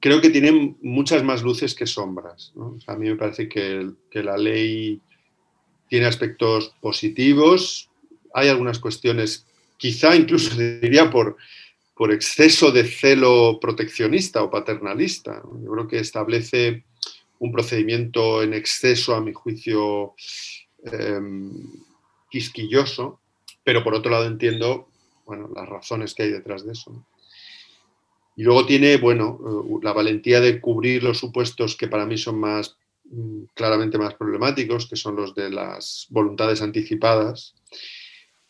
creo 0.00 0.22
que 0.22 0.30
tiene 0.30 0.76
muchas 0.80 1.22
más 1.22 1.42
luces 1.42 1.74
que 1.74 1.86
sombras. 1.86 2.54
a 2.86 2.96
mí 2.96 3.10
me 3.10 3.16
parece 3.16 3.50
que, 3.50 3.92
la 4.14 4.38
ley 4.38 4.98
tiene 5.88 6.06
aspectos 6.06 6.74
positivos, 6.80 7.90
hay 8.32 8.48
algunas 8.48 8.78
cuestiones, 8.78 9.46
quizá 9.76 10.16
incluso 10.16 10.56
diría 10.80 11.10
por, 11.10 11.36
por 11.94 12.10
exceso 12.10 12.72
de 12.72 12.84
celo 12.84 13.58
proteccionista 13.60 14.42
o 14.42 14.50
paternalista. 14.50 15.42
Yo 15.62 15.70
creo 15.70 15.86
que 15.86 15.98
establece 15.98 16.84
un 17.40 17.52
procedimiento 17.52 18.42
en 18.42 18.54
exceso, 18.54 19.14
a 19.14 19.20
mi 19.20 19.34
juicio, 19.34 20.14
em, 20.84 21.52
quisquilloso, 22.30 23.19
pero 23.70 23.84
por 23.84 23.94
otro 23.94 24.10
lado 24.10 24.26
entiendo 24.26 24.88
bueno, 25.24 25.48
las 25.54 25.68
razones 25.68 26.12
que 26.12 26.24
hay 26.24 26.32
detrás 26.32 26.66
de 26.66 26.72
eso. 26.72 27.06
Y 28.34 28.42
luego 28.42 28.66
tiene, 28.66 28.96
bueno, 28.96 29.38
eh, 29.46 29.78
la 29.84 29.92
valentía 29.92 30.40
de 30.40 30.60
cubrir 30.60 31.04
los 31.04 31.18
supuestos 31.18 31.76
que 31.76 31.86
para 31.86 32.04
mí 32.04 32.18
son 32.18 32.40
más 32.40 32.76
mm, 33.04 33.42
claramente 33.54 33.96
más 33.96 34.14
problemáticos, 34.14 34.88
que 34.88 34.96
son 34.96 35.14
los 35.14 35.36
de 35.36 35.50
las 35.50 36.08
voluntades 36.10 36.62
anticipadas, 36.62 37.54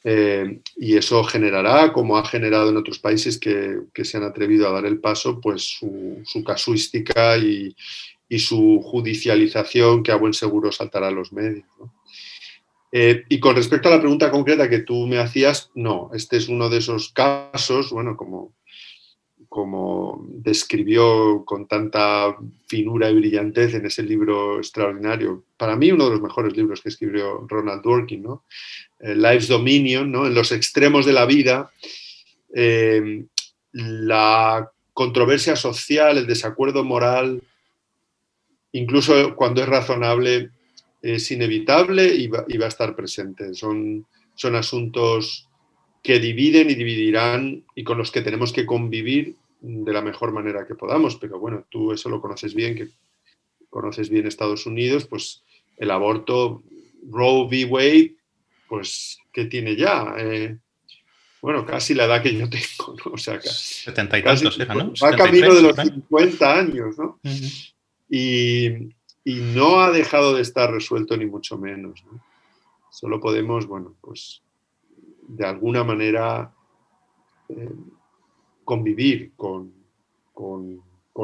eh, 0.04 0.62
y 0.76 0.96
eso 0.96 1.22
generará, 1.24 1.92
como 1.92 2.16
ha 2.16 2.24
generado 2.24 2.70
en 2.70 2.78
otros 2.78 2.98
países 2.98 3.38
que, 3.38 3.76
se 4.02 4.16
han 4.16 4.24
atrevido 4.24 4.66
a 4.68 4.72
dar 4.72 4.86
el 4.86 5.00
paso, 5.00 5.38
pues 5.38 5.64
su, 5.64 6.42
casuística 6.46 7.36
y, 7.36 7.76
su 8.38 8.80
judicialización 8.82 10.02
que 10.02 10.12
a 10.12 10.16
buen 10.16 10.32
seguro 10.32 10.72
saltará 10.72 11.08
a 11.08 11.10
los 11.10 11.30
medios. 11.30 11.66
Eh, 12.92 13.24
y 13.28 13.38
con 13.38 13.54
respecto 13.54 13.88
a 13.88 13.92
la 13.92 14.00
pregunta 14.00 14.30
concreta 14.30 14.68
que 14.68 14.80
tú 14.80 15.06
me 15.06 15.18
hacías, 15.18 15.70
no, 15.74 16.10
este 16.12 16.36
es 16.36 16.48
uno 16.48 16.68
de 16.68 16.78
esos 16.78 17.12
casos, 17.12 17.90
bueno, 17.92 18.16
como 18.16 18.52
como 19.50 20.24
describió 20.28 21.44
con 21.44 21.66
tanta 21.66 22.36
finura 22.68 23.10
y 23.10 23.16
brillantez 23.16 23.74
en 23.74 23.84
ese 23.84 24.04
libro 24.04 24.58
extraordinario, 24.58 25.42
para 25.56 25.74
mí 25.74 25.90
uno 25.90 26.04
de 26.04 26.10
los 26.12 26.22
mejores 26.22 26.56
libros 26.56 26.80
que 26.80 26.88
escribió 26.88 27.44
Ronald 27.48 27.82
Dworkin, 27.82 28.22
¿no? 28.22 28.44
Eh, 29.00 29.16
Life's 29.16 29.48
Dominion, 29.48 30.12
¿no? 30.12 30.28
en 30.28 30.34
los 30.34 30.52
extremos 30.52 31.04
de 31.04 31.12
la 31.12 31.26
vida, 31.26 31.72
eh, 32.54 33.24
la 33.72 34.70
controversia 34.92 35.56
social, 35.56 36.16
el 36.16 36.28
desacuerdo 36.28 36.84
moral, 36.84 37.42
incluso 38.70 39.34
cuando 39.34 39.62
es 39.62 39.68
razonable, 39.68 40.50
es 41.02 41.30
inevitable 41.30 42.14
y 42.14 42.26
va, 42.28 42.44
a 42.46 42.68
estar 42.68 42.94
presente. 42.94 43.54
Son, 43.54 44.06
son 44.34 44.54
asuntos 44.54 45.48
que 46.02 46.18
dividen 46.18 46.70
y 46.70 46.74
dividirán 46.74 47.64
y 47.74 47.84
con 47.84 47.98
los 47.98 48.10
que 48.10 48.22
tenemos 48.22 48.52
que 48.52 48.66
convivir 48.66 49.36
de 49.60 49.92
la 49.92 50.02
mejor 50.02 50.32
manera 50.32 50.66
que 50.66 50.74
podamos. 50.74 51.16
Pero 51.16 51.38
bueno, 51.38 51.66
tú 51.70 51.92
eso 51.92 52.08
lo 52.08 52.20
conoces 52.20 52.54
bien, 52.54 52.74
que 52.74 52.88
conoces 53.68 54.08
bien 54.08 54.26
Estados 54.26 54.66
Unidos, 54.66 55.06
pues 55.06 55.42
el 55.76 55.90
aborto, 55.90 56.62
Roe 57.08 57.46
v. 57.46 57.64
Wade, 57.66 58.14
pues, 58.68 59.18
¿qué 59.32 59.46
tiene 59.46 59.76
ya? 59.76 60.14
Eh, 60.18 60.58
bueno, 61.40 61.64
casi 61.64 61.94
la 61.94 62.04
edad 62.04 62.22
que 62.22 62.34
yo 62.34 62.48
tengo, 62.50 62.96
¿no? 63.04 63.12
O 63.12 63.18
sea, 63.18 63.40
70 63.40 64.18
y 64.18 64.22
tantos 64.22 64.58
¿no? 64.58 64.92
Va 65.02 65.16
camino 65.16 65.54
de 65.54 65.62
los 65.62 65.76
50 65.76 66.58
años, 66.58 66.98
¿no? 66.98 67.18
y, 68.10 68.90
no 69.34 69.80
ha 69.80 69.90
dejado 69.90 70.34
de 70.34 70.42
estar 70.42 70.72
resuelto 70.72 71.16
ni 71.16 71.26
mucho 71.26 71.58
menos, 71.58 72.04
¿no? 72.04 72.20
Solo 72.90 73.20
podemos, 73.20 73.66
bueno, 73.66 73.94
pues 74.00 74.42
de 75.28 75.46
alguna 75.46 75.84
manera 75.84 76.52
eh, 77.48 77.70
convivir 78.64 79.32
con, 79.36 79.72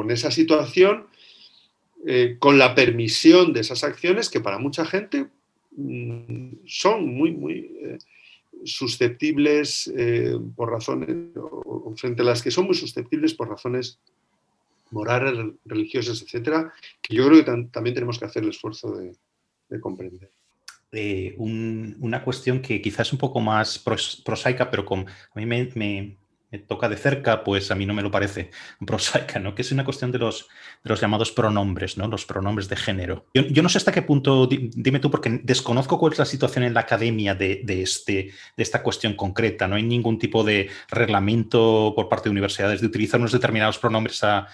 esa 0.09 0.31
situación, 0.31 1.07
eh, 2.05 2.37
con 2.39 2.57
la 2.57 2.75
permisión 2.75 3.51
de 3.51 3.61
esas 3.61 3.83
acciones 3.83 4.29
que 4.29 4.39
para 4.39 4.59
mucha 4.59 4.85
gente 4.85 5.27
mm, 5.71 6.51
son 6.65 7.13
muy, 7.13 7.31
muy... 7.31 7.77
Eh, 7.81 7.97
susceptibles 8.63 9.93
por 10.55 10.71
razones, 10.71 11.09
o, 11.37 11.93
frente 11.95 12.23
a 12.23 12.25
las 12.25 12.41
que 12.41 12.49
son 12.49 12.65
muy 12.65 12.73
susceptibles 12.73 13.35
por 13.35 13.49
razones 13.49 13.99
morales, 14.91 15.53
religiosas, 15.65 16.21
etcétera, 16.21 16.73
que 17.01 17.15
yo 17.15 17.27
creo 17.27 17.43
que 17.43 17.67
también 17.71 17.93
tenemos 17.93 18.19
que 18.19 18.25
hacer 18.25 18.43
el 18.43 18.49
esfuerzo 18.49 18.95
de, 18.97 19.15
comprender. 19.79 20.31
Eh, 20.91 21.35
una 21.37 22.23
cuestión 22.23 22.61
que 22.61 22.81
quizás 22.81 23.07
es 23.07 23.13
un 23.13 23.19
poco 23.19 23.39
más 23.41 23.83
prosaica, 24.23 24.69
pero 24.71 24.85
con, 24.85 25.05
a 25.07 25.39
mí 25.39 25.45
me 25.45 26.17
toca 26.67 26.87
de 26.87 26.95
cerca, 26.95 27.43
pues 27.43 27.71
a 27.71 27.75
mí 27.75 27.85
no 27.85 27.93
me 27.93 28.01
lo 28.01 28.09
parece 28.09 28.51
prosaica, 28.85 29.39
¿no? 29.39 29.53
Que 29.53 29.63
es 29.63 29.71
una 29.71 29.83
cuestión 29.83 30.11
de 30.11 30.19
los, 30.19 30.47
de 30.83 30.89
los 30.89 31.01
llamados 31.01 31.31
pronombres, 31.31 31.97
¿no? 31.97 32.07
Los 32.07 32.25
pronombres 32.25 32.69
de 32.69 32.77
género. 32.77 33.25
Yo, 33.33 33.61
no 33.61 33.69
sé 33.69 33.77
hasta 33.77 33.91
qué 33.91 34.01
punto, 34.01 34.47
dime 34.47 34.99
tú, 34.99 35.11
porque 35.11 35.41
desconozco 35.43 35.99
cuál 35.99 36.13
es 36.13 36.19
la 36.19 36.25
situación 36.25 36.63
en 36.63 36.73
la 36.73 36.81
academia 36.81 37.35
de, 37.35 37.63
este, 37.67 38.31
de 38.55 38.63
esta 38.63 38.81
cuestión 38.81 39.13
concreta. 39.15 39.67
No 39.67 39.75
hay 39.75 39.83
ningún 39.83 40.19
tipo 40.19 40.43
de 40.43 40.69
reglamento 40.89 41.93
por 41.95 42.07
parte 42.07 42.25
de 42.25 42.31
universidades 42.31 42.79
de 42.79 42.87
utilizar 42.87 43.19
unos 43.19 43.33
determinados 43.33 43.77
pronombres 43.77 44.23
a, 44.23 44.47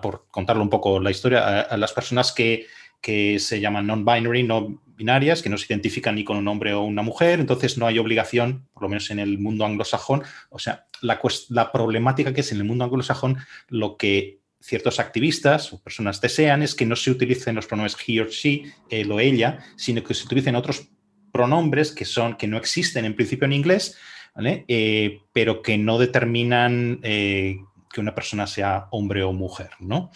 por 0.00 0.26
contarlo 0.30 0.62
un 0.62 0.70
poco 0.70 1.00
la 1.00 1.10
historia, 1.10 1.60
a 1.60 1.76
las 1.76 1.92
personas 1.92 2.32
que 2.32 2.66
que 3.00 3.38
se 3.38 3.60
llaman 3.60 3.86
non-binary, 3.86 4.42
no 4.42 4.80
binarias, 4.96 5.42
que 5.42 5.50
no 5.50 5.58
se 5.58 5.66
identifican 5.72 6.14
ni 6.14 6.24
con 6.24 6.36
un 6.36 6.48
hombre 6.48 6.72
o 6.72 6.82
una 6.82 7.02
mujer, 7.02 7.38
entonces 7.40 7.76
no 7.76 7.86
hay 7.86 7.98
obligación, 7.98 8.66
por 8.72 8.84
lo 8.84 8.88
menos 8.88 9.10
en 9.10 9.18
el 9.18 9.38
mundo 9.38 9.64
anglosajón, 9.64 10.22
o 10.48 10.58
sea, 10.58 10.86
la, 11.02 11.20
la 11.50 11.72
problemática 11.72 12.32
que 12.32 12.40
es 12.40 12.52
en 12.52 12.58
el 12.58 12.64
mundo 12.64 12.84
anglosajón, 12.84 13.36
lo 13.68 13.96
que 13.96 14.40
ciertos 14.60 14.98
activistas 14.98 15.72
o 15.72 15.82
personas 15.82 16.20
desean 16.20 16.62
es 16.62 16.74
que 16.74 16.86
no 16.86 16.96
se 16.96 17.10
utilicen 17.10 17.54
los 17.54 17.66
pronombres 17.66 17.96
he 18.06 18.20
or 18.20 18.30
she, 18.30 18.72
él 18.90 19.12
o 19.12 19.20
ella, 19.20 19.60
sino 19.76 20.02
que 20.02 20.14
se 20.14 20.24
utilicen 20.24 20.56
otros 20.56 20.88
pronombres 21.32 21.92
que 21.92 22.04
son 22.04 22.36
que 22.36 22.48
no 22.48 22.56
existen 22.56 23.04
en 23.04 23.14
principio 23.14 23.44
en 23.44 23.52
inglés, 23.52 23.96
eh, 24.44 25.20
pero 25.32 25.62
que 25.62 25.78
no 25.78 25.98
determinan 25.98 27.00
eh, 27.02 27.58
que 27.92 28.00
una 28.00 28.14
persona 28.14 28.46
sea 28.46 28.88
hombre 28.90 29.22
o 29.22 29.32
mujer, 29.32 29.70
¿no? 29.78 30.10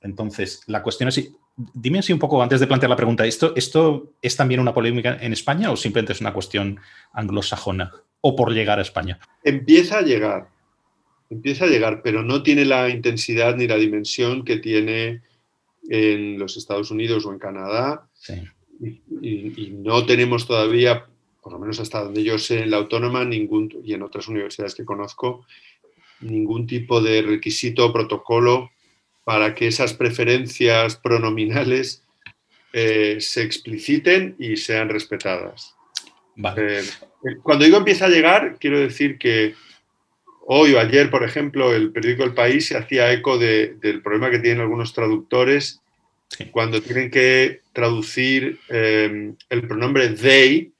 Entonces, 0.00 0.62
la 0.66 0.82
cuestión 0.82 1.08
es 1.08 1.32
Dime 1.56 2.00
así 2.00 2.12
un 2.12 2.18
poco, 2.18 2.42
antes 2.42 2.58
de 2.58 2.66
plantear 2.66 2.90
la 2.90 2.96
pregunta, 2.96 3.24
¿esto, 3.24 3.52
¿esto 3.54 4.14
es 4.20 4.36
también 4.36 4.60
una 4.60 4.74
polémica 4.74 5.18
en 5.20 5.32
España 5.32 5.70
o 5.70 5.76
simplemente 5.76 6.12
es 6.12 6.20
una 6.20 6.32
cuestión 6.32 6.80
anglosajona 7.12 7.92
o 8.20 8.34
por 8.34 8.52
llegar 8.52 8.80
a 8.80 8.82
España? 8.82 9.20
Empieza 9.44 9.98
a 9.98 10.02
llegar, 10.02 10.48
empieza 11.30 11.66
a 11.66 11.68
llegar, 11.68 12.02
pero 12.02 12.24
no 12.24 12.42
tiene 12.42 12.64
la 12.64 12.88
intensidad 12.88 13.56
ni 13.56 13.68
la 13.68 13.76
dimensión 13.76 14.44
que 14.44 14.56
tiene 14.56 15.22
en 15.88 16.38
los 16.40 16.56
Estados 16.56 16.90
Unidos 16.90 17.24
o 17.24 17.32
en 17.32 17.38
Canadá. 17.38 18.08
Y, 18.80 19.70
no 19.76 20.04
tenemos 20.06 20.48
todavía, 20.48 21.06
por 21.40 21.52
lo 21.52 21.60
menos 21.60 21.78
hasta 21.78 22.02
donde 22.02 22.24
yo 22.24 22.38
sé, 22.38 22.62
en 22.62 22.70
la 22.70 22.78
autónoma 22.78 23.24
ningún, 23.24 23.72
y 23.84 23.94
en 23.94 24.02
otras 24.02 24.26
universidades 24.26 24.74
que 24.74 24.84
conozco, 24.84 25.46
ningún 26.20 26.66
tipo 26.66 27.00
de 27.00 27.22
requisito 27.22 27.86
o 27.86 27.92
protocolo 27.92 28.70
para 29.24 29.54
que 29.54 29.66
esas 29.66 29.94
preferencias 29.94 30.96
pronominales 30.96 32.02
eh, 32.72 33.16
se 33.20 33.42
expliciten 33.42 34.36
y 34.38 34.56
sean 34.56 34.88
respetadas. 34.88 35.74
Eh, 36.56 36.82
cuando 37.42 37.64
digo 37.64 37.78
empieza 37.78 38.06
a 38.06 38.10
llegar, 38.10 38.56
quiero 38.58 38.80
decir 38.80 39.18
que 39.18 39.54
hoy 40.46 40.74
o 40.74 40.80
ayer, 40.80 41.10
por 41.10 41.24
ejemplo, 41.24 41.74
el 41.74 41.90
periódico 41.92 42.24
El 42.24 42.34
País 42.34 42.66
se 42.66 42.76
hacía 42.76 43.12
eco 43.12 43.38
del 43.38 44.02
problema 44.02 44.30
que 44.30 44.40
tienen 44.40 44.60
algunos 44.60 44.92
traductores 44.92 45.80
cuando 46.50 46.82
tienen 46.82 47.10
que 47.10 47.60
traducir 47.72 48.58
eh, 48.68 49.34
el 49.48 49.68
pronombre 49.68 50.08
they, 50.10 50.72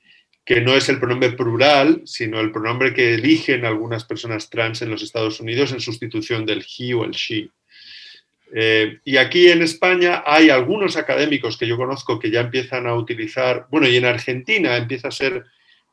que 0.43 0.61
no 0.61 0.75
es 0.75 0.89
el 0.89 0.99
pronombre 0.99 1.31
plural, 1.31 2.01
sino 2.05 2.39
el 2.39 2.51
pronombre 2.51 2.93
que 2.93 3.15
eligen 3.15 3.65
algunas 3.65 4.03
personas 4.03 4.49
trans 4.49 4.81
en 4.81 4.91
los 4.91 5.01
Estados 5.01 5.39
Unidos 5.39 5.71
en 5.71 5.79
sustitución 5.79 6.45
del 6.45 6.63
he 6.77 6.93
o 6.93 7.03
el 7.03 7.11
she. 7.11 7.49
Eh, 8.53 8.99
y 9.03 9.17
aquí 9.17 9.49
en 9.49 9.61
España 9.61 10.23
hay 10.25 10.49
algunos 10.49 10.97
académicos 10.97 11.57
que 11.57 11.67
yo 11.67 11.77
conozco 11.77 12.19
que 12.19 12.31
ya 12.31 12.41
empiezan 12.41 12.87
a 12.87 12.95
utilizar, 12.95 13.67
bueno, 13.71 13.87
y 13.87 13.95
en 13.97 14.05
Argentina 14.05 14.77
empieza 14.77 15.07
a 15.07 15.11
ser 15.11 15.45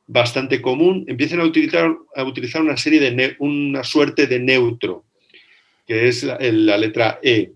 bastante 0.07 0.61
común, 0.61 1.05
empiezan 1.09 1.41
a 1.41 1.45
utilizar, 1.45 1.95
a 2.15 2.25
utilizar 2.25 2.61
una 2.63 2.77
serie 2.77 3.01
de, 3.01 3.37
una 3.39 3.83
suerte 3.85 4.27
de 4.27 4.39
neutro, 4.39 5.05
que 5.87 6.09
es 6.09 6.23
la, 6.23 6.77
letra 6.77 7.19
E. 7.23 7.53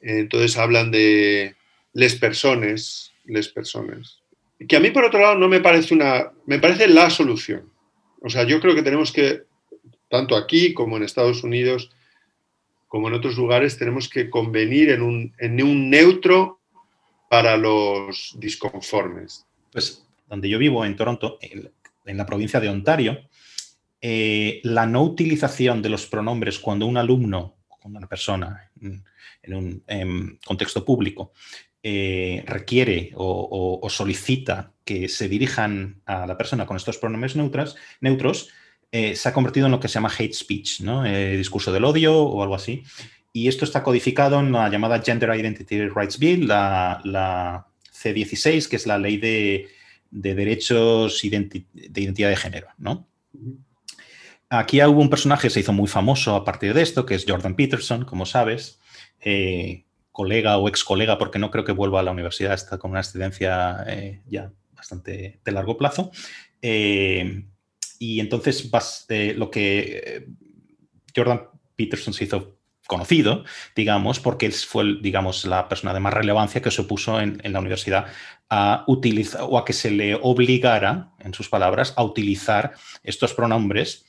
Entonces 0.00 0.56
hablan 0.56 0.90
de 0.90 1.54
les 1.92 2.14
personas, 2.14 3.12
les 3.24 3.48
personas. 3.48 4.20
Que 4.68 4.76
a 4.76 4.80
mí, 4.80 4.90
por 4.90 5.04
otro 5.04 5.20
lado, 5.20 5.34
no 5.34 5.48
me 5.48 5.60
parece 5.60 5.92
una, 5.92 6.32
me 6.46 6.58
parece 6.58 6.88
la 6.88 7.10
solución. 7.10 7.70
O 8.20 8.30
sea, 8.30 8.44
yo 8.44 8.60
creo 8.60 8.74
que 8.74 8.82
tenemos 8.82 9.12
que, 9.12 9.42
tanto 10.08 10.36
aquí 10.36 10.72
como 10.72 10.96
en 10.96 11.02
Estados 11.02 11.42
Unidos, 11.42 11.90
como 12.88 13.08
en 13.08 13.14
otros 13.14 13.36
lugares, 13.36 13.76
tenemos 13.76 14.08
que 14.08 14.30
convenir 14.30 14.90
en 14.90 15.02
un, 15.02 15.90
neutro 15.90 16.60
para 17.28 17.56
los 17.56 18.36
disconformes. 18.38 19.46
Pues 19.72 20.06
donde 20.28 20.48
yo 20.48 20.58
vivo, 20.58 20.84
en 20.84 20.96
Toronto, 20.96 21.38
en 21.40 22.16
la 22.16 22.26
provincia 22.26 22.60
de 22.60 22.68
Ontario, 22.68 23.18
eh, 24.00 24.60
la 24.62 24.86
no 24.86 25.02
utilización 25.02 25.82
de 25.82 25.88
los 25.88 26.06
pronombres 26.06 26.58
cuando 26.58 26.86
un 26.86 26.96
alumno, 26.96 27.56
cuando 27.68 27.98
una 27.98 28.08
persona 28.08 28.70
en, 28.80 29.04
un 29.54 30.38
contexto 30.44 30.84
público 30.84 31.32
eh, 31.82 32.44
requiere 32.46 33.12
o, 33.14 33.86
solicita 33.88 34.72
que 34.84 35.08
se 35.08 35.28
dirijan 35.28 36.02
a 36.04 36.26
la 36.26 36.36
persona 36.36 36.66
con 36.66 36.76
estos 36.76 36.98
pronombres 36.98 37.36
neutros, 37.36 38.48
eh, 38.92 39.16
se 39.16 39.28
ha 39.28 39.32
convertido 39.32 39.66
en 39.66 39.72
lo 39.72 39.80
que 39.80 39.88
se 39.88 39.94
llama 39.94 40.12
hate 40.16 40.32
speech, 40.32 40.80
¿no? 40.80 41.04
Eh, 41.04 41.36
discurso 41.36 41.72
del 41.72 41.84
odio 41.84 42.18
o 42.18 42.42
algo 42.42 42.54
así. 42.54 42.84
Y 43.32 43.48
esto 43.48 43.64
está 43.64 43.82
codificado 43.82 44.40
en 44.40 44.52
la 44.52 44.70
llamada 44.70 45.02
Gender 45.02 45.34
Identity 45.34 45.88
Rights 45.88 46.18
Bill, 46.18 46.48
la, 46.48 47.66
C16, 47.92 48.68
que 48.68 48.76
es 48.76 48.86
la 48.86 48.98
ley 48.98 49.16
de, 49.18 49.68
derechos 50.10 51.20
de 51.22 51.66
identidad 51.84 52.30
de 52.30 52.36
género. 52.36 52.68
¿no? 52.78 53.06
Aquí 54.48 54.82
hubo 54.82 55.00
un 55.00 55.10
personaje 55.10 55.48
que 55.48 55.50
se 55.50 55.60
hizo 55.60 55.72
muy 55.72 55.88
famoso 55.88 56.34
a 56.34 56.44
partir 56.44 56.72
de 56.72 56.82
esto, 56.82 57.04
que 57.04 57.16
es 57.16 57.26
Jordan 57.28 57.56
Peterson, 57.56 58.04
como 58.04 58.24
sabes, 58.24 58.80
eh, 59.20 59.84
colega 60.12 60.56
o 60.56 60.68
ex 60.68 60.84
colega, 60.84 61.18
porque 61.18 61.38
no 61.38 61.50
creo 61.50 61.64
que 61.64 61.72
vuelva 61.72 62.00
a 62.00 62.04
la 62.04 62.12
universidad, 62.12 62.54
está 62.54 62.78
con 62.78 62.92
una 62.92 63.00
excedencia 63.00 63.84
ya 64.26 64.52
bastante 64.72 65.40
de 65.44 65.52
largo 65.52 65.76
plazo. 65.76 66.10
Y 67.98 68.20
entonces 68.20 68.68
eh, 69.08 69.34
lo 69.36 69.50
que 69.50 70.02
eh, 70.04 70.26
Jordan 71.14 71.42
Peterson 71.76 72.14
se 72.14 72.24
hizo 72.24 72.56
conocido, 72.86 73.44
digamos, 73.74 74.20
porque 74.20 74.46
él 74.46 74.52
fue, 74.52 74.98
digamos, 75.00 75.44
la 75.44 75.68
persona 75.68 75.92
de 75.92 76.00
más 76.00 76.14
relevancia 76.14 76.62
que 76.62 76.70
se 76.70 76.82
opuso 76.82 77.20
en, 77.20 77.40
la 77.44 77.60
universidad 77.60 78.06
a 78.48 78.84
utilizar 78.86 79.42
o 79.42 79.58
a 79.58 79.64
que 79.64 79.72
se 79.72 79.90
le 79.90 80.14
obligara, 80.14 81.10
en 81.18 81.34
sus 81.34 81.48
palabras, 81.48 81.94
a 81.96 82.04
utilizar 82.04 82.72
estos 83.02 83.34
pronombres. 83.34 84.04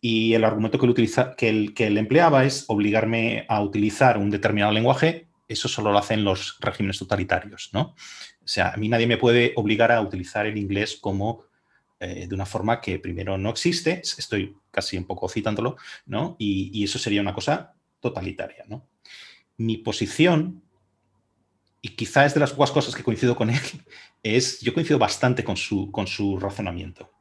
Y 0.00 0.34
el 0.34 0.44
argumento 0.44 0.78
que 0.78 0.86
él, 0.86 0.90
utiliza, 0.90 1.34
que 1.36 1.48
él, 1.48 1.74
que 1.74 1.88
él 1.88 1.98
empleaba 1.98 2.44
es 2.44 2.64
obligarme 2.68 3.44
a 3.48 3.60
utilizar 3.62 4.16
un 4.16 4.30
determinado 4.30 4.72
lenguaje. 4.72 5.28
Eso 5.46 5.68
solo 5.68 5.92
lo 5.92 5.98
hacen 5.98 6.24
los 6.24 6.56
regímenes 6.60 6.98
totalitarios, 6.98 7.70
¿no? 7.72 7.94
O 8.42 8.48
sea, 8.52 8.70
a 8.70 8.76
mí 8.76 8.88
nadie 8.88 9.06
me 9.06 9.18
puede 9.18 9.52
obligar 9.56 9.92
a 9.92 10.00
utilizar 10.00 10.46
el 10.46 10.56
inglés 10.56 10.96
como 11.00 11.44
eh, 12.02 12.26
de 12.26 12.34
una 12.34 12.46
forma 12.46 12.80
que 12.80 12.98
primero 12.98 13.36
no 13.36 13.50
existe, 13.50 14.00
estoy 14.00 14.56
casi 14.70 14.96
un 14.96 15.04
poco 15.04 15.28
citándolo, 15.28 15.76
¿no? 16.06 16.34
Y, 16.38 16.82
eso 16.82 16.98
sería 16.98 17.20
una 17.20 17.34
cosa 17.34 17.74
totalitaria, 18.00 18.64
¿no? 18.68 18.88
Mi 19.58 19.76
posición, 19.76 20.62
y 21.82 21.90
quizá 21.90 22.24
es 22.24 22.32
de 22.32 22.40
las 22.40 22.52
pocas 22.52 22.70
cosas 22.70 22.94
que 22.94 23.02
coincido 23.02 23.36
con 23.36 23.50
él, 23.50 23.60
es, 24.22 24.62
yo 24.62 24.72
coincido 24.72 24.98
bastante 24.98 25.44
con 25.44 25.58
su, 25.58 25.92
con 25.92 26.06
su 26.06 26.38
razonamiento, 26.38 27.12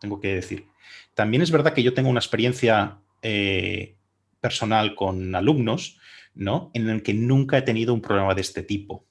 tengo 0.00 0.18
que 0.18 0.36
decir. 0.36 0.66
También 1.12 1.42
es 1.42 1.50
verdad 1.50 1.74
que 1.74 1.82
yo 1.82 1.92
tengo 1.92 2.08
una 2.08 2.20
experiencia 2.20 3.00
eh, 3.20 3.96
personal 4.40 4.94
con 4.94 5.34
alumnos, 5.34 5.98
¿no? 6.34 6.70
En 6.72 6.88
el 6.88 7.02
que 7.02 7.12
nunca 7.12 7.58
he 7.58 7.62
tenido 7.62 7.92
un 7.92 8.00
problema 8.00 8.34
de 8.34 8.40
este 8.40 8.62
tipo. 8.62 9.04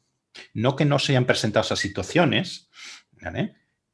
No 0.56 0.76
que 0.76 0.86
no 0.86 0.98
se 0.98 1.12
hayan 1.12 1.26
presentado 1.26 1.64
esas 1.64 1.78
situaciones, 1.78 2.72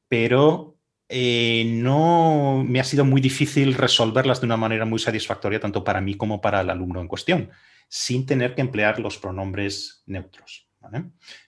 pero 0.07 0.76
eh, 1.09 1.65
no 1.67 2.63
me 2.67 2.79
ha 2.79 2.83
sido 2.83 3.05
muy 3.05 3.21
difícil 3.21 3.73
resolverlas 3.73 4.41
de 4.41 4.45
una 4.45 4.57
manera 4.57 4.85
muy 4.85 4.99
satisfactoria, 4.99 5.59
tanto 5.59 5.83
para 5.83 6.01
mí 6.01 6.15
como 6.15 6.41
para 6.41 6.61
el 6.61 6.69
alumno 6.69 7.01
en 7.01 7.07
cuestión, 7.07 7.49
sin 7.87 8.25
tener 8.25 8.55
que 8.55 8.61
emplear 8.61 8.99
los 8.99 9.17
pronombres 9.17 10.03
neutros. 10.05 10.67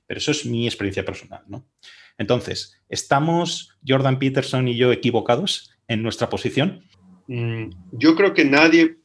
Pero 0.05 0.17
eso 0.17 0.31
es 0.31 0.45
mi 0.45 0.67
experiencia 0.67 1.05
personal. 1.05 1.43
¿no? 1.47 1.65
Entonces, 2.17 2.81
¿estamos 2.89 3.77
Jordan 3.87 4.19
Peterson 4.19 4.67
y 4.67 4.75
yo 4.75 4.91
equivocados 4.91 5.71
en 5.87 6.03
nuestra 6.03 6.29
posición? 6.29 6.83
Mm, 7.27 7.69
yo 7.91 8.15
creo 8.15 8.33
que 8.33 8.45
nadie 8.45 8.97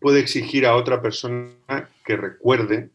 puede 0.00 0.20
exigir 0.20 0.66
a 0.66 0.76
otra 0.76 1.02
persona 1.02 1.50
que 2.04 2.16
recuerde 2.16 2.90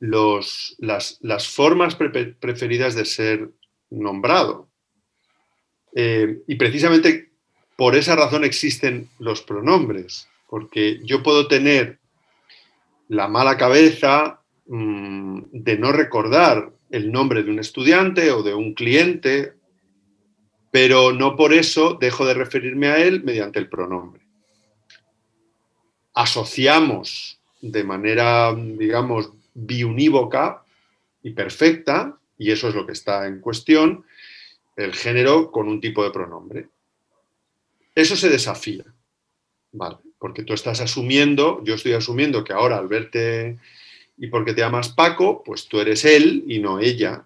las, 0.00 1.48
formas 1.48 1.96
preferidas 1.96 2.94
de 2.94 3.04
ser 3.04 3.50
nombrado. 3.90 4.68
Eh, 5.94 6.42
y 6.46 6.56
precisamente 6.56 7.30
por 7.76 7.96
esa 7.96 8.16
razón 8.16 8.44
existen 8.44 9.08
los 9.18 9.42
pronombres, 9.42 10.28
porque 10.48 11.00
yo 11.04 11.22
puedo 11.22 11.48
tener 11.48 11.98
la 13.08 13.28
mala 13.28 13.56
cabeza 13.56 14.40
mm, 14.66 15.42
de 15.52 15.78
no 15.78 15.92
recordar 15.92 16.72
el 16.90 17.10
nombre 17.10 17.42
de 17.42 17.50
un 17.50 17.58
estudiante 17.58 18.30
o 18.30 18.42
de 18.42 18.54
un 18.54 18.74
cliente, 18.74 19.54
pero 20.70 21.12
no 21.12 21.36
por 21.36 21.52
eso 21.52 21.96
dejo 22.00 22.26
de 22.26 22.34
referirme 22.34 22.88
a 22.88 22.98
él 22.98 23.22
mediante 23.22 23.58
el 23.58 23.68
pronombre. 23.68 24.22
Asociamos 26.14 27.40
de 27.60 27.82
manera, 27.82 28.54
digamos, 28.54 29.30
biunívoca 29.54 30.62
y 31.22 31.30
perfecta, 31.30 32.18
y 32.38 32.50
eso 32.50 32.68
es 32.68 32.74
lo 32.74 32.86
que 32.86 32.92
está 32.92 33.26
en 33.26 33.40
cuestión, 33.40 34.04
el 34.76 34.94
género 34.94 35.50
con 35.50 35.68
un 35.68 35.80
tipo 35.80 36.02
de 36.04 36.10
pronombre. 36.10 36.68
Eso 37.94 38.16
se 38.16 38.28
desafía, 38.28 38.84
¿vale? 39.72 39.98
Porque 40.18 40.42
tú 40.42 40.52
estás 40.52 40.80
asumiendo, 40.80 41.62
yo 41.64 41.74
estoy 41.74 41.92
asumiendo 41.92 42.42
que 42.42 42.52
ahora 42.52 42.78
al 42.78 42.88
verte 42.88 43.58
y 44.16 44.28
porque 44.28 44.52
te 44.52 44.60
llamas 44.60 44.88
Paco, 44.90 45.42
pues 45.44 45.68
tú 45.68 45.80
eres 45.80 46.04
él 46.04 46.44
y 46.48 46.58
no 46.58 46.80
ella. 46.80 47.24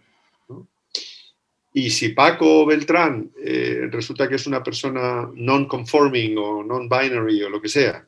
Y 1.72 1.90
si 1.90 2.11
Paco 2.11 2.66
Beltrán 2.66 3.30
eh, 3.44 3.88
resulta 3.90 4.28
que 4.28 4.34
es 4.34 4.46
una 4.46 4.62
persona 4.62 5.30
non-conforming 5.34 6.36
o 6.38 6.64
non-binary 6.64 7.42
o 7.42 7.51
lo 7.51 7.61
que 7.61 7.68
sea, 7.68 8.07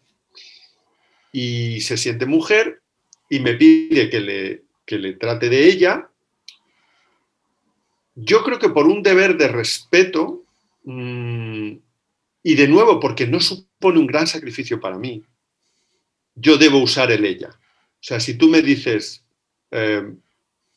y 1.32 1.80
se 1.80 1.97
siente 1.97 2.26
mujer 2.26 2.82
y 3.28 3.38
me 3.38 3.55
pide 3.55 4.11
que 4.11 4.20
le, 4.20 4.62
que 4.84 4.99
le 4.99 5.12
trate 5.12 5.49
de 5.49 5.68
ella, 5.68 6.09
yo 8.22 8.44
creo 8.44 8.58
que 8.58 8.68
por 8.68 8.86
un 8.86 9.02
deber 9.02 9.36
de 9.36 9.48
respeto 9.48 10.44
mm, 10.84 11.72
y 12.42 12.54
de 12.54 12.68
nuevo 12.68 13.00
porque 13.00 13.26
no 13.26 13.40
supone 13.40 13.98
un 13.98 14.06
gran 14.06 14.26
sacrificio 14.26 14.80
para 14.80 14.98
mí, 14.98 15.24
yo 16.34 16.56
debo 16.56 16.78
usar 16.78 17.10
el 17.10 17.24
ella. 17.24 17.50
O 17.50 18.02
sea, 18.02 18.20
si 18.20 18.36
tú 18.36 18.48
me 18.48 18.62
dices, 18.62 19.24
eh, 19.70 20.14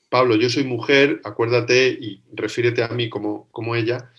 Pablo, 0.10 0.36
yo 0.36 0.50
soy 0.50 0.64
mujer, 0.64 1.22
acuérdate 1.24 1.88
y 1.90 2.22
refírete 2.34 2.84
a 2.84 2.90
mí 2.90 3.10
como, 3.10 3.50
como 3.52 3.76
ella, 3.76 4.12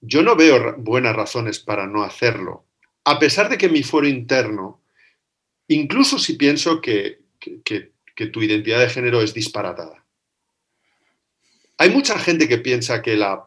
yo 0.00 0.22
no 0.22 0.36
veo 0.36 0.76
buenas 0.78 1.16
razones 1.16 1.58
para 1.60 1.86
no 1.86 2.02
hacerlo. 2.02 2.64
A 3.04 3.18
pesar 3.18 3.48
de 3.48 3.58
que 3.58 3.68
mi 3.68 3.82
fuero 3.82 4.08
interno, 4.08 4.82
incluso 5.68 6.18
si 6.18 6.34
pienso 6.34 6.80
que, 6.80 7.20
que 7.64 8.26
tu 8.26 8.42
identidad 8.42 8.80
de 8.80 8.90
género 8.90 9.22
es 9.22 9.34
disparatada 9.34 10.03
hay 11.78 11.90
mucha 11.90 12.18
gente 12.18 12.48
que 12.48 12.58
piensa 12.58 13.02
que 13.02 13.16
la, 13.16 13.46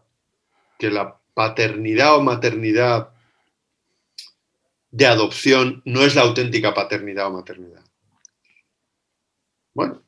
paternidad 1.33 2.15
o 2.15 2.23
maternidad 2.23 3.09
de 4.89 5.05
adopción 5.05 5.83
no 5.85 6.01
es 6.01 6.15
la 6.15 6.23
auténtica 6.23 6.73
paternidad 6.73 7.27
o 7.27 7.31
maternidad. 7.31 7.83
Bueno, 9.75 10.01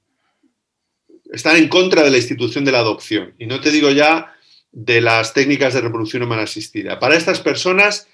están 1.32 1.58
en 1.58 1.68
contra 1.68 2.02
de 2.02 2.10
la 2.10 2.18
institución 2.18 2.66
de 2.66 2.72
la 2.72 2.80
adopción. 2.80 3.36
Y 3.38 3.46
no 3.46 3.62
te 3.62 3.70
digo 3.70 3.92
ya 3.92 4.36
de 4.72 5.02
las 5.02 5.36
técnicas 5.36 5.76
de 5.76 5.82
reproducción 5.82 6.24
humana 6.24 6.44
asistida. 6.44 6.98
Para 6.98 7.16
estas 7.16 7.40
personas, 7.40 8.08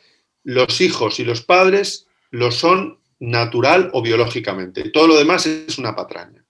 los 0.44 0.82
hijos 0.82 1.22
y 1.22 1.24
los 1.24 1.42
padres 1.42 2.08
lo 2.32 2.52
son 2.52 3.00
natural 3.20 3.92
o 3.94 4.02
biológicamente. 4.02 4.82
Y 4.82 4.92
todo 4.92 5.08
lo 5.08 5.18
demás 5.18 5.46
es 5.46 5.78
una 5.78 5.96
patraña. 5.96 6.44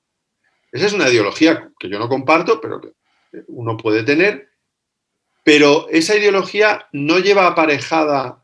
Esa 0.72 0.88
es 0.88 0.93
una 0.93 1.10
ideología 1.10 1.72
que 1.80 1.89
yo 1.89 1.99
no 1.99 2.10
comparto, 2.10 2.60
pero 2.60 2.82
que 2.82 2.93
uno 3.47 3.77
puede 3.77 4.03
tener, 4.03 4.49
pero 5.43 5.88
esa 5.89 6.15
ideología 6.15 6.88
no 6.91 7.19
lleva 7.19 7.47
aparejada 7.47 8.43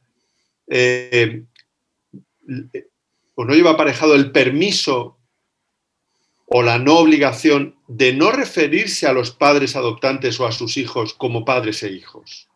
eh, 0.67 1.43
o 3.35 3.45
no 3.45 3.53
lleva 3.53 3.71
aparejado 3.71 4.15
el 4.15 4.31
permiso 4.31 5.17
o 6.45 6.61
la 6.61 6.77
no 6.77 6.97
obligación 6.97 7.75
de 7.87 8.13
no 8.13 8.31
referirse 8.31 9.07
a 9.07 9.13
los 9.13 9.31
padres 9.31 9.75
adoptantes 9.75 10.39
o 10.39 10.45
a 10.45 10.51
sus 10.51 10.77
hijos 10.77 11.13
como 11.13 11.45
padres 11.45 11.81
e 11.83 11.91
hijos. 11.91 12.49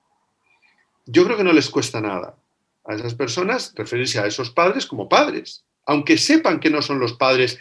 Yo 1.05 1.23
creo 1.25 1.37
que 1.37 1.43
no 1.43 1.53
les 1.53 1.69
cuesta 1.69 2.01
nada 2.01 2.35
a 2.83 2.95
esas 2.95 3.15
personas 3.15 3.73
referirse 3.75 4.19
a 4.19 4.27
esos 4.27 4.51
padres 4.51 4.85
como 4.85 5.09
padres, 5.09 5.63
aunque 5.85 6.17
sepan 6.17 6.59
que 6.59 6.69
no 6.69 6.81
son 6.81 6.99
los 6.99 7.13
padres 7.13 7.57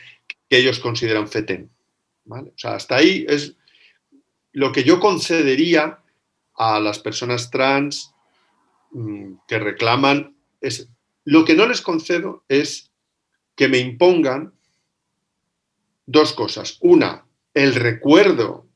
que 0.48 0.58
ellos 0.58 0.80
consideran 0.80 1.28
fetén. 1.28 1.70
O 2.28 2.52
sea, 2.56 2.74
hasta 2.74 2.96
ahí 2.96 3.24
es, 3.28 3.56
lo 4.54 4.72
que 4.72 4.84
yo 4.84 5.00
concedería 5.00 5.98
a 6.54 6.80
las 6.80 7.00
personas 7.00 7.50
trans 7.50 8.14
mm, 8.92 9.34
que 9.46 9.58
reclaman 9.58 10.36
es, 10.60 10.88
lo 11.24 11.44
que 11.44 11.54
no 11.54 11.66
les 11.66 11.82
concedo 11.82 12.44
es 12.48 12.90
que 13.56 13.68
me 13.68 13.78
impongan 13.78 14.54
dos 16.06 16.32
cosas. 16.32 16.78
Una, 16.80 17.26
el 17.52 17.74
recuerdo, 17.74 18.66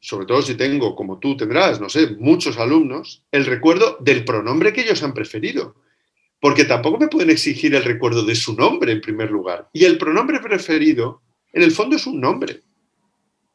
sobre 0.00 0.26
todo 0.26 0.42
si 0.42 0.56
tengo, 0.56 0.96
como 0.96 1.18
tú 1.18 1.36
tendrás, 1.36 1.80
no 1.80 1.88
sé, 1.88 2.16
muchos 2.18 2.58
alumnos, 2.58 3.24
el 3.30 3.46
recuerdo 3.46 3.98
del 4.00 4.24
pronombre 4.24 4.72
que 4.72 4.82
ellos 4.82 5.02
han 5.04 5.14
preferido. 5.14 5.76
Porque 6.40 6.64
tampoco 6.64 6.98
me 6.98 7.06
pueden 7.06 7.30
exigir 7.30 7.72
el 7.76 7.84
recuerdo 7.84 8.24
de 8.24 8.34
su 8.34 8.56
nombre 8.56 8.90
en 8.90 9.00
primer 9.00 9.30
lugar. 9.30 9.68
Y 9.72 9.84
el 9.84 9.96
pronombre 9.96 10.40
preferido, 10.40 11.22
en 11.52 11.62
el 11.62 11.70
fondo, 11.70 11.94
es 11.94 12.04
un 12.04 12.20
nombre. 12.20 12.62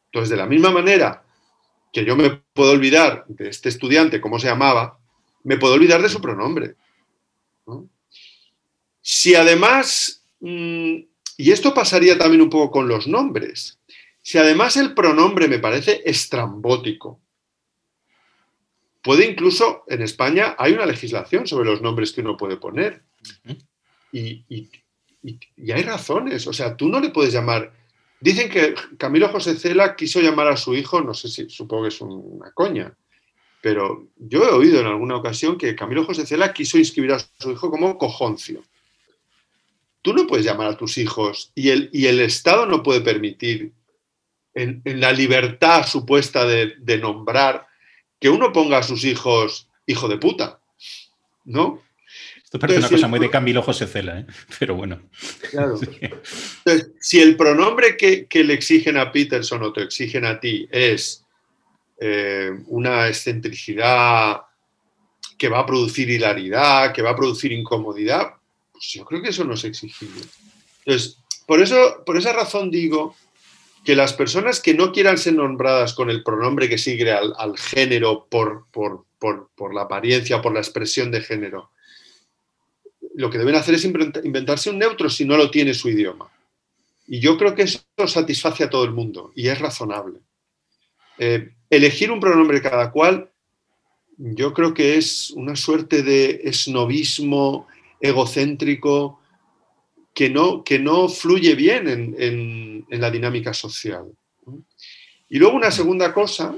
Entonces, 0.07 0.29
de 0.29 0.37
la 0.37 0.45
misma 0.45 0.71
manera 0.71 1.23
que 1.91 2.05
yo 2.05 2.15
me 2.15 2.29
puedo 2.53 2.71
olvidar 2.71 3.25
de 3.27 3.49
este 3.49 3.69
estudiante, 3.69 4.21
cómo 4.21 4.39
se 4.39 4.47
llamaba, 4.47 4.99
me 5.43 5.57
puedo 5.57 5.73
olvidar 5.73 6.01
de 6.01 6.09
su 6.09 6.21
pronombre. 6.21 6.75
Si 9.01 9.35
además, 9.35 10.23
mm, 10.39 10.95
y 11.37 11.51
esto 11.51 11.73
pasaría 11.73 12.17
también 12.17 12.41
un 12.41 12.49
poco 12.49 12.71
con 12.71 12.87
los 12.87 13.07
nombres, 13.07 13.79
si 14.21 14.37
además 14.37 14.75
el 14.77 14.93
pronombre 14.93 15.47
me 15.47 15.59
parece 15.59 16.01
estrambótico, 16.05 17.21
puede 19.01 19.25
incluso, 19.25 19.83
en 19.87 20.01
España 20.01 20.55
hay 20.57 20.73
una 20.73 20.85
legislación 20.85 21.47
sobre 21.47 21.69
los 21.69 21.81
nombres 21.81 22.11
que 22.11 22.21
uno 22.21 22.35
puede 22.35 22.57
poner. 22.57 23.03
y, 24.11 24.43
y 24.49 25.71
hay 25.71 25.83
razones, 25.83 26.47
o 26.47 26.53
sea, 26.53 26.75
tú 26.75 26.87
no 26.89 26.99
le 26.99 27.09
puedes 27.09 27.33
llamar 27.33 27.76
Dicen 28.19 28.49
que 28.49 28.73
Camilo 28.97 29.29
José 29.29 29.55
Cela 29.55 29.95
quiso 29.95 30.19
llamar 30.21 30.47
a 30.47 30.57
su 30.57 30.73
hijo, 30.73 31.01
no 31.01 31.13
sé 31.13 31.27
si 31.27 31.49
supongo 31.49 31.83
que 31.83 31.89
es 31.89 32.01
una 32.01 32.51
coña, 32.51 32.95
pero 33.61 34.07
yo 34.17 34.43
he 34.43 34.51
oído 34.51 34.79
en 34.79 34.87
alguna 34.87 35.17
ocasión 35.17 35.57
que 35.57 35.75
Camilo 35.75 36.03
José 36.03 36.25
Cela 36.25 36.53
quiso 36.53 36.77
inscribir 36.77 37.11
a 37.11 37.19
su 37.19 37.51
hijo 37.51 37.69
como 37.69 37.97
cojoncio. 37.97 38.63
Tú 40.01 40.13
no 40.13 40.25
puedes 40.25 40.45
llamar 40.45 40.67
a 40.67 40.77
tus 40.77 40.97
hijos 40.97 41.51
y 41.53 41.69
el, 41.69 41.89
y 41.93 42.07
el 42.07 42.19
Estado 42.21 42.65
no 42.65 42.81
puede 42.81 43.01
permitir, 43.01 43.73
en, 44.53 44.81
la 44.85 45.11
libertad 45.11 45.85
supuesta 45.85 46.45
de, 46.45 46.75
de 46.79 46.97
nombrar, 46.97 47.67
que 48.19 48.29
uno 48.29 48.51
ponga 48.51 48.79
a 48.79 48.83
sus 48.83 49.03
hijos 49.05 49.69
hijo 49.85 50.07
de 50.07 50.17
puta. 50.17 50.59
¿No? 51.45 51.81
Esto 52.47 52.59
parece 52.59 52.79
una 52.79 52.87
cosa 52.87 53.07
muy 53.09 53.19
de 53.19 53.29
Camilo 53.29 53.61
José 53.61 53.87
Cela, 53.87 54.21
¿eh? 54.21 54.25
pero 54.57 54.75
bueno. 54.75 55.01
Claro. 55.51 55.77
Entonces, 56.63 56.91
si 57.01 57.19
el 57.19 57.35
pronombre 57.35 57.97
que, 57.97 58.25
le 58.41 58.53
exigen 58.53 58.95
a 58.95 59.11
Peterson 59.11 59.63
o 59.63 59.73
te 59.73 59.83
exigen 59.83 60.23
a 60.23 60.39
ti 60.39 60.65
es 60.71 61.25
eh, 61.99 62.51
una 62.67 63.09
excentricidad 63.09 64.43
que 65.37 65.49
va 65.49 65.59
a 65.59 65.65
producir 65.65 66.09
hilaridad, 66.09 66.93
que 66.93 67.01
va 67.01 67.09
a 67.09 67.15
producir 67.17 67.51
incomodidad, 67.51 68.35
pues 68.71 68.93
yo 68.93 69.03
creo 69.03 69.21
que 69.21 69.29
eso 69.29 69.43
no 69.43 69.55
es 69.55 69.65
exigible. 69.65 70.23
Entonces, 70.85 71.19
por, 71.45 71.61
eso, 71.61 72.01
por 72.05 72.15
esa 72.15 72.31
razón 72.31 72.71
digo 72.71 73.13
que 73.83 73.93
las 73.93 74.13
personas 74.13 74.61
que 74.61 74.73
no 74.73 74.93
quieran 74.93 75.17
ser 75.17 75.33
nombradas 75.33 75.93
con 75.93 76.09
el 76.09 76.23
pronombre 76.23 76.69
que 76.69 76.77
sigue 76.77 77.11
al, 77.11 77.57
género 77.57 78.25
por, 78.31 78.67
por, 78.71 79.05
por, 79.19 79.75
la 79.75 79.81
apariencia, 79.81 80.41
por 80.41 80.53
la 80.53 80.61
expresión 80.61 81.11
de 81.11 81.19
género, 81.19 81.71
lo 83.17 83.31
que 83.31 83.39
deben 83.39 83.55
hacer 83.55 83.73
es 83.73 83.83
inventarse 83.83 84.69
un 84.69 84.77
neutro 84.77 85.09
si 85.09 85.25
no 85.25 85.37
lo 85.37 85.49
tiene 85.49 85.73
su 85.73 85.89
idioma. 85.89 86.31
Y 87.07 87.19
yo 87.19 87.35
creo 87.35 87.55
que 87.55 87.63
eso 87.63 87.81
satisface 88.05 88.63
a 88.63 88.69
todo 88.69 88.83
el 88.83 88.91
mundo 88.91 89.31
y 89.35 89.47
es 89.47 89.57
razonable. 89.57 90.19
Eh, 91.17 91.49
elegir 91.67 92.11
un 92.11 92.19
pronombre 92.19 92.61
cada 92.61 92.91
cual, 92.91 93.31
yo 94.17 94.53
creo 94.53 94.75
que 94.75 94.97
es 94.97 95.31
una 95.31 95.55
suerte 95.55 96.03
de 96.03 96.41
esnovismo 96.43 97.67
egocéntrico 97.99 99.19
que 100.13 100.29
no, 100.29 100.63
que 100.63 100.77
no 100.77 101.09
fluye 101.09 101.55
bien 101.55 101.87
en, 101.87 102.85
la 102.89 103.09
dinámica 103.09 103.51
social. 103.51 104.05
Y 105.27 105.39
luego 105.39 105.55
una 105.55 105.71
segunda 105.71 106.13
cosa 106.13 106.55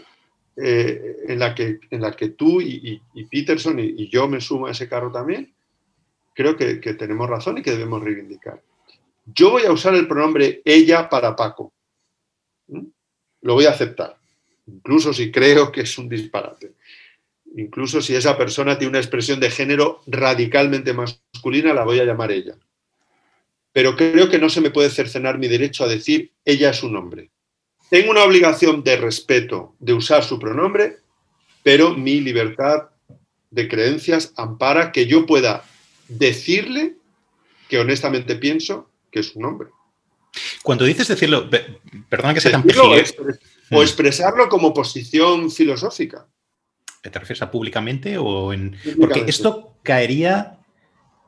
eh, 0.57 1.15
en, 1.25 1.39
la 1.39 1.55
que, 1.55 1.79
en 1.89 2.01
la 2.01 2.11
que 2.11 2.29
tú 2.29 2.61
y, 2.61 3.01
Peterson 3.31 3.79
y, 3.79 4.09
yo 4.09 4.27
me 4.27 4.41
sumo 4.41 4.67
a 4.67 4.71
ese 4.71 4.89
carro 4.89 5.09
también, 5.09 5.53
creo 6.39 6.55
que, 6.55 6.93
tenemos 6.93 7.29
razón 7.29 7.57
y 7.57 7.61
que 7.61 7.71
debemos 7.71 8.01
reivindicar. 8.01 8.63
Yo 9.25 9.49
voy 9.49 9.63
a 9.63 9.73
usar 9.73 9.93
el 9.95 10.07
pronombre 10.07 10.61
ella 10.63 11.09
para 11.09 11.35
Paco. 11.35 11.73
Lo 13.41 13.55
voy 13.55 13.65
a 13.65 13.71
aceptar, 13.71 14.17
incluso 14.65 15.11
si 15.11 15.33
creo 15.33 15.69
que 15.69 15.81
es 15.81 15.97
un 15.97 16.07
disparate. 16.07 16.75
Incluso 17.57 18.01
si 18.01 18.15
esa 18.15 18.37
persona 18.37 18.77
tiene 18.77 18.91
una 18.91 18.99
expresión 18.99 19.41
de 19.41 19.51
género 19.51 20.01
radicalmente 20.07 20.93
masculina, 20.93 21.73
la 21.73 21.83
voy 21.83 21.99
a 21.99 22.05
llamar 22.05 22.31
ella. 22.31 22.55
Pero 23.73 23.97
creo 23.97 24.29
que 24.29 24.39
no 24.39 24.47
se 24.47 24.61
me 24.61 24.71
puede 24.71 24.91
cercenar 24.91 25.39
mi 25.39 25.49
derecho 25.49 25.83
a 25.83 25.89
decir 25.89 26.31
ella 26.45 26.69
es 26.69 26.83
un 26.83 26.95
hombre. 26.95 27.31
Tengo 27.89 28.11
una 28.11 28.23
obligación 28.23 28.81
de 28.85 28.95
respeto 28.95 29.75
de 29.79 29.91
usar 29.91 30.23
su 30.23 30.39
pronombre, 30.39 30.99
pero 31.63 31.95
mi 31.95 32.21
libertad 32.21 32.91
de 33.51 33.67
creencias 33.67 34.31
ampara 34.37 34.93
que 34.93 35.05
yo 35.05 35.25
pueda 35.25 35.65
decirle 36.09 36.95
que 37.69 37.79
honestamente 37.79 38.35
pienso 38.35 38.89
que 39.11 39.21
es 39.21 39.35
un 39.35 39.45
hombre. 39.45 39.69
Cuando 40.63 40.85
dices 40.85 41.07
decirlo, 41.07 41.49
perdona 42.09 42.33
que 42.33 42.41
sea 42.41 42.51
tan 42.51 42.63
O 43.71 43.79
mm. 43.79 43.81
expresarlo 43.81 44.49
como 44.49 44.73
posición 44.73 45.51
filosófica. 45.51 46.27
¿Te 47.01 47.17
refieres 47.17 47.41
a 47.41 47.51
públicamente 47.51 48.17
o 48.17 48.51
en.? 48.51 48.75
Porque 48.99 49.23
esto 49.27 49.77
caería 49.83 50.59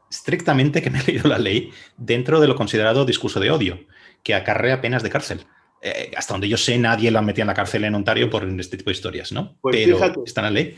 estrictamente, 0.10 0.82
que 0.82 0.90
me 0.90 1.00
he 1.00 1.04
leído 1.04 1.30
la 1.30 1.40
ley, 1.40 1.72
dentro 1.98 2.42
de 2.42 2.48
lo 2.48 2.56
considerado 2.56 3.06
discurso 3.06 3.40
de 3.40 3.50
odio, 3.50 3.80
que 4.24 4.36
acarrea 4.36 4.82
penas 4.82 5.04
de 5.04 5.10
cárcel. 5.10 5.46
Eh, 5.82 6.12
hasta 6.16 6.34
donde 6.34 6.50
yo 6.50 6.58
sé, 6.58 6.78
nadie 6.78 7.10
la 7.10 7.22
metía 7.22 7.44
en 7.44 7.48
la 7.48 7.54
cárcel 7.54 7.86
en 7.86 7.96
Ontario 7.96 8.30
por 8.30 8.48
este 8.60 8.78
tipo 8.78 8.90
de 8.90 8.96
historias, 8.96 9.32
¿no? 9.32 9.58
Pues 9.62 9.78
Pero 9.78 10.24
está 10.26 10.42
en 10.42 10.46
la 10.46 10.52
ley. 10.52 10.76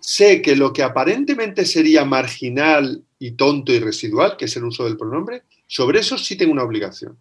sé 0.00 0.42
que 0.42 0.56
lo 0.56 0.72
que 0.72 0.82
aparentemente 0.82 1.64
sería 1.64 2.04
marginal 2.04 3.04
y 3.18 3.32
tonto 3.32 3.72
y 3.72 3.80
residual, 3.80 4.36
que 4.36 4.44
es 4.44 4.56
el 4.56 4.64
uso 4.64 4.84
del 4.84 4.96
pronombre, 4.96 5.42
sobre 5.66 6.00
eso 6.00 6.16
sí 6.18 6.36
tengo 6.36 6.52
una 6.52 6.62
obligación 6.62 7.18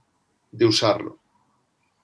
de 0.51 0.65
usarlo. 0.65 1.19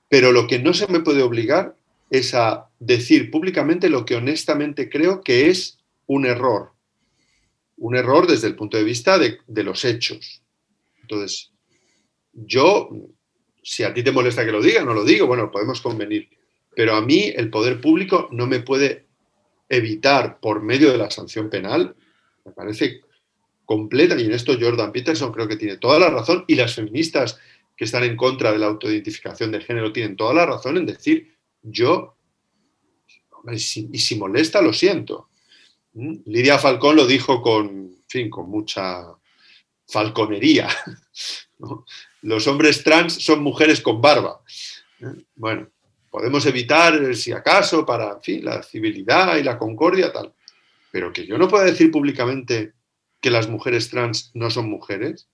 Pero 0.09 0.31
lo 0.31 0.47
que 0.47 0.59
no 0.59 0.73
se 0.73 0.87
me 0.87 0.99
puede 0.99 1.21
obligar 1.21 1.75
es 2.09 2.33
a 2.33 2.69
decir 2.79 3.31
públicamente 3.31 3.89
lo 3.89 4.05
que 4.05 4.15
honestamente 4.15 4.89
creo 4.89 5.21
que 5.21 5.49
es 5.49 5.79
un 6.05 6.25
error. 6.25 6.73
Un 7.77 7.95
error 7.95 8.27
desde 8.27 8.47
el 8.47 8.55
punto 8.55 8.77
de 8.77 8.83
vista 8.83 9.17
de, 9.17 9.39
los 9.63 9.83
hechos. 9.85 10.43
Entonces, 11.01 11.51
yo, 12.33 12.89
si 13.63 13.83
a 13.83 13.93
ti 13.93 14.03
te 14.03 14.11
molesta 14.11 14.45
que 14.45 14.51
lo 14.51 14.61
diga, 14.61 14.83
no 14.83 14.93
lo 14.93 15.03
digo, 15.03 15.25
bueno, 15.27 15.51
podemos 15.51 15.81
convenir. 15.81 16.29
Pero 16.75 16.95
a 16.95 17.01
mí 17.01 17.33
el 17.35 17.49
poder 17.49 17.81
público 17.81 18.29
no 18.31 18.45
me 18.47 18.59
puede 18.59 19.07
evitar 19.69 20.39
por 20.39 20.61
medio 20.61 20.91
de 20.91 20.97
la 20.97 21.09
sanción 21.09 21.49
penal, 21.49 21.95
me 22.45 22.51
parece 22.51 23.01
completa, 23.65 24.19
y 24.19 24.25
en 24.25 24.33
esto 24.33 24.57
Jordan 24.59 24.91
Peterson 24.91 25.31
creo 25.31 25.47
que 25.47 25.55
tiene 25.55 25.77
toda 25.77 25.99
la 25.99 26.09
razón, 26.09 26.45
y 26.47 26.55
las 26.55 26.75
feministas 26.75 27.39
que 27.75 27.85
están 27.85 28.03
en 28.03 28.15
contra 28.15 28.51
de 28.51 28.59
la 28.59 28.67
autoidentificación 28.67 29.51
de 29.51 29.61
género 29.61 29.91
tienen 29.91 30.15
toda 30.15 30.33
la 30.33 30.45
razón 30.45 30.77
en 30.77 30.85
decir, 30.85 31.35
yo, 31.61 32.17
y 33.51 33.59
si, 33.59 34.15
molesta, 34.15 34.61
lo 34.61 34.73
siento. 34.73 35.29
¿Mm? 35.93 36.17
Lidia 36.25 36.57
Falcón 36.57 36.95
lo 36.95 37.05
dijo 37.05 37.41
con, 37.41 37.97
fin, 38.07 38.29
con 38.29 38.49
mucha 38.49 39.05
falconería. 39.87 40.69
Los 42.21 42.47
hombres 42.47 42.83
trans 42.83 43.13
son 43.13 43.41
mujeres 43.43 43.81
con 43.81 44.01
barba. 44.01 44.41
¿Eh? 44.99 45.23
Bueno, 45.35 45.69
podemos 46.09 46.45
evitar, 46.45 47.15
si 47.15 47.31
acaso, 47.31 47.85
para 47.85 48.19
fin, 48.21 48.45
la 48.45 48.63
civilidad 48.63 49.35
y 49.37 49.43
la 49.43 49.57
concordia, 49.57 50.11
tal. 50.11 50.33
Pero 50.91 51.11
que 51.11 51.25
yo 51.25 51.37
no 51.37 51.47
pueda 51.47 51.65
decir 51.65 51.91
públicamente 51.91 52.73
que 53.23 53.31
las 53.31 53.47
mujeres 53.47 53.89
trans 53.89 54.31
no 54.33 54.49
son 54.49 54.69
mujeres, 54.69 55.29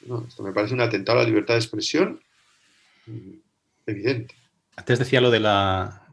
esto 0.00 0.42
me 0.42 0.52
parece 0.52 0.72
un 0.72 0.80
atentado 0.80 1.18
a 1.18 1.22
la 1.22 1.28
libertad 1.28 1.54
de 1.54 1.60
expresión 1.60 2.20
mm, 3.06 3.34
evidente. 3.86 4.34
Antes 4.74 4.98
decía 4.98 5.20
lo 5.20 5.30
de 5.30 5.40
la, 5.40 6.08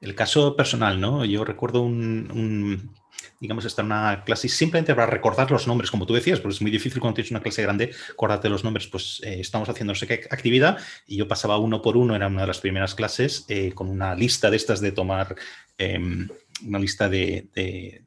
el 0.00 0.14
caso 0.14 0.56
personal, 0.56 0.98
¿no? 0.98 1.26
Yo 1.26 1.44
recuerdo 1.44 1.82
un, 1.82 2.90
digamos, 3.38 3.66
estar 3.66 3.84
en 3.84 3.92
una 3.92 4.24
clase 4.24 4.48
simplemente 4.48 4.94
para 4.94 5.08
recordar 5.08 5.50
los 5.50 5.66
nombres, 5.66 5.90
como 5.90 6.06
tú 6.06 6.14
decías, 6.14 6.40
porque 6.40 6.54
es 6.54 6.62
muy 6.62 6.70
difícil 6.70 7.00
cuando 7.00 7.16
tienes 7.16 7.32
una 7.32 7.42
clase 7.42 7.60
grande 7.60 7.92
acordarte 8.10 8.48
los 8.48 8.64
nombres, 8.64 8.86
pues 8.86 9.20
eh, 9.24 9.40
estamos 9.40 9.68
haciendo 9.68 9.92
no 9.92 9.94
sé 9.94 10.06
qué 10.06 10.26
actividad 10.30 10.78
y 11.06 11.18
yo 11.18 11.28
pasaba 11.28 11.58
uno 11.58 11.82
por 11.82 11.98
uno, 11.98 12.16
era 12.16 12.28
una 12.28 12.40
de 12.40 12.46
las 12.46 12.60
primeras 12.60 12.94
clases, 12.94 13.44
eh, 13.48 13.72
con 13.72 13.90
una 13.90 14.14
lista 14.14 14.50
de 14.50 14.56
estas 14.56 14.80
de 14.80 14.90
tomar, 14.90 15.36
em, 15.76 16.30
una 16.64 16.78
lista 16.78 17.10
de 17.10 18.02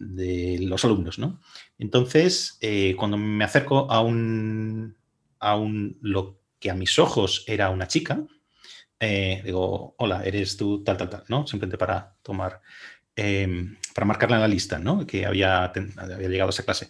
los 0.00 0.84
alumnos, 0.84 1.18
¿no? 1.18 1.40
Entonces, 1.78 2.58
eh, 2.60 2.94
cuando 2.96 3.18
me 3.18 3.44
acerco 3.44 3.90
a 3.90 4.00
un, 4.00 4.96
a 5.38 5.56
un, 5.56 5.98
lo 6.00 6.40
que 6.58 6.70
a 6.70 6.74
mis 6.74 6.98
ojos 6.98 7.44
era 7.46 7.70
una 7.70 7.86
chica, 7.86 8.26
eh, 8.98 9.42
digo, 9.44 9.94
hola, 9.98 10.22
eres 10.24 10.56
tú 10.56 10.82
tal, 10.82 10.96
tal, 10.96 11.10
tal, 11.10 11.24
¿no? 11.28 11.46
Simplemente 11.46 11.78
para 11.78 12.16
tomar, 12.22 12.60
em, 13.14 13.76
para 13.94 14.06
marcarla 14.06 14.36
en 14.36 14.42
la 14.42 14.48
lista, 14.48 14.78
¿no? 14.78 15.06
Que 15.06 15.26
había, 15.26 15.64
había 15.64 16.28
llegado 16.28 16.48
a 16.48 16.50
esa 16.50 16.64
clase. 16.64 16.88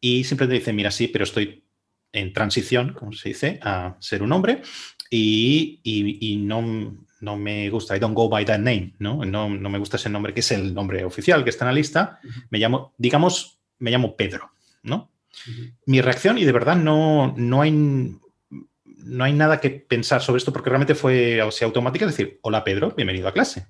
Y 0.00 0.24
simplemente 0.24 0.58
dice, 0.58 0.72
mira, 0.72 0.90
sí, 0.90 1.08
pero 1.08 1.24
estoy 1.24 1.64
en 2.12 2.32
transición, 2.32 2.92
como 2.92 3.12
se 3.12 3.30
dice, 3.30 3.58
a 3.62 3.96
ser 4.00 4.22
un 4.22 4.32
hombre 4.32 4.62
y, 5.08 5.80
y 5.82 6.36
no, 6.36 7.06
no 7.22 7.36
me 7.36 7.70
gusta, 7.70 7.96
I 7.96 8.00
don't 8.00 8.16
go 8.16 8.28
by 8.28 8.44
that 8.44 8.58
name, 8.58 8.94
¿no? 8.98 9.24
¿no? 9.24 9.48
No, 9.48 9.70
me 9.70 9.78
gusta 9.78 9.96
ese 9.96 10.10
nombre, 10.10 10.34
que 10.34 10.40
es 10.40 10.50
el 10.50 10.74
nombre 10.74 11.04
oficial 11.04 11.44
que 11.44 11.50
está 11.50 11.64
en 11.64 11.68
la 11.68 11.74
lista. 11.74 12.18
Me 12.50 12.58
llamo, 12.58 12.94
digamos, 12.98 13.60
me 13.78 13.92
llamo 13.92 14.16
Pedro, 14.16 14.50
¿no? 14.82 15.12
Mi 15.86 16.00
reacción, 16.00 16.36
y 16.36 16.44
de 16.44 16.50
verdad 16.50 16.74
no, 16.74 17.32
no, 17.36 17.62
hay, 17.62 17.70
no 17.70 19.24
hay 19.24 19.32
nada 19.32 19.60
que 19.60 19.70
pensar 19.70 20.20
sobre 20.20 20.38
esto, 20.38 20.52
porque 20.52 20.68
realmente 20.68 20.96
fue 20.96 21.40
así 21.40 21.64
automática, 21.64 22.06
es 22.06 22.16
decir, 22.16 22.40
hola 22.42 22.64
Pedro, 22.64 22.92
bienvenido 22.96 23.28
a 23.28 23.32
clase. 23.32 23.68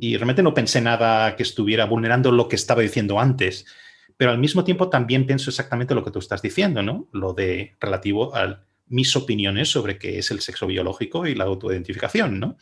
Y 0.00 0.16
realmente 0.16 0.42
no 0.42 0.54
pensé 0.54 0.80
nada 0.80 1.36
que 1.36 1.42
estuviera 1.42 1.84
vulnerando 1.84 2.32
lo 2.32 2.48
que 2.48 2.56
estaba 2.56 2.80
diciendo 2.80 3.20
antes, 3.20 3.66
pero 4.16 4.30
al 4.30 4.38
mismo 4.38 4.64
tiempo 4.64 4.88
también 4.88 5.26
pienso 5.26 5.50
exactamente 5.50 5.94
lo 5.94 6.02
que 6.02 6.10
tú 6.10 6.20
estás 6.20 6.40
diciendo, 6.40 6.82
¿no? 6.82 7.06
Lo 7.12 7.34
de 7.34 7.76
relativo 7.80 8.34
al 8.34 8.64
mis 8.86 9.14
opiniones 9.16 9.68
sobre 9.68 9.98
qué 9.98 10.18
es 10.18 10.30
el 10.30 10.40
sexo 10.40 10.66
biológico 10.66 11.26
y 11.26 11.34
la 11.34 11.44
autoidentificación, 11.44 12.40
¿no? 12.40 12.56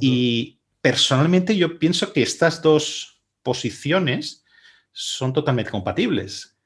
Y 0.00 0.60
personalmente 0.80 1.56
yo 1.56 1.78
pienso 1.78 2.12
que 2.12 2.22
estas 2.22 2.62
dos 2.62 3.20
posiciones 3.42 4.44
son 4.92 5.32
totalmente 5.32 5.70
compatibles. 5.70 6.56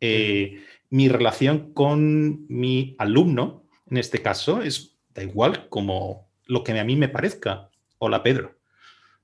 Eh, 0.00 0.62
mi 0.90 1.08
relación 1.08 1.72
con 1.72 2.46
mi 2.48 2.94
alumno, 2.98 3.64
en 3.90 3.98
este 3.98 4.22
caso, 4.22 4.62
es 4.62 4.98
da 5.14 5.22
igual 5.22 5.68
como 5.68 6.30
lo 6.46 6.64
que 6.64 6.78
a 6.78 6.84
mí 6.84 6.96
me 6.96 7.08
parezca. 7.08 7.70
Hola, 7.98 8.22
Pedro. 8.22 8.58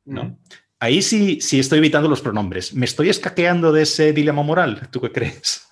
¿no? 0.05 0.39
Ahí 0.79 1.03
sí, 1.03 1.41
sí 1.41 1.59
estoy 1.59 1.79
evitando 1.79 2.09
los 2.09 2.21
pronombres. 2.21 2.75
¿Me 2.75 2.85
estoy 2.85 3.09
escaqueando 3.09 3.73
de 3.73 3.83
ese 3.83 4.13
dilema 4.13 4.43
moral? 4.43 4.89
¿Tú 4.91 5.01
qué 5.01 5.11
crees? 5.11 5.67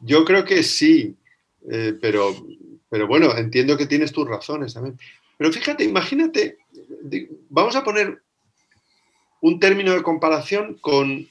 Yo 0.00 0.24
creo 0.24 0.44
que 0.44 0.62
sí. 0.62 1.16
Eh, 1.70 1.94
pero, 2.00 2.34
pero 2.88 3.06
bueno, 3.06 3.36
entiendo 3.36 3.76
que 3.76 3.86
tienes 3.86 4.12
tus 4.12 4.28
razones 4.28 4.74
también. 4.74 4.98
Pero 5.36 5.52
fíjate, 5.52 5.84
imagínate, 5.84 6.58
vamos 7.48 7.74
a 7.76 7.84
poner 7.84 8.22
un 9.40 9.58
término 9.60 9.92
de 9.92 10.02
comparación 10.02 10.78
con 10.80 11.28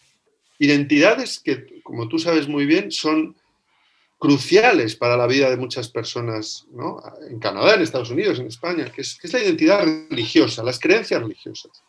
identidades 0.60 1.40
que, 1.40 1.82
como 1.84 2.08
tú 2.08 2.20
sabes 2.20 2.48
muy 2.48 2.66
bien, 2.66 2.92
son 2.92 3.36
cruciales 4.20 4.96
para 4.96 5.18
la 5.18 5.28
vida 5.28 5.50
de 5.50 5.58
muchas 5.58 5.90
personas, 5.90 6.66
¿no? 6.72 7.02
en 7.30 7.40
Canadá, 7.40 7.76
en 7.76 7.82
Estados 7.82 8.10
Unidos, 8.10 8.40
en 8.40 8.48
España, 8.48 8.86
que 8.86 9.02
es, 9.02 9.18
que 9.20 9.28
es 9.28 9.34
la 9.34 9.44
identidad 9.44 9.84
religiosa, 10.10 10.64
las 10.64 10.80
creencias 10.80 11.22
religiosas. 11.22 11.84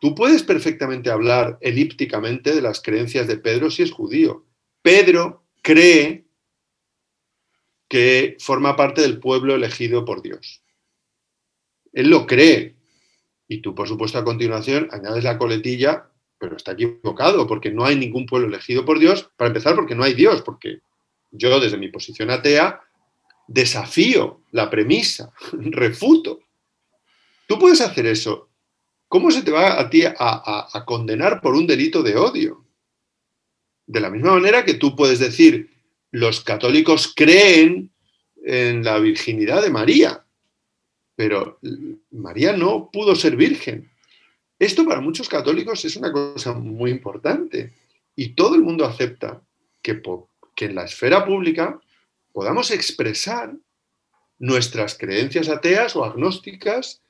Tú 0.00 0.14
puedes 0.14 0.42
perfectamente 0.42 1.10
hablar 1.10 1.58
elípticamente 1.60 2.54
de 2.54 2.62
las 2.62 2.80
creencias 2.80 3.26
de 3.26 3.38
Pedro 3.38 3.70
si 3.70 3.82
es 3.82 3.90
judío. 3.90 4.44
Pedro 4.82 5.42
cree 5.62 6.25
que 7.88 8.36
forma 8.40 8.76
parte 8.76 9.02
del 9.02 9.18
pueblo 9.18 9.54
elegido 9.54 10.04
por 10.04 10.22
Dios. 10.22 10.62
Él 11.92 12.10
lo 12.10 12.26
cree. 12.26 12.74
Y 13.48 13.58
tú, 13.58 13.74
por 13.74 13.88
supuesto, 13.88 14.18
a 14.18 14.24
continuación 14.24 14.88
añades 14.90 15.24
la 15.24 15.38
coletilla, 15.38 16.10
pero 16.38 16.56
está 16.56 16.72
equivocado, 16.72 17.46
porque 17.46 17.70
no 17.70 17.84
hay 17.84 17.96
ningún 17.96 18.26
pueblo 18.26 18.48
elegido 18.48 18.84
por 18.84 18.98
Dios, 18.98 19.30
para 19.36 19.48
empezar, 19.48 19.74
porque 19.74 19.94
no 19.94 20.02
hay 20.02 20.14
Dios, 20.14 20.42
porque 20.42 20.80
yo, 21.30 21.60
desde 21.60 21.78
mi 21.78 21.88
posición 21.88 22.30
atea, 22.30 22.80
desafío 23.46 24.42
la 24.50 24.68
premisa, 24.68 25.32
refuto. 25.52 26.40
Tú 27.46 27.58
puedes 27.58 27.80
hacer 27.80 28.06
eso. 28.06 28.48
¿Cómo 29.08 29.30
se 29.30 29.42
te 29.42 29.52
va 29.52 29.80
a 29.80 29.88
ti 29.88 30.02
a, 30.04 30.84
condenar 30.84 31.40
por 31.40 31.54
un 31.54 31.66
delito 31.66 32.02
de 32.02 32.16
odio? 32.16 32.64
De 33.86 34.00
la 34.00 34.10
misma 34.10 34.32
manera 34.32 34.64
que 34.64 34.74
tú 34.74 34.96
puedes 34.96 35.20
decir, 35.20 35.75
los 36.16 36.40
católicos 36.40 37.12
creen 37.14 37.90
en 38.42 38.82
la 38.82 38.98
virginidad 38.98 39.60
de 39.60 39.68
María, 39.68 40.24
pero 41.14 41.58
María 42.10 42.56
no 42.56 42.88
pudo 42.90 43.14
ser 43.14 43.36
virgen. 43.36 43.90
Esto 44.58 44.86
para 44.86 45.02
muchos 45.02 45.28
católicos 45.28 45.84
es 45.84 45.94
una 45.96 46.10
cosa 46.10 46.54
muy 46.54 46.90
importante 46.90 47.74
y 48.14 48.30
todo 48.30 48.54
el 48.54 48.62
mundo 48.62 48.86
acepta 48.86 49.42
que, 49.82 50.00
en 50.60 50.74
la 50.74 50.84
esfera 50.84 51.26
pública 51.26 51.78
podamos 52.32 52.70
expresar 52.70 53.54
nuestras 54.38 54.96
creencias 54.96 55.50
ateas 55.50 55.96
o 55.96 56.04
agnósticas 56.04 57.02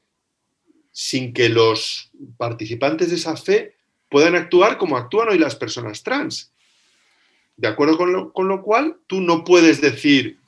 sin 0.91 1.33
que 1.33 1.49
los 1.49 2.11
participantes 2.37 3.11
de 3.11 3.17
esa 3.17 3.37
fe 3.37 3.77
puedan 4.11 4.35
actuar 4.35 4.79
como 4.79 4.97
actúan 4.97 5.29
hoy 5.29 5.39
las 5.39 5.55
personas 5.55 6.03
trans. 6.03 6.53
De 7.57 7.69
acuerdo 7.69 7.97
con 7.97 8.13
lo, 8.13 8.33
con 8.33 8.49
lo 8.49 8.63
cual, 8.63 8.97
tú 9.07 9.21
no 9.21 9.45
puedes 9.45 9.81
decir, 9.81 10.39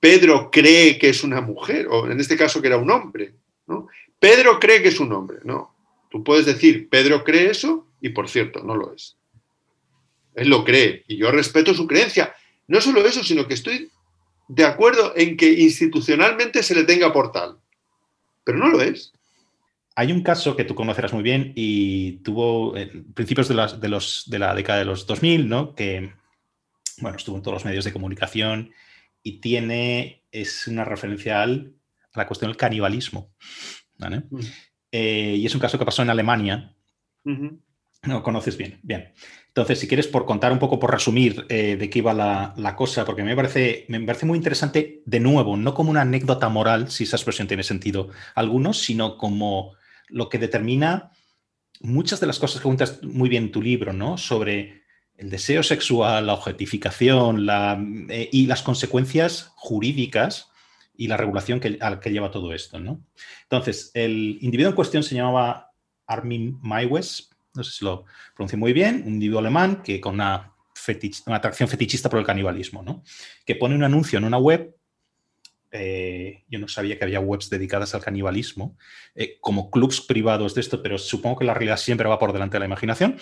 Pedro 0.00 0.50
cree 0.50 0.98
que 0.98 1.08
es 1.08 1.24
una 1.24 1.40
mujer, 1.40 1.88
o 1.88 2.10
en 2.10 2.20
este 2.20 2.36
caso 2.36 2.60
que 2.60 2.68
era 2.68 2.76
un 2.78 2.90
hombre. 2.90 3.34
¿no? 3.66 3.88
Pedro 4.18 4.58
cree 4.58 4.82
que 4.82 4.88
es 4.88 5.00
un 5.00 5.12
hombre. 5.12 5.38
No, 5.44 5.74
tú 6.10 6.24
puedes 6.24 6.46
decir, 6.46 6.88
Pedro 6.88 7.24
cree 7.24 7.50
eso, 7.50 7.86
y 8.00 8.10
por 8.10 8.28
cierto, 8.28 8.62
no 8.62 8.76
lo 8.76 8.94
es. 8.94 9.16
Él 10.34 10.48
lo 10.48 10.64
cree, 10.64 11.04
y 11.08 11.16
yo 11.16 11.30
respeto 11.30 11.74
su 11.74 11.86
creencia. 11.86 12.34
No 12.68 12.80
solo 12.80 13.04
eso, 13.04 13.24
sino 13.24 13.46
que 13.46 13.54
estoy 13.54 13.90
de 14.48 14.64
acuerdo 14.64 15.12
en 15.16 15.36
que 15.36 15.50
institucionalmente 15.52 16.62
se 16.62 16.74
le 16.74 16.84
tenga 16.84 17.12
por 17.12 17.32
tal, 17.32 17.58
pero 18.44 18.58
no 18.58 18.68
lo 18.68 18.80
es. 18.80 19.12
Hay 19.98 20.12
un 20.12 20.22
caso 20.22 20.54
que 20.54 20.62
tú 20.62 20.76
conocerás 20.76 21.12
muy 21.12 21.24
bien 21.24 21.52
y 21.56 22.18
tuvo 22.18 22.76
en 22.76 23.12
principios 23.14 23.48
de, 23.48 23.56
de, 23.80 23.88
los, 23.88 24.30
de, 24.30 24.38
la 24.38 24.54
década 24.54 24.78
de 24.78 24.84
los 24.84 25.08
2000, 25.08 25.48
¿no? 25.48 25.74
que 25.74 26.12
bueno, 27.00 27.16
estuvo 27.16 27.34
en 27.34 27.42
todos 27.42 27.56
los 27.56 27.64
medios 27.64 27.84
de 27.84 27.92
comunicación 27.92 28.70
y 29.24 29.40
tiene, 29.40 30.22
es 30.30 30.68
una 30.68 30.84
referencia 30.84 31.42
a 31.42 31.48
la 32.14 32.26
cuestión 32.28 32.48
del 32.48 32.56
canibalismo. 32.56 33.32
Eh, 34.92 35.34
y 35.36 35.44
es 35.44 35.54
un 35.56 35.60
caso 35.60 35.80
que 35.80 35.84
pasó 35.84 36.02
en 36.02 36.10
Alemania. 36.10 36.76
No 38.04 38.22
conoces 38.22 38.56
bien, 38.56 38.78
bien. 38.84 39.12
Entonces, 39.48 39.80
si 39.80 39.88
quieres, 39.88 40.06
por 40.06 40.26
contar 40.26 40.52
un 40.52 40.60
poco, 40.60 40.78
por 40.78 40.92
resumir 40.92 41.44
eh, 41.48 41.76
de 41.76 41.90
qué 41.90 41.98
iba 41.98 42.14
la, 42.14 42.76
cosa, 42.76 43.04
porque 43.04 43.24
me 43.24 43.34
parece, 43.34 43.84
me 43.88 43.98
parece 44.02 44.26
muy 44.26 44.36
interesante, 44.36 45.02
de 45.04 45.18
nuevo, 45.18 45.56
no 45.56 45.74
como 45.74 45.90
una 45.90 46.02
anécdota 46.02 46.48
moral, 46.48 46.88
si 46.88 47.02
esa 47.02 47.16
expresión 47.16 47.48
tiene 47.48 47.64
sentido 47.64 48.10
alguno, 48.36 48.72
sino 48.72 49.18
como 49.18 49.76
lo 50.08 50.28
que 50.28 50.38
determina 50.38 51.10
muchas 51.80 52.20
de 52.20 52.26
las 52.26 52.38
cosas 52.38 52.60
que 52.60 52.66
cuentas 52.66 53.02
muy 53.02 53.28
bien 53.28 53.44
en 53.44 53.52
tu 53.52 53.62
libro, 53.62 53.92
¿no? 53.92 54.18
Sobre 54.18 54.82
el 55.16 55.30
deseo 55.30 55.62
sexual, 55.62 56.26
la 56.26 56.34
objetificación 56.34 57.44
la, 57.44 57.80
eh, 58.08 58.28
y 58.32 58.46
las 58.46 58.62
consecuencias 58.62 59.52
jurídicas 59.56 60.50
y 60.96 61.08
la 61.08 61.16
regulación 61.16 61.60
que, 61.60 61.78
al 61.80 62.00
que 62.00 62.10
lleva 62.10 62.30
todo 62.30 62.52
esto, 62.52 62.78
¿no? 62.78 63.04
Entonces, 63.42 63.90
el 63.94 64.38
individuo 64.40 64.70
en 64.70 64.76
cuestión 64.76 65.02
se 65.02 65.14
llamaba 65.14 65.72
Armin 66.06 66.58
Maiwes, 66.62 67.30
no 67.54 67.64
sé 67.64 67.72
si 67.72 67.84
lo 67.84 68.04
pronuncio 68.34 68.58
muy 68.58 68.72
bien, 68.72 69.02
un 69.06 69.14
individuo 69.14 69.40
alemán 69.40 69.82
que 69.82 70.00
con 70.00 70.14
una, 70.14 70.52
una 71.26 71.36
atracción 71.36 71.68
fetichista 71.68 72.08
por 72.08 72.20
el 72.20 72.26
canibalismo, 72.26 72.82
¿no? 72.82 73.02
que 73.44 73.56
pone 73.56 73.74
un 73.74 73.84
anuncio 73.84 74.18
en 74.18 74.24
una 74.24 74.38
web. 74.38 74.74
Eh, 75.70 76.44
yo 76.48 76.58
no 76.58 76.68
sabía 76.68 76.98
que 76.98 77.04
había 77.04 77.20
webs 77.20 77.50
dedicadas 77.50 77.94
al 77.94 78.02
canibalismo, 78.02 78.76
eh, 79.14 79.38
como 79.40 79.70
clubs 79.70 80.00
privados 80.00 80.54
de 80.54 80.62
esto, 80.62 80.82
pero 80.82 80.98
supongo 80.98 81.40
que 81.40 81.44
la 81.44 81.54
realidad 81.54 81.76
siempre 81.76 82.08
va 82.08 82.18
por 82.18 82.32
delante 82.32 82.54
de 82.54 82.60
la 82.60 82.66
imaginación. 82.66 83.18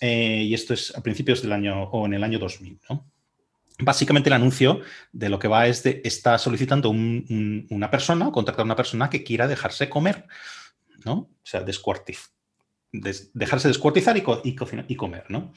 Eh, 0.00 0.44
y 0.44 0.54
esto 0.54 0.74
es 0.74 0.96
a 0.96 1.02
principios 1.02 1.42
del 1.42 1.52
año 1.52 1.84
o 1.84 2.06
en 2.06 2.14
el 2.14 2.24
año 2.24 2.38
2000. 2.38 2.78
Básicamente 3.80 4.28
el 4.28 4.34
anuncio 4.34 4.80
de 5.12 5.28
lo 5.28 5.38
que 5.38 5.48
va 5.48 5.66
es 5.66 5.82
de, 5.82 6.00
está 6.04 6.38
solicitando 6.38 6.90
una 6.90 7.90
persona, 7.90 8.30
contratar 8.30 8.60
a 8.60 8.64
una 8.64 8.76
persona 8.76 9.10
que 9.10 9.24
quiera 9.24 9.48
dejarse 9.48 9.88
comer, 9.88 10.26
¿no? 11.04 11.12
O 11.12 11.40
sea, 11.42 11.60
descuartizar 11.60 12.34
dejarse 13.32 13.68
descuartizar 13.68 14.16
y, 14.16 14.22
y, 14.44 14.96
comer, 14.96 15.24
¿no? 15.28 15.52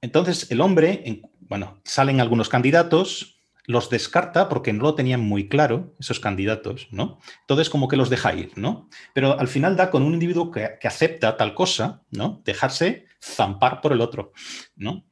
Entonces, 0.00 0.50
el 0.50 0.60
hombre, 0.60 1.22
bueno, 1.40 1.80
salen 1.84 2.20
algunos 2.20 2.48
candidatos, 2.48 3.37
los 3.68 3.90
descarta 3.90 4.48
porque 4.48 4.72
no 4.72 4.82
lo 4.82 4.94
tenían 4.94 5.20
muy 5.20 5.46
claro, 5.46 5.94
esos 6.00 6.20
candidatos, 6.20 6.88
¿no? 6.90 7.20
Entonces, 7.42 7.68
como 7.68 7.86
que 7.86 7.98
los 7.98 8.08
deja 8.08 8.34
ir, 8.34 8.50
¿no? 8.56 8.88
Pero 9.12 9.38
al 9.38 9.46
final 9.46 9.76
da 9.76 9.90
con 9.90 10.02
un 10.02 10.14
individuo 10.14 10.50
que, 10.50 10.78
acepta 10.82 11.36
tal 11.36 11.54
cosa, 11.54 12.02
¿no? 12.10 12.40
Dejarse 12.46 13.04
zampar 13.22 13.82
por 13.82 13.92
el 13.92 14.00
otro, 14.00 14.32
¿no? 14.74 15.04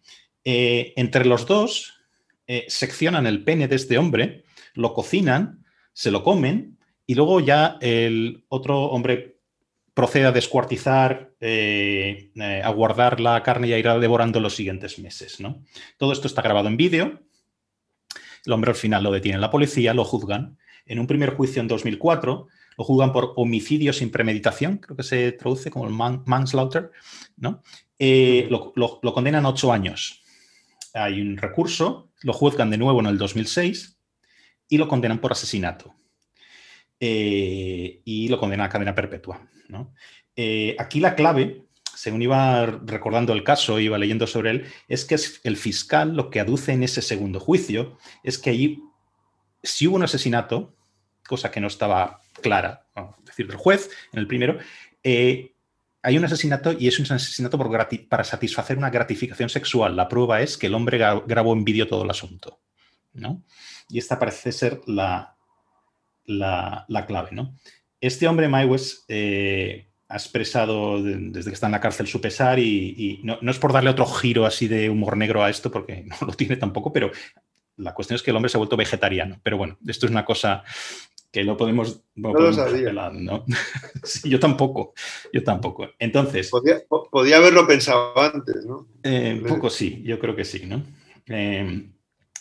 Eh, 0.42 0.94
entre 0.96 1.26
los 1.26 1.44
dos, 1.46 2.00
eh, 2.46 2.64
seccionan 2.68 3.26
el 3.26 3.44
pene 3.44 3.68
de 3.68 3.76
este 3.76 3.98
hombre, 3.98 4.44
lo 4.72 4.94
cocinan, 4.94 5.66
se 5.92 6.10
lo 6.10 6.22
comen 6.22 6.78
y 7.06 7.14
luego 7.14 7.40
ya 7.40 7.76
el 7.82 8.46
otro 8.48 8.84
hombre 8.84 9.36
procede 9.92 10.24
a 10.24 10.32
descuartizar, 10.32 11.34
eh, 11.40 12.30
a 12.64 12.70
guardar 12.70 13.20
la 13.20 13.42
carne 13.42 13.68
y 13.68 13.74
a 13.74 13.78
ir 13.78 13.86
devorando 14.00 14.40
los 14.40 14.56
siguientes 14.56 14.98
meses. 14.98 15.40
¿no? 15.40 15.62
Todo 15.98 16.14
esto 16.14 16.26
está 16.26 16.40
grabado 16.40 16.68
en 16.68 16.78
vídeo. 16.78 17.25
El 18.46 18.52
hombre 18.52 18.70
al 18.70 18.76
final 18.76 19.02
lo 19.02 19.12
detiene 19.12 19.38
la 19.38 19.50
policía, 19.50 19.92
lo 19.92 20.04
juzgan. 20.04 20.56
En 20.86 20.98
un 21.00 21.06
primer 21.06 21.34
juicio 21.34 21.60
en 21.60 21.68
2004 21.68 22.46
lo 22.78 22.84
juzgan 22.84 23.12
por 23.12 23.32
homicidio 23.36 23.92
sin 23.92 24.10
premeditación, 24.10 24.78
creo 24.78 24.96
que 24.96 25.02
se 25.02 25.32
traduce 25.32 25.70
como 25.70 25.86
el 25.86 25.92
manslaughter, 25.92 26.90
¿no? 27.36 27.62
Eh, 27.98 28.46
lo, 28.50 28.72
lo, 28.76 29.12
condenan 29.14 29.46
a 29.46 29.48
ocho 29.48 29.72
años. 29.72 30.22
Hay 30.92 31.20
un 31.20 31.38
recurso, 31.38 32.10
lo 32.22 32.32
juzgan 32.34 32.70
de 32.70 32.76
nuevo 32.76 33.00
en 33.00 33.06
el 33.06 33.18
2006 33.18 33.98
y 34.68 34.78
lo 34.78 34.88
condenan 34.88 35.20
por 35.20 35.32
asesinato. 35.32 35.94
Eh, 36.98 38.00
y 38.04 38.28
lo 38.28 38.38
condena 38.38 38.64
a 38.64 38.68
cadena 38.68 38.94
perpetua. 38.94 39.48
Eh, 40.34 40.76
aquí 40.78 41.00
la 41.00 41.14
clave, 41.14 41.65
según 41.96 42.22
iba 42.22 42.66
recordando 42.66 43.32
el 43.32 43.42
caso, 43.42 43.80
iba 43.80 43.98
leyendo 43.98 44.26
sobre 44.26 44.50
él, 44.50 44.66
es 44.86 45.04
que 45.04 45.16
el 45.44 45.56
fiscal 45.56 46.14
lo 46.14 46.30
que 46.30 46.40
aduce 46.40 46.72
en 46.72 46.82
ese 46.82 47.02
segundo 47.02 47.40
juicio 47.40 47.98
es 48.22 48.38
que 48.38 48.50
allí, 48.50 48.82
si 49.62 49.86
hubo 49.86 49.96
un 49.96 50.04
asesinato, 50.04 50.76
cosa 51.26 51.50
que 51.50 51.60
no 51.60 51.66
estaba 51.66 52.20
clara, 52.42 52.86
es 52.94 53.24
decir, 53.24 53.48
del 53.48 53.56
juez 53.56 53.90
en 54.12 54.20
el 54.20 54.26
primero, 54.26 54.58
eh, 55.02 55.54
hay 56.02 56.18
un 56.18 56.24
asesinato 56.24 56.72
y 56.72 56.86
es 56.86 57.00
un 57.00 57.10
asesinato 57.10 57.58
para 58.08 58.24
satisfacer 58.24 58.78
una 58.78 58.90
gratificación 58.90 59.48
sexual. 59.48 59.96
La 59.96 60.08
prueba 60.08 60.40
es 60.40 60.56
que 60.56 60.68
el 60.68 60.74
hombre 60.74 60.98
grabó 60.98 61.52
en 61.52 61.64
vídeo 61.64 61.88
todo 61.88 62.04
el 62.04 62.10
asunto. 62.10 62.60
¿no? 63.12 63.42
Y 63.88 63.98
esta 63.98 64.18
parece 64.18 64.52
ser 64.52 64.80
la, 64.86 65.36
la, 66.26 67.06
clave. 67.08 67.30
¿no? 67.32 67.56
Este 68.00 68.28
hombre, 68.28 68.48
Maiwes, 68.48 69.04
eh, 69.08 69.85
ha 70.08 70.16
expresado 70.16 71.02
desde 71.02 71.50
que 71.50 71.54
está 71.54 71.66
en 71.66 71.72
la 71.72 71.80
cárcel 71.80 72.06
su 72.06 72.20
pesar 72.20 72.58
y, 72.58 73.20
no, 73.24 73.38
es 73.50 73.58
por 73.58 73.72
darle 73.72 73.90
otro 73.90 74.06
giro 74.06 74.46
así 74.46 74.68
de 74.68 74.88
humor 74.88 75.16
negro 75.16 75.42
a 75.42 75.50
esto, 75.50 75.70
porque 75.70 76.04
no 76.20 76.26
lo 76.26 76.32
tiene 76.32 76.56
tampoco, 76.56 76.92
pero 76.92 77.10
la 77.76 77.92
cuestión 77.92 78.16
es 78.16 78.22
que 78.22 78.30
el 78.30 78.36
hombre 78.36 78.48
se 78.48 78.56
ha 78.56 78.58
vuelto 78.58 78.76
vegetariano. 78.76 79.38
Pero 79.42 79.58
bueno, 79.58 79.78
esto 79.86 80.06
es 80.06 80.12
una 80.12 80.24
cosa 80.24 80.62
que 81.30 81.44
lo 81.44 81.56
podemos... 81.56 82.02
no 82.14 82.32
lo 82.32 82.52
sabía. 82.52 82.92
¿no? 82.92 83.44
yo 84.24 84.40
tampoco, 84.40 84.94
yo 85.32 85.42
tampoco. 85.42 85.88
Entonces... 85.98 86.50
Podía, 86.50 87.36
haberlo 87.36 87.66
pensado 87.66 88.18
antes, 88.18 88.64
¿no? 88.64 88.86
Eh, 89.02 89.38
un 89.42 89.48
poco 89.48 89.68
sí, 89.68 90.02
yo 90.04 90.18
creo 90.18 90.34
que 90.34 90.44
sí, 90.44 90.64
¿no? 90.66 90.82
Eh, 91.26 91.90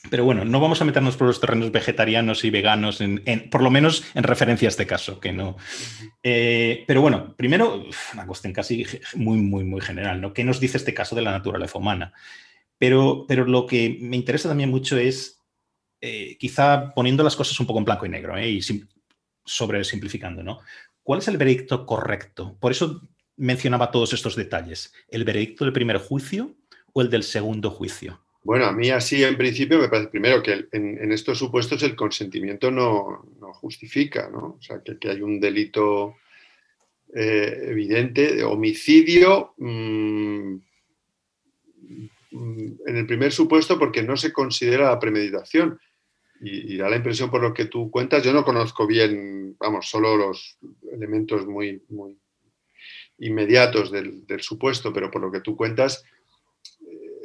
pero 0.10 0.26
bueno, 0.26 0.46
no 0.46 0.60
vamos 0.60 0.82
a 0.82 0.86
meternos 0.86 1.18
por 1.18 1.28
los 1.28 1.40
terrenos 1.40 1.72
vegetarianos 1.72 2.44
y 2.44 2.50
veganos, 2.50 3.00
por 3.52 3.62
lo 3.62 3.70
menos 3.70 4.04
en 4.14 4.24
referencia 4.24 4.68
a 4.68 4.70
este 4.70 4.88
caso, 4.88 5.20
que 5.20 5.32
no. 5.32 5.58
Eh, 6.24 6.84
pero 6.88 7.02
bueno, 7.02 7.36
primero, 7.36 7.86
una 8.14 8.26
cuestión 8.26 8.54
casi 8.54 8.86
muy, 9.16 9.38
muy, 9.38 9.64
muy 9.64 9.82
general, 9.82 10.22
¿no? 10.22 10.34
¿Qué 10.34 10.44
nos 10.44 10.60
dice 10.60 10.78
este 10.78 10.94
caso 10.94 11.16
de 11.16 11.22
la 11.22 11.32
naturaleza 11.32 11.78
humana? 11.78 12.14
Pero, 12.78 13.26
pero 13.28 13.46
lo 13.46 13.66
que 13.66 13.98
me 14.02 14.18
interesa 14.18 14.50
también 14.50 14.70
mucho 14.70 14.98
es, 14.98 15.40
eh, 16.02 16.38
quizá 16.38 16.94
poniendo 16.94 17.24
las 17.24 17.36
cosas 17.36 17.60
un 17.60 17.68
poco 17.68 17.80
en 17.80 17.86
blanco 17.86 18.06
y 18.06 18.10
negro, 18.10 18.38
¿eh? 18.38 18.50
y 18.50 18.62
sobre 19.46 19.84
simplificando, 19.84 20.44
¿no? 20.44 20.60
¿Cuál 21.04 21.20
es 21.20 21.28
el 21.28 21.38
veredicto 21.38 21.86
correcto? 21.86 22.58
Por 22.60 22.72
eso 22.72 23.02
mencionaba 23.38 23.92
todos 23.92 24.14
estos 24.14 24.36
detalles. 24.36 24.94
¿El 25.08 25.24
veredicto 25.24 25.64
del 25.64 25.74
primer 25.74 25.98
juicio 25.98 26.56
o 26.94 27.02
el 27.02 27.10
del 27.10 27.24
segundo 27.24 27.70
juicio? 27.70 28.25
Bueno, 28.46 28.66
a 28.68 28.72
mí 28.72 28.92
así 28.92 29.24
en 29.24 29.38
principio 29.38 29.80
me 29.80 29.90
parece 29.90 30.10
primero 30.10 30.44
que 30.44 30.68
en, 30.72 31.12
estos 31.12 31.40
supuestos 31.40 31.82
el 31.82 31.96
consentimiento 31.96 32.70
no, 32.70 33.26
justifica, 33.54 34.30
¿no? 34.30 34.58
O 34.60 34.62
sea, 34.62 34.84
que, 34.84 35.10
hay 35.10 35.20
un 35.24 35.40
delito 35.40 36.18
eh, 37.12 37.70
evidente 37.72 38.36
de 38.36 38.44
homicidio 38.44 39.56
mm, 39.58 40.58
en 42.32 42.96
el 42.96 43.08
primer 43.08 43.32
supuesto 43.32 43.80
porque 43.80 44.04
no 44.04 44.16
se 44.16 44.32
considera 44.32 44.92
la 44.92 45.00
premeditación. 45.00 45.80
Y, 46.40 46.78
da 46.78 46.88
la 46.88 46.98
impresión 46.98 47.32
por 47.32 47.42
lo 47.42 47.52
que 47.52 47.66
tú 47.66 47.90
cuentas, 47.90 48.22
yo 48.22 48.32
no 48.32 48.46
conozco 48.46 48.86
bien, 48.86 49.56
vamos, 49.58 49.90
solo 49.90 50.18
los 50.18 50.60
elementos 50.92 51.48
muy 51.48 51.82
inmediatos 53.18 53.92
del 53.92 54.42
supuesto, 54.42 54.94
pero 54.94 55.10
por 55.10 55.24
lo 55.24 55.32
que 55.32 55.42
tú 55.42 55.56
cuentas, 55.56 56.06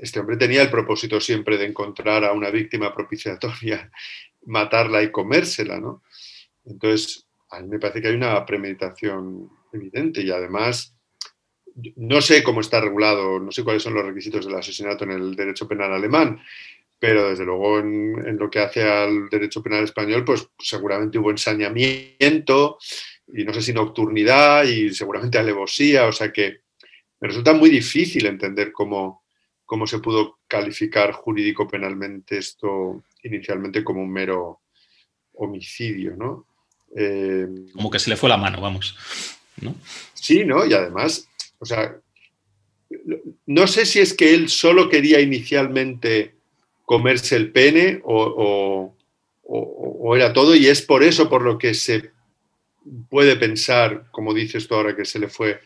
este 0.01 0.19
hombre 0.19 0.37
tenía 0.37 0.63
el 0.63 0.71
propósito 0.71 1.21
siempre 1.21 1.59
de 1.59 1.67
encontrar 1.67 2.25
a 2.25 2.33
una 2.33 2.51
víctima 2.51 2.95
propiciatoria, 2.95 3.91
matarla 4.47 5.03
y 5.03 5.13
comérsela, 5.13 5.79
¿no? 5.79 6.03
Entonces, 6.65 7.27
a 7.51 7.61
mí 7.61 7.69
me 7.69 7.79
parece 7.79 8.01
que 8.01 8.09
hay 8.09 8.15
una 8.15 8.45
premeditación 8.47 9.51
evidente 9.73 10.23
y 10.23 10.31
además 10.31 10.97
no 11.97 12.21
sé 12.21 12.43
cómo 12.43 12.61
está 12.61 12.81
regulado, 12.81 13.39
no 13.39 13.53
sé 13.53 13.63
cuáles 13.63 13.83
son 13.83 13.95
los 13.95 14.05
requisitos 14.05 14.47
del 14.47 14.57
asesinato 14.57 15.05
en 15.05 15.13
el 15.13 15.37
derecho 15.37 15.69
penal 15.69 15.93
alemán, 15.93 16.41
pero 16.99 17.29
desde 17.29 17.45
luego 17.45 17.79
en, 17.79 18.37
lo 18.39 18.51
que 18.51 18.61
hace 18.61 18.83
al 18.83 19.29
derecho 19.29 19.63
penal 19.63 19.85
español, 19.85 20.25
pues 20.25 20.49
seguramente 20.59 21.19
hubo 21.19 21.31
ensañamiento 21.31 22.79
y 23.29 23.45
no 23.45 23.55
sé 23.55 23.63
si 23.63 23.73
nocturnidad 23.73 24.65
y 24.65 24.93
seguramente 24.93 25.39
alevosía, 25.39 26.07
o 26.07 26.13
sea 26.13 26.33
que 26.33 26.61
me 27.21 27.29
resulta 27.29 27.53
muy 27.53 27.71
difícil 27.71 28.27
entender 28.27 28.73
cómo, 28.73 29.20
cómo 29.71 29.87
se 29.87 30.01
pudo 30.01 30.41
calificar 30.49 31.13
jurídico-penalmente 31.13 32.39
esto 32.39 33.05
inicialmente 33.23 33.85
como 33.85 34.03
un 34.03 34.11
mero 34.11 34.63
homicidio, 35.35 36.17
¿no? 36.17 36.45
Eh, 36.97 37.47
como 37.73 37.89
que 37.89 38.01
se 38.01 38.11
le 38.11 38.17
fue 38.17 38.29
la 38.29 38.37
mano, 38.37 38.61
vamos. 38.61 38.97
Sí, 40.13 40.45
¿no? 40.45 40.67
Y 40.67 40.75
además, 40.75 41.29
o 41.61 41.65
sea, 41.65 41.97
no 43.47 43.69
sé 43.69 43.87
si 43.87 44.01
es 44.01 44.13
que 44.13 44.35
él 44.35 44.49
solo 44.49 44.89
quería 44.89 45.21
inicialmente 45.21 46.35
comerse 46.85 47.37
el 47.37 47.53
pene 47.53 48.01
o, 48.03 48.93
o, 49.45 50.17
era 50.17 50.33
todo 50.33 50.57
y 50.57 50.67
es 50.67 50.83
por 50.83 51.05
eso 51.05 51.31
por 51.31 51.43
lo 51.43 51.59
que 51.59 51.75
se 51.75 52.11
puede 53.09 53.37
pensar, 53.37 54.07
como 54.11 54.35
dices 54.35 54.67
tú 54.67 54.75
ahora, 54.75 54.97
que 54.97 55.05
se 55.05 55.21
le 55.21 55.29
fue 55.29 55.61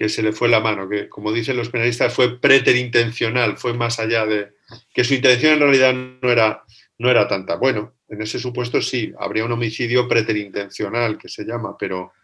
que 0.00 0.08
se 0.08 0.22
le 0.22 0.32
fue 0.32 0.48
la 0.48 0.60
mano, 0.60 0.88
que 0.88 1.10
como 1.10 1.30
dicen 1.30 1.58
los 1.58 1.68
penalistas 1.68 2.14
fue 2.14 2.40
preterintencional, 2.40 3.58
fue 3.58 3.74
más 3.74 4.00
allá 4.00 4.24
de 4.24 4.54
que 4.94 5.04
su 5.04 5.12
intención 5.12 5.52
en 5.52 5.60
realidad 5.60 5.92
no 5.92 6.32
era, 6.32 6.64
no 6.96 7.10
era 7.10 7.28
tanta. 7.28 7.56
Bueno, 7.56 7.96
en 8.08 8.22
ese 8.22 8.38
supuesto 8.38 8.80
sí, 8.80 9.12
habría 9.18 9.44
un 9.44 9.52
homicidio 9.52 10.08
preterintencional 10.08 11.18
que 11.18 11.28
se 11.28 11.44
llama, 11.44 11.76
pero, 11.78 12.14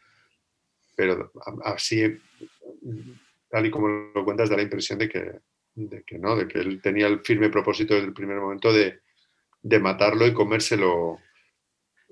pero 0.97 1.31
así, 1.64 2.16
tal 3.51 3.66
y 3.66 3.70
como 3.70 4.11
lo 4.14 4.24
cuentas, 4.24 4.49
da 4.49 4.57
la 4.57 4.62
impresión 4.62 4.99
de 4.99 5.11
que, 5.11 5.33
que 6.07 6.18
no, 6.18 6.35
de 6.35 6.49
que 6.49 6.61
él 6.61 6.81
tenía 6.81 7.09
el 7.09 7.20
firme 7.20 7.51
propósito 7.51 7.93
desde 7.93 8.09
el 8.09 8.14
primer 8.14 8.39
momento 8.39 8.72
de, 8.72 9.01
matarlo 9.81 10.27
y 10.27 10.33
comérselo. 10.33 11.18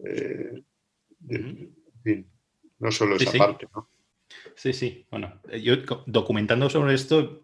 Eh, 0.04 0.62
no 2.80 2.92
solo 2.92 3.16
esa 3.16 3.32
parte, 3.38 3.66
¿no? 3.74 3.93
Sí, 4.56 4.72
sí. 4.72 5.06
Bueno, 5.10 5.40
eh, 5.50 5.60
yo 5.60 5.76
documentando 6.06 6.70
sobre 6.70 6.94
esto, 6.94 7.42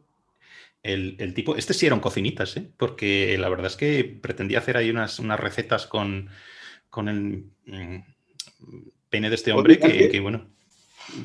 el, 0.82 1.34
tipo, 1.34 1.56
este 1.56 1.74
sí 1.74 1.86
eran 1.86 2.00
cocinitas, 2.00 2.56
¿eh? 2.56 2.70
porque 2.76 3.36
la 3.38 3.48
verdad 3.48 3.66
es 3.66 3.76
que 3.76 4.04
pretendía 4.04 4.58
hacer 4.58 4.76
ahí 4.76 4.90
unas, 4.90 5.18
unas 5.18 5.38
recetas 5.38 5.86
con, 5.86 6.30
con 6.88 7.08
el 7.08 7.44
mm, 7.66 7.98
pene 9.10 9.28
de 9.28 9.34
este 9.34 9.52
hombre 9.52 9.78
que, 9.78 10.20
bueno. 10.20 10.46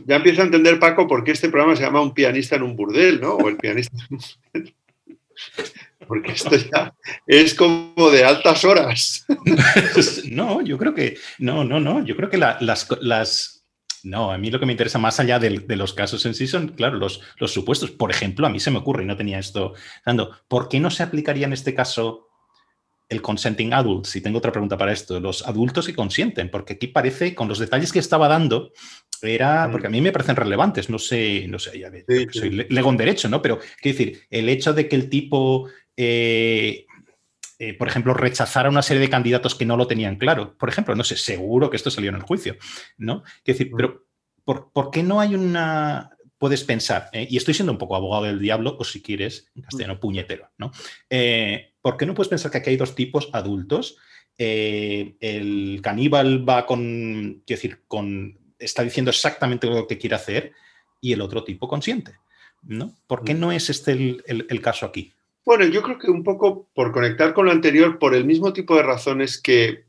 Ya 0.06 0.16
empiezo 0.16 0.42
a 0.42 0.46
entender, 0.46 0.80
Paco, 0.80 1.08
por 1.08 1.24
qué 1.24 1.32
este 1.32 1.50
programa 1.50 1.76
se 1.76 1.84
llama 1.84 2.02
Un 2.02 2.14
pianista 2.14 2.56
en 2.56 2.64
un 2.64 2.76
burdel, 2.76 3.22
¿no? 3.22 3.36
O 3.36 3.48
el 3.48 3.58
pianista 3.58 3.96
en 4.10 4.16
un 4.16 4.24
burdel. 4.54 4.76
Porque 6.08 6.34
esto 6.34 6.56
ya 6.56 6.94
es 7.26 7.54
como 7.54 8.10
de 8.12 8.24
altas 8.24 8.64
horas. 8.66 9.26
No, 10.30 10.62
yo 10.62 10.78
creo 10.78 10.94
que. 10.94 11.18
No, 11.40 11.64
no, 11.64 11.80
no. 11.80 12.04
Yo 12.04 12.16
creo 12.16 12.30
que 12.30 12.38
las, 12.38 12.88
las 13.02 13.55
no, 14.06 14.32
a 14.32 14.38
mí 14.38 14.52
lo 14.52 14.60
que 14.60 14.68
me 14.68 14.74
interesa 14.74 15.00
más 15.00 15.20
allá 15.20 15.40
de, 15.40 15.64
los 15.76 15.94
casos 15.94 16.26
en 16.28 16.36
sí 16.36 16.46
son, 16.46 16.70
claro, 16.70 16.98
los, 16.98 17.22
los, 17.40 17.52
supuestos. 17.52 17.90
Por 17.90 18.12
ejemplo, 18.12 18.46
a 18.46 18.52
mí 18.52 18.60
se 18.60 18.70
me 18.70 18.78
ocurre, 18.78 19.04
y 19.04 19.08
no 19.08 19.18
tenía 19.18 19.40
esto 19.40 19.74
dando, 20.06 20.38
¿por 20.48 20.70
qué 20.70 20.80
no 20.80 20.92
se 20.92 21.02
aplicaría 21.02 21.48
en 21.48 21.54
este 21.54 21.74
caso 21.74 22.30
el 23.10 23.24
consenting 23.24 23.74
adult? 23.74 24.06
Si 24.06 24.22
tengo 24.22 24.38
otra 24.38 24.52
pregunta 24.52 24.78
para 24.78 24.94
esto, 24.94 25.20
los 25.20 25.46
adultos 25.48 25.88
que 25.88 25.96
consienten, 25.96 26.52
porque 26.52 26.74
aquí 26.74 26.88
parece, 26.88 27.34
con 27.34 27.48
los 27.48 27.58
detalles 27.58 27.92
que 27.92 27.98
estaba 27.98 28.28
dando, 28.28 28.72
era, 29.24 29.68
mm. 29.68 29.72
porque 29.72 29.88
a 29.88 29.90
mí 29.90 30.02
me 30.02 30.12
parecen 30.12 30.36
relevantes, 30.36 30.88
no 30.88 31.00
sé, 31.00 31.48
no 31.48 31.58
sé, 31.58 31.80
ya 31.80 31.92
soy 32.32 32.52
lego 32.70 32.92
en 32.92 32.98
derecho, 32.98 33.28
¿no? 33.28 33.42
Pero, 33.42 33.58
quiero 33.82 33.98
decir, 33.98 34.22
el 34.30 34.50
hecho 34.50 34.74
de 34.74 34.88
que 34.88 34.96
el 34.96 35.10
tipo... 35.10 35.68
Eh, 35.98 36.86
eh, 37.58 37.74
por 37.74 37.88
ejemplo, 37.88 38.14
rechazar 38.14 38.66
a 38.66 38.70
una 38.70 38.82
serie 38.82 39.02
de 39.02 39.10
candidatos 39.10 39.56
que 39.56 39.66
no 39.66 39.78
lo 39.78 39.88
tenían 39.88 40.18
claro. 40.18 40.58
Por 40.58 40.68
ejemplo, 40.68 40.94
no 40.96 41.04
sé, 41.04 41.16
seguro 41.16 41.70
que 41.70 41.78
esto 41.78 41.90
salió 41.90 42.10
en 42.10 42.18
el 42.18 42.22
juicio, 42.22 42.58
¿no? 42.98 43.24
Quiero 43.44 43.58
decir, 43.58 43.72
pero 43.76 44.06
¿por, 44.44 44.92
qué 44.92 45.04
no 45.04 45.20
hay 45.20 45.36
una... 45.36 46.12
Puedes 46.38 46.66
pensar, 46.66 47.10
eh, 47.14 47.26
y 47.30 47.38
estoy 47.38 47.54
siendo 47.54 47.72
un 47.72 47.78
poco 47.78 47.96
abogado 47.96 48.26
del 48.26 48.40
diablo, 48.40 48.76
o 48.78 48.84
si 48.84 49.02
quieres, 49.02 49.50
en 49.56 49.62
castellano, 49.62 50.02
puñetero, 50.02 50.52
¿no? 50.58 50.72
Eh, 51.10 51.76
¿Por 51.82 51.96
qué 51.96 52.06
no 52.06 52.14
puedes 52.14 52.30
pensar 52.30 52.52
que 52.52 52.58
aquí 52.58 52.72
hay 52.72 52.78
dos 52.78 52.96
tipos 52.96 53.30
adultos? 53.34 53.98
el 54.38 55.80
caníbal 55.82 56.48
va 56.48 56.66
con, 56.66 57.42
quiero 57.48 57.58
decir, 57.58 57.84
con, 57.88 58.38
está 58.60 58.84
diciendo 58.84 59.10
exactamente 59.10 59.66
lo 59.66 59.88
que 59.88 59.98
quiere 59.98 60.18
hacer 60.18 60.52
y 61.00 61.14
el 61.14 61.22
otro 61.22 61.46
tipo 61.46 61.70
consiente, 61.70 62.16
¿no? 62.62 62.94
¿Por 63.08 63.24
qué 63.24 63.34
no 63.34 63.54
es 63.54 63.70
este 63.70 63.94
el 64.28 64.62
caso 64.62 64.86
aquí? 64.86 65.14
Bueno, 65.46 65.66
yo 65.66 65.84
creo 65.84 66.00
que 66.00 66.10
un 66.10 66.24
poco 66.24 66.68
por 66.74 66.92
conectar 66.92 67.36
con 67.36 67.46
lo 67.46 67.52
anterior, 67.52 68.00
por 68.00 68.16
el 68.16 68.26
mismo 68.26 68.52
tipo 68.52 68.76
de 68.76 68.82
razones 68.82 69.40
que 69.40 69.86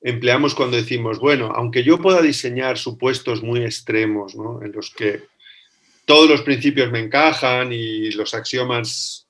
empleamos 0.00 0.54
cuando 0.54 0.76
decimos, 0.76 1.20
bueno, 1.20 1.52
aunque 1.54 1.84
yo 1.84 1.98
pueda 1.98 2.20
diseñar 2.20 2.76
supuestos 2.76 3.42
muy 3.42 3.62
extremos, 3.62 4.34
¿no? 4.34 4.60
en 4.62 4.72
los 4.72 4.90
que 4.90 5.24
todos 6.06 6.28
los 6.28 6.42
principios 6.42 6.90
me 6.90 6.98
encajan 6.98 7.72
y 7.72 8.10
los 8.12 8.34
axiomas 8.34 9.28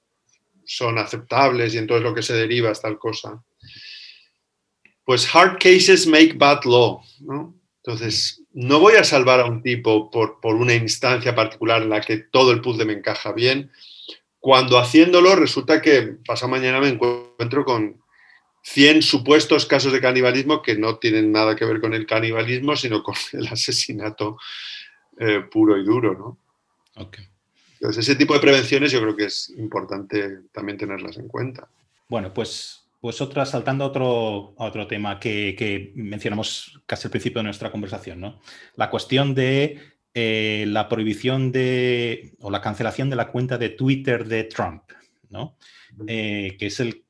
son 0.65 0.97
aceptables 0.99 1.75
y 1.75 1.79
entonces 1.79 2.05
lo 2.05 2.15
que 2.15 2.23
se 2.23 2.35
deriva 2.35 2.71
es 2.71 2.81
tal 2.81 2.99
cosa, 2.99 3.43
pues 5.05 5.29
hard 5.35 5.59
cases 5.59 6.07
make 6.07 6.35
bad 6.35 6.65
law. 6.65 7.03
¿no? 7.21 7.55
Entonces, 7.85 8.43
no 8.53 8.79
voy 8.79 8.95
a 8.95 9.05
salvar 9.05 9.41
a 9.41 9.47
un 9.47 9.63
tipo 9.63 10.11
por, 10.11 10.41
por 10.41 10.55
una 10.55 10.75
instancia 10.75 11.35
particular 11.35 11.83
en 11.83 11.91
la 11.91 12.01
que 12.01 12.19
todo 12.19 12.53
el 12.53 12.63
puzzle 12.63 12.87
me 12.87 12.93
encaja 12.95 13.33
bien, 13.33 13.71
cuando 14.41 14.79
haciéndolo 14.79 15.37
resulta 15.37 15.83
que 15.83 16.17
pasado 16.27 16.51
mañana 16.51 16.81
me 16.81 16.89
encuentro 16.89 17.65
con 17.65 18.01
100 18.63 19.03
supuestos 19.03 19.67
casos 19.67 19.93
de 19.93 20.01
canibalismo 20.01 20.63
que 20.63 20.77
no 20.77 20.99
tienen 20.99 21.31
nada 21.33 21.57
que 21.57 21.65
ver 21.65 21.81
con 21.81 21.95
el 21.95 22.07
canibalismo, 22.07 22.75
sino 22.77 23.03
con 23.03 23.15
el 23.33 23.47
asesinato 23.47 24.39
eh, 25.19 25.43
puro 25.51 25.77
y 25.77 25.85
duro, 25.85 26.15
¿no? 26.15 26.39
Entonces, 27.81 28.07
ese 28.07 28.17
tipo 28.17 28.35
de 28.35 28.41
prevenciones 28.41 28.93
yo 28.93 29.01
creo 29.01 29.17
que 29.17 29.25
es 29.25 29.51
importante 29.57 30.41
también 30.53 30.77
tenerlas 30.77 31.17
en 31.17 31.29
cuenta. 31.29 31.67
Bueno, 32.09 32.35
pues, 32.35 32.85
pues 33.01 33.23
otra, 33.23 33.47
saltando 33.47 33.85
a 33.85 33.87
otro, 33.87 34.53
otro 34.57 34.87
tema 34.87 35.19
que, 35.19 35.55
que 35.57 35.93
mencionamos 35.95 36.79
casi 36.85 37.07
al 37.07 37.11
principio 37.11 37.39
de 37.39 37.45
nuestra 37.45 37.71
conversación, 37.71 38.21
¿no? 38.21 38.39
La 38.77 38.91
cuestión 38.91 39.35
de 39.35 39.90
eh, 40.15 40.65
la 40.69 40.89
prohibición 40.89 41.53
de 41.53 42.35
o 42.41 42.51
la 42.51 42.61
cancelación 42.61 43.11
de 43.11 43.17
la 43.17 43.31
cuenta 43.31 43.59
de 43.59 43.71
Twitter 43.71 44.27
de 44.27 44.45
Trump, 44.45 44.83
¿no? 45.29 45.57
Eh, 46.07 46.57
que 46.59 46.67
es 46.67 46.81
el, 46.81 47.05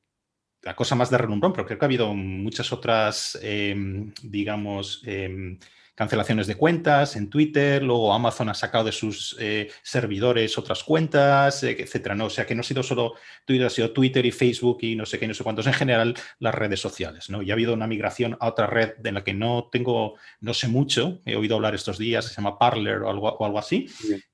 la 0.61 0.75
cosa 0.75 0.95
más 0.95 1.09
de 1.09 1.17
renombrón, 1.17 1.53
pero 1.53 1.65
creo 1.65 1.79
que 1.79 1.85
ha 1.85 1.87
habido 1.87 2.13
muchas 2.13 2.71
otras, 2.71 3.39
em, 3.41 4.13
digamos, 4.21 5.01
em, 5.05 5.57
cancelaciones 5.95 6.47
de 6.47 6.55
cuentas 6.55 7.15
en 7.15 7.29
Twitter, 7.29 7.83
luego 7.83 8.13
Amazon 8.13 8.49
ha 8.49 8.53
sacado 8.53 8.85
de 8.85 8.91
sus 8.91 9.35
eh, 9.39 9.69
servidores 9.83 10.57
otras 10.57 10.83
cuentas, 10.83 11.63
eh, 11.63 11.75
etcétera. 11.79 12.15
¿no? 12.15 12.25
O 12.25 12.29
sea 12.29 12.45
que 12.45 12.55
no 12.55 12.61
ha 12.61 12.63
sido 12.63 12.81
solo 12.81 13.13
Twitter, 13.45 13.67
ha 13.67 13.69
sido 13.69 13.91
Twitter 13.91 14.25
y 14.25 14.31
Facebook 14.31 14.79
y 14.81 14.95
no 14.95 15.05
sé 15.05 15.19
qué, 15.19 15.27
no 15.27 15.33
sé 15.33 15.43
cuántos, 15.43 15.67
en 15.67 15.73
general 15.73 16.15
las 16.39 16.55
redes 16.55 16.79
sociales. 16.79 17.29
¿no? 17.29 17.41
Y 17.41 17.51
ha 17.51 17.53
habido 17.53 17.73
una 17.73 17.87
migración 17.87 18.37
a 18.39 18.47
otra 18.47 18.67
red 18.67 18.95
de 18.97 19.11
la 19.11 19.23
que 19.23 19.33
no 19.33 19.69
tengo, 19.71 20.15
no 20.39 20.53
sé 20.53 20.67
mucho, 20.67 21.19
he 21.25 21.35
oído 21.35 21.55
hablar 21.55 21.75
estos 21.75 21.97
días, 21.97 22.25
se 22.25 22.35
llama 22.35 22.57
Parler 22.57 23.03
o 23.03 23.09
algo, 23.09 23.29
o 23.29 23.45
algo 23.45 23.59
así, 23.59 23.87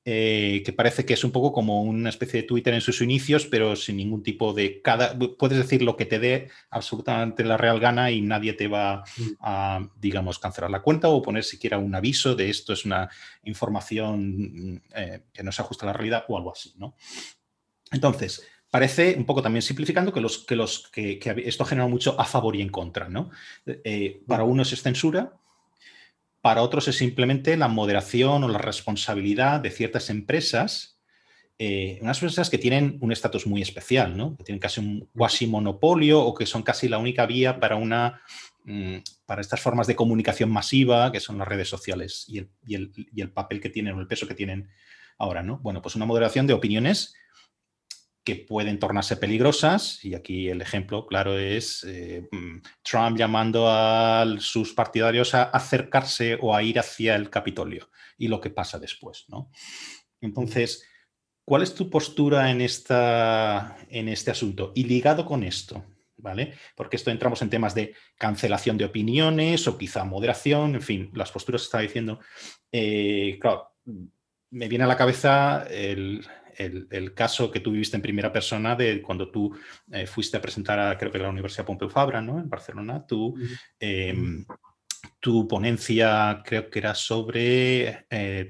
eh, 0.06 0.62
que 0.66 0.74
parece 0.74 1.06
que 1.06 1.16
es 1.16 1.24
un 1.24 1.32
poco 1.32 1.52
como 1.52 1.82
una 1.82 2.10
especie 2.10 2.42
de 2.42 2.48
Twitter 2.48 2.74
en 2.74 2.82
sus 2.82 3.02
inicios, 3.02 3.46
pero 3.46 3.76
sin 3.76 3.98
ningún 3.98 4.24
tipo 4.24 4.54
de 4.54 4.82
cada. 4.82 5.18
Puedes 5.38 5.58
decir 5.58 5.82
lo 5.82 5.98
que 5.98 6.06
te 6.06 6.20
dé 6.20 6.50
absolutamente 6.70 7.44
la 7.44 7.58
real 7.58 7.80
gana 7.80 8.12
y 8.12 8.22
nadie 8.22 8.54
te 8.54 8.68
va 8.68 9.04
a, 9.42 9.86
digamos, 10.00 10.40
cancelar 10.40 10.72
la 10.72 10.82
cuenta 10.82 11.10
o 11.10 11.22
poner 11.22 11.44
siquiera 11.48 11.78
un 11.78 11.96
aviso 11.96 12.36
de 12.36 12.50
esto 12.50 12.74
es 12.74 12.86
una 12.86 13.10
información 13.44 14.82
eh, 14.96 15.24
que 15.34 15.44
no 15.44 15.52
se 15.52 15.62
ajusta 15.62 15.86
a 15.86 15.88
la 15.88 15.94
realidad 15.94 16.26
o 16.28 16.38
algo 16.38 16.52
así, 16.52 16.74
¿no? 16.78 16.96
Entonces, 17.92 18.44
parece, 18.70 19.16
un 19.18 19.26
poco 19.26 19.42
también 19.42 19.62
simplificando, 19.62 20.12
que, 20.14 20.22
los, 20.22 20.40
que, 20.40 20.56
los, 20.56 20.88
que, 20.90 21.20
esto 21.46 21.64
ha 21.64 21.68
generado 21.68 21.90
mucho 21.90 22.20
a 22.20 22.26
favor 22.26 22.56
y 22.56 22.62
en 22.62 22.70
contra. 22.70 23.10
¿no? 23.10 23.32
Eh, 23.66 24.22
para 24.28 24.44
unos 24.44 24.74
es 24.74 24.82
censura, 24.82 25.34
para 26.42 26.62
otros 26.62 26.88
es 26.88 26.98
simplemente 26.98 27.58
la 27.58 27.68
moderación 27.68 28.44
o 28.44 28.48
la 28.48 28.60
responsabilidad 28.60 29.60
de 29.60 29.72
ciertas 29.72 30.10
empresas, 30.10 31.00
eh, 31.60 31.98
unas 32.02 32.18
empresas 32.18 32.50
que 32.50 32.60
tienen 32.60 32.98
un 33.02 33.12
estatus 33.12 33.48
muy 33.48 33.62
especial, 33.62 34.16
¿no? 34.16 34.38
que 34.38 34.44
tienen 34.44 34.60
casi 34.60 34.80
un 34.80 35.10
cuasi 35.16 35.48
monopolio 35.48 36.22
o 36.22 36.36
que 36.36 36.46
son 36.46 36.62
casi 36.62 36.88
la 36.88 37.00
única 37.00 37.26
vía 37.26 37.60
para 37.60 37.78
una 37.78 38.22
mm, 38.22 38.47
para 39.26 39.42
estas 39.42 39.62
formas 39.62 39.88
de 39.88 39.96
comunicación 39.96 40.50
masiva, 40.50 41.12
que 41.12 41.20
son 41.20 41.38
las 41.38 41.48
redes 41.48 41.70
sociales 41.70 42.26
y 42.28 42.40
el, 42.40 42.50
y 42.66 42.76
el, 42.76 42.92
y 43.14 43.22
el 43.22 43.32
papel 43.32 43.62
que 43.62 43.70
tienen 43.70 43.96
o 43.96 44.02
el 44.02 44.08
peso 44.08 44.28
que 44.28 44.36
tienen 44.36 44.70
ahora, 45.18 45.42
¿no? 45.42 45.60
Bueno, 45.60 45.82
pues 45.82 45.96
una 45.96 46.06
moderación 46.06 46.48
de 46.48 46.54
opiniones 46.54 47.16
que 48.28 48.36
pueden 48.36 48.78
tornarse 48.78 49.16
peligrosas, 49.16 50.04
y 50.04 50.14
aquí 50.14 50.50
el 50.50 50.62
ejemplo 50.62 51.08
claro 51.08 51.40
es 51.40 51.86
eh, 51.86 52.28
mm, 52.30 52.58
Trump 52.84 53.18
llamando 53.18 53.70
a 53.70 54.26
sus 54.40 54.74
partidarios 54.74 55.34
a 55.34 55.44
acercarse 55.44 56.38
o 56.42 56.54
a 56.54 56.62
ir 56.62 56.78
hacia 56.78 57.16
el 57.16 57.30
Capitolio 57.30 57.90
y 58.18 58.28
lo 58.28 58.42
que 58.42 58.50
pasa 58.50 58.80
después. 58.80 59.24
¿no? 59.30 59.50
Entonces, 60.20 60.84
¿cuál 61.46 61.64
es 61.64 61.74
tu 61.74 61.90
postura 61.90 62.52
en, 62.52 62.60
esta, 62.60 63.78
en 63.90 64.10
este 64.10 64.32
asunto? 64.32 64.74
Y 64.76 64.84
ligado 64.84 65.26
con 65.26 65.46
esto, 65.46 65.86
¿vale? 66.18 66.54
Porque 66.76 66.98
esto 66.98 67.12
entramos 67.12 67.42
en 67.42 67.50
temas 67.50 67.74
de 67.76 67.94
cancelación 68.18 68.78
de 68.78 68.86
opiniones 68.86 69.68
o 69.68 69.78
quizá 69.78 70.04
moderación, 70.04 70.76
en 70.76 70.82
fin, 70.82 71.12
las 71.14 71.32
posturas 71.32 71.62
que 71.62 71.66
estaba 71.66 71.82
diciendo. 71.84 72.20
Eh, 72.72 73.38
claro, 73.40 73.76
me 74.50 74.68
viene 74.68 74.84
a 74.84 74.88
la 74.88 74.98
cabeza 74.98 75.66
el, 75.70 76.26
el, 76.58 77.14
caso 77.14 77.52
que 77.52 77.60
tú 77.60 77.72
viviste 77.72 77.96
en 77.96 78.02
primera 78.02 78.32
persona 78.32 78.76
de 78.76 79.02
cuando 79.02 79.30
tú 79.30 79.56
eh, 79.92 80.08
fuiste 80.08 80.38
a 80.38 80.42
presentar 80.42 80.80
a, 80.80 80.98
creo 80.98 81.12
que 81.12 81.20
la 81.20 81.30
Universidad 81.30 81.66
Pompeu 81.66 81.90
Fabra, 81.90 82.22
¿no? 82.22 82.40
En 82.40 82.50
Barcelona, 82.50 83.06
tu, 83.06 83.36
em, 83.80 84.46
tu 85.20 85.48
ponencia 85.48 86.42
creo 86.44 86.70
que 86.70 86.80
era 86.80 86.96
sobre 86.96 88.06
eh, 88.10 88.50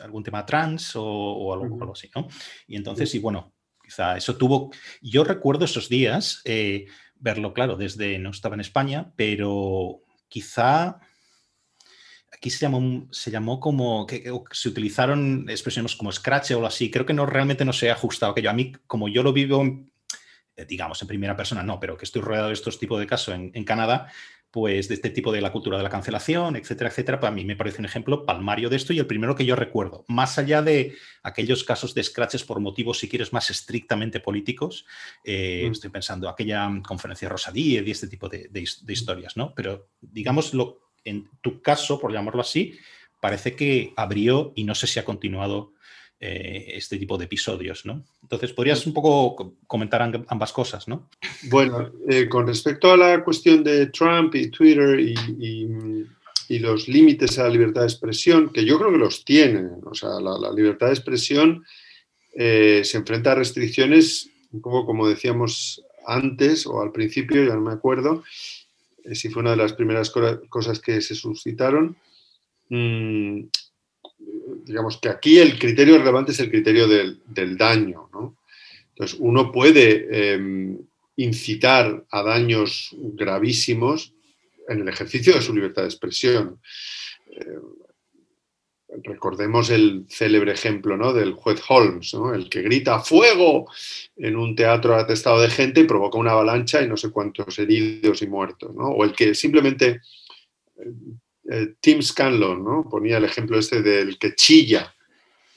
algún 0.00 0.22
tema 0.22 0.46
trans 0.46 0.92
o, 0.96 1.52
algo, 1.52 1.92
así, 1.92 2.10
¿no? 2.14 2.28
Y 2.66 2.76
entonces, 2.76 3.14
y 3.14 3.18
bueno, 3.18 3.53
eso 4.16 4.36
tuvo, 4.36 4.70
yo 5.00 5.24
recuerdo 5.24 5.64
esos 5.64 5.88
días, 5.88 6.40
eh, 6.44 6.86
verlo, 7.14 7.54
claro, 7.54 7.76
desde, 7.76 8.18
no 8.18 8.30
estaba 8.30 8.54
en 8.54 8.60
España, 8.60 9.12
pero 9.16 10.02
quizá 10.28 11.00
aquí 12.32 12.50
se 12.50 12.66
llamó, 12.66 13.08
se 13.10 13.30
llamó 13.30 13.60
como 13.60 14.06
se 14.50 14.68
utilizaron 14.68 15.46
expresiones 15.48 15.96
como 15.96 16.12
scratch 16.12 16.50
o 16.50 16.54
algo 16.56 16.66
así. 16.66 16.90
Creo 16.90 17.06
que 17.06 17.14
no 17.14 17.24
realmente 17.24 17.64
no 17.64 17.72
se 17.72 17.90
ha 17.90 17.94
ajustado 17.94 18.32
aquello. 18.32 18.50
A 18.50 18.54
mí, 18.54 18.72
como 18.86 19.08
yo 19.08 19.22
lo 19.22 19.32
vivo, 19.32 19.64
eh, 20.56 20.66
digamos, 20.66 21.00
en 21.00 21.08
primera 21.08 21.36
persona, 21.36 21.62
no, 21.62 21.80
pero 21.80 21.96
que 21.96 22.04
estoy 22.04 22.22
rodeado 22.22 22.48
de 22.48 22.54
estos 22.54 22.78
tipos 22.78 23.00
de 23.00 23.06
casos 23.06 23.34
en, 23.34 23.64
Canadá, 23.64 24.12
pues 24.54 24.86
de 24.86 24.94
este 24.94 25.10
tipo 25.10 25.32
de 25.32 25.40
la 25.40 25.50
cultura 25.50 25.76
de 25.76 25.82
la 25.82 25.90
cancelación, 25.90 26.54
etcétera, 26.54 26.88
etcétera, 26.88 27.18
para 27.18 27.32
mí 27.32 27.44
me 27.44 27.56
parece 27.56 27.80
un 27.80 27.86
ejemplo 27.86 28.24
palmario 28.24 28.70
de 28.70 28.76
esto 28.76 28.92
y 28.92 29.00
el 29.00 29.06
primero 29.08 29.34
que 29.34 29.44
yo 29.44 29.56
recuerdo, 29.56 30.04
más 30.06 30.38
allá 30.38 30.62
de 30.62 30.94
aquellos 31.24 31.64
casos 31.64 31.92
de 31.92 32.04
scratches 32.04 32.44
por 32.44 32.60
motivos, 32.60 33.00
si 33.00 33.08
quieres, 33.08 33.32
más 33.32 33.50
estrictamente 33.50 34.20
políticos, 34.20 34.86
eh, 35.24 35.64
mm. 35.66 35.72
estoy 35.72 35.90
pensando 35.90 36.28
aquella 36.28 36.70
conferencia 36.86 37.28
Rosadí 37.28 37.80
y 37.80 37.90
este 37.90 38.06
tipo 38.06 38.28
de, 38.28 38.48
de 38.48 38.92
historias, 38.92 39.36
¿no? 39.36 39.52
Pero 39.56 39.88
digamos, 40.00 40.54
lo, 40.54 40.92
en 41.02 41.28
tu 41.40 41.60
caso, 41.60 41.98
por 41.98 42.12
llamarlo 42.12 42.40
así, 42.40 42.78
parece 43.18 43.56
que 43.56 43.92
abrió 43.96 44.52
y 44.54 44.62
no 44.62 44.76
sé 44.76 44.86
si 44.86 45.00
ha 45.00 45.04
continuado 45.04 45.72
eh, 46.20 46.72
este 46.76 46.96
tipo 46.96 47.18
de 47.18 47.24
episodios, 47.24 47.84
¿no? 47.84 48.04
Entonces, 48.22 48.52
podrías 48.52 48.86
un 48.86 48.94
poco 48.94 49.56
comentar 49.66 50.00
ambas 50.28 50.52
cosas, 50.52 50.86
¿no? 50.86 51.10
Bueno, 51.50 51.92
eh, 52.08 52.28
con 52.28 52.46
respecto 52.46 52.92
a 52.92 52.96
la 52.96 53.22
cuestión 53.22 53.64
de 53.64 53.88
Trump 53.88 54.34
y 54.34 54.48
Twitter 54.48 54.98
y, 55.00 56.06
los 56.60 56.88
límites 56.88 57.38
a 57.38 57.44
la 57.44 57.50
libertad 57.50 57.80
de 57.80 57.88
expresión, 57.88 58.50
que 58.50 58.64
yo 58.64 58.78
creo 58.78 58.92
que 58.92 58.98
los 58.98 59.24
tienen, 59.24 59.72
o 59.84 59.94
sea, 59.94 60.20
la, 60.20 60.52
libertad 60.52 60.86
de 60.86 60.92
expresión 60.92 61.64
eh, 62.32 62.82
se 62.84 62.96
enfrenta 62.96 63.32
a 63.32 63.34
restricciones, 63.34 64.30
un 64.52 64.62
poco 64.62 64.86
como 64.86 65.08
decíamos 65.08 65.82
antes 66.06 66.64
o 66.66 66.80
al 66.80 66.92
principio, 66.92 67.44
ya 67.44 67.54
no 67.54 67.60
me 67.60 67.72
acuerdo, 67.72 68.22
si 69.12 69.28
fue 69.28 69.42
una 69.42 69.50
de 69.50 69.56
las 69.56 69.72
primeras 69.72 70.12
cosas 70.48 70.78
que 70.80 71.00
se 71.00 71.14
suscitaron. 71.14 71.96
Digamos 74.64 74.98
que 74.98 75.08
aquí 75.08 75.38
el 75.38 75.58
criterio 75.58 75.98
relevante 75.98 76.32
es 76.32 76.40
el 76.40 76.50
criterio 76.50 76.86
del, 76.88 77.56
daño. 77.56 78.08
Entonces, 78.90 79.16
uno 79.18 79.50
puede 79.50 80.32
em, 80.32 80.78
incitar 81.16 82.04
a 82.10 82.22
daños 82.22 82.94
gravísimos 82.98 84.14
en 84.68 84.80
el 84.80 84.88
ejercicio 84.88 85.34
de 85.34 85.42
su 85.42 85.54
libertad 85.54 85.82
de 85.82 85.88
expresión. 85.88 86.60
Eh, 87.30 87.58
recordemos 89.02 89.70
el 89.70 90.06
célebre 90.08 90.52
ejemplo 90.52 90.96
¿no? 90.96 91.12
del 91.12 91.32
juez 91.32 91.60
Holmes, 91.68 92.14
el 92.34 92.48
que 92.48 92.62
grita 92.62 93.00
¡fuego! 93.00 93.70
en 94.16 94.36
un 94.36 94.54
teatro 94.54 94.94
atestado 94.94 95.40
de 95.40 95.50
gente 95.50 95.80
y 95.80 95.84
provoca 95.84 96.18
una 96.18 96.32
avalancha 96.32 96.82
y 96.82 96.88
no 96.88 96.96
sé 96.96 97.10
cuántos 97.10 97.58
heridos 97.58 98.22
y 98.22 98.26
muertos. 98.26 98.70
O 98.76 99.04
el 99.04 99.12
que 99.12 99.34
simplemente 99.34 100.00
eh, 101.44 101.62
eh, 101.62 101.74
Tim 101.80 102.02
Scanlon 102.02 102.64
¿no? 102.64 102.88
ponía 102.88 103.18
el 103.18 103.24
ejemplo 103.24 103.58
este 103.58 103.82
del 103.82 104.18
que 104.18 104.34
chilla 104.34 104.94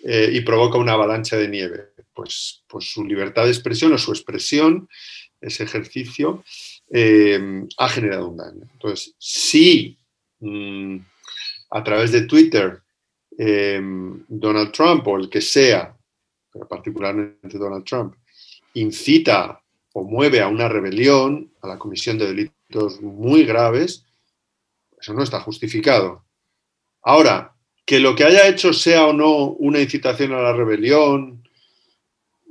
eh, 0.03 0.29
y 0.31 0.41
provoca 0.41 0.77
una 0.77 0.93
avalancha 0.93 1.37
de 1.37 1.47
nieve. 1.47 1.89
Pues, 2.13 2.63
pues 2.67 2.91
su 2.91 3.05
libertad 3.05 3.43
de 3.43 3.51
expresión 3.51 3.93
o 3.93 3.97
su 3.97 4.11
expresión, 4.11 4.89
ese 5.39 5.63
ejercicio, 5.63 6.43
ha 7.77 7.89
generado 7.89 8.29
un 8.29 8.37
daño. 8.37 8.67
Entonces, 8.73 9.13
si 9.19 9.99
mm, 10.39 10.97
a 11.69 11.83
través 11.83 12.11
de 12.11 12.21
Twitter 12.21 12.81
Donald 13.37 14.71
Trump 14.71 15.07
o 15.07 15.17
el 15.17 15.29
que 15.29 15.41
sea, 15.41 15.95
particularmente 16.67 17.59
Donald 17.59 17.83
Trump, 17.83 18.15
incita 18.73 19.61
o 19.93 20.03
mueve 20.03 20.41
a 20.41 20.47
una 20.47 20.67
rebelión, 20.67 21.51
a 21.61 21.67
la 21.67 21.77
comisión 21.77 22.17
de 22.17 22.27
delitos 22.27 22.99
muy 23.01 23.43
graves, 23.43 24.06
eso 25.07 25.13
no 25.13 25.23
está 25.23 25.39
justificado. 25.39 26.25
Ahora, 27.01 27.53
que 27.85 28.01
lo 28.01 28.13
que 28.13 28.25
haya 28.25 28.45
hecho 28.49 28.73
sea 28.73 29.07
o 29.07 29.13
no 29.13 29.51
una 29.51 29.79
incitación 29.79 30.33
a 30.33 30.41
la 30.41 30.51
rebelión 30.51 31.47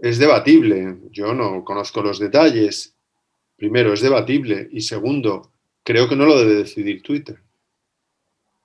es 0.00 0.16
debatible. 0.16 0.96
Yo 1.10 1.34
no 1.34 1.62
conozco 1.64 2.00
los 2.00 2.18
detalles. 2.18 2.94
Primero, 3.56 3.92
es 3.92 4.00
debatible. 4.00 4.70
Y 4.72 4.80
segundo, 4.80 5.52
creo 5.84 6.08
que 6.08 6.16
no 6.16 6.24
lo 6.24 6.38
debe 6.38 6.54
decidir 6.54 7.02
Twitter. 7.02 7.38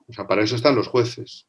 O 0.08 0.14
sea, 0.14 0.26
para 0.26 0.44
eso 0.44 0.56
están 0.56 0.78
los 0.78 0.88
jueces. 0.88 1.46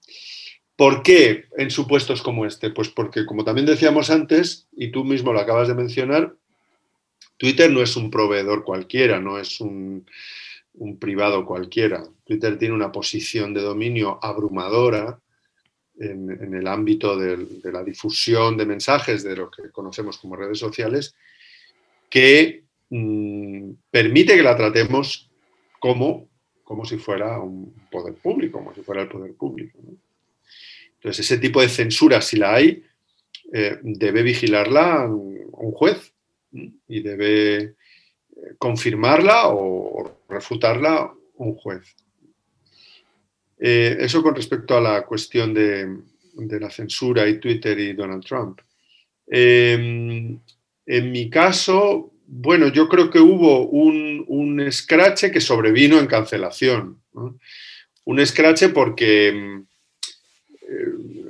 ¿Por 0.74 1.04
qué 1.04 1.44
en 1.56 1.70
supuestos 1.70 2.22
como 2.22 2.44
este? 2.44 2.70
Pues 2.70 2.88
porque, 2.88 3.24
como 3.24 3.44
también 3.44 3.66
decíamos 3.66 4.10
antes, 4.10 4.66
y 4.72 4.90
tú 4.90 5.04
mismo 5.04 5.32
lo 5.32 5.38
acabas 5.38 5.68
de 5.68 5.74
mencionar, 5.74 6.34
Twitter 7.36 7.70
no 7.70 7.82
es 7.82 7.94
un 7.94 8.10
proveedor 8.10 8.64
cualquiera, 8.64 9.20
no 9.20 9.38
es 9.38 9.60
un, 9.60 10.04
privado 10.98 11.44
cualquiera. 11.44 12.04
Twitter 12.24 12.58
tiene 12.58 12.74
una 12.74 12.92
posición 12.92 13.54
de 13.54 13.60
dominio 13.60 14.18
abrumadora 14.22 15.18
en, 15.98 16.54
el 16.54 16.66
ámbito 16.66 17.16
de, 17.16 17.70
la 17.70 17.84
difusión 17.84 18.56
de 18.56 18.66
mensajes 18.66 19.22
de 19.22 19.36
lo 19.36 19.50
que 19.50 19.70
conocemos 19.70 20.18
como 20.18 20.36
redes 20.36 20.58
sociales, 20.58 21.14
que 22.10 22.64
mm, 22.90 23.70
permite 23.90 24.34
que 24.34 24.42
la 24.42 24.56
tratemos 24.56 25.30
como, 25.78 26.28
como 26.64 26.84
si 26.84 26.96
fuera 26.98 27.38
un 27.38 27.74
poder 27.90 28.14
público, 28.14 28.58
como 28.58 28.74
si 28.74 28.82
fuera 28.82 29.02
el 29.02 29.08
poder 29.08 29.34
público. 29.34 29.78
Entonces, 30.94 31.26
ese 31.26 31.38
tipo 31.38 31.60
de 31.60 31.68
censura, 31.68 32.20
si 32.20 32.36
la 32.36 32.54
hay, 32.54 32.84
eh, 33.52 33.78
debe 33.82 34.22
vigilarla 34.22 35.06
un 35.06 35.72
juez 35.72 36.12
y 36.52 37.02
debe 37.02 37.74
confirmarla 38.58 39.48
o 39.48 40.20
refutarla 40.28 41.12
un 41.36 41.54
juez. 41.54 41.94
Eh, 43.58 43.96
eso 44.00 44.22
con 44.22 44.34
respecto 44.34 44.76
a 44.76 44.80
la 44.80 45.02
cuestión 45.02 45.54
de, 45.54 45.98
la 46.34 46.70
censura 46.70 47.28
y 47.28 47.38
Twitter 47.38 47.78
y 47.78 47.92
Donald 47.92 48.24
Trump. 48.24 48.60
Em, 49.26 50.38
en 50.86 51.12
mi 51.12 51.30
caso, 51.30 52.12
bueno, 52.26 52.68
yo 52.68 52.88
creo 52.88 53.10
que 53.10 53.20
hubo 53.20 53.68
un, 53.68 54.24
un 54.26 54.60
escrache 54.60 55.30
que 55.30 55.40
sobrevino 55.40 55.98
en 55.98 56.06
cancelación. 56.06 57.00
Un 58.04 58.18
escrache 58.18 58.70
porque 58.70 59.62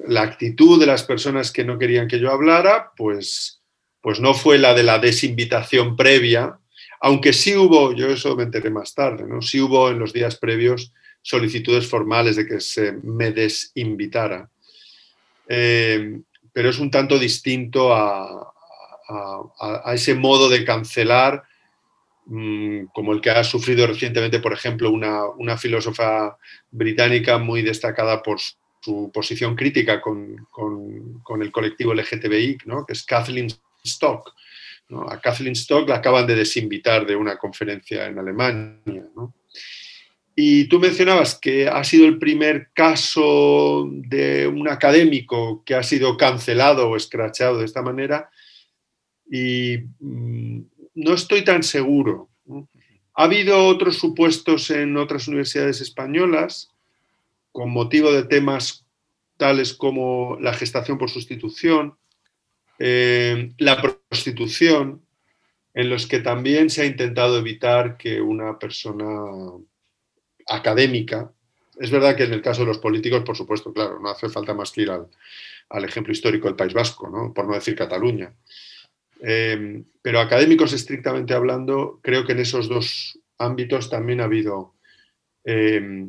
la 0.07 0.23
actitud 0.23 0.81
de 0.81 0.87
las 0.87 1.05
personas 1.05 1.53
que 1.53 1.65
no 1.65 1.79
querían 1.79 2.09
que 2.09 2.19
yo 2.19 2.31
hablara, 2.31 2.93
pues, 2.97 3.63
pues 4.01 4.21
no 4.21 4.35
fue 4.35 4.59
la 4.59 4.75
de 4.75 4.83
la 4.83 4.99
desinvitación 4.99 5.97
previa, 5.97 6.59
aunque 7.05 7.33
sí 7.33 7.57
hubo, 7.57 7.93
yo 7.93 8.07
eso 8.07 8.37
me 8.37 8.45
enteré 8.45 8.71
más 8.71 8.95
tarde, 8.95 9.27
¿no? 9.27 9.43
sí 9.43 9.61
hubo 9.61 9.91
en 9.91 9.99
los 9.99 10.13
días 10.13 10.37
previos 10.37 10.93
solicitudes 11.21 11.89
formales 11.89 12.37
de 12.37 12.47
que 12.47 12.61
se 12.61 12.93
me 12.93 13.33
desinvitara. 13.33 14.49
Eh, 15.49 16.21
pero 16.53 16.71
es 16.71 16.79
un 16.79 16.93
tanto 16.93 17.19
distinto 17.19 17.93
a, 17.93 18.49
ese 19.93 20.15
modo 20.15 20.49
de 20.49 20.65
cancelar 20.65 21.43
mm, 22.27 22.85
como 22.95 23.13
el 23.13 23.21
que 23.21 23.31
ha 23.31 23.43
sufrido 23.43 23.87
recientemente, 23.87 24.39
por 24.39 24.53
ejemplo, 24.53 24.91
una, 24.91 25.59
filósofa 25.59 26.39
británica 26.71 27.37
muy 27.39 27.63
destacada 27.63 28.23
por 28.23 28.39
su 28.81 29.11
posición 29.13 29.57
crítica 29.57 30.01
con, 30.01 30.47
el 31.41 31.51
colectivo 31.51 31.95
LGTBI, 31.95 32.59
que 32.59 32.93
es 32.93 33.03
Kathleen 33.03 33.49
Stock. 33.83 34.33
A 35.09 35.21
Kathleen 35.21 35.53
Stock 35.55 35.89
la 35.89 35.97
acaban 35.97 36.27
de 36.27 36.35
desinvitar 36.35 37.07
de 37.07 37.17
una 37.17 37.39
conferencia 37.39 38.07
en 38.07 38.19
Alemania. 38.19 39.09
Y 40.35 40.65
tú 40.65 40.79
mencionabas 40.79 41.39
que 41.39 41.69
ha 41.69 41.85
sido 41.85 42.07
el 42.07 42.19
primer 42.19 42.71
caso 42.73 43.89
de 43.91 44.47
un 44.47 44.69
académico 44.69 45.63
que 45.65 45.75
ha 45.75 45.83
sido 45.83 46.17
cancelado 46.17 46.89
o 46.89 46.97
escrachado 46.97 47.59
de 47.59 47.67
esta 47.67 47.83
manera 47.83 48.31
y 49.31 49.79
mm, 49.99 50.61
no 50.95 51.15
estoy 51.15 51.45
tan 51.45 51.63
seguro. 51.63 52.29
Ha 53.15 53.25
habido 53.25 53.67
otros 53.67 53.99
supuestos 53.99 54.71
en 54.71 54.97
otras 54.97 55.29
universidades 55.29 55.81
españolas 55.81 56.71
con 57.51 57.71
motivo 57.71 58.13
de 58.13 58.25
temas 58.25 58.87
tales 59.37 59.75
como 59.75 60.39
la 60.41 60.55
gestación 60.55 60.99
por 60.99 61.11
sustitución, 61.11 61.97
eh, 62.79 63.53
la 63.59 63.81
prostitución, 64.13 65.01
en 65.73 65.89
los 65.89 66.07
que 66.07 66.19
también 66.19 66.69
se 66.69 66.83
ha 66.83 66.85
intentado 66.85 67.39
evitar 67.39 67.97
que 67.97 68.21
una 68.21 68.59
persona 68.59 69.07
académica, 70.47 71.33
es 71.81 71.91
verdad 71.91 72.15
que 72.15 72.25
en 72.25 72.35
el 72.35 72.43
caso 72.43 72.61
de 72.61 72.67
los 72.67 72.79
políticos, 72.79 73.23
por 73.25 73.39
supuesto, 73.39 73.73
claro, 73.73 73.99
no 74.01 74.11
hace 74.11 74.29
falta 74.29 74.53
más 74.53 74.71
que 74.71 74.83
ir 74.83 74.91
al, 74.91 75.07
al 75.71 75.85
ejemplo 75.85 76.13
histórico 76.13 76.47
del 76.47 76.57
País 76.57 76.75
Vasco, 76.75 77.09
¿no? 77.09 77.33
por 77.33 77.47
no 77.49 77.55
decir 77.55 77.75
Cataluña. 77.75 78.35
Eh, 79.23 79.83
pero 80.03 80.21
académicos 80.21 80.75
estrictamente 80.75 81.33
hablando, 81.33 81.99
creo 82.03 82.27
que 82.27 82.33
en 82.33 82.41
esos 82.41 82.69
dos 82.69 83.19
ámbitos 83.39 83.89
también 83.89 84.21
ha 84.21 84.25
habido 84.25 84.75
eh, 85.45 86.07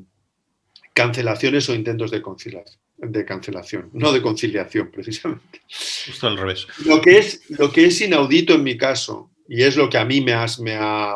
cancelaciones 0.93 1.69
o 1.69 1.73
intentos 1.73 2.11
de, 2.11 2.21
de, 3.07 3.25
cancelación, 3.25 3.89
no 3.93 4.11
de 4.11 4.21
conciliación, 4.21 4.91
precisamente. 4.91 5.61
Justo 6.05 6.27
al 6.27 6.37
revés. 6.37 6.67
Lo 6.85 7.01
que, 7.01 7.17
es, 7.17 7.49
lo 7.49 7.71
que 7.71 7.85
es 7.85 8.01
inaudito 8.01 8.53
en 8.53 8.63
mi 8.63 8.77
caso, 8.77 9.31
y 9.47 9.63
es 9.63 9.75
lo 9.75 9.89
que 9.89 9.97
a 9.97 10.05
mí 10.05 10.21
me, 10.21 10.33
me 10.59 10.75
ha 10.75 11.15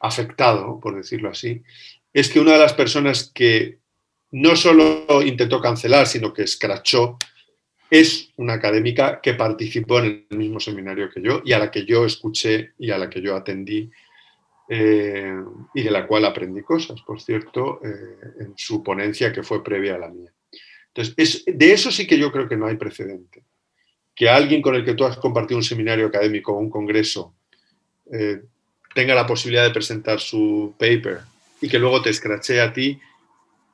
afectado, 0.00 0.80
por 0.80 0.96
decirlo 0.96 1.30
así, 1.30 1.62
es 2.12 2.28
que 2.28 2.40
una 2.40 2.52
de 2.52 2.58
las 2.58 2.72
personas 2.72 3.30
que 3.34 3.78
no 4.30 4.56
solo 4.56 5.22
intentó 5.22 5.60
cancelar, 5.60 6.06
sino 6.06 6.32
que 6.32 6.42
escrachó 6.42 7.18
es 7.90 8.32
una 8.36 8.54
académica 8.54 9.20
que 9.20 9.34
participó 9.34 10.00
en 10.00 10.26
el 10.30 10.38
mismo 10.38 10.58
seminario 10.58 11.08
que 11.10 11.22
yo 11.22 11.42
y 11.44 11.52
a 11.52 11.58
la 11.58 11.70
que 11.70 11.84
yo 11.84 12.04
escuché 12.04 12.72
y 12.78 12.90
a 12.90 12.98
la 12.98 13.08
que 13.08 13.22
yo 13.22 13.36
atendí 13.36 13.90
eh, 14.68 15.34
y 15.74 15.82
de 15.82 15.90
la 15.90 16.06
cual 16.06 16.24
aprendí 16.24 16.62
cosas, 16.62 17.00
por 17.02 17.20
cierto, 17.20 17.80
eh, 17.84 18.18
en 18.40 18.54
su 18.56 18.82
ponencia 18.82 19.32
que 19.32 19.42
fue 19.42 19.62
previa 19.62 19.94
a 19.94 19.98
la 19.98 20.08
mía. 20.08 20.32
Entonces, 20.88 21.44
de 21.46 21.72
eso 21.72 21.90
sí 21.90 22.06
que 22.06 22.18
yo 22.18 22.32
creo 22.32 22.48
que 22.48 22.56
no 22.56 22.66
hay 22.66 22.76
precedente. 22.76 23.42
Que 24.14 24.28
alguien 24.28 24.62
con 24.62 24.74
el 24.74 24.84
que 24.84 24.94
tú 24.94 25.04
has 25.04 25.18
compartido 25.18 25.58
un 25.58 25.64
seminario 25.64 26.06
académico 26.06 26.52
o 26.52 26.58
un 26.58 26.70
congreso 26.70 27.34
eh, 28.10 28.40
tenga 28.94 29.14
la 29.14 29.26
posibilidad 29.26 29.64
de 29.64 29.74
presentar 29.74 30.20
su 30.20 30.74
paper 30.78 31.20
y 31.60 31.68
que 31.68 31.78
luego 31.78 32.00
te 32.00 32.10
escrache 32.10 32.60
a 32.60 32.72
ti, 32.72 32.98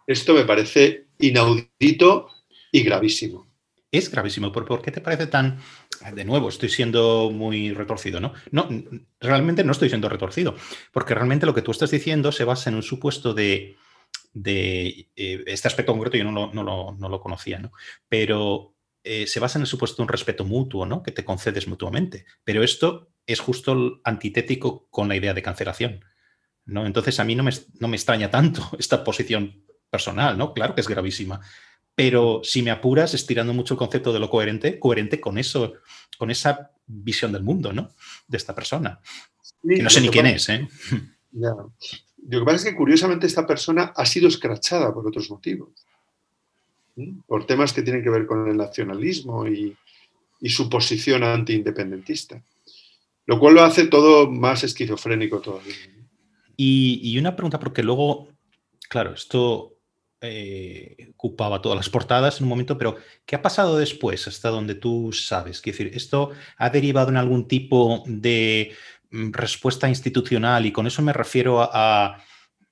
esto 0.07 0.35
me 0.35 0.45
parece 0.45 1.05
inaudito 1.19 2.29
y 2.73 2.83
gravísimo 2.83 3.52
es 3.93 4.11
gravísimo. 4.11 4.51
¿Por, 4.51 4.83
qué 4.83 4.91
te 4.91 5.03
parece 5.03 5.27
tan... 5.27 5.59
De 6.15 6.25
nuevo, 6.25 6.49
estoy 6.49 6.71
siendo 6.71 7.31
muy 7.31 7.73
retorcido, 7.73 8.19
¿no? 8.19 8.33
No, 8.51 8.69
realmente 9.21 9.63
no 9.63 9.73
estoy 9.73 9.91
siendo 9.91 10.09
retorcido, 10.09 10.57
porque 10.91 11.15
realmente 11.15 11.47
lo 11.47 11.55
que 11.55 11.63
tú 11.63 11.71
estás 11.71 11.91
diciendo 11.91 12.33
se 12.33 12.45
basa 12.45 12.71
en 12.71 12.77
un 12.77 12.83
supuesto 12.83 13.35
de... 13.35 13.77
de 14.33 15.11
eh, 15.15 15.45
este 15.47 15.69
aspecto 15.69 15.93
concreto 15.93 16.17
yo 16.17 16.25
no 16.25 17.09
lo, 17.09 17.21
conocía, 17.21 17.59
¿no? 17.59 17.71
Pero 18.09 18.75
eh, 19.05 19.27
se 19.27 19.39
basa 19.39 19.59
en 19.59 19.63
el 19.63 19.69
supuesto 19.69 19.99
de 19.99 20.05
un 20.05 20.09
respeto 20.09 20.45
mutuo, 20.45 20.87
¿no? 20.87 21.03
Que 21.03 21.13
te 21.13 21.25
concedes 21.25 21.69
mutuamente. 21.69 22.25
Pero 22.43 22.65
esto 22.65 23.13
es 23.27 23.41
justo 23.41 24.01
antitético 24.05 24.89
con 24.89 25.09
la 25.09 25.17
idea 25.17 25.35
de 25.35 25.43
cancelación, 25.43 26.05
¿no? 26.65 26.87
Entonces 26.87 27.21
a 27.21 27.25
mí 27.25 27.35
no 27.35 27.43
me, 27.43 27.53
no 27.79 27.89
me 27.89 27.97
extraña 27.97 28.31
tanto 28.31 28.71
esta 28.79 29.05
posición 29.05 29.67
personal, 29.91 30.39
¿no? 30.39 30.55
Claro 30.55 30.75
que 30.75 30.81
es 30.81 30.89
gravísima 30.89 31.43
pero 31.95 32.41
si 32.43 32.63
me 32.63 32.71
apuras, 32.71 33.15
estirando 33.15 33.53
mucho 33.53 33.75
el 33.75 33.79
concepto 33.79 34.13
de 34.13 34.21
lo 34.21 34.31
coherente, 34.31 34.79
coherente 34.79 35.21
con 35.21 35.39
eso, 35.39 35.75
con 36.19 36.31
esa 36.31 36.71
visión 36.87 37.33
del 37.33 37.43
mundo, 37.43 37.73
¿no? 37.73 37.91
De 38.27 38.37
esta 38.37 38.55
persona. 38.55 39.01
que 39.67 39.83
no 39.83 39.91
sé 39.91 40.01
ni 40.01 40.09
quién 40.09 40.27
es, 40.27 40.49
¿eh? 40.49 40.69
Lo 41.33 42.39
que 42.39 42.45
pasa 42.45 42.57
es 42.57 42.65
que 42.65 42.77
curiosamente 42.77 43.27
esta 43.27 43.47
persona 43.47 43.93
ha 43.97 44.07
sido 44.07 44.29
escrachada 44.29 44.95
por 44.95 45.07
otros 45.07 45.29
motivos. 45.29 45.71
Por 47.27 47.47
temas 47.47 47.73
que 47.73 47.83
tienen 47.83 48.03
que 48.03 48.11
ver 48.11 48.27
con 48.27 48.49
el 48.49 48.57
nacionalismo 48.57 49.47
y, 49.49 49.77
su 50.45 50.69
posición 50.69 51.23
antiindependentista. 51.23 52.43
Lo 53.27 53.39
cual 53.39 53.55
lo 53.55 53.63
hace 53.63 53.87
todo 53.87 54.31
más 54.31 54.65
esquizofrénico 54.65 55.41
todavía. 55.41 55.75
Y, 56.57 57.01
y 57.03 57.19
una 57.19 57.35
pregunta, 57.35 57.61
porque 57.61 57.83
luego, 57.83 58.29
claro, 58.89 59.15
esto 59.15 59.79
eh, 60.23 61.13
ocupaba 61.17 61.61
todas 61.61 61.77
las 61.77 61.89
portadas 61.89 62.39
en 62.39 62.45
un 62.45 62.51
momento, 62.51 62.79
pero 62.79 62.97
¿qué 63.27 63.37
ha 63.37 63.43
pasado 63.43 63.77
después 63.77 64.29
hasta 64.29 64.51
donde 64.51 64.77
tú 64.77 65.13
sabes? 65.13 65.61
Quiero 65.61 65.79
decir, 65.79 65.97
¿esto 65.97 66.31
ha 66.57 66.71
derivado 66.71 67.09
en 67.09 67.17
algún 67.17 67.49
tipo 67.49 68.05
de 68.07 68.73
mm, 69.11 69.33
respuesta 69.33 69.89
institucional? 69.89 70.65
Y 70.65 70.73
con 70.73 70.87
eso 70.87 71.03
me 71.03 71.13
refiero 71.13 71.61
a, 71.61 72.23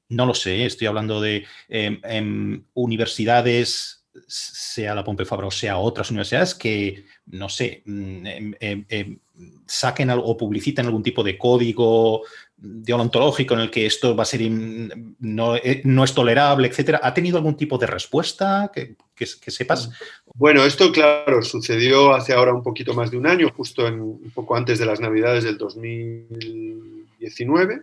no 0.08 0.26
lo 0.26 0.34
sé, 0.34 0.64
estoy 0.64 0.86
hablando 0.86 1.20
de 1.20 1.44
em, 1.68 2.00
em, 2.04 2.64
universidades, 2.74 4.06
sea 4.26 4.94
la 4.94 5.04
Pompeu 5.04 5.26
Fabra 5.26 5.46
o 5.46 5.50
sea 5.50 5.78
otras 5.78 6.10
universidades, 6.10 6.54
que, 6.54 7.04
no 7.26 7.48
sé, 7.48 7.82
mm, 7.84 8.26
em, 8.60 9.18
saquen 9.66 10.10
algo 10.10 10.26
o 10.26 10.36
publiciten 10.36 10.86
algún 10.86 11.02
tipo 11.02 11.22
de 11.22 11.38
código 11.38 12.22
deontológico 12.62 13.54
en 13.54 13.60
el 13.60 13.70
que 13.70 13.86
esto 13.86 14.14
va 14.14 14.24
a 14.24 14.26
ser 14.26 14.42
no, 14.50 15.56
eh, 15.56 15.80
no, 15.84 16.04
es 16.04 16.12
tolerable, 16.14 16.68
etcétera. 16.68 17.00
¿Ha 17.02 17.14
tenido 17.14 17.38
algún 17.38 17.56
tipo 17.56 17.78
de 17.78 17.86
respuesta 17.86 18.70
que, 18.72 18.96
que, 19.14 19.26
sepas? 19.26 19.90
Bueno, 20.34 20.62
esto, 20.64 20.92
claro, 20.92 21.42
sucedió 21.42 22.14
hace 22.14 22.34
ahora 22.34 22.52
un 22.52 22.62
poquito 22.62 22.92
más 22.94 23.10
de 23.10 23.16
un 23.16 23.26
año, 23.26 23.50
justo 23.56 23.86
en, 23.86 24.00
un 24.00 24.30
poco 24.34 24.56
antes 24.56 24.78
de 24.78 24.84
las 24.86 25.00
Navidades 25.00 25.44
del 25.44 25.56
2019. 25.56 27.82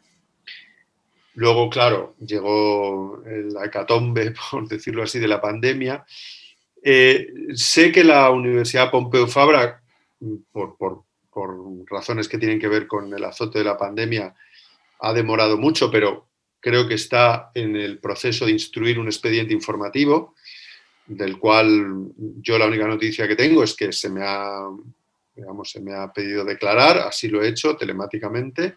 Luego, 1.33 1.69
claro, 1.69 2.15
llegó 2.19 3.23
la 3.25 3.65
hecatombe, 3.65 4.33
por 4.51 4.67
decirlo 4.67 5.01
así, 5.03 5.19
de 5.19 5.27
la 5.27 5.41
pandemia. 5.41 6.05
Eh, 6.83 7.27
sé 7.53 7.91
que 7.91 8.03
la 8.03 8.29
Universidad 8.29 8.91
Pompeu 8.91 9.25
Fabra, 9.27 9.81
por, 10.51 10.77
por, 10.77 11.03
por 11.31 11.55
razones 11.89 12.27
que 12.27 12.37
tienen 12.37 12.59
que 12.59 12.67
ver 12.67 12.85
con 12.87 13.11
el 13.13 13.23
azote 13.23 13.59
de 13.59 13.65
la 13.65 13.77
pandemia, 13.77 14.35
ha 14.99 15.13
demorado 15.13 15.57
mucho, 15.57 15.91
pero 15.91 16.27
creo 16.59 16.87
que 16.87 16.95
está 16.95 17.51
en 17.53 17.75
el 17.75 17.99
proceso 17.99 18.45
de 18.45 18.51
instruir 18.51 18.99
un 18.99 19.07
expediente 19.07 19.53
informativo, 19.53 20.35
del 21.05 21.39
cual 21.39 22.11
yo 22.41 22.57
la 22.57 22.67
única 22.67 22.87
noticia 22.87 23.27
que 23.27 23.35
tengo 23.35 23.63
es 23.63 23.75
que 23.75 23.91
se 23.93 24.09
me 24.09 24.21
ha, 24.23 24.67
digamos, 25.35 25.71
se 25.71 25.79
me 25.79 25.93
ha 25.93 26.11
pedido 26.11 26.43
declarar, 26.43 26.97
así 26.99 27.29
lo 27.29 27.41
he 27.41 27.47
hecho 27.47 27.75
telemáticamente. 27.75 28.75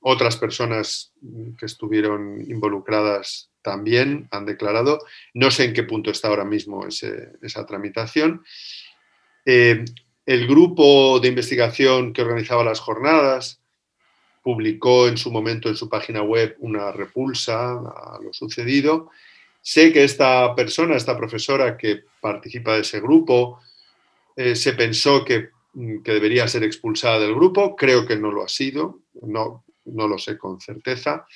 Otras 0.00 0.36
personas 0.36 1.12
que 1.58 1.66
estuvieron 1.66 2.40
involucradas 2.48 3.50
también 3.62 4.26
han 4.32 4.46
declarado. 4.46 4.98
No 5.34 5.50
sé 5.50 5.64
en 5.64 5.74
qué 5.74 5.84
punto 5.84 6.10
está 6.10 6.28
ahora 6.28 6.44
mismo 6.44 6.86
esa 6.86 7.66
tramitación. 7.66 8.44
Eh, 9.44 9.84
el 10.26 10.46
grupo 10.46 11.20
de 11.20 11.28
investigación 11.28 12.12
que 12.12 12.22
organizaba 12.22 12.64
las 12.64 12.80
jornadas 12.80 13.61
publicó 14.42 15.08
en 15.08 15.16
su 15.16 15.30
momento 15.30 15.68
en 15.68 15.76
su 15.76 15.88
página 15.88 16.22
web 16.22 16.56
una 16.58 16.90
repulsa 16.92 17.72
a 17.72 18.18
lo 18.22 18.32
sucedido. 18.32 19.10
Sé 19.60 19.92
que 19.92 20.02
esta 20.02 20.54
persona, 20.54 20.96
esta 20.96 21.16
profesora 21.16 21.76
que 21.76 22.04
participa 22.20 22.74
de 22.74 22.80
ese 22.80 23.00
grupo, 23.00 23.60
eh, 24.34 24.56
se 24.56 24.72
pensó 24.72 25.24
que, 25.24 25.50
mm, 25.74 26.02
que, 26.02 26.12
debería 26.12 26.48
ser 26.48 26.64
expulsada 26.64 27.20
del 27.20 27.34
grupo. 27.34 27.76
Creo 27.76 28.06
que 28.06 28.16
no 28.16 28.32
lo 28.32 28.44
ha 28.44 28.48
sido, 28.48 29.00
no, 29.22 29.64
no 29.84 30.08
lo 30.08 30.18
sé 30.18 30.36
con 30.36 30.60
certeza, 30.60 31.26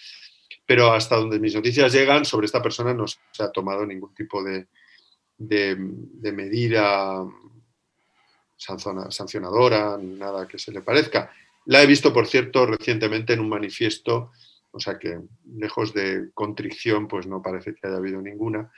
pero 0.66 0.92
hasta 0.92 1.16
donde 1.16 1.38
mis 1.38 1.54
noticias 1.54 1.92
llegan 1.92 2.24
sobre 2.24 2.46
esta 2.46 2.62
persona 2.62 2.92
no 2.92 3.06
se 3.06 3.42
ha 3.42 3.52
tomado 3.52 3.86
ningún 3.86 4.12
tipo 4.14 4.42
de, 4.42 4.66
de, 5.38 5.76
de 5.78 6.32
medida 6.32 7.24
sancionadora 8.56 9.98
ni 9.98 10.14
nada 10.14 10.48
que 10.48 10.58
se 10.58 10.72
le 10.72 10.80
parezca. 10.80 11.30
La 11.66 11.82
he 11.82 11.86
visto, 11.86 12.12
por 12.12 12.26
cierto, 12.26 12.66
recientemente 12.66 13.32
en 13.32 13.40
un 13.40 13.48
manifiesto, 13.48 14.32
o 14.70 14.80
sea 14.80 14.98
que 14.98 15.18
lejos 15.56 15.92
de 15.92 16.30
contrición, 16.32 17.08
pues 17.08 17.26
no 17.26 17.42
parece 17.42 17.74
que 17.74 17.86
haya 17.86 17.96
habido 17.96 18.22
ninguna. 18.22 18.70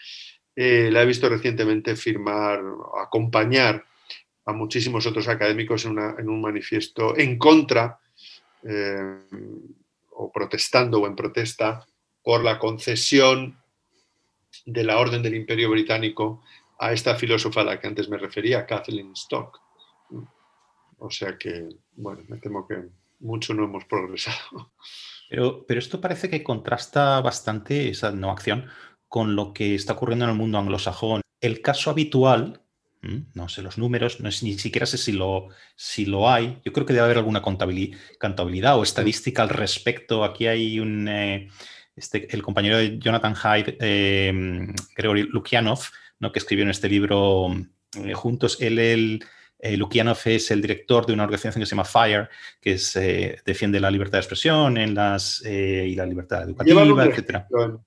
Eh, 0.56 0.90
la 0.90 1.02
he 1.02 1.06
visto 1.06 1.28
recientemente 1.28 1.96
firmar, 1.96 2.60
acompañar 3.00 3.84
a 4.46 4.52
muchísimos 4.52 5.06
otros 5.06 5.28
académicos 5.28 5.84
en, 5.84 5.98
un 6.28 6.40
manifiesto 6.40 7.16
en 7.16 7.36
contra 7.36 8.00
eh, 8.62 9.18
o 10.12 10.32
protestando 10.32 11.00
o 11.00 11.06
en 11.06 11.14
protesta 11.14 11.86
por 12.22 12.42
la 12.42 12.58
concesión 12.58 13.58
de 14.64 14.84
la 14.84 14.98
Orden 14.98 15.22
del 15.22 15.34
Imperio 15.34 15.70
Británico 15.70 16.42
a 16.78 16.92
esta 16.92 17.14
filósofa 17.16 17.60
a 17.60 17.64
la 17.64 17.80
que 17.80 17.86
antes 17.86 18.08
me 18.08 18.16
refería, 18.16 18.66
Kathleen 18.66 19.12
Stock. 19.12 19.60
O 20.98 21.10
sea 21.10 21.38
que, 21.38 21.68
bueno, 21.96 22.22
me 22.28 22.38
temo 22.38 22.66
que 22.66 22.88
mucho 23.20 23.54
no 23.54 23.64
hemos 23.64 23.84
progresado. 23.84 24.72
Pero, 25.30 25.66
pero 25.66 25.78
esto 25.78 26.00
parece 26.00 26.30
que 26.30 26.42
contrasta 26.42 27.20
bastante 27.20 27.90
esa 27.90 28.12
no 28.12 28.30
acción 28.30 28.66
con 29.08 29.36
lo 29.36 29.52
que 29.52 29.74
está 29.74 29.94
ocurriendo 29.94 30.24
en 30.24 30.30
el 30.30 30.36
mundo 30.36 30.58
anglosajón. 30.58 31.20
El 31.40 31.60
caso 31.60 31.90
habitual, 31.90 32.62
no 33.34 33.48
sé 33.48 33.62
los 33.62 33.78
números, 33.78 34.20
no 34.20 34.28
ni 34.42 34.58
siquiera 34.58 34.86
sé 34.86 34.98
si 34.98 35.12
lo, 35.12 35.48
si 35.76 36.04
lo 36.04 36.30
hay. 36.30 36.60
Yo 36.64 36.72
creo 36.72 36.86
que 36.86 36.92
debe 36.92 37.04
haber 37.04 37.18
alguna 37.18 37.42
contabilidad 37.42 38.78
o 38.78 38.82
estadística 38.82 39.42
al 39.42 39.48
respecto. 39.50 40.24
Aquí 40.24 40.46
hay 40.46 40.80
un, 40.80 41.08
eh, 41.08 41.48
este, 41.94 42.34
el 42.34 42.42
compañero 42.42 42.78
de 42.78 42.98
Jonathan 42.98 43.34
Hyde, 43.34 43.76
eh, 43.80 44.72
Gregory 44.96 45.24
Lukianov, 45.24 45.80
¿no? 46.20 46.32
que 46.32 46.38
escribió 46.38 46.64
en 46.64 46.70
este 46.70 46.88
libro 46.88 47.48
eh, 48.04 48.14
juntos, 48.14 48.58
él, 48.60 48.78
él 48.78 49.24
eh, 49.60 49.78
es 50.26 50.50
el 50.50 50.62
director 50.62 51.04
de 51.06 51.12
una 51.12 51.24
organización 51.24 51.60
que 51.60 51.66
se 51.66 51.74
llama 51.74 51.84
FIRE, 51.84 52.28
que 52.60 52.78
eh, 52.94 53.36
defiende 53.44 53.80
la 53.80 53.90
libertad 53.90 54.18
de 54.18 54.20
expresión 54.20 54.76
en 54.76 54.94
las, 54.94 55.42
eh, 55.44 55.86
y 55.88 55.94
la 55.94 56.06
libertad 56.06 56.44
educativa, 56.44 56.82
etc. 57.06 57.44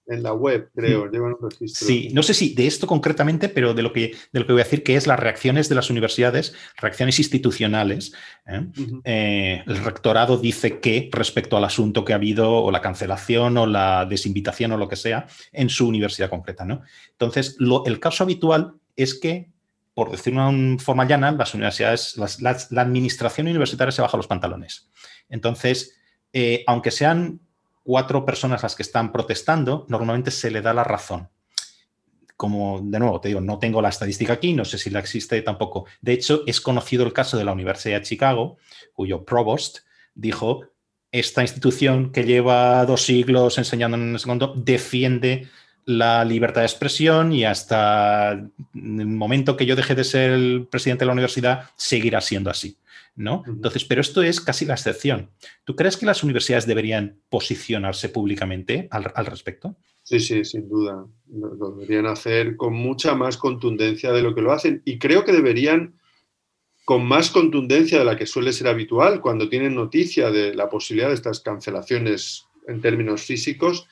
En, 0.08 0.24
la 0.24 0.34
web, 0.34 0.70
creo, 0.76 1.10
llevan 1.10 1.36
un 1.40 1.50
registro. 1.50 1.88
Sí, 1.88 2.10
no 2.14 2.24
sé 2.24 2.34
si 2.34 2.54
de 2.54 2.68
esto 2.68 2.88
concretamente, 2.88 3.48
pero 3.48 3.74
de 3.74 3.84
lo, 3.84 3.94
que, 3.94 4.16
de 4.32 4.40
lo 4.40 4.46
que 4.46 4.54
voy 4.54 4.62
a 4.62 4.66
decir, 4.66 4.84
que 4.84 4.96
es 4.96 5.08
las 5.08 5.20
reacciones 5.20 5.70
de 5.70 5.76
las 5.76 5.90
universidades, 5.90 6.54
reacciones 6.78 7.20
institucionales. 7.20 8.14
el 8.46 9.78
rectorado 9.84 10.38
dice 10.38 10.80
que 10.80 11.10
respecto 11.12 11.56
al 11.56 11.64
asunto 11.64 12.04
que 12.04 12.14
ha 12.14 12.18
habido, 12.18 12.52
o 12.52 12.72
la 12.72 12.82
cancelación, 12.82 13.58
o 13.58 13.66
la 13.66 14.06
desinvitación, 14.06 14.74
o 14.74 14.78
lo 14.78 14.90
que 14.90 14.98
sea, 14.98 15.28
en 15.54 15.70
su 15.70 15.88
universidad 15.88 16.30
concreta. 16.30 16.66
¿no? 16.66 16.82
Entonces, 17.12 17.56
el 17.86 18.00
caso 18.00 18.24
habitual 18.24 18.74
es 18.96 19.18
que 19.18 19.52
por 20.02 20.10
decirlo 20.10 20.42
de 20.42 20.50
una 20.50 20.80
forma 20.80 21.06
llana, 21.06 21.32
las 21.32 21.54
universidades, 21.54 22.18
la 22.42 22.82
administración 22.82 23.46
universitaria 23.46 23.92
se 23.92 24.02
baja 24.02 24.18
los 24.18 24.26
pantalones. 24.26 24.90
Entonces, 25.30 25.96
eh, 26.34 26.64
aunque 26.66 26.90
sean 26.90 27.40
cuatro 27.84 28.26
personas 28.26 28.64
las 28.64 28.76
que 28.76 28.82
están 28.82 29.12
protestando, 29.12 29.86
normalmente 29.90 30.32
se 30.32 30.50
le 30.50 30.64
da 30.64 30.74
la 30.74 30.84
razón. 30.84 31.30
Como, 32.36 32.82
de 32.82 32.98
nuevo, 32.98 33.22
te 33.22 33.28
digo, 33.28 33.42
no 33.42 33.60
tengo 33.60 33.80
la 33.80 33.90
estadística 33.90 34.34
aquí, 34.34 34.54
no 34.54 34.66
sé 34.66 34.80
si 34.80 34.90
la 34.90 34.98
existe 34.98 35.40
tampoco. 35.44 35.86
De 36.02 36.14
hecho, 36.14 36.42
es 36.48 36.60
conocido 36.62 37.06
el 37.06 37.14
caso 37.14 37.38
de 37.38 37.44
la 37.44 37.54
Universidad 37.54 38.00
de 38.00 38.06
Chicago, 38.06 38.58
cuyo 38.94 39.24
provost 39.24 39.82
dijo, 40.16 40.62
esta 41.12 41.44
institución 41.44 42.12
que 42.12 42.24
lleva 42.24 42.88
dos 42.88 43.04
siglos 43.04 43.60
enseñando 43.60 43.98
en 43.98 44.14
el 44.14 44.20
segundo 44.20 44.56
defiende 44.58 45.48
la 45.86 46.24
libertad 46.26 46.62
de 46.62 46.68
expresión 46.68 47.34
y 47.34 47.46
hasta 47.46 48.32
el 48.32 48.52
momento 48.74 49.58
que 49.58 49.66
yo 49.66 49.76
deje 49.76 49.96
de 49.96 50.04
ser 50.04 50.32
el 50.32 50.68
presidente 50.70 51.02
de 51.02 51.08
la 51.08 51.14
universidad 51.14 51.70
seguirá 51.76 52.22
siendo 52.22 52.50
así. 52.50 52.78
¿no? 53.16 53.44
Entonces, 53.46 53.84
pero 53.86 54.02
esto 54.02 54.22
es 54.22 54.40
casi 54.40 54.66
la 54.66 54.74
excepción. 54.74 55.30
¿Tú 55.64 55.76
crees 55.76 55.98
que 55.98 56.06
las 56.06 56.24
universidades 56.24 56.66
deberían 56.66 57.18
posicionarse 57.30 58.10
públicamente 58.10 58.88
al, 58.92 59.26
respecto? 59.26 59.76
Sí, 60.04 60.20
sí, 60.20 60.46
sin 60.46 60.70
duda. 60.70 61.06
Lo, 61.32 61.72
deberían 61.72 62.08
hacer 62.08 62.56
con 62.56 62.74
mucha 62.74 63.14
más 63.16 63.38
contundencia 63.38 64.12
de 64.12 64.22
lo 64.22 64.34
que 64.34 64.42
lo 64.42 64.52
hacen 64.52 64.82
y 64.86 64.98
creo 64.98 65.24
que 65.24 65.34
deberían 65.34 66.00
con 66.86 67.06
más 67.06 67.30
contundencia 67.30 68.00
de 68.00 68.06
la 68.06 68.18
que 68.18 68.26
suele 68.26 68.54
ser 68.54 68.68
habitual 68.68 69.22
cuando 69.22 69.50
tienen 69.50 69.76
noticia 69.76 70.32
de 70.32 70.56
la 70.56 70.70
posibilidad 70.70 71.10
de 71.10 71.16
estas 71.16 71.40
cancelaciones 71.40 72.46
en 72.68 72.82
términos 72.82 73.22
físicos, 73.22 73.88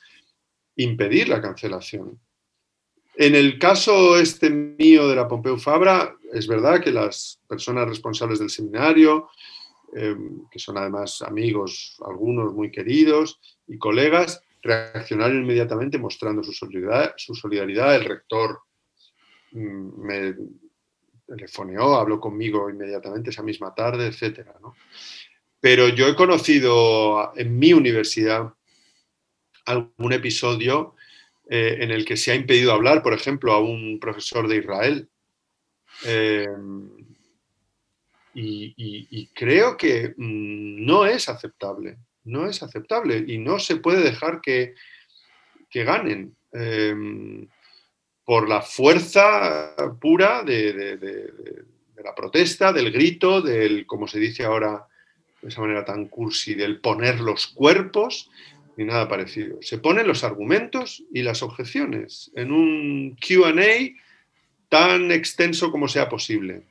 impedir 0.82 1.28
la 1.28 1.40
cancelación. 1.40 2.20
En 3.16 3.34
el 3.34 3.58
caso 3.58 4.18
este 4.18 4.50
mío 4.50 5.08
de 5.08 5.16
la 5.16 5.28
Pompeu 5.28 5.58
Fabra, 5.58 6.16
es 6.32 6.46
verdad 6.46 6.80
que 6.80 6.92
las 6.92 7.40
personas 7.46 7.88
responsables 7.88 8.38
del 8.38 8.50
seminario, 8.50 9.28
eh, 9.94 10.16
que 10.50 10.58
son 10.58 10.78
además 10.78 11.20
amigos, 11.22 11.96
algunos 12.06 12.54
muy 12.54 12.70
queridos 12.70 13.40
y 13.66 13.76
colegas, 13.78 14.42
reaccionaron 14.62 15.42
inmediatamente 15.42 15.98
mostrando 15.98 16.42
su 16.42 16.52
solidaridad. 16.52 17.14
Su 17.16 17.34
solidaridad. 17.34 17.96
El 17.96 18.04
rector 18.04 18.60
mm, 19.52 20.02
me 20.02 20.34
telefoneó, 21.26 21.96
habló 21.96 22.20
conmigo 22.20 22.70
inmediatamente 22.70 23.30
esa 23.30 23.42
misma 23.42 23.74
tarde, 23.74 24.06
etc. 24.06 24.48
Pero 25.60 25.88
yo 25.88 26.08
he 26.08 26.16
conocido 26.16 27.32
en 27.36 27.58
mi 27.58 27.72
universidad 27.72 28.52
algún 29.64 30.12
episodio 30.12 30.94
eh, 31.48 31.78
en 31.80 31.90
el 31.90 32.04
que 32.04 32.16
se 32.16 32.30
ha 32.30 32.36
impedido 32.36 32.72
hablar, 32.72 33.02
por 33.02 33.12
ejemplo, 33.12 33.52
a 33.52 33.60
un 33.60 33.98
profesor 33.98 34.46
de 34.46 34.56
Israel. 34.58 35.08
Eh, 36.04 36.46
y, 38.34 39.26
creo 39.34 39.76
que 39.76 40.14
mm, 40.16 40.86
no 40.86 41.04
es 41.06 41.28
aceptable, 41.28 41.98
no 42.24 42.46
es 42.46 42.62
aceptable 42.62 43.24
y 43.26 43.38
no 43.38 43.58
se 43.58 43.76
puede 43.76 44.00
dejar 44.00 44.40
que, 44.40 44.74
ganen 45.72 46.36
eh, 46.52 46.94
por 48.24 48.48
la 48.48 48.62
fuerza 48.62 49.74
pura 50.00 50.44
de, 50.44 50.72
de, 50.96 51.32
la 52.04 52.14
protesta, 52.14 52.72
del 52.72 52.92
grito, 52.92 53.42
del, 53.42 53.86
como 53.86 54.06
se 54.06 54.20
dice 54.20 54.44
ahora 54.44 54.86
de 55.42 55.48
esa 55.48 55.60
manera 55.60 55.84
tan 55.84 56.06
cursi, 56.06 56.54
del 56.54 56.80
poner 56.80 57.20
los 57.20 57.48
cuerpos 57.48 58.30
ni 58.80 58.86
nada 58.86 59.08
parecido. 59.08 59.58
Se 59.60 59.76
ponen 59.76 60.08
los 60.08 60.24
argumentos 60.24 61.04
y 61.12 61.20
las 61.20 61.42
objeciones 61.42 62.30
en 62.34 62.50
un 62.50 63.14
QA 63.20 63.94
tan 64.70 65.12
extenso 65.12 65.70
como 65.70 65.86
sea 65.86 66.08
posible. 66.08 66.62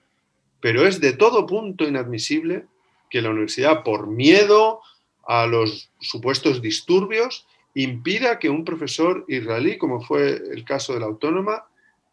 Pero 0.60 0.88
es 0.88 1.00
de 1.02 1.14
todo 1.14 1.46
punto 1.46 1.88
inadmisible 1.88 2.66
que 3.12 3.22
la 3.22 3.30
universidad, 3.30 3.84
por 3.84 4.08
miedo 4.08 4.82
a 5.28 5.46
los 5.46 5.92
supuestos 6.00 6.64
disturbios, 6.64 7.46
impida 7.76 8.40
que 8.40 8.50
un 8.50 8.66
profesor 8.66 9.24
israelí, 9.28 9.78
como 9.78 10.02
fue 10.02 10.42
el 10.52 10.66
caso 10.66 10.96
de 10.96 11.02
la 11.02 11.06
autónoma, 11.06 11.66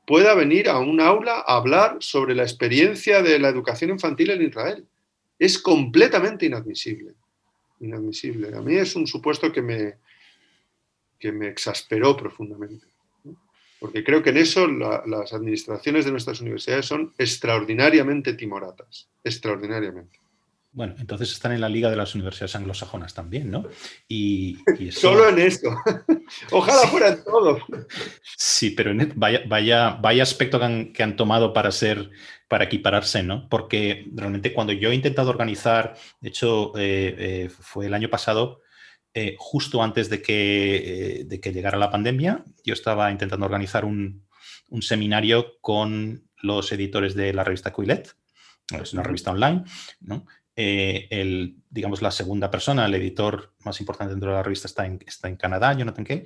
pueda 0.06 0.34
venir 0.34 0.68
a 0.68 0.78
un 0.78 1.00
aula 1.00 1.42
a 1.46 1.56
hablar 1.56 1.96
sobre 2.00 2.34
la 2.34 2.42
experiencia 2.42 3.22
de 3.22 3.38
la 3.38 3.48
educación 3.48 3.88
infantil 3.88 4.28
en 4.28 4.42
Israel. 4.42 4.84
Es 5.38 5.58
completamente 5.58 6.44
inadmisible 6.44 7.14
inadmisible. 7.80 8.54
A 8.56 8.60
mí 8.60 8.76
es 8.76 8.96
un 8.96 9.06
supuesto 9.06 9.52
que 9.52 9.62
me, 9.62 9.94
que 11.18 11.32
me 11.32 11.48
exasperó 11.48 12.16
profundamente. 12.16 12.86
Porque 13.78 14.02
creo 14.02 14.22
que 14.22 14.30
en 14.30 14.38
eso 14.38 14.66
las 14.66 15.32
administraciones 15.32 16.04
de 16.04 16.10
nuestras 16.10 16.40
universidades 16.40 16.86
son 16.86 17.12
extraordinariamente 17.18 18.32
timoratas, 18.32 19.08
extraordinariamente. 19.22 20.18
Bueno, 20.76 20.94
entonces 20.98 21.32
están 21.32 21.52
en 21.52 21.62
la 21.62 21.70
liga 21.70 21.88
de 21.88 21.96
las 21.96 22.14
universidades 22.14 22.54
anglosajonas 22.54 23.14
también, 23.14 23.50
¿no? 23.50 23.66
Y, 24.06 24.58
Solo 24.90 25.26
en 25.30 25.38
esto. 25.38 25.70
Ojalá 26.52 26.86
fuera 26.88 27.08
en 27.08 27.24
todo. 27.24 27.60
Sí, 28.36 28.72
pero 28.72 28.92
vaya, 29.14 29.40
vaya, 29.48 29.92
vaya 29.92 30.22
aspecto 30.22 30.60
que 30.92 31.02
han, 31.02 31.16
tomado 31.16 31.54
para 31.54 31.72
ser, 31.72 32.10
para 32.46 32.64
equipararse, 32.64 33.22
¿no? 33.22 33.48
Porque 33.48 34.04
realmente 34.12 34.52
cuando 34.52 34.74
yo 34.74 34.90
he 34.90 34.94
intentado 34.94 35.30
organizar, 35.30 35.96
de 36.20 36.28
hecho, 36.28 36.76
eh, 36.76 37.14
eh, 37.18 37.48
fue 37.48 37.86
el 37.86 37.94
año 37.94 38.10
pasado, 38.10 38.60
eh, 39.14 39.34
justo 39.38 39.82
antes 39.82 40.10
de 40.10 40.20
que, 40.20 41.24
de 41.26 41.40
que, 41.40 41.54
llegara 41.54 41.78
la 41.78 41.90
pandemia, 41.90 42.44
yo 42.64 42.74
estaba 42.74 43.10
intentando 43.10 43.46
organizar 43.46 43.86
un, 43.86 44.26
un 44.68 44.82
seminario 44.82 45.58
con 45.62 46.28
los 46.42 46.70
editores 46.70 47.14
de 47.14 47.32
la 47.32 47.44
revista 47.44 47.72
Quillet, 47.72 48.14
es 48.74 48.92
una 48.92 49.02
revista 49.02 49.30
online, 49.30 49.64
¿no? 50.00 50.26
Eh, 50.58 51.06
el, 51.10 51.58
digamos, 51.68 52.00
la 52.00 52.10
segunda 52.10 52.50
persona, 52.50 52.86
el 52.86 52.94
editor 52.94 53.52
más 53.60 53.78
importante 53.80 54.14
dentro 54.14 54.30
de 54.30 54.36
la 54.36 54.42
revista 54.42 54.66
está 54.66 54.86
en, 54.86 54.98
está 55.06 55.28
en 55.28 55.36
Canadá, 55.36 55.74
Jonathan 55.74 56.04
Kay. 56.04 56.24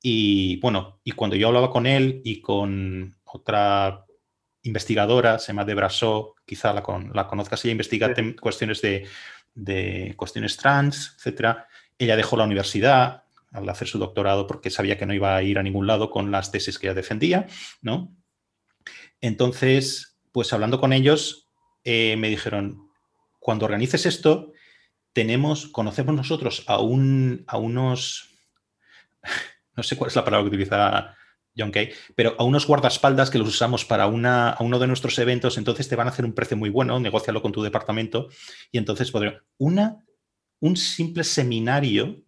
Y 0.00 0.60
bueno, 0.60 1.00
y 1.02 1.10
cuando 1.12 1.34
yo 1.34 1.48
hablaba 1.48 1.70
con 1.70 1.86
él 1.86 2.22
y 2.24 2.40
con 2.40 3.16
otra 3.24 4.04
investigadora, 4.62 5.40
se 5.40 5.48
llama 5.48 5.64
Debra 5.64 5.90
So, 5.90 6.36
quizá 6.44 6.72
la, 6.72 6.82
con, 6.82 7.10
la 7.12 7.26
conozcas, 7.26 7.64
ella 7.64 7.72
investiga 7.72 8.14
cuestiones 8.40 8.80
de, 8.80 9.08
de, 9.54 10.14
cuestiones 10.16 10.56
trans, 10.56 11.14
etcétera. 11.16 11.66
Ella 11.98 12.16
dejó 12.16 12.36
la 12.36 12.44
universidad 12.44 13.24
al 13.50 13.68
hacer 13.68 13.88
su 13.88 13.98
doctorado 13.98 14.46
porque 14.46 14.70
sabía 14.70 14.96
que 14.96 15.06
no 15.06 15.14
iba 15.14 15.34
a 15.34 15.42
ir 15.42 15.58
a 15.58 15.62
ningún 15.62 15.88
lado 15.88 16.10
con 16.10 16.30
las 16.30 16.52
tesis 16.52 16.78
que 16.78 16.86
ella 16.86 16.94
defendía, 16.94 17.48
¿no? 17.80 18.16
Entonces, 19.20 20.18
pues 20.32 20.52
hablando 20.52 20.80
con 20.80 20.92
ellos, 20.92 21.48
eh, 21.84 22.16
me 22.16 22.28
dijeron, 22.28 22.91
cuando 23.42 23.64
organices 23.64 24.06
esto, 24.06 24.52
tenemos, 25.12 25.66
conocemos 25.66 26.14
nosotros 26.14 26.64
a, 26.68 26.80
un, 26.80 27.44
a 27.48 27.58
unos, 27.58 28.30
no 29.76 29.82
sé 29.82 29.96
cuál 29.96 30.08
es 30.08 30.16
la 30.16 30.24
palabra 30.24 30.44
que 30.44 30.56
utiliza 30.56 31.16
John 31.56 31.72
Kay, 31.72 31.90
pero 32.14 32.34
a 32.38 32.44
unos 32.44 32.66
guardaespaldas 32.66 33.30
que 33.30 33.38
los 33.38 33.48
usamos 33.48 33.84
para 33.84 34.06
una, 34.06 34.50
a 34.50 34.62
uno 34.62 34.78
de 34.78 34.86
nuestros 34.86 35.18
eventos, 35.18 35.58
entonces 35.58 35.88
te 35.88 35.96
van 35.96 36.06
a 36.06 36.10
hacer 36.10 36.24
un 36.24 36.34
precio 36.34 36.56
muy 36.56 36.70
bueno, 36.70 36.98
negocialo 37.00 37.42
con 37.42 37.52
tu 37.52 37.62
departamento 37.62 38.28
y 38.70 38.78
entonces 38.78 39.10
podré. 39.10 39.40
Una, 39.58 40.04
un 40.60 40.76
simple 40.76 41.24
seminario 41.24 42.22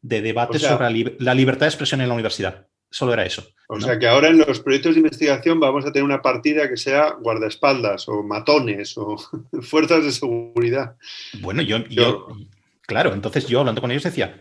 de 0.00 0.22
debate 0.22 0.60
sobre 0.60 1.16
la, 1.18 1.34
libertad 1.34 1.66
de 1.66 1.70
expresión 1.70 2.00
en 2.00 2.08
la 2.08 2.14
universidad. 2.14 2.68
Solo 2.90 3.12
era 3.12 3.24
eso. 3.24 3.46
O 3.70 3.80
sea 3.80 3.98
que 3.98 4.06
ahora 4.06 4.28
en 4.28 4.38
los 4.38 4.60
proyectos 4.60 4.94
de 4.94 5.00
investigación 5.00 5.60
vamos 5.60 5.84
a 5.84 5.92
tener 5.92 6.04
una 6.04 6.22
partida 6.22 6.68
que 6.70 6.78
sea 6.78 7.10
guardaespaldas 7.20 8.08
o 8.08 8.22
matones 8.22 8.96
o 8.96 9.16
fuerzas 9.62 10.04
de 10.04 10.12
seguridad. 10.12 10.96
Bueno, 11.40 11.60
yo, 11.60 11.78
yo, 11.88 12.28
claro, 12.86 13.12
entonces 13.12 13.46
yo 13.46 13.60
hablando 13.60 13.82
con 13.82 13.90
ellos 13.90 14.04
decía, 14.04 14.40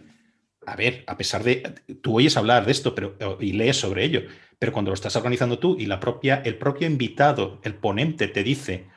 a 0.65 0.75
ver, 0.77 1.03
a 1.07 1.17
pesar 1.17 1.43
de, 1.43 1.75
tú 2.01 2.17
oyes 2.17 2.37
hablar 2.37 2.65
de 2.65 2.71
esto 2.71 2.95
pero, 2.95 3.17
y 3.41 3.51
lees 3.51 3.77
sobre 3.77 4.05
ello, 4.05 4.21
pero 4.59 4.71
cuando 4.71 4.91
lo 4.91 4.95
estás 4.95 5.15
organizando 5.17 5.59
tú 5.59 5.75
y 5.77 5.87
la 5.87 5.99
propia, 5.99 6.41
el 6.45 6.55
propio 6.55 6.87
invitado, 6.87 7.59
el 7.63 7.75
ponente 7.75 8.29
te 8.29 8.43
dice 8.43 8.87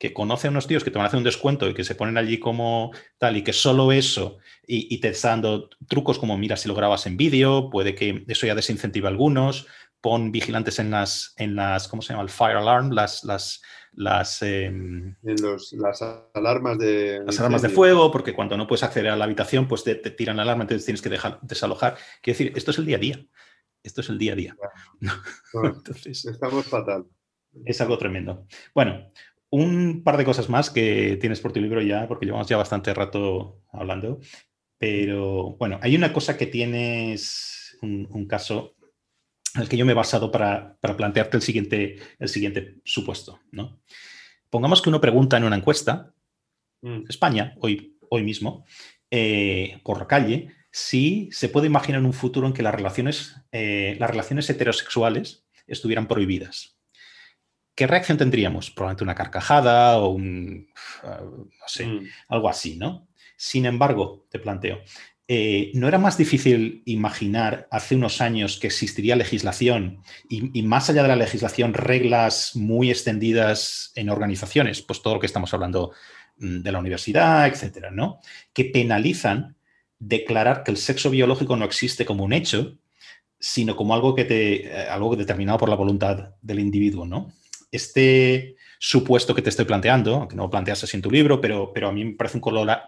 que 0.00 0.14
conoce 0.14 0.46
a 0.46 0.50
unos 0.50 0.66
tíos 0.66 0.82
que 0.82 0.90
te 0.90 0.96
van 0.96 1.04
a 1.04 1.08
hacer 1.08 1.18
un 1.18 1.24
descuento 1.24 1.68
y 1.68 1.74
que 1.74 1.84
se 1.84 1.94
ponen 1.94 2.16
allí 2.16 2.38
como 2.38 2.90
tal 3.18 3.36
y 3.36 3.44
que 3.44 3.52
solo 3.52 3.92
eso 3.92 4.38
y, 4.66 4.98
te 4.98 5.08
está 5.08 5.28
dando 5.28 5.68
trucos 5.88 6.18
como 6.18 6.38
mira 6.38 6.56
si 6.56 6.68
lo 6.68 6.74
grabas 6.74 7.06
en 7.06 7.18
vídeo, 7.18 7.68
puede 7.68 7.94
que 7.94 8.24
eso 8.26 8.46
ya 8.46 8.54
desincentive 8.54 9.06
a 9.06 9.10
algunos, 9.10 9.66
pon 10.00 10.32
vigilantes 10.32 10.78
en 10.78 10.90
las, 10.90 11.34
en 11.36 11.54
las, 11.54 11.86
¿cómo 11.86 12.00
se 12.00 12.14
llama? 12.14 12.22
El 12.22 12.30
fire 12.30 12.56
alarm, 12.56 12.92
las, 12.92 13.24
las, 13.24 13.60
las, 13.92 14.40
em, 14.40 15.16
las 15.22 16.02
alarmas 16.32 16.78
de... 16.78 17.22
Las 17.26 17.38
alarmas 17.38 17.60
de 17.60 17.68
fuego, 17.68 18.10
porque 18.10 18.32
cuando 18.32 18.56
no 18.56 18.66
puedes 18.66 18.82
acceder 18.82 19.10
a 19.10 19.16
la 19.16 19.26
habitación, 19.26 19.68
pues 19.68 19.84
te, 19.84 19.96
tiran 19.96 20.38
la 20.38 20.44
alarma, 20.44 20.62
entonces 20.62 20.86
tienes 20.86 21.02
que 21.02 21.10
dejar, 21.10 21.40
desalojar. 21.42 21.98
Quiero 22.22 22.38
decir, 22.38 22.52
esto 22.56 22.70
es 22.70 22.78
el 22.78 22.86
día 22.86 22.96
a 22.96 23.00
día. 23.00 23.26
Esto 23.82 24.00
es 24.00 24.08
el 24.08 24.16
día 24.16 24.32
a 24.32 24.36
día. 24.36 24.56
estamos 26.06 26.64
fatal. 26.64 27.04
Es 27.64 27.80
algo 27.80 27.98
tremendo. 27.98 28.46
Bueno, 28.74 29.10
un 29.50 30.02
par 30.04 30.16
de 30.16 30.24
cosas 30.24 30.48
más 30.48 30.70
que 30.70 31.18
tienes 31.20 31.40
por 31.40 31.52
tu 31.52 31.60
libro 31.60 31.82
ya, 31.82 32.06
porque 32.08 32.26
llevamos 32.26 32.48
ya 32.48 32.56
bastante 32.56 32.94
rato 32.94 33.62
hablando. 33.72 34.20
Pero 34.78 35.56
bueno, 35.58 35.78
hay 35.82 35.94
una 35.94 36.12
cosa 36.12 36.38
que 36.38 36.46
tienes, 36.46 37.76
un, 37.82 38.26
caso 38.26 38.76
en 39.54 39.62
el 39.62 39.68
que 39.68 39.76
yo 39.76 39.84
me 39.84 39.92
he 39.92 39.94
basado 39.94 40.30
para, 40.30 40.78
plantearte 40.80 41.36
el 41.36 41.42
siguiente, 41.42 41.98
el 42.18 42.28
siguiente 42.28 42.76
supuesto. 42.84 43.40
¿no? 43.50 43.80
Pongamos 44.48 44.80
que 44.80 44.88
uno 44.88 45.00
pregunta 45.00 45.36
en 45.36 45.44
una 45.44 45.56
encuesta, 45.56 46.14
mm. 46.82 47.04
España, 47.08 47.54
hoy, 47.60 47.98
hoy 48.08 48.22
mismo, 48.22 48.64
eh, 49.10 49.80
por 49.82 49.98
la 49.98 50.06
calle, 50.06 50.48
si 50.70 51.28
se 51.32 51.48
puede 51.48 51.66
imaginar 51.66 52.02
un 52.02 52.12
futuro 52.12 52.46
en 52.46 52.52
que 52.52 52.62
las 52.62 52.74
relaciones, 52.74 53.36
eh, 53.52 53.96
las 53.98 54.10
relaciones 54.10 54.48
heterosexuales 54.48 55.44
estuvieran 55.66 56.08
prohibidas. 56.08 56.79
¿Qué 57.80 57.86
reacción 57.86 58.18
tendríamos? 58.18 58.70
Probablemente 58.70 59.04
una 59.04 59.14
carcajada 59.14 59.96
o 59.96 60.10
un, 60.10 60.68
no 61.02 61.48
sé, 61.66 61.86
mm. 61.86 62.08
algo 62.28 62.50
así, 62.50 62.76
¿no? 62.76 63.08
Sin 63.38 63.64
embargo, 63.64 64.26
te 64.30 64.38
planteo, 64.38 64.80
eh, 65.26 65.70
¿no 65.72 65.88
era 65.88 65.96
más 65.96 66.18
difícil 66.18 66.82
imaginar 66.84 67.68
hace 67.70 67.96
unos 67.96 68.20
años 68.20 68.60
que 68.60 68.66
existiría 68.66 69.16
legislación 69.16 70.02
y, 70.28 70.60
más 70.60 70.90
allá 70.90 71.00
de 71.00 71.08
la 71.08 71.16
legislación, 71.16 71.72
reglas 71.72 72.54
muy 72.54 72.90
extendidas 72.90 73.92
en 73.94 74.10
organizaciones, 74.10 74.82
pues 74.82 75.00
todo 75.00 75.14
lo 75.14 75.20
que 75.20 75.26
estamos 75.26 75.54
hablando 75.54 75.92
mm, 76.36 76.58
de 76.58 76.72
la 76.72 76.80
universidad, 76.80 77.46
etcétera, 77.46 77.90
¿no? 77.90 78.20
Que 78.52 78.66
penalizan 78.66 79.56
declarar 79.98 80.64
que 80.64 80.70
el 80.70 80.76
sexo 80.76 81.08
biológico 81.08 81.56
no 81.56 81.64
existe 81.64 82.04
como 82.04 82.24
un 82.24 82.34
hecho, 82.34 82.76
sino 83.38 83.74
como 83.74 83.94
algo 83.94 84.14
que 84.14 84.26
te, 84.26 84.66
eh, 84.66 84.86
algo 84.90 85.16
determinado 85.16 85.56
por 85.56 85.70
la 85.70 85.76
voluntad 85.76 86.34
del 86.42 86.58
individuo, 86.58 87.06
¿no? 87.06 87.32
Este 87.70 88.56
supuesto 88.78 89.34
que 89.34 89.42
te 89.42 89.50
estoy 89.50 89.66
planteando, 89.66 90.16
aunque 90.16 90.36
no 90.36 90.44
lo 90.44 90.50
planteas 90.50 90.82
así 90.82 90.96
en 90.96 91.02
tu 91.02 91.10
libro, 91.10 91.40
pero, 91.40 91.72
pero 91.72 91.88
a 91.88 91.92
mí 91.92 92.04
me 92.04 92.14
parece 92.14 92.38
un 92.38 92.40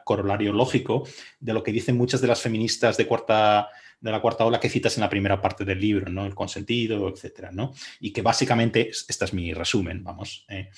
corolario 0.05 0.53
lógico 0.53 1.07
de 1.39 1.53
lo 1.53 1.63
que 1.63 1.71
dicen 1.71 1.97
muchas 1.97 2.21
de 2.21 2.29
las 2.29 2.41
feministas 2.41 2.97
de 2.97 3.07
cuarta 3.07 3.69
de 4.03 4.11
la 4.11 4.21
cuarta 4.21 4.45
ola 4.45 4.59
que 4.59 4.69
citas 4.69 4.97
en 4.97 5.03
la 5.03 5.09
primera 5.09 5.41
parte 5.41 5.65
del 5.65 5.81
libro, 5.81 6.11
¿no? 6.11 6.27
El 6.27 6.35
consentido, 6.35 7.09
etcétera, 7.09 7.53
¿no? 7.53 7.73
Y 8.01 8.13
que 8.13 8.21
básicamente, 8.21 8.91
este 8.91 9.25
es 9.25 9.33
mi 9.33 9.55
resumen, 9.55 10.03
vamos, 10.03 10.45
eh, 10.49 10.71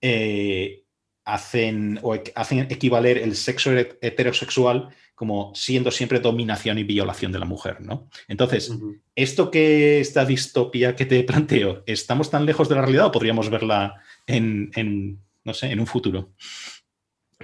eh, 0.00 0.84
hacen, 1.26 2.00
o 2.02 2.16
hacen 2.34 2.60
equivaler 2.70 3.18
el 3.18 3.36
sexo 3.36 3.76
heterosexual 3.76 4.88
como 5.20 5.52
siendo 5.54 5.90
siempre 5.90 6.18
dominación 6.18 6.78
y 6.78 6.82
violación 6.82 7.30
de 7.30 7.38
la 7.38 7.44
mujer, 7.44 7.82
¿no? 7.82 8.08
Entonces, 8.26 8.74
esto 9.14 9.50
que 9.50 10.00
esta 10.00 10.24
distopia 10.24 10.96
que 10.96 11.04
te 11.04 11.22
planteo, 11.24 11.82
¿estamos 11.84 12.30
tan 12.30 12.46
lejos 12.46 12.70
de 12.70 12.76
la 12.76 12.80
realidad 12.80 13.08
o 13.08 13.12
podríamos 13.12 13.50
verla 13.50 14.02
en, 14.26 15.20
no 15.44 15.52
sé, 15.52 15.66
en 15.66 15.78
un 15.78 15.86
futuro. 15.86 16.30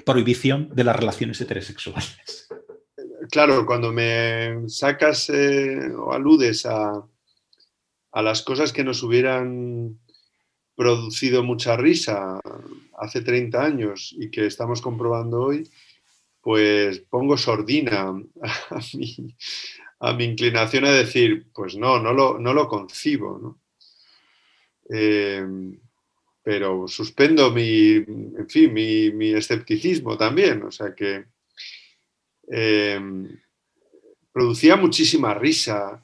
Prohibición 0.07 0.70
de 0.74 0.85
las 0.85 0.97
relaciones 0.97 1.39
heterosexuales. 1.39 2.48
Claro, 3.31 3.66
cuando 3.66 3.93
me 3.93 4.66
sacas 4.69 5.28
eh, 5.28 5.90
o 5.98 6.15
aludes 6.15 6.65
a, 6.65 7.05
a 8.12 8.23
las 8.23 8.40
cosas 8.40 8.73
que 8.73 8.85
nos 8.85 9.03
hubieran 9.03 9.98
producido 10.74 11.43
mucha 11.43 11.77
risa 11.77 12.40
hace 12.97 13.20
30 13.20 13.62
años 13.62 14.16
y 14.19 14.31
que 14.31 14.47
estamos 14.47 14.81
comprobando 14.81 15.43
hoy, 15.43 15.69
pues 16.47 17.01
pongo 17.01 17.36
sordina 17.36 18.02
a 18.02 18.12
mi, 18.94 19.35
mi 20.16 20.24
inclinación 20.24 20.85
a 20.85 20.93
decir, 20.93 21.48
pues 21.52 21.74
no, 21.74 21.98
no 21.98 22.12
lo, 22.12 22.39
no 22.39 22.55
lo 22.55 22.68
concibo. 22.68 23.36
¿no? 23.36 23.60
Eh, 24.89 25.44
pero 26.44 26.86
suspendo 26.86 27.51
mi, 27.51 27.94
en 27.94 28.48
fin, 28.48 28.73
mi, 28.73 29.32
escepticismo 29.32 30.16
también. 30.16 30.62
O 30.62 30.70
sea 30.70 30.94
que 30.94 31.24
em, 32.47 33.40
producía 34.31 34.77
muchísima 34.77 35.35
risa, 35.35 36.01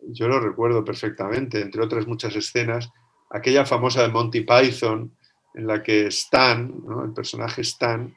yo 0.00 0.28
lo 0.28 0.40
recuerdo 0.40 0.82
perfectamente, 0.82 1.60
entre 1.60 1.82
otras 1.82 2.06
muchas 2.06 2.34
escenas, 2.34 2.88
aquella 3.28 3.66
famosa 3.66 4.00
de 4.00 4.08
Monty 4.08 4.40
Python, 4.40 5.14
en 5.52 5.66
la 5.66 5.82
que 5.82 6.06
Stan, 6.06 6.72
el 7.04 7.12
personaje 7.12 7.60
Stan, 7.60 8.16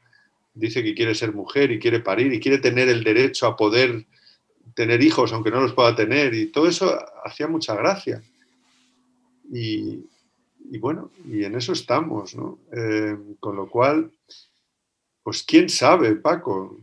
dice 0.58 0.84
que 0.84 0.96
quiere 0.96 1.16
ser 1.16 1.34
mujer 1.34 1.72
y 1.72 1.80
quiere 1.80 2.00
parir 2.00 2.34
y 2.34 2.40
quiere 2.40 2.58
tener 2.58 2.90
el 2.90 3.04
derecho 3.04 3.48
a 3.48 3.56
poder 3.56 4.06
tener 4.74 5.02
hijos 5.02 5.34
aunque 5.34 5.52
no 5.52 5.62
los 5.62 5.74
pueda 5.74 5.96
tener 5.96 6.34
y 6.34 6.48
todo 6.48 6.68
eso 6.68 6.98
hacía 7.24 7.48
mucha 7.48 7.76
gracia. 7.76 8.22
Y, 9.52 10.04
bueno, 10.80 11.12
y 11.26 11.46
en 11.46 11.56
eso 11.56 11.72
estamos, 11.72 12.36
¿no? 12.36 12.60
Eh, 12.74 13.18
con 13.40 13.56
lo 13.56 13.70
cual, 13.70 14.12
pues 15.24 15.44
quién 15.44 15.70
sabe, 15.70 16.16
Paco, 16.16 16.78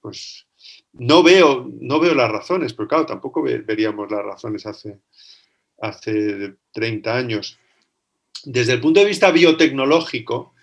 pues 0.00 0.46
no 0.94 1.22
veo, 1.22 1.70
no 1.80 2.00
veo 2.00 2.14
las 2.14 2.30
razones, 2.30 2.72
pero 2.72 2.88
claro, 2.88 3.06
tampoco 3.06 3.42
veríamos 3.42 4.10
las 4.10 4.24
razones 4.24 4.64
hace, 4.66 5.00
hace 5.80 6.54
30 6.72 7.14
años. 7.14 7.58
Desde 8.44 8.72
el 8.72 8.80
punto 8.80 9.00
de 9.00 9.06
vista 9.06 9.30
biotecnológico, 9.30 10.54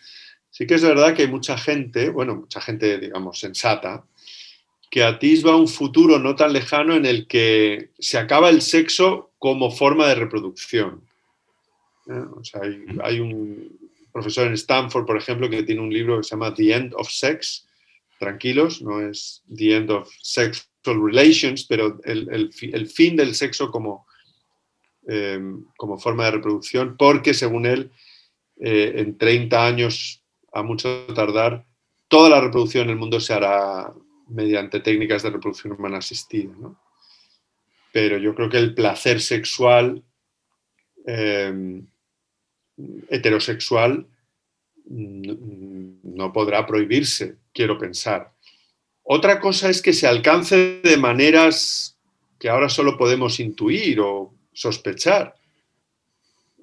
sí 0.54 0.68
que 0.68 0.76
es 0.76 0.84
verdad 0.84 1.16
que 1.16 1.24
hay 1.24 1.28
mucha 1.28 1.58
gente, 1.58 2.12
bueno, 2.12 2.36
mucha 2.36 2.62
gente, 2.62 3.00
digamos, 3.00 3.40
sensata, 3.40 4.06
que 4.92 5.04
atisba 5.04 5.56
un 5.56 5.68
futuro 5.68 6.20
no 6.20 6.36
tan 6.36 6.54
lejano 6.54 6.94
en 6.94 7.08
el 7.08 7.26
que 7.26 7.90
se 7.98 8.20
acaba 8.20 8.50
el 8.50 8.62
sexo 8.62 9.32
como 9.40 9.72
forma 9.72 10.08
de 10.08 10.14
reproducción. 10.14 11.02
¿eh? 12.08 12.94
hay, 13.02 13.20
un 13.20 13.76
profesor 14.12 14.46
en 14.46 14.54
Stanford, 14.54 15.08
por 15.08 15.18
ejemplo, 15.18 15.50
que 15.50 15.64
tiene 15.64 15.82
un 15.82 15.92
libro 15.92 16.18
que 16.18 16.24
se 16.24 16.36
llama 16.36 16.54
The 16.54 16.72
End 16.72 16.94
of 16.96 17.10
Sex. 17.10 17.68
Tranquilos, 18.20 18.84
no 18.84 19.02
es 19.02 19.44
The 19.54 19.76
End 19.76 19.90
of 19.90 20.08
Sexual 20.22 21.02
Relations, 21.04 21.64
pero 21.64 22.00
el, 22.04 22.54
fin 22.88 23.16
del 23.16 23.34
sexo 23.34 23.72
como, 23.72 24.06
em, 25.08 25.66
como 25.76 25.98
forma 25.98 26.26
de 26.26 26.32
reproducción, 26.32 26.96
porque 26.98 27.34
según 27.34 27.66
él, 27.66 27.92
eh, 28.62 28.94
en 28.98 29.18
30 29.18 29.66
años, 29.66 30.23
a 30.54 30.64
mucho 30.64 31.06
tardar, 31.14 31.66
toda 32.08 32.30
la 32.30 32.42
reproducción 32.42 32.86
en 32.86 32.92
el 32.92 32.96
mundo 32.98 33.20
se 33.20 33.34
hará 33.34 33.94
mediante 34.28 34.80
técnicas 34.80 35.24
de 35.24 35.32
reproducción 35.32 35.74
humana 35.74 35.98
asistida. 35.98 36.54
Pero 37.92 38.18
yo 38.18 38.34
creo 38.36 38.50
que 38.50 38.58
el 38.58 38.74
placer 38.74 39.22
sexual 39.22 40.04
em, 41.06 41.86
heterosexual 43.10 44.08
no 44.86 46.34
podrá 46.34 46.66
prohibirse, 46.66 47.38
quiero 47.54 47.78
pensar. 47.78 48.34
Otra 49.04 49.40
cosa 49.40 49.70
es 49.70 49.82
que 49.82 49.94
se 49.94 50.08
alcance 50.08 50.82
de 50.84 50.98
maneras 50.98 51.98
que 52.40 52.50
ahora 52.50 52.70
solo 52.70 52.98
podemos 52.98 53.40
intuir 53.40 54.00
o 54.02 54.34
sospechar, 54.54 55.36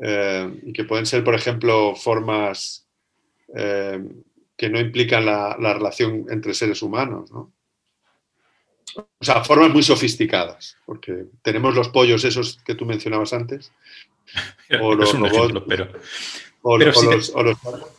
eh, 0.02 0.60
y 0.64 0.72
que 0.72 0.84
pueden 0.84 1.06
ser, 1.06 1.24
por 1.24 1.34
ejemplo, 1.34 1.94
formas 1.94 2.86
eh, 3.54 4.00
que 4.56 4.68
no 4.68 4.78
implican 4.78 5.24
la, 5.24 5.56
relación 5.56 6.26
entre 6.28 6.52
seres 6.52 6.82
humanos. 6.82 7.30
o 7.32 7.50
sea, 9.20 9.42
formas 9.42 9.70
muy 9.70 9.82
sofisticadas, 9.82 10.76
porque 10.84 11.24
tenemos 11.42 11.74
los 11.74 11.88
pollos 11.88 12.24
esos 12.24 12.58
que 12.64 12.74
tú 12.74 12.84
mencionabas 12.84 13.32
antes, 13.32 13.72
o 14.80 14.94
los 14.94 15.18
robots, 15.18 15.62
pero, 15.66 15.88
o, 16.62 16.76
los, 16.76 17.32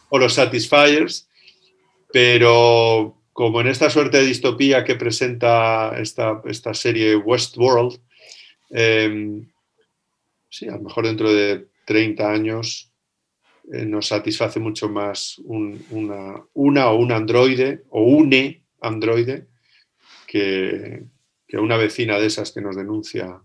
o, 0.09 0.19
los, 0.19 0.33
satisfiers, 0.33 1.27
pero 2.13 3.17
como 3.33 3.61
en 3.61 3.67
esta 3.67 3.89
suerte 3.89 4.17
de 4.17 4.27
distopía 4.27 4.83
que 4.83 4.95
presenta 4.95 5.99
esta, 5.99 6.41
esta 6.45 6.73
serie 6.73 7.15
Westworld, 7.15 7.99
eh, 8.69 9.41
sí, 10.47 10.67
a 10.67 10.73
lo 10.73 10.81
mejor 10.81 11.07
dentro 11.07 11.33
de 11.33 11.65
30 11.85 12.31
años 12.31 12.90
eh, 13.71 13.85
nos 13.85 14.07
satisface 14.07 14.59
mucho 14.59 14.89
más 14.89 15.39
una, 15.45 16.43
una, 16.53 16.89
o 16.89 16.97
un 16.97 17.11
androide 17.11 17.83
o 17.89 18.03
une 18.03 18.63
androide 18.81 19.47
que, 20.27 21.03
que 21.47 21.57
una 21.57 21.77
vecina 21.77 22.19
de 22.19 22.27
esas 22.27 22.51
que 22.51 22.61
nos 22.61 22.75
denuncia 22.75 23.41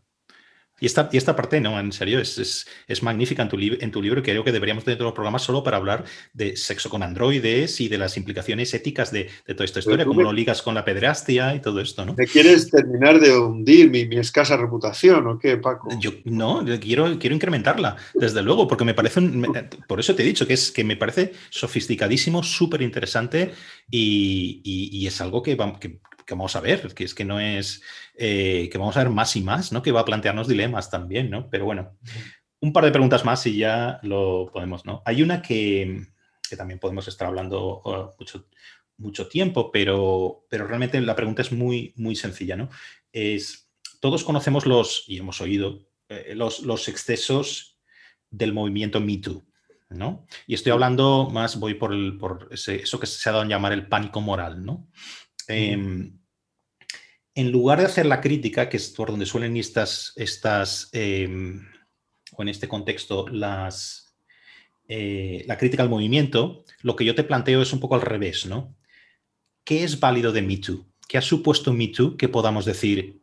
y 0.78 0.86
esta, 0.86 1.08
y 1.10 1.16
esta 1.16 1.34
parte, 1.34 1.60
no, 1.60 1.80
en 1.80 1.90
serio, 1.90 2.20
es, 2.20 2.66
es, 2.86 3.02
magnífica 3.02 3.42
en 3.42 3.48
tu, 3.48 3.56
en 3.58 3.90
tu 3.90 4.02
libro. 4.02 4.22
Creo 4.22 4.44
que 4.44 4.52
deberíamos 4.52 4.84
tener 4.84 4.98
todo 4.98 5.08
el 5.08 5.14
programa 5.14 5.38
solo 5.38 5.62
para 5.62 5.78
hablar 5.78 6.04
de 6.34 6.56
sexo 6.56 6.90
con 6.90 7.02
androides 7.02 7.80
y 7.80 7.88
de 7.88 7.96
las 7.96 8.16
implicaciones 8.16 8.74
éticas 8.74 9.10
de, 9.10 9.30
de 9.46 9.54
toda 9.54 9.64
esta 9.64 9.78
historia, 9.78 10.04
cómo 10.04 10.22
lo 10.22 10.32
ligas 10.32 10.60
con 10.60 10.74
la 10.74 10.84
pederastia 10.84 11.54
y 11.54 11.60
todo 11.60 11.80
esto, 11.80 12.04
¿no? 12.04 12.14
¿Te 12.14 12.26
quieres 12.26 12.70
terminar 12.70 13.18
de 13.20 13.38
hundir 13.38 13.90
mi, 13.90 14.06
mi, 14.06 14.18
escasa 14.18 14.56
reputación 14.56 15.26
o 15.26 15.38
qué, 15.38 15.56
Paco? 15.56 15.88
Yo 15.98 16.12
no, 16.24 16.64
quiero, 16.80 17.18
quiero 17.18 17.34
incrementarla, 17.34 17.96
desde 18.14 18.42
luego, 18.42 18.68
porque 18.68 18.84
me 18.84 18.94
parece, 18.94 19.20
un, 19.20 19.46
por 19.88 19.98
eso 20.00 20.14
te 20.14 20.22
he 20.22 20.26
dicho 20.26 20.46
que, 20.46 20.54
es, 20.54 20.70
que 20.70 20.84
me 20.84 20.96
parece 20.96 21.32
sofisticadísimo, 21.48 22.42
súper 22.42 22.82
interesante 22.82 23.54
y, 23.90 24.60
y, 24.62 25.06
es 25.06 25.20
algo 25.20 25.42
que, 25.42 25.56
que, 25.80 26.00
que 26.26 26.34
vamos 26.34 26.56
a 26.56 26.60
ver, 26.60 26.92
que 26.92 27.04
es 27.04 27.14
que 27.14 27.24
no 27.24 27.40
es, 27.40 27.82
eh, 28.14 28.68
que 28.70 28.78
vamos 28.78 28.96
a 28.96 29.04
ver 29.04 29.10
más 29.10 29.36
y 29.36 29.42
más, 29.42 29.72
¿no? 29.72 29.80
Que 29.80 29.92
va 29.92 30.00
a 30.00 30.04
plantearnos 30.04 30.48
dilemas 30.48 30.90
también, 30.90 31.30
¿no? 31.30 31.48
Pero 31.48 31.64
bueno, 31.64 31.96
un 32.60 32.72
par 32.72 32.84
de 32.84 32.90
preguntas 32.90 33.24
más 33.24 33.46
y 33.46 33.58
ya 33.58 34.00
lo 34.02 34.50
podemos, 34.52 34.84
¿no? 34.84 35.02
Hay 35.06 35.22
una 35.22 35.40
que, 35.40 36.04
también 36.56 36.80
podemos 36.80 37.06
estar 37.08 37.28
hablando 37.28 37.80
oh, 37.84 38.14
mucho, 38.18 38.48
mucho 38.98 39.28
tiempo, 39.28 39.70
pero, 39.70 40.46
pero 40.50 40.66
realmente 40.66 41.00
la 41.00 41.16
pregunta 41.16 41.42
es 41.42 41.52
muy, 41.52 41.94
muy 41.96 42.16
sencilla, 42.16 42.56
¿no? 42.56 42.68
Es, 43.12 43.70
todos 44.00 44.24
conocemos 44.24 44.66
los, 44.66 45.04
y 45.06 45.18
hemos 45.18 45.40
oído, 45.40 45.86
eh, 46.08 46.34
los, 46.34 46.60
los 46.60 46.88
excesos 46.88 47.78
del 48.30 48.52
movimiento 48.52 49.00
Me 49.00 49.18
Too, 49.18 49.44
¿no? 49.90 50.26
Y 50.48 50.54
estoy 50.54 50.72
hablando 50.72 51.30
más, 51.30 51.60
voy 51.60 51.74
por, 51.74 51.92
el, 51.92 52.18
por 52.18 52.48
eso 52.50 52.98
que 52.98 53.06
se 53.06 53.28
ha 53.28 53.32
dado 53.32 53.44
a 53.44 53.48
llamar 53.48 53.72
el 53.72 53.86
pánico 53.86 54.20
moral, 54.20 54.64
¿no? 54.64 54.88
Em, 55.48 56.18
en 57.34 57.52
lugar 57.52 57.78
de 57.78 57.86
hacer 57.86 58.06
la 58.06 58.20
crítica, 58.20 58.68
que 58.68 58.78
es 58.78 58.88
por 58.88 59.10
donde 59.10 59.26
suelen 59.26 59.56
ir 59.56 59.60
estas, 59.60 60.12
estas 60.16 60.88
em, 60.92 61.66
o 62.32 62.42
en 62.42 62.48
este 62.48 62.68
contexto, 62.68 63.28
las, 63.28 64.16
eh, 64.88 65.44
la 65.46 65.58
crítica 65.58 65.82
al 65.82 65.90
movimiento, 65.90 66.64
lo 66.82 66.96
que 66.96 67.04
yo 67.04 67.14
te 67.14 67.24
planteo 67.24 67.62
es 67.62 67.72
un 67.72 67.80
poco 67.80 67.94
al 67.94 68.02
revés, 68.02 68.46
¿no? 68.46 68.74
¿Qué 69.64 69.84
es 69.84 70.00
válido 70.00 70.32
de 70.32 70.42
Me 70.42 70.58
Too? 70.58 70.86
¿Qué 71.08 71.18
ha 71.18 71.22
supuesto 71.22 71.72
Me 71.72 71.88
Too 71.88 72.16
que 72.16 72.28
podamos 72.28 72.64
decir, 72.64 73.20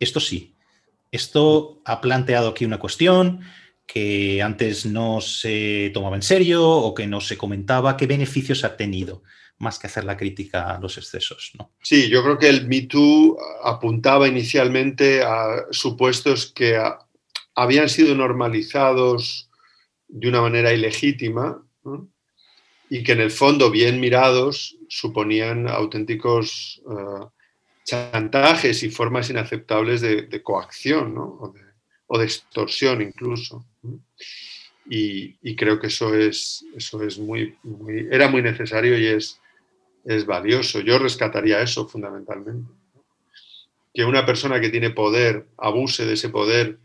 esto 0.00 0.20
sí, 0.20 0.54
esto 1.12 1.80
ha 1.84 2.00
planteado 2.00 2.48
aquí 2.50 2.64
una 2.64 2.78
cuestión 2.78 3.40
que 3.86 4.42
antes 4.42 4.86
no 4.86 5.20
se 5.20 5.90
tomaba 5.94 6.16
en 6.16 6.22
serio 6.22 6.68
o 6.68 6.94
que 6.94 7.06
no 7.06 7.20
se 7.20 7.36
comentaba, 7.36 7.96
qué 7.96 8.06
beneficios 8.06 8.64
ha 8.64 8.76
tenido? 8.76 9.22
Más 9.58 9.78
que 9.78 9.86
hacer 9.86 10.04
la 10.04 10.16
crítica 10.16 10.74
a 10.74 10.80
los 10.80 10.98
excesos. 10.98 11.52
¿no? 11.58 11.72
Sí, 11.82 12.08
yo 12.08 12.22
creo 12.22 12.38
que 12.38 12.48
el 12.48 12.66
Me 12.66 12.82
Too 12.82 13.36
apuntaba 13.62 14.28
inicialmente 14.28 15.22
a 15.22 15.64
supuestos 15.70 16.52
que 16.52 16.80
habían 17.54 17.88
sido 17.88 18.14
normalizados 18.14 19.50
de 20.08 20.28
una 20.28 20.40
manera 20.40 20.72
ilegítima 20.72 21.62
y 22.90 23.02
que 23.02 23.12
en 23.12 23.20
el 23.20 23.30
fondo, 23.30 23.70
bien 23.70 24.00
mirados, 24.00 24.76
suponían 24.88 25.68
auténticos 25.68 26.82
eh, 26.88 27.26
chantajes 27.84 28.82
y 28.82 28.90
formas 28.90 29.30
inaceptables 29.30 30.00
de, 30.00 30.42
coacción 30.42 31.14
o, 31.18 31.52
de, 32.18 32.24
extorsión 32.24 33.02
incluso. 33.02 33.66
Y, 34.86 35.56
creo 35.56 35.80
que 35.80 35.86
eso 35.88 36.14
es, 36.14 36.64
eso 36.76 37.02
es 37.02 37.18
muy, 37.18 37.56
era 38.10 38.28
muy 38.28 38.42
necesario 38.42 38.98
y 38.98 39.06
es, 39.06 39.40
es 40.04 40.26
valioso. 40.26 40.80
Yo 40.80 40.98
rescataría 40.98 41.60
eso 41.60 41.86
fundamentalmente. 41.86 42.70
Que 43.92 44.04
una 44.04 44.26
persona 44.26 44.60
que 44.60 44.70
tiene 44.70 44.90
poder 44.90 45.46
abuse 45.56 46.04
de 46.04 46.14
ese 46.14 46.28
poder 46.28 46.78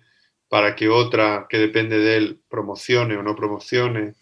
para 0.47 0.75
que 0.75 0.89
otra 0.89 1.47
que 1.49 1.57
depende 1.57 1.99
de 1.99 2.17
él 2.17 2.39
promocione 2.49 3.17
o 3.17 3.23
no 3.23 3.35
promocione 3.35 4.15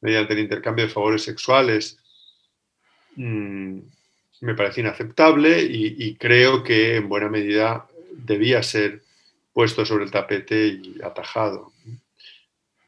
mediante 0.00 0.34
el 0.34 0.40
intercambio 0.40 0.84
de 0.84 0.92
favores 0.92 1.22
sexuales, 1.22 1.98
mm, 3.16 3.78
me 4.42 4.54
parece 4.54 4.82
inaceptable 4.82 5.62
y, 5.62 6.14
creo 6.16 6.62
que 6.62 6.96
en 6.96 7.08
buena 7.08 7.30
medida 7.30 7.88
debía 8.12 8.62
ser 8.62 9.02
puesto 9.54 9.86
sobre 9.86 10.04
el 10.04 10.10
tapete 10.10 10.66
y 10.66 10.98
atajado. 11.02 11.72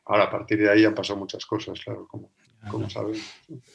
Ahora, 0.05 0.25
a 0.25 0.31
partir 0.31 0.59
de 0.59 0.71
ahí 0.71 0.85
han 0.85 0.95
pasado 0.95 1.19
muchas 1.19 1.47
cosas, 1.47 1.81
claro, 1.81 2.07
como, 2.07 2.31
como 2.69 2.91
sabes. 2.91 3.23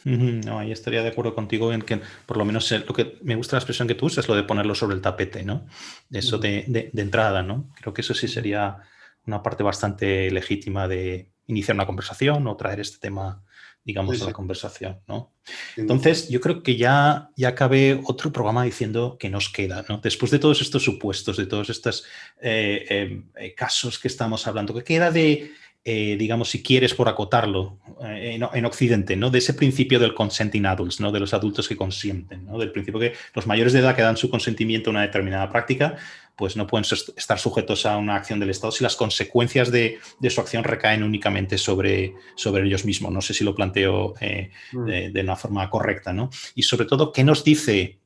No, 0.04 0.60
ahí 0.60 0.72
estaría 0.72 1.02
de 1.04 1.10
acuerdo 1.10 1.34
contigo 1.34 1.74
en 1.74 1.82
que, 1.82 2.02
por 2.26 2.38
lo 2.38 2.46
menos, 2.46 2.72
lo 2.72 2.94
que 2.94 3.18
me 3.22 3.36
gusta 3.36 3.56
la 3.56 3.60
expresión 3.60 3.88
que 3.88 3.96
tú 3.96 4.08
usas 4.08 4.26
es 4.26 4.30
lo 4.30 4.36
de 4.36 4.44
ponerlo 4.44 4.76
sobre 4.76 4.96
el 4.96 5.02
tapete, 5.02 5.44
¿no? 5.44 5.66
Eso 6.12 6.38
de, 6.38 6.92
entrada, 6.96 7.44
¿no? 7.44 7.70
Creo 7.80 7.94
que 7.94 8.02
eso 8.02 8.14
sí 8.14 8.28
sería 8.28 8.78
una 9.26 9.44
parte 9.44 9.64
bastante 9.64 10.32
legítima 10.32 10.88
de 10.88 11.32
iniciar 11.48 11.76
una 11.76 11.86
conversación 11.86 12.48
o 12.48 12.56
traer 12.56 12.80
este 12.80 12.98
tema, 12.98 13.44
digamos, 13.84 14.22
a 14.22 14.26
la 14.26 14.34
conversación, 14.34 15.00
¿no? 15.08 15.34
Entonces, 15.76 16.30
yo 16.30 16.40
creo 16.40 16.64
que 16.64 16.78
ya, 16.78 17.30
ya 17.36 17.50
acabé 17.50 18.02
otro 18.06 18.32
programa 18.32 18.64
diciendo 18.64 19.18
que 19.20 19.30
nos 19.30 19.50
queda, 19.50 19.86
¿no? 19.90 20.00
Después 20.00 20.32
de 20.32 20.40
todos 20.40 20.62
estos 20.62 20.84
supuestos, 20.84 21.38
de 21.38 21.46
todos 21.46 21.70
estos 21.70 22.06
eh, 22.42 22.86
eh, 22.90 23.24
eh, 23.36 23.54
casos 23.56 24.00
que 24.00 24.08
estamos 24.08 24.48
hablando, 24.48 24.74
¿qué 24.74 24.84
queda 24.84 25.12
de 25.12 25.52
eh, 25.84 26.16
digamos, 26.18 26.50
si 26.50 26.62
quieres 26.62 26.94
por 26.94 27.10
acotarlo, 27.10 27.80
eh, 28.06 28.40
en, 28.54 28.66
Occidente, 28.66 29.16
¿no? 29.16 29.32
De 29.32 29.40
ese 29.40 29.56
principio 29.56 30.00
del 30.00 30.14
consenting 30.14 30.68
adults, 30.68 31.00
¿no? 31.00 31.12
De 31.12 31.20
los 31.20 31.34
adultos 31.34 31.68
que 31.68 31.76
consienten, 31.76 32.46
¿no? 32.46 32.60
Del 32.60 32.72
principio 32.72 33.00
que 33.00 33.14
los 33.34 33.48
mayores 33.48 33.74
de 33.74 33.80
edad 33.80 33.96
que 33.96 34.04
dan 34.04 34.16
su 34.16 34.30
consentimiento 34.30 34.90
a 34.90 34.92
una 34.92 35.02
determinada 35.02 35.50
práctica, 35.50 35.96
pues 36.36 36.56
no 36.56 36.68
pueden 36.68 36.86
estar 37.18 37.40
sujetos 37.40 37.88
a 37.88 37.98
una 37.98 38.16
acción 38.16 38.40
del 38.40 38.52
Estado 38.52 38.72
si 38.72 38.84
las 38.84 38.96
consecuencias 38.96 39.72
de, 39.72 40.00
su 40.30 40.42
acción 40.42 40.64
recaen 40.64 41.02
únicamente 41.02 41.58
sobre, 41.58 42.14
sobre 42.36 42.64
ellos 42.64 42.86
mismos. 42.86 43.12
No 43.12 43.22
sé 43.22 43.34
si 43.34 43.44
lo 43.44 43.56
planteo 43.56 44.14
eh, 44.22 44.52
mm. 44.74 44.86
de, 44.86 45.10
de, 45.10 45.22
una 45.22 45.36
forma 45.36 45.68
correcta, 45.70 46.14
¿no? 46.14 46.30
Y 46.54 46.62
sobre 46.62 46.86
todo, 46.86 47.12
¿qué 47.12 47.24
nos 47.24 47.44
dice 47.44 48.01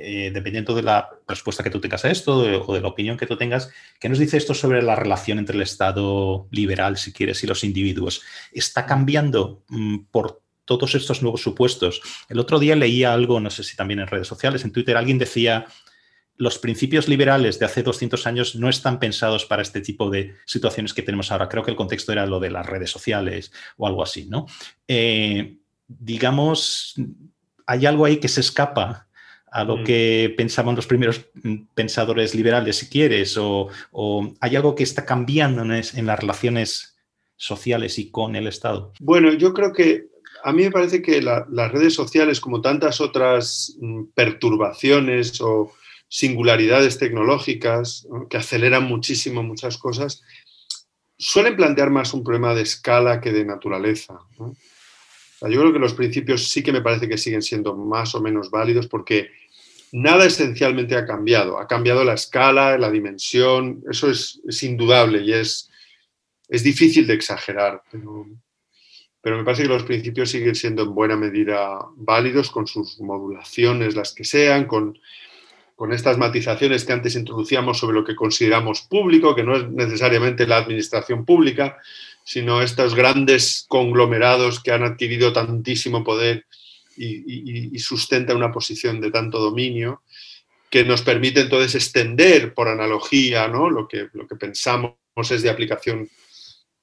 eh, 0.00 0.30
dependiendo 0.32 0.74
de 0.74 0.82
la 0.82 1.08
respuesta 1.26 1.62
que 1.62 1.70
tú 1.70 1.80
tengas 1.80 2.04
a 2.04 2.10
esto 2.10 2.38
o 2.38 2.74
de 2.74 2.80
la 2.80 2.88
opinión 2.88 3.16
que 3.16 3.26
tú 3.26 3.36
tengas, 3.36 3.70
¿qué 3.98 4.08
nos 4.08 4.18
dice 4.18 4.36
esto 4.36 4.54
sobre 4.54 4.82
la 4.82 4.96
relación 4.96 5.38
entre 5.38 5.56
el 5.56 5.62
Estado 5.62 6.46
liberal, 6.50 6.96
si 6.96 7.12
quieres, 7.12 7.42
y 7.42 7.46
los 7.46 7.64
individuos? 7.64 8.22
¿Está 8.52 8.86
cambiando 8.86 9.64
mm, 9.68 9.98
por 10.10 10.42
todos 10.64 10.94
estos 10.94 11.22
nuevos 11.22 11.42
supuestos? 11.42 12.00
El 12.28 12.38
otro 12.38 12.58
día 12.58 12.76
leía 12.76 13.12
algo, 13.12 13.40
no 13.40 13.50
sé 13.50 13.64
si 13.64 13.76
también 13.76 14.00
en 14.00 14.06
redes 14.06 14.28
sociales, 14.28 14.64
en 14.64 14.72
Twitter, 14.72 14.96
alguien 14.96 15.18
decía, 15.18 15.66
los 16.36 16.58
principios 16.58 17.08
liberales 17.08 17.58
de 17.58 17.66
hace 17.66 17.82
200 17.82 18.26
años 18.26 18.56
no 18.56 18.68
están 18.68 18.98
pensados 18.98 19.44
para 19.44 19.62
este 19.62 19.80
tipo 19.80 20.10
de 20.10 20.34
situaciones 20.46 20.94
que 20.94 21.02
tenemos 21.02 21.30
ahora. 21.30 21.48
Creo 21.48 21.62
que 21.62 21.70
el 21.70 21.76
contexto 21.76 22.12
era 22.12 22.26
lo 22.26 22.40
de 22.40 22.50
las 22.50 22.66
redes 22.66 22.90
sociales 22.90 23.52
o 23.76 23.86
algo 23.86 24.02
así, 24.02 24.26
¿no? 24.26 24.46
Eh, 24.88 25.58
digamos, 25.86 26.94
hay 27.66 27.86
algo 27.86 28.04
ahí 28.04 28.16
que 28.16 28.28
se 28.28 28.40
escapa 28.40 29.08
a 29.52 29.64
lo 29.64 29.76
mm. 29.76 29.84
que 29.84 30.34
pensaban 30.36 30.74
los 30.74 30.86
primeros 30.86 31.26
mm, 31.42 31.56
pensadores 31.74 32.34
liberales, 32.34 32.76
si 32.76 32.88
quieres, 32.88 33.36
o, 33.38 33.68
hay 34.40 34.56
algo 34.56 34.74
que 34.74 34.82
está 34.82 35.04
cambiando 35.04 35.62
en, 35.62 36.06
las 36.06 36.18
relaciones 36.18 36.96
sociales 37.36 37.98
y 37.98 38.10
con 38.10 38.34
el 38.34 38.46
Estado? 38.46 38.92
Bueno, 38.98 39.32
yo 39.34 39.52
creo 39.52 39.72
que 39.72 40.06
a 40.42 40.52
mí 40.52 40.64
me 40.64 40.70
parece 40.70 41.02
que 41.02 41.20
las 41.20 41.72
redes 41.72 41.94
sociales, 41.94 42.40
como 42.40 42.62
tantas 42.62 43.00
otras 43.00 43.76
mm, 43.78 44.04
perturbaciones 44.14 45.40
o 45.40 45.72
singularidades 46.08 46.98
tecnológicas 46.98 48.06
que 48.28 48.36
aceleran 48.36 48.84
muchísimo 48.84 49.42
muchas 49.42 49.78
cosas, 49.78 50.22
suelen 51.18 51.56
plantear 51.56 51.90
más 51.90 52.14
un 52.14 52.24
problema 52.24 52.54
de 52.54 52.62
escala 52.62 53.20
que 53.20 53.32
de 53.32 53.44
naturaleza. 53.44 54.18
yo 54.38 55.60
creo 55.60 55.72
que 55.72 55.78
los 55.78 55.94
principios 55.94 56.48
sí 56.48 56.62
que 56.62 56.72
me 56.72 56.82
parece 56.82 57.08
que 57.08 57.18
siguen 57.18 57.42
siendo 57.42 57.76
más 57.76 58.14
o 58.14 58.20
menos 58.20 58.50
válidos 58.50 58.88
porque 58.88 59.30
nada 59.92 60.24
esencialmente 60.24 60.96
ha 60.96 61.06
cambiado. 61.06 61.58
Ha 61.58 61.68
cambiado 61.68 62.02
la 62.02 62.14
escala, 62.14 62.76
la 62.78 62.90
dimensión, 62.90 63.84
eso 63.88 64.10
es, 64.10 64.40
indudable 64.62 65.20
y 65.20 65.32
es, 65.32 65.70
es, 66.48 66.64
difícil 66.64 67.06
de 67.06 67.14
exagerar. 67.14 67.82
Pero, 67.90 69.36
me 69.36 69.44
parece 69.44 69.62
que 69.62 69.68
los 69.68 69.84
principios 69.84 70.30
siguen 70.30 70.54
siendo 70.54 70.82
en 70.82 70.94
buena 70.94 71.16
medida 71.16 71.78
válidos 71.94 72.50
con 72.50 72.66
sus 72.66 72.98
modulaciones, 73.00 73.94
las 73.94 74.14
que 74.14 74.24
sean, 74.24 74.66
con, 74.66 74.98
con 75.76 75.92
estas 75.92 76.18
matizaciones 76.18 76.84
que 76.84 76.92
antes 76.92 77.14
introducíamos 77.14 77.78
sobre 77.78 77.94
lo 77.94 78.04
que 78.04 78.16
consideramos 78.16 78.80
público, 78.80 79.36
que 79.36 79.44
no 79.44 79.56
es 79.56 79.68
necesariamente 79.68 80.46
la 80.46 80.56
administración 80.56 81.24
pública, 81.24 81.78
sino 82.24 82.62
estos 82.62 82.94
grandes 82.94 83.66
conglomerados 83.68 84.62
que 84.62 84.72
han 84.72 84.84
adquirido 84.84 85.32
tantísimo 85.32 86.02
poder 86.02 86.46
y, 86.96 87.78
sustenta 87.78 88.34
una 88.34 88.52
posición 88.52 89.00
de 89.00 89.10
tanto 89.10 89.38
dominio, 89.38 90.02
que 90.70 90.84
nos 90.84 91.02
permite 91.02 91.40
entonces 91.40 91.74
extender 91.74 92.54
por 92.54 92.68
analogía 92.68 93.46
¿no? 93.48 93.68
lo, 93.68 93.86
que, 93.86 94.08
lo 94.14 94.26
que 94.26 94.36
pensamos 94.36 94.96
es 95.30 95.42
de 95.42 95.50
aplicación 95.50 96.08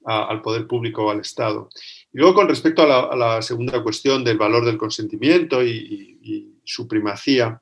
al 0.04 0.40
poder 0.42 0.66
público 0.66 1.04
o 1.04 1.10
al 1.10 1.20
Estado. 1.20 1.68
Y 2.12 2.18
luego 2.18 2.34
con 2.34 2.48
respecto 2.48 2.82
a 2.82 3.16
la, 3.16 3.42
segunda 3.42 3.82
cuestión 3.82 4.24
del 4.24 4.38
valor 4.38 4.64
del 4.64 4.78
consentimiento 4.78 5.64
y, 5.64 6.56
su 6.64 6.86
primacía 6.86 7.60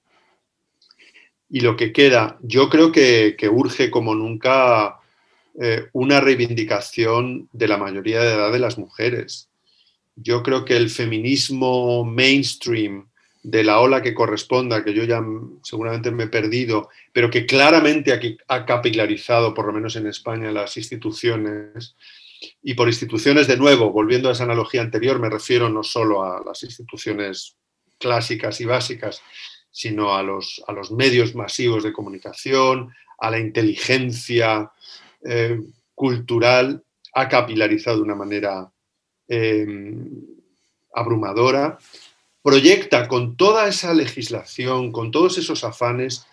y 1.49 1.61
lo 1.61 1.77
que 1.77 1.93
queda, 1.93 2.37
yo 2.43 2.69
creo 2.69 2.93
que, 2.93 3.35
urge 3.51 3.91
como 3.91 4.15
nunca 4.15 4.99
eh, 5.59 5.87
una 5.93 6.20
reivindicación 6.20 7.49
de 7.53 7.69
la 7.69 7.79
mayoría 7.79 8.20
de 8.20 8.35
edad 8.35 8.53
de 8.53 8.59
las 8.59 8.77
mujeres 8.77 9.49
yo 10.23 10.43
creo 10.43 10.65
que 10.65 10.77
el 10.77 10.90
feminismo 10.90 12.05
mainstream 12.05 13.09
de 13.43 13.65
la 13.65 13.81
ola 13.81 14.03
que 14.03 14.15
corresponda, 14.15 14.85
que 14.85 14.93
yo 14.93 15.05
ya 15.05 15.23
seguramente 15.62 16.11
me 16.11 16.24
he 16.24 16.28
perdido, 16.28 16.89
pero 17.12 17.31
que 17.31 17.47
claramente 17.47 18.39
ha 18.49 18.66
capilarizado, 18.66 19.55
por 19.55 19.66
lo 19.66 19.73
menos 19.73 19.97
en 19.97 20.07
España, 20.07 20.51
las 20.51 20.77
instituciones, 20.77 21.95
y 22.62 22.74
por 22.74 22.89
instituciones, 22.89 23.47
de 23.47 23.57
nuevo, 23.57 23.90
volviendo 23.90 24.28
a 24.28 24.32
esa 24.32 24.45
analogía 24.45 24.82
anterior, 24.82 25.19
me 25.19 25.31
refiero 25.31 25.69
no 25.69 25.82
solo 25.82 26.24
a 26.24 26.43
las 26.45 26.62
instituciones 26.62 27.57
clásicas 27.99 28.61
y 28.61 28.65
básicas, 28.65 29.23
sino 29.70 30.15
a 30.15 30.23
los, 30.23 30.62
a 30.66 30.73
los 30.73 30.90
medios 30.90 31.35
masivos 31.35 31.82
de 31.82 31.93
comunicación, 31.93 32.95
a 33.19 33.31
la 33.31 33.39
inteligencia 33.39 34.70
eh, 35.24 35.61
cultural, 35.95 36.82
ha 37.15 37.28
capilarizado 37.28 37.97
de 37.97 38.03
una 38.03 38.15
manera 38.15 38.70
Em, 39.29 40.25
abrumadora, 40.95 41.79
proyecta 42.43 43.09
con 43.09 43.37
toda 43.37 43.69
esa 43.69 43.93
legislación, 43.93 44.91
con 44.91 45.11
todos 45.11 45.37
esos 45.37 45.65
afanes, 45.65 46.27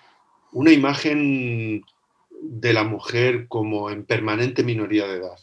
una 0.53 0.71
imagen 0.71 1.83
de 2.41 2.73
la 2.73 2.85
mujer 2.85 3.47
como 3.49 3.89
en 3.89 4.05
permanente 4.05 4.63
minoría 4.63 5.07
de 5.07 5.17
edad, 5.17 5.37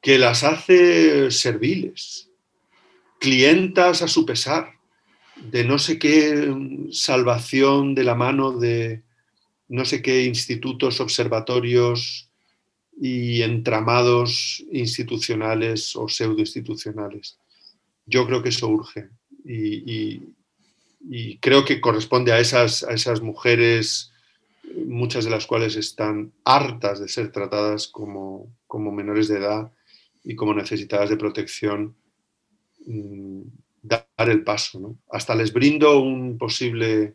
que 0.00 0.18
las 0.18 0.44
hace 0.44 1.30
serviles, 1.32 2.30
clientas 3.18 4.02
a 4.02 4.08
su 4.08 4.24
pesar, 4.24 4.74
de 5.36 5.64
no 5.64 5.78
sé 5.78 5.98
qué 5.98 6.54
salvación 6.92 7.94
de 7.94 8.04
la 8.04 8.14
mano 8.14 8.52
de 8.52 9.02
no 9.68 9.84
sé 9.84 10.00
qué 10.00 10.24
institutos, 10.24 11.00
observatorios 11.00 12.25
y 12.96 13.42
entramados 13.42 14.64
institucionales 14.72 15.94
o 15.96 16.08
pseudoinstitucionales. 16.08 17.38
Yo 18.06 18.26
creo 18.26 18.42
que 18.42 18.48
eso 18.48 18.68
urge 18.68 19.10
y, 19.44 20.34
creo 21.40 21.64
que 21.64 21.80
corresponde 21.80 22.32
a 22.32 22.40
esas, 22.40 22.82
a 22.82 22.92
esas 22.92 23.20
mujeres, 23.20 24.12
muchas 24.86 25.24
de 25.24 25.30
las 25.30 25.46
cuales 25.46 25.76
están 25.76 26.32
hartas 26.44 26.98
de 26.98 27.08
ser 27.08 27.30
tratadas 27.30 27.86
como, 27.86 28.50
menores 28.92 29.28
de 29.28 29.38
edad 29.38 29.70
y 30.24 30.34
como 30.34 30.54
necesitadas 30.54 31.10
de 31.10 31.16
protección, 31.16 31.94
mm, 32.86 33.42
dar 33.82 34.06
el 34.18 34.42
paso. 34.42 34.96
Hasta 35.10 35.34
les 35.36 35.52
brindo 35.52 36.00
un 36.00 36.38
posible 36.38 37.14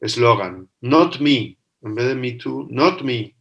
eslogan, 0.00 0.68
not 0.80 1.20
me, 1.20 1.56
en 1.82 1.94
vez 1.94 2.06
de 2.08 2.14
me 2.16 2.32
too, 2.32 2.66
not 2.70 3.02
me, 3.02 3.37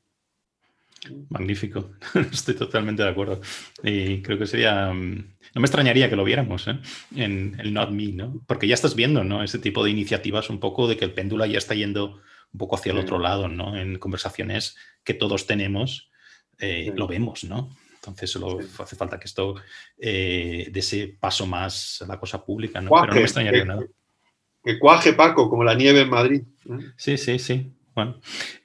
Magnífico, 1.29 1.91
estoy 2.31 2.55
totalmente 2.55 3.03
de 3.03 3.09
acuerdo. 3.09 3.41
Y 3.83 4.21
creo 4.21 4.37
que 4.37 4.47
sería. 4.47 4.91
Mm, 4.91 5.35
no 5.53 5.61
me 5.61 5.65
extrañaría 5.65 6.09
que 6.09 6.15
lo 6.15 6.23
viéramos 6.23 6.67
¿eh? 6.67 6.79
en 7.15 7.55
el 7.59 7.73
Not 7.73 7.91
Me, 7.91 8.07
¿no? 8.07 8.41
Porque 8.47 8.67
ya 8.67 8.73
estás 8.73 8.95
viendo, 8.95 9.23
¿no? 9.23 9.43
Ese 9.43 9.59
tipo 9.59 9.83
de 9.83 9.91
iniciativas, 9.91 10.49
un 10.49 10.59
poco 10.59 10.87
de 10.87 10.97
que 10.97 11.05
el 11.05 11.13
péndulo 11.13 11.45
ya 11.45 11.57
está 11.57 11.75
yendo 11.75 12.21
un 12.53 12.57
poco 12.57 12.75
hacia 12.75 12.91
el 12.91 12.97
otro 12.97 13.19
lado, 13.19 13.47
¿no? 13.47 13.77
En 13.77 13.99
conversaciones 13.99 14.75
que 15.03 15.13
todos 15.13 15.47
tenemos, 15.47 16.09
eh, 16.59 16.91
lo 16.95 17.07
vemos, 17.07 17.43
¿no? 17.43 17.75
Entonces 17.95 18.31
solo 18.31 18.59
hace 18.79 18.95
falta 18.95 19.19
que 19.19 19.27
esto 19.27 19.55
eh, 19.97 20.69
dé 20.71 20.79
ese 20.79 21.17
paso 21.19 21.45
más 21.45 22.01
a 22.01 22.07
la 22.07 22.19
cosa 22.19 22.43
pública, 22.43 22.81
¿no? 22.81 22.89
Pero 22.89 23.07
no 23.07 23.15
me 23.15 23.21
extrañaría 23.21 23.65
nada. 23.65 23.85
Que 24.63 24.79
cuaje, 24.79 25.13
Paco, 25.13 25.49
como 25.49 25.63
la 25.63 25.75
nieve 25.75 26.01
en 26.01 26.09
Madrid. 26.09 26.41
Sí, 26.97 27.17
sí, 27.17 27.39
sí. 27.39 27.76
Bueno, 27.97 28.19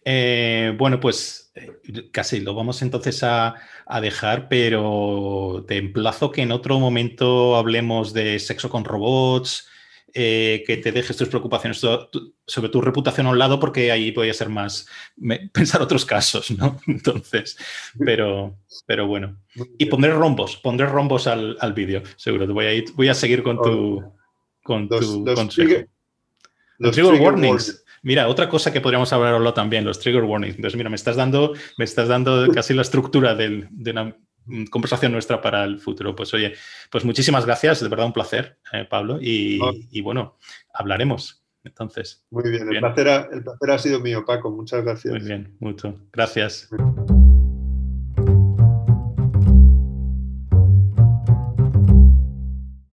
eh, 0.04 0.74
bueno 0.76 1.00
pues 1.00 1.50
eh, 1.54 2.10
casi 2.12 2.40
lo 2.40 2.54
vamos 2.54 2.82
entonces 2.82 3.22
a, 3.22 3.54
dejar, 4.02 4.46
pero 4.50 5.64
te 5.66 5.78
emplazo 5.78 6.30
que 6.30 6.42
en 6.42 6.52
otro 6.52 6.78
momento 6.78 7.56
hablemos 7.56 8.12
de 8.12 8.38
sexo 8.38 8.68
con 8.68 8.84
robots, 8.84 9.70
eh, 10.12 10.62
que 10.66 10.76
te 10.76 10.92
dejes 10.92 11.16
tus 11.16 11.30
preocupaciones 11.30 11.78
sobre 11.78 12.68
tu 12.68 12.82
reputación 12.82 13.26
a 13.26 13.30
un 13.30 13.38
lado, 13.38 13.58
porque 13.58 13.90
ahí 13.90 14.12
podría 14.12 14.34
ser 14.34 14.50
más 14.50 14.86
pensar 15.54 15.80
otros 15.80 16.04
casos, 16.04 16.50
¿no? 16.50 16.78
Entonces, 16.86 17.56
pero, 17.98 18.58
pero 18.84 19.06
bueno. 19.06 19.38
Y 19.78 19.86
pondré 19.86 20.12
rombos, 20.12 20.58
pondré 20.58 20.86
rombos 20.86 21.26
al, 21.26 21.72
vídeo, 21.74 22.02
seguro. 22.16 22.46
Te 22.46 22.52
voy 22.52 22.66
a, 22.66 22.74
ir, 22.74 22.92
voy 22.96 23.08
a 23.08 23.14
seguir 23.14 23.42
con 23.42 23.62
tu, 23.62 24.12
con 24.62 24.90
tu 24.90 25.24
los, 25.24 25.56
los 26.82 26.94
trigger 26.94 27.20
warnings. 27.20 27.81
Mira, 28.02 28.28
otra 28.28 28.48
cosa 28.48 28.72
que 28.72 28.80
podríamos 28.80 29.12
hablarlo 29.12 29.54
también, 29.54 29.84
los 29.84 30.00
trigger 30.00 30.24
warnings. 30.24 30.56
Entonces, 30.56 30.76
mira, 30.76 30.90
me 30.90 30.96
estás 30.96 31.16
dando, 31.16 31.54
me 31.78 31.84
estás 31.84 32.08
dando 32.08 32.48
casi 32.52 32.74
la 32.74 32.82
estructura 32.82 33.34
de 33.34 33.68
una 33.90 34.16
conversación 34.70 35.12
nuestra 35.12 35.40
para 35.40 35.64
el 35.64 35.78
futuro. 35.78 36.14
Pues 36.14 36.32
oye, 36.34 36.54
pues 36.90 37.04
muchísimas 37.04 37.46
gracias, 37.46 37.80
de 37.80 37.88
verdad 37.88 38.06
un 38.06 38.12
placer, 38.12 38.58
eh, 38.72 38.86
Pablo, 38.88 39.18
y, 39.20 40.00
bueno, 40.02 40.38
hablaremos. 40.72 41.38
Entonces. 41.64 42.26
Muy 42.30 42.50
bien, 42.50 42.68
El, 42.72 42.80
placer 42.80 43.08
ha, 43.08 43.28
el 43.32 43.44
placer 43.44 43.70
ha 43.70 43.78
sido 43.78 44.00
mío, 44.00 44.24
Paco. 44.26 44.50
Muchas 44.50 44.82
gracias. 44.84 45.14
Muy 45.14 45.22
bien, 45.22 45.56
mucho. 45.60 45.94
Gracias. 46.12 46.68